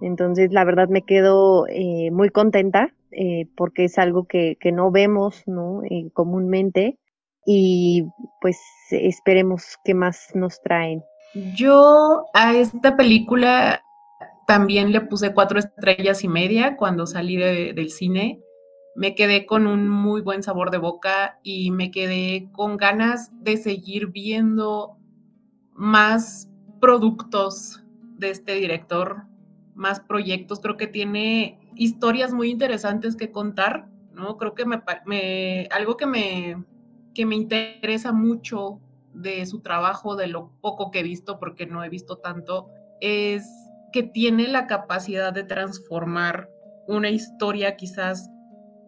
Entonces, 0.00 0.52
la 0.52 0.64
verdad 0.64 0.88
me 0.88 1.02
quedo 1.02 1.66
eh, 1.68 2.10
muy 2.10 2.30
contenta 2.30 2.94
eh, 3.10 3.46
porque 3.56 3.84
es 3.84 3.98
algo 3.98 4.26
que, 4.26 4.56
no 4.72 4.90
vemos 4.90 5.42
¿no? 5.46 5.82
Eh, 5.84 6.10
comúnmente 6.12 6.98
y 7.44 8.04
pues 8.40 8.58
esperemos 8.90 9.76
qué 9.84 9.94
más 9.94 10.28
nos 10.34 10.60
traen. 10.62 11.02
Yo 11.56 12.26
a 12.34 12.54
esta 12.54 12.96
película 12.96 13.82
también 14.46 14.92
le 14.92 15.00
puse 15.00 15.32
cuatro 15.32 15.58
estrellas 15.58 16.24
y 16.24 16.28
media 16.28 16.76
cuando 16.76 17.06
salí 17.06 17.36
del 17.36 17.90
cine. 17.90 18.40
me 18.96 19.14
quedé 19.14 19.46
con 19.46 19.66
un 19.66 19.88
muy 19.88 20.20
buen 20.20 20.42
sabor 20.42 20.70
de 20.70 20.78
boca 20.78 21.38
y 21.44 21.70
me 21.70 21.90
quedé 21.90 22.48
con 22.52 22.76
ganas 22.76 23.30
de 23.42 23.56
seguir 23.56 24.08
viendo 24.08 24.96
más 25.72 26.50
productos 26.80 27.84
de 28.18 28.30
este 28.30 28.54
director, 28.54 29.22
más 29.80 30.00
proyectos. 30.00 30.60
Creo 30.60 30.76
que 30.76 30.86
tiene 30.86 31.58
historias 31.74 32.32
muy 32.32 32.50
interesantes 32.50 33.16
que 33.16 33.32
contar, 33.32 33.88
¿no? 34.12 34.36
Creo 34.36 34.54
que 34.54 34.66
me, 34.66 35.68
algo 35.72 35.96
que 35.96 36.06
me, 36.06 36.64
que 37.14 37.26
me 37.26 37.34
interesa 37.34 38.12
mucho 38.12 38.78
de 39.14 39.44
su 39.46 39.60
trabajo, 39.60 40.14
de 40.14 40.28
lo 40.28 40.52
poco 40.60 40.90
que 40.90 41.00
he 41.00 41.02
visto, 41.02 41.40
porque 41.40 41.66
no 41.66 41.82
he 41.82 41.88
visto 41.88 42.18
tanto, 42.18 42.68
es 43.00 43.48
que 43.92 44.02
tiene 44.04 44.46
la 44.46 44.66
capacidad 44.66 45.32
de 45.32 45.42
transformar 45.42 46.48
una 46.86 47.08
historia 47.08 47.76
quizás 47.76 48.30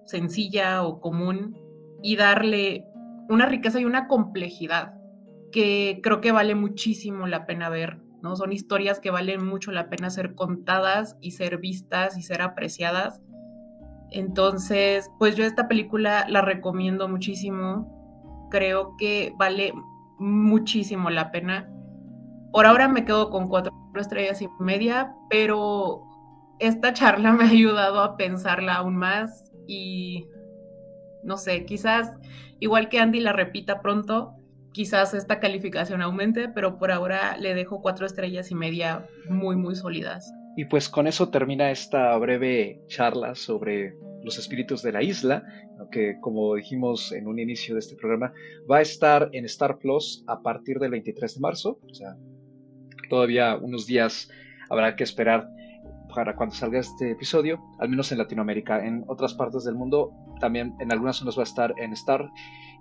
sencilla 0.05 0.85
o 0.85 1.01
común 1.01 1.59
y 2.03 2.17
darle 2.17 2.87
una 3.29 3.47
riqueza 3.47 3.81
y 3.81 3.85
una 3.85 4.07
complejidad 4.07 4.95
que 5.51 6.01
creo 6.03 6.21
que 6.21 6.33
vale 6.33 6.55
muchísimo 6.55 7.27
la 7.27 7.47
pena 7.47 7.69
ver, 7.69 7.99
¿no? 8.23 8.37
Son 8.37 8.53
historias 8.53 9.01
que 9.01 9.11
valen 9.11 9.45
mucho 9.45 9.73
la 9.73 9.89
pena 9.91 10.11
ser 10.11 10.35
contadas 10.35 11.17
y 11.21 11.33
ser 11.33 11.59
vistas 11.59 12.17
y 12.17 12.23
ser 12.23 12.41
apreciadas. 12.41 13.21
Entonces, 14.11 15.11
pues 15.19 15.37
yo 15.37 15.45
esta 15.45 15.69
película 15.69 16.27
la 16.29 16.43
recomiendo 16.43 17.09
muchísimo. 17.09 18.49
Creo 18.51 18.97
que 18.97 19.35
vale 19.37 19.73
muchísimo 20.19 21.11
la 21.11 21.31
pena. 21.31 21.69
Por 22.53 22.67
ahora 22.67 22.89
me 22.89 23.05
quedo 23.05 23.31
con 23.31 23.49
cuatro 23.49 23.73
estrellas 23.97 24.41
y 24.41 24.49
media, 24.61 25.15
pero 25.29 26.03
esta 26.59 26.93
charla 26.93 27.33
me 27.33 27.45
ha 27.45 27.51
ayudado 27.51 28.01
a 28.01 28.17
pensarla 28.17 28.77
aún 28.77 28.97
más 28.97 29.51
y 29.67 30.29
no 31.23 31.37
sé, 31.37 31.65
quizás 31.65 32.13
igual 32.61 32.89
que 32.89 32.99
Andy 32.99 33.21
la 33.21 33.33
repita 33.33 33.81
pronto, 33.81 34.35
quizás 34.73 35.15
esta 35.15 35.41
calificación 35.41 36.03
aumente, 36.03 36.49
pero 36.49 36.79
por 36.79 36.91
ahora 36.91 37.37
le 37.37 37.55
dejo 37.55 37.81
cuatro 37.81 38.07
estrellas 38.07 38.51
y 38.51 38.55
media 38.55 39.07
muy, 39.29 39.57
muy 39.57 39.75
sólidas. 39.75 40.33
Y 40.57 40.67
pues 40.67 40.89
con 40.89 41.07
eso 41.07 41.31
termina 41.31 41.71
esta 41.71 42.17
breve 42.19 42.83
charla 42.87 43.35
sobre 43.35 43.95
los 44.23 44.39
espíritus 44.39 44.83
de 44.83 44.93
la 44.93 45.03
isla, 45.03 45.45
que 45.91 46.17
como 46.21 46.55
dijimos 46.55 47.13
en 47.13 47.27
un 47.27 47.39
inicio 47.39 47.75
de 47.75 47.81
este 47.81 47.97
programa, 47.97 48.33
va 48.71 48.79
a 48.79 48.83
estar 48.83 49.29
en 49.33 49.45
Star 49.47 49.79
Plus 49.79 50.25
a 50.27 50.41
partir 50.43 50.79
del 50.79 50.91
23 50.91 51.35
de 51.35 51.41
marzo, 51.41 51.79
o 51.83 51.95
sea, 51.95 52.17
todavía 53.09 53.57
unos 53.57 53.87
días 53.87 54.31
habrá 54.71 54.95
que 54.95 55.05
esperar 55.05 55.49
para 56.15 56.37
cuando 56.37 56.55
salga 56.55 56.79
este 56.79 57.11
episodio, 57.11 57.63
al 57.79 57.89
menos 57.89 58.13
en 58.13 58.19
Latinoamérica. 58.19 58.85
En 58.85 59.05
otras 59.09 59.35
partes 59.35 59.65
del 59.65 59.75
mundo, 59.75 60.13
también 60.41 60.75
en 60.81 60.93
algunas 60.93 61.17
zonas 61.17 61.37
va 61.37 61.43
a 61.43 61.45
estar 61.45 61.75
en 61.79 61.93
Star 61.93 62.31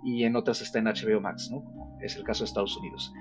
y 0.03 0.23
en 0.23 0.35
otras 0.35 0.61
está 0.61 0.79
en 0.79 0.85
HBO 0.85 1.21
Max, 1.21 1.49
¿no? 1.51 1.63
Como 1.63 1.97
es 2.01 2.15
el 2.15 2.23
caso 2.23 2.43
de 2.43 2.47
Estados 2.47 2.75
Unidos. 2.77 3.13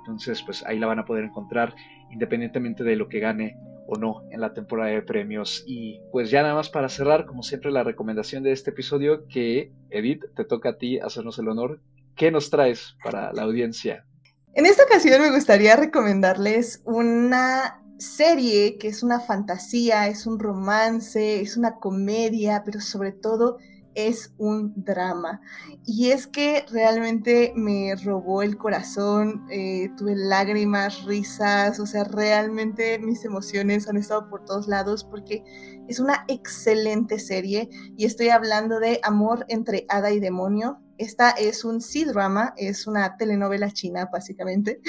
Entonces, 0.00 0.42
pues 0.42 0.64
ahí 0.66 0.78
la 0.78 0.86
van 0.86 0.98
a 0.98 1.04
poder 1.04 1.24
encontrar 1.24 1.74
independientemente 2.10 2.84
de 2.84 2.96
lo 2.96 3.08
que 3.08 3.20
gane 3.20 3.56
o 3.86 3.96
no 3.96 4.22
en 4.30 4.40
la 4.40 4.52
temporada 4.52 4.90
de 4.90 5.02
premios. 5.02 5.64
Y 5.66 6.00
pues 6.10 6.30
ya 6.30 6.42
nada 6.42 6.54
más 6.54 6.68
para 6.68 6.88
cerrar, 6.88 7.26
como 7.26 7.42
siempre, 7.42 7.70
la 7.70 7.84
recomendación 7.84 8.42
de 8.42 8.52
este 8.52 8.70
episodio 8.70 9.26
que, 9.28 9.72
Edith, 9.90 10.24
te 10.34 10.44
toca 10.44 10.70
a 10.70 10.78
ti 10.78 10.98
hacernos 10.98 11.38
el 11.38 11.48
honor. 11.48 11.80
¿Qué 12.16 12.30
nos 12.30 12.50
traes 12.50 12.96
para 13.02 13.32
la 13.32 13.42
audiencia? 13.42 14.04
En 14.54 14.66
esta 14.66 14.84
ocasión 14.84 15.22
me 15.22 15.30
gustaría 15.30 15.76
recomendarles 15.76 16.82
una 16.84 17.81
serie 18.02 18.76
que 18.78 18.88
es 18.88 19.02
una 19.02 19.20
fantasía, 19.20 20.08
es 20.08 20.26
un 20.26 20.38
romance, 20.38 21.40
es 21.40 21.56
una 21.56 21.76
comedia, 21.76 22.62
pero 22.64 22.80
sobre 22.80 23.12
todo 23.12 23.58
es 23.94 24.32
un 24.38 24.72
drama. 24.76 25.40
Y 25.84 26.10
es 26.10 26.26
que 26.26 26.64
realmente 26.70 27.52
me 27.56 27.94
robó 27.96 28.42
el 28.42 28.56
corazón, 28.56 29.46
eh, 29.50 29.90
tuve 29.96 30.14
lágrimas, 30.16 31.04
risas, 31.04 31.78
o 31.80 31.86
sea, 31.86 32.04
realmente 32.04 32.98
mis 32.98 33.24
emociones 33.24 33.88
han 33.88 33.96
estado 33.96 34.28
por 34.28 34.44
todos 34.44 34.68
lados 34.68 35.04
porque 35.04 35.42
es 35.88 35.98
una 35.98 36.24
excelente 36.28 37.18
serie 37.18 37.68
y 37.96 38.04
estoy 38.04 38.28
hablando 38.28 38.78
de 38.78 39.00
Amor 39.02 39.44
entre 39.48 39.86
Hada 39.88 40.12
y 40.12 40.20
Demonio. 40.20 40.78
Esta 40.98 41.30
es 41.30 41.64
un 41.64 41.80
C-drama, 41.80 42.54
es 42.56 42.86
una 42.86 43.16
telenovela 43.16 43.70
china 43.72 44.08
básicamente 44.12 44.80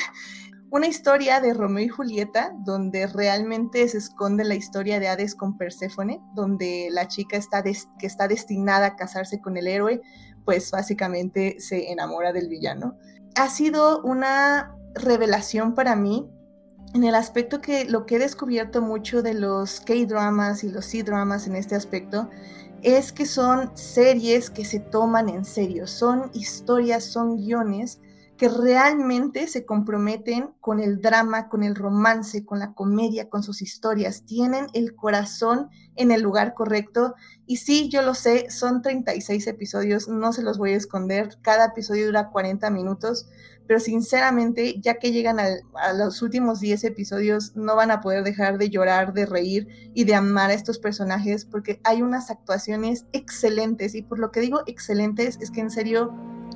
una 0.74 0.88
historia 0.88 1.40
de 1.40 1.54
Romeo 1.54 1.86
y 1.86 1.88
Julieta, 1.88 2.52
donde 2.66 3.06
realmente 3.06 3.88
se 3.88 4.00
esconde 4.00 4.44
la 4.44 4.56
historia 4.56 5.00
de 5.00 5.08
Hades 5.08 5.36
con 5.36 5.56
Perséfone, 5.56 6.20
donde 6.34 6.90
la 6.91 7.08
chica 7.08 7.38
está 7.38 7.62
que 7.62 8.08
está 8.08 8.28
destinada 8.28 8.88
a 8.88 8.95
casarse 8.95 9.40
con 9.40 9.56
el 9.56 9.68
héroe, 9.68 10.02
pues 10.45 10.72
básicamente 10.72 11.58
se 11.60 11.91
enamora 11.91 12.34
del 12.34 12.50
villano. 12.50 12.98
Ha 13.36 13.50
sido 13.50 14.02
una 14.02 14.76
revelación 14.95 15.76
para 15.76 15.95
mí 15.95 16.28
en 16.95 17.04
el 17.04 17.14
aspecto 17.14 17.62
que 17.62 17.86
lo 17.86 18.08
que 18.08 18.16
he 18.16 18.20
descubierto 18.20 18.82
mucho 18.82 19.22
de 19.22 19.36
los 19.36 19.80
K-dramas 19.80 20.64
y 20.64 20.72
los 20.72 20.86
C-dramas 20.86 21.45
en 21.45 21.56
este 21.56 21.76
aspecto 21.76 22.32
es 22.82 23.12
que 23.12 23.28
son 23.28 23.78
series 23.78 24.50
que 24.50 24.66
se 24.66 24.80
toman 24.80 25.30
en 25.30 25.45
serio, 25.45 25.86
son 25.86 26.32
historias, 26.34 27.04
son 27.04 27.36
guiones 27.38 28.00
que 28.38 28.49
realmente 28.49 29.47
se 29.47 29.65
comprometen 29.65 30.53
con 30.60 30.80
el 30.80 31.01
drama, 31.01 31.49
con 31.49 31.64
el 31.64 31.76
romance, 31.76 32.43
con 32.43 32.60
la 32.60 32.73
comedia, 32.73 33.30
con 33.30 33.43
sus 33.43 33.61
historias. 33.61 34.23
Tienen 34.26 34.68
el 34.73 34.95
corazón 34.95 35.69
en 35.95 36.11
el 36.11 36.22
lugar 36.22 36.53
correcto. 36.55 37.14
Y 37.45 37.57
sí, 37.57 37.89
yo 37.89 38.01
lo 38.01 38.15
sé, 38.15 38.49
son 38.49 38.81
36 38.81 39.45
episodios, 39.47 40.07
no 40.07 40.34
se 40.34 40.41
los 40.41 40.57
voy 40.57 40.72
a 40.73 40.77
esconder. 40.77 41.38
Cada 41.41 41.65
episodio 41.65 42.07
dura 42.07 42.30
40 42.30 42.69
minutos, 42.72 43.30
pero 43.68 43.80
sinceramente, 43.80 44.80
ya 44.81 44.95
que 44.95 45.11
llegan 45.11 45.39
a, 45.39 45.93
los 45.93 46.22
últimos 46.22 46.60
10 46.60 46.85
episodios, 46.85 47.55
no 47.55 47.76
van 47.76 47.91
a 47.91 48.01
poder 48.01 48.23
dejar 48.23 48.57
de 48.57 48.69
llorar, 48.69 49.14
de 49.14 49.27
reír 49.27 49.68
y 49.93 50.05
de 50.05 50.15
amar 50.15 50.49
a 50.49 50.53
estos 50.53 50.80
personajes 50.80 51.45
porque 51.45 51.80
hay 51.84 52.01
unas 52.01 52.31
actuaciones 52.31 53.05
excelentes. 53.14 53.93
Y 53.93 54.01
por 54.01 54.18
lo 54.18 54.31
que 54.31 54.41
digo 54.41 54.64
excelentes, 54.65 55.38
es 55.39 55.51
que 55.51 55.61
en 55.61 55.69
serio 55.69 56.14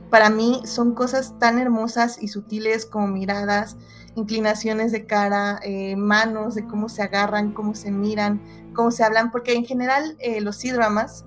para 0.09 0.29
mí 0.29 0.61
son 0.65 0.93
cosas 0.93 1.37
tan 1.39 1.59
hermosas 1.59 2.17
y 2.21 2.27
sutiles 2.27 2.85
como 2.85 3.07
miradas, 3.07 3.77
inclinaciones 4.15 4.91
de 4.91 5.05
cara, 5.05 5.59
eh, 5.63 5.95
manos, 5.95 6.55
de 6.55 6.65
cómo 6.65 6.89
se 6.89 7.03
agarran, 7.03 7.53
cómo 7.53 7.75
se 7.75 7.91
miran, 7.91 8.41
cómo 8.73 8.91
se 8.91 9.03
hablan, 9.03 9.31
porque 9.31 9.53
en 9.53 9.65
general 9.65 10.15
eh, 10.19 10.41
los 10.41 10.57
C-dramas 10.57 11.25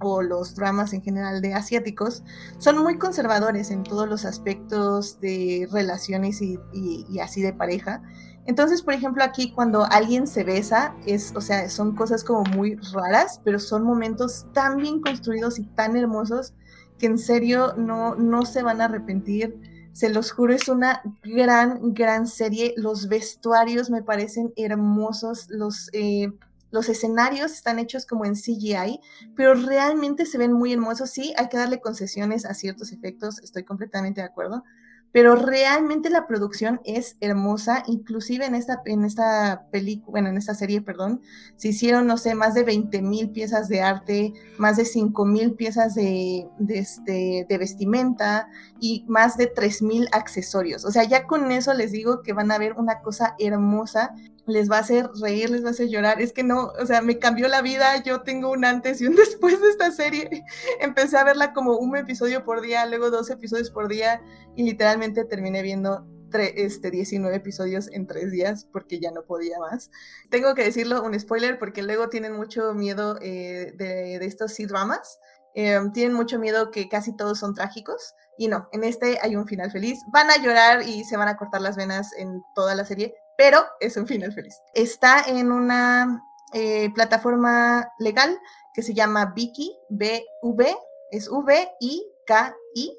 o 0.00 0.22
los 0.22 0.54
dramas 0.54 0.92
en 0.92 1.02
general 1.02 1.40
de 1.40 1.54
asiáticos 1.54 2.22
son 2.58 2.78
muy 2.78 2.98
conservadores 2.98 3.70
en 3.72 3.82
todos 3.82 4.08
los 4.08 4.24
aspectos 4.24 5.20
de 5.20 5.68
relaciones 5.72 6.40
y, 6.40 6.58
y 6.72 7.18
así 7.18 7.42
de 7.42 7.52
pareja. 7.52 8.02
Entonces, 8.48 8.80
por 8.80 8.94
ejemplo, 8.94 9.22
aquí 9.22 9.52
cuando 9.52 9.84
alguien 9.84 10.26
se 10.26 10.42
besa, 10.42 10.94
es, 11.04 11.34
o 11.36 11.40
sea, 11.42 11.68
son 11.68 11.94
cosas 11.94 12.24
como 12.24 12.44
muy 12.44 12.76
raras, 12.94 13.42
pero 13.44 13.58
son 13.58 13.82
momentos 13.82 14.46
tan 14.54 14.78
bien 14.78 15.02
construidos 15.02 15.58
y 15.58 15.64
tan 15.64 15.96
hermosos 15.96 16.54
que 16.98 17.06
en 17.06 17.18
serio 17.18 17.74
no, 17.76 18.14
no 18.14 18.44
se 18.44 18.62
van 18.62 18.80
a 18.80 18.86
arrepentir. 18.86 19.90
Se 19.92 20.10
los 20.10 20.30
juro, 20.30 20.54
es 20.54 20.68
una 20.68 21.02
gran, 21.22 21.94
gran 21.94 22.26
serie. 22.26 22.74
Los 22.76 23.08
vestuarios 23.08 23.90
me 23.90 24.02
parecen 24.02 24.52
hermosos. 24.56 25.48
Los, 25.50 25.90
eh, 25.92 26.30
los 26.70 26.88
escenarios 26.88 27.52
están 27.52 27.78
hechos 27.78 28.04
como 28.04 28.24
en 28.24 28.34
CGI, 28.34 29.00
pero 29.34 29.54
realmente 29.54 30.26
se 30.26 30.38
ven 30.38 30.52
muy 30.52 30.72
hermosos. 30.72 31.10
Sí, 31.10 31.32
hay 31.36 31.48
que 31.48 31.56
darle 31.56 31.80
concesiones 31.80 32.44
a 32.44 32.54
ciertos 32.54 32.92
efectos, 32.92 33.40
estoy 33.42 33.64
completamente 33.64 34.20
de 34.20 34.26
acuerdo, 34.26 34.64
pero 35.12 35.34
realmente 35.36 36.10
la 36.10 36.26
producción 36.26 36.80
es 36.84 37.16
hermosa, 37.20 37.82
inclusive 37.86 38.44
en 38.46 38.54
esta, 38.54 38.82
en 38.84 39.04
esta 39.04 39.66
película, 39.70 40.10
bueno, 40.10 40.28
en 40.28 40.36
esta 40.36 40.54
serie, 40.54 40.82
perdón, 40.82 41.22
se 41.56 41.68
hicieron, 41.68 42.06
no 42.06 42.18
sé, 42.18 42.34
más 42.34 42.54
de 42.54 42.64
20 42.64 43.02
mil 43.02 43.30
piezas 43.30 43.68
de 43.68 43.80
arte, 43.80 44.32
más 44.58 44.76
de 44.76 44.84
5 44.84 45.24
mil 45.24 45.54
piezas 45.54 45.94
de, 45.94 46.48
este, 46.68 47.46
de 47.48 47.58
vestimenta 47.58 48.48
y 48.80 49.04
más 49.08 49.36
de 49.36 49.46
3 49.46 49.82
mil 49.82 50.08
accesorios. 50.12 50.84
O 50.84 50.90
sea, 50.90 51.04
ya 51.04 51.26
con 51.26 51.50
eso 51.52 51.72
les 51.74 51.92
digo 51.92 52.22
que 52.22 52.32
van 52.32 52.50
a 52.50 52.58
ver 52.58 52.74
una 52.74 53.00
cosa 53.00 53.34
hermosa 53.38 54.14
les 54.48 54.70
va 54.70 54.78
a 54.78 54.80
hacer 54.80 55.08
reír, 55.20 55.50
les 55.50 55.62
va 55.62 55.68
a 55.68 55.70
hacer 55.72 55.88
llorar. 55.88 56.20
Es 56.20 56.32
que 56.32 56.42
no, 56.42 56.72
o 56.80 56.86
sea, 56.86 57.02
me 57.02 57.18
cambió 57.18 57.46
la 57.48 57.62
vida. 57.62 58.02
Yo 58.02 58.22
tengo 58.22 58.50
un 58.50 58.64
antes 58.64 59.00
y 59.00 59.06
un 59.06 59.14
después 59.16 59.60
de 59.60 59.68
esta 59.68 59.90
serie. 59.92 60.44
Empecé 60.80 61.18
a 61.18 61.24
verla 61.24 61.52
como 61.52 61.76
un 61.76 61.96
episodio 61.96 62.44
por 62.44 62.60
día, 62.60 62.86
luego 62.86 63.10
dos 63.10 63.30
episodios 63.30 63.70
por 63.70 63.88
día 63.88 64.20
y 64.56 64.64
literalmente 64.64 65.24
terminé 65.24 65.62
viendo 65.62 66.06
este, 66.32 66.90
19 66.90 67.36
episodios 67.36 67.88
en 67.92 68.06
tres 68.06 68.30
días 68.30 68.66
porque 68.72 69.00
ya 69.00 69.10
no 69.10 69.24
podía 69.24 69.58
más. 69.58 69.90
Tengo 70.30 70.54
que 70.54 70.64
decirlo, 70.64 71.02
un 71.02 71.18
spoiler, 71.18 71.58
porque 71.58 71.82
luego 71.82 72.08
tienen 72.08 72.32
mucho 72.32 72.74
miedo 72.74 73.18
eh, 73.20 73.72
de, 73.76 74.16
estos 74.24 74.54
C-dramas. 74.54 75.18
Em, 75.54 75.92
tienen 75.92 76.14
mucho 76.14 76.38
miedo 76.38 76.70
que 76.70 76.88
casi 76.88 77.16
todos 77.16 77.38
son 77.38 77.54
trágicos. 77.54 78.14
Y 78.36 78.48
no, 78.48 78.68
en 78.72 78.84
este 78.84 79.18
hay 79.22 79.36
un 79.36 79.46
final 79.46 79.70
feliz. 79.70 80.00
Van 80.12 80.30
a 80.30 80.42
llorar 80.42 80.82
y 80.82 81.04
se 81.04 81.16
van 81.16 81.28
a 81.28 81.36
cortar 81.36 81.60
las 81.60 81.76
venas 81.76 82.12
en 82.16 82.42
toda 82.54 82.74
la 82.74 82.84
serie, 82.84 83.14
pero 83.38 83.64
es 83.78 83.96
un 83.96 84.08
final 84.08 84.32
feliz. 84.32 84.60
Está 84.74 85.22
en 85.28 85.52
una 85.52 86.22
eh, 86.52 86.90
plataforma 86.92 87.88
legal 88.00 88.36
que 88.74 88.82
se 88.82 88.94
llama 88.94 89.32
Viki, 89.34 89.78
B-V, 89.90 90.76
es 91.12 91.28
V-I-K-I. 91.30 92.98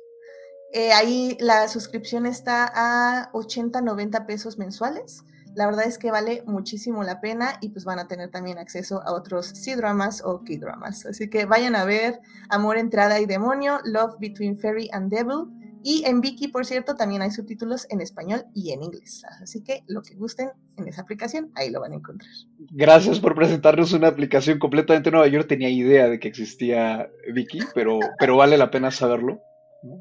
Eh, 0.72 0.94
ahí 0.94 1.36
la 1.41 1.68
suscripción 1.68 2.26
está 2.26 2.72
a 2.74 3.30
80, 3.34 3.82
90 3.82 4.26
pesos 4.26 4.57
mensuales. 4.57 5.24
La 5.56 5.66
verdad 5.66 5.86
es 5.86 5.98
que 5.98 6.10
vale 6.10 6.41
muchísimo 6.45 7.03
la 7.03 7.20
pena 7.20 7.57
y 7.60 7.70
pues 7.70 7.84
van 7.84 7.99
a 7.99 8.07
tener 8.07 8.32
también 8.32 8.60
acceso 8.60 9.02
a 9.03 9.11
otros 9.11 9.48
C-dramas 9.48 10.22
o 10.24 10.45
K-dramas. 10.45 11.06
Así 11.06 11.30
que 11.30 11.45
vayan 11.45 11.76
a 11.76 11.84
ver 11.84 12.22
Amor, 12.49 12.78
Entrada 12.78 13.20
y 13.20 13.26
Demonio, 13.26 13.82
Love 13.84 14.16
Between 14.20 14.57
Fairy 14.57 14.90
and 14.94 15.11
Devil. 15.11 15.48
Y 15.84 16.03
en 16.06 16.22
Viki, 16.22 16.49
por 16.49 16.65
cierto, 16.65 16.95
también 16.95 17.22
hay 17.22 17.31
subtítulos 17.31 17.88
en 17.89 18.01
español 18.01 18.45
y 18.53 18.72
en 18.72 18.84
inglés. 18.84 19.23
Así 19.41 19.64
que 19.64 19.84
lo 19.88 20.01
que 20.01 20.15
gusten 20.15 20.51
en 20.77 20.88
esa 20.88 21.01
aplicación, 21.01 21.51
ahí 21.56 21.69
lo 21.69 21.80
van 21.80 21.93
a 21.93 21.95
encontrar. 21.95 22.30
Gracias 22.72 23.19
por 23.19 23.35
presentarnos 23.35 23.93
una 23.93 24.07
aplicación 24.07 24.60
completamente 24.60 25.11
nueva. 25.11 25.27
Yo 25.27 25.39
no 25.39 25.47
tenía 25.47 25.69
idea 25.69 26.10
de 26.10 26.19
que 26.19 26.27
existía 26.27 27.10
Viki, 27.34 27.60
pero, 27.73 27.99
pero 28.18 28.35
vale 28.35 28.57
la 28.57 28.72
pena 28.72 28.91
saberlo. 28.91 29.41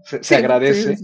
Se, 0.05 0.35
agradece. 0.35 0.97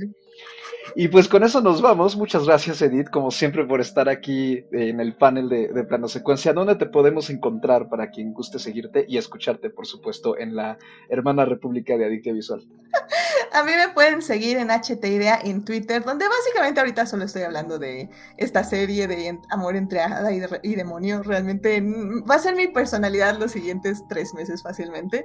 Y 0.97 1.09
pues 1.09 1.29
con 1.29 1.45
eso 1.45 1.61
nos 1.61 1.81
vamos. 1.81 2.17
Muchas 2.17 2.45
gracias, 2.45 2.83
Edith, 2.83 3.09
como 3.09 3.31
siempre, 3.31 3.65
por 3.65 3.81
estar 3.81 4.09
aquí 4.09 4.65
en 4.73 5.01
el 5.01 5.15
panel 5.17 5.49
de, 5.49 5.69
de, 5.69 5.85
plano 5.85 6.09
secuencia. 6.09 6.53
¿Dónde 6.53 6.75
te 6.75 6.87
podemos 6.87 7.31
encontrar 7.31 7.89
para 7.89 8.11
quien 8.11 8.33
guste 8.33 8.59
seguirte 8.59 9.07
y 9.09 9.17
escucharte, 9.17 9.71
por 9.71 9.87
supuesto, 9.87 10.37
en 10.37 10.57
la 10.57 10.79
hermana 11.09 11.45
República 11.45 11.97
de 11.97 12.07
Adictia 12.07 12.33
Visual? 12.33 12.65
A 13.55 13.63
mí 13.63 13.71
me 13.71 13.89
pueden 13.91 14.21
seguir 14.21 14.57
en 14.57 14.69
HT 14.69 15.05
Idea 15.05 15.39
en 15.41 15.65
Twitter, 15.65 16.05
donde 16.05 16.27
básicamente 16.27 16.81
ahorita 16.81 17.07
solo 17.07 17.25
estoy 17.25 17.43
hablando 17.43 17.79
de 17.79 18.11
esta 18.37 18.65
serie 18.65 19.07
de 19.07 19.39
Amor 19.49 19.77
entre 19.77 20.01
Hada 20.01 20.33
y, 20.33 20.75
Demonio. 20.75 21.23
Realmente 21.23 21.81
va 22.29 22.35
a 22.35 22.39
ser 22.41 22.57
mi 22.57 22.67
personalidad 22.67 23.39
los 23.39 23.53
siguientes 23.53 24.03
tres 24.09 24.35
meses 24.35 24.61
fácilmente. 24.61 25.25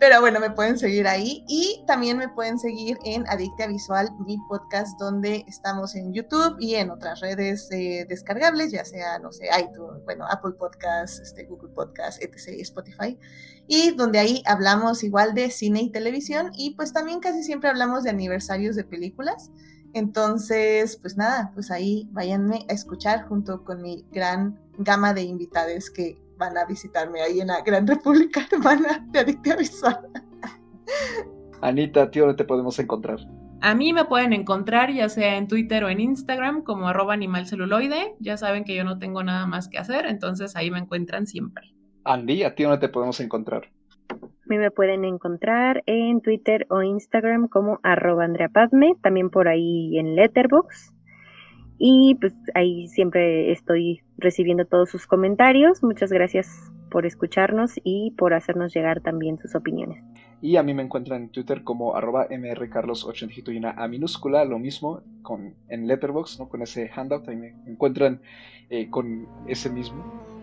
Pero 0.00 0.20
bueno, 0.20 0.40
me 0.40 0.50
pueden 0.50 0.76
seguir 0.76 1.06
ahí. 1.06 1.44
Y 1.46 1.84
también 1.86 2.18
me 2.18 2.28
pueden 2.28 2.58
seguir 2.58 2.98
en 3.04 3.24
Adictia 3.28 3.68
Visual, 3.68 4.10
mi 4.26 4.38
podcast, 4.48 4.98
donde 4.98 5.44
estamos 5.46 5.94
en 5.94 6.12
YouTube 6.12 6.56
y 6.58 6.74
en 6.74 6.90
otras 6.90 7.20
redes 7.20 7.68
eh, 7.70 8.04
descargables, 8.08 8.72
ya 8.72 8.84
sea, 8.84 9.20
no 9.20 9.30
sé, 9.30 9.46
iTunes, 9.56 10.04
bueno, 10.04 10.26
Apple 10.28 10.54
Podcasts, 10.58 11.20
este, 11.20 11.44
Google 11.44 11.70
Podcasts, 11.76 12.20
etc., 12.20 12.60
Spotify 12.60 13.16
y 13.68 13.92
donde 13.92 14.18
ahí 14.18 14.42
hablamos 14.46 15.04
igual 15.04 15.34
de 15.34 15.50
cine 15.50 15.82
y 15.82 15.90
televisión 15.90 16.50
y 16.56 16.74
pues 16.74 16.92
también 16.92 17.20
casi 17.20 17.42
siempre 17.42 17.68
hablamos 17.68 18.02
de 18.02 18.10
aniversarios 18.10 18.74
de 18.74 18.84
películas. 18.84 19.52
Entonces, 19.92 20.96
pues 20.96 21.16
nada, 21.16 21.50
pues 21.54 21.70
ahí 21.70 22.08
váyanme 22.12 22.66
a 22.68 22.72
escuchar 22.72 23.26
junto 23.28 23.64
con 23.64 23.82
mi 23.82 24.04
gran 24.10 24.58
gama 24.78 25.12
de 25.12 25.22
invitados 25.22 25.90
que 25.90 26.16
van 26.38 26.56
a 26.56 26.64
visitarme 26.64 27.20
ahí 27.20 27.40
en 27.40 27.48
la 27.48 27.60
Gran 27.62 27.86
República 27.86 28.46
Hermana 28.50 29.06
de 29.10 29.18
Adictia 29.20 29.56
Visual. 29.56 30.00
Anita, 31.60 32.10
tío, 32.10 32.24
¿dónde 32.24 32.36
te 32.36 32.44
podemos 32.44 32.78
encontrar? 32.78 33.18
A 33.60 33.74
mí 33.74 33.92
me 33.92 34.04
pueden 34.04 34.32
encontrar 34.32 34.92
ya 34.92 35.08
sea 35.08 35.36
en 35.36 35.48
Twitter 35.48 35.82
o 35.82 35.88
en 35.88 36.00
Instagram 36.00 36.62
como 36.62 36.88
arroba 36.88 37.14
animalceluloide. 37.14 38.14
Ya 38.20 38.36
saben 38.36 38.64
que 38.64 38.76
yo 38.76 38.84
no 38.84 38.98
tengo 38.98 39.24
nada 39.24 39.46
más 39.46 39.68
que 39.68 39.78
hacer, 39.78 40.06
entonces 40.06 40.54
ahí 40.54 40.70
me 40.70 40.78
encuentran 40.78 41.26
siempre. 41.26 41.74
Andy, 42.04 42.42
¿a 42.42 42.54
ti 42.54 42.62
dónde 42.62 42.78
te 42.78 42.88
podemos 42.88 43.20
encontrar? 43.20 43.68
A 44.10 44.46
mí 44.48 44.56
me 44.56 44.70
pueden 44.70 45.04
encontrar 45.04 45.82
en 45.86 46.22
Twitter 46.22 46.66
o 46.70 46.82
Instagram 46.82 47.48
como 47.48 47.80
arroba 47.82 48.24
Andrea 48.24 48.48
Padme, 48.48 48.94
también 49.02 49.28
por 49.28 49.46
ahí 49.46 49.98
en 49.98 50.14
Letterbox. 50.14 50.94
Y 51.78 52.16
pues 52.20 52.34
ahí 52.54 52.88
siempre 52.88 53.52
estoy 53.52 54.00
recibiendo 54.16 54.64
todos 54.64 54.90
sus 54.90 55.06
comentarios. 55.06 55.82
Muchas 55.82 56.10
gracias 56.10 56.48
por 56.90 57.06
escucharnos 57.06 57.74
y 57.84 58.12
por 58.12 58.34
hacernos 58.34 58.74
llegar 58.74 59.00
también 59.00 59.38
sus 59.38 59.54
opiniones. 59.54 60.02
Y 60.40 60.56
a 60.56 60.62
mí 60.62 60.72
me 60.74 60.82
encuentran 60.82 61.24
en 61.24 61.28
Twitter 61.30 61.62
como 61.62 61.96
arroba 61.96 62.28
mrcarlos8 62.28 63.52
y 63.52 63.56
una 63.56 63.72
A 63.72 63.88
minúscula, 63.88 64.44
lo 64.44 64.58
mismo 64.58 65.02
con, 65.22 65.54
en 65.68 65.86
Letterbox, 65.86 66.38
¿no? 66.38 66.48
con 66.48 66.62
ese 66.62 66.88
handout, 66.88 67.28
ahí 67.28 67.36
me 67.36 67.54
encuentran 67.66 68.20
eh, 68.70 68.88
con 68.88 69.26
ese 69.46 69.68
mismo. 69.70 70.37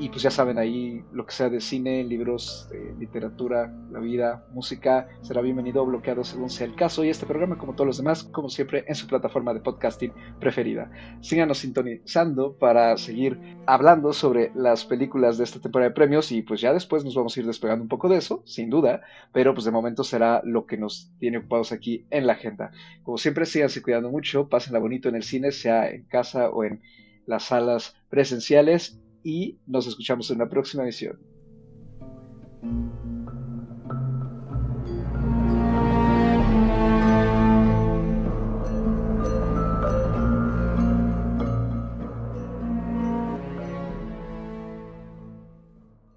Y 0.00 0.10
pues 0.10 0.22
ya 0.22 0.30
saben, 0.30 0.58
ahí 0.58 1.02
lo 1.12 1.26
que 1.26 1.32
sea 1.32 1.48
de 1.48 1.60
cine, 1.60 2.04
libros, 2.04 2.70
literatura, 3.00 3.74
la 3.90 3.98
vida, 3.98 4.46
música, 4.52 5.08
será 5.22 5.40
bienvenido 5.40 5.84
bloqueado 5.84 6.22
según 6.22 6.50
sea 6.50 6.68
el 6.68 6.76
caso. 6.76 7.02
Y 7.02 7.08
este 7.08 7.26
programa, 7.26 7.58
como 7.58 7.72
todos 7.74 7.88
los 7.88 7.96
demás, 7.96 8.22
como 8.22 8.48
siempre, 8.48 8.84
en 8.86 8.94
su 8.94 9.08
plataforma 9.08 9.52
de 9.52 9.58
podcasting 9.58 10.12
preferida. 10.38 10.88
Síganos 11.20 11.58
sintonizando 11.58 12.56
para 12.56 12.96
seguir 12.96 13.40
hablando 13.66 14.12
sobre 14.12 14.52
las 14.54 14.84
películas 14.84 15.36
de 15.36 15.42
esta 15.42 15.60
temporada 15.60 15.88
de 15.88 15.96
premios. 15.96 16.30
Y 16.30 16.42
pues 16.42 16.60
ya 16.60 16.72
después 16.72 17.04
nos 17.04 17.16
vamos 17.16 17.36
a 17.36 17.40
ir 17.40 17.46
despegando 17.46 17.82
un 17.82 17.88
poco 17.88 18.08
de 18.08 18.18
eso, 18.18 18.42
sin 18.46 18.70
duda. 18.70 19.02
Pero 19.32 19.52
pues 19.52 19.64
de 19.64 19.72
momento 19.72 20.04
será 20.04 20.42
lo 20.44 20.64
que 20.64 20.78
nos 20.78 21.10
tiene 21.18 21.38
ocupados 21.38 21.72
aquí 21.72 22.06
en 22.10 22.28
la 22.28 22.34
agenda. 22.34 22.70
Como 23.02 23.18
siempre, 23.18 23.46
síganse 23.46 23.82
cuidando 23.82 24.10
mucho, 24.10 24.48
pásenla 24.48 24.78
bonito 24.78 25.08
en 25.08 25.16
el 25.16 25.24
cine, 25.24 25.50
sea 25.50 25.90
en 25.90 26.04
casa 26.04 26.50
o 26.50 26.62
en 26.62 26.82
las 27.26 27.42
salas 27.42 27.96
presenciales 28.10 29.00
y 29.28 29.60
nos 29.66 29.86
escuchamos 29.86 30.30
en 30.30 30.38
la 30.38 30.48
próxima 30.48 30.84
edición. 30.84 31.18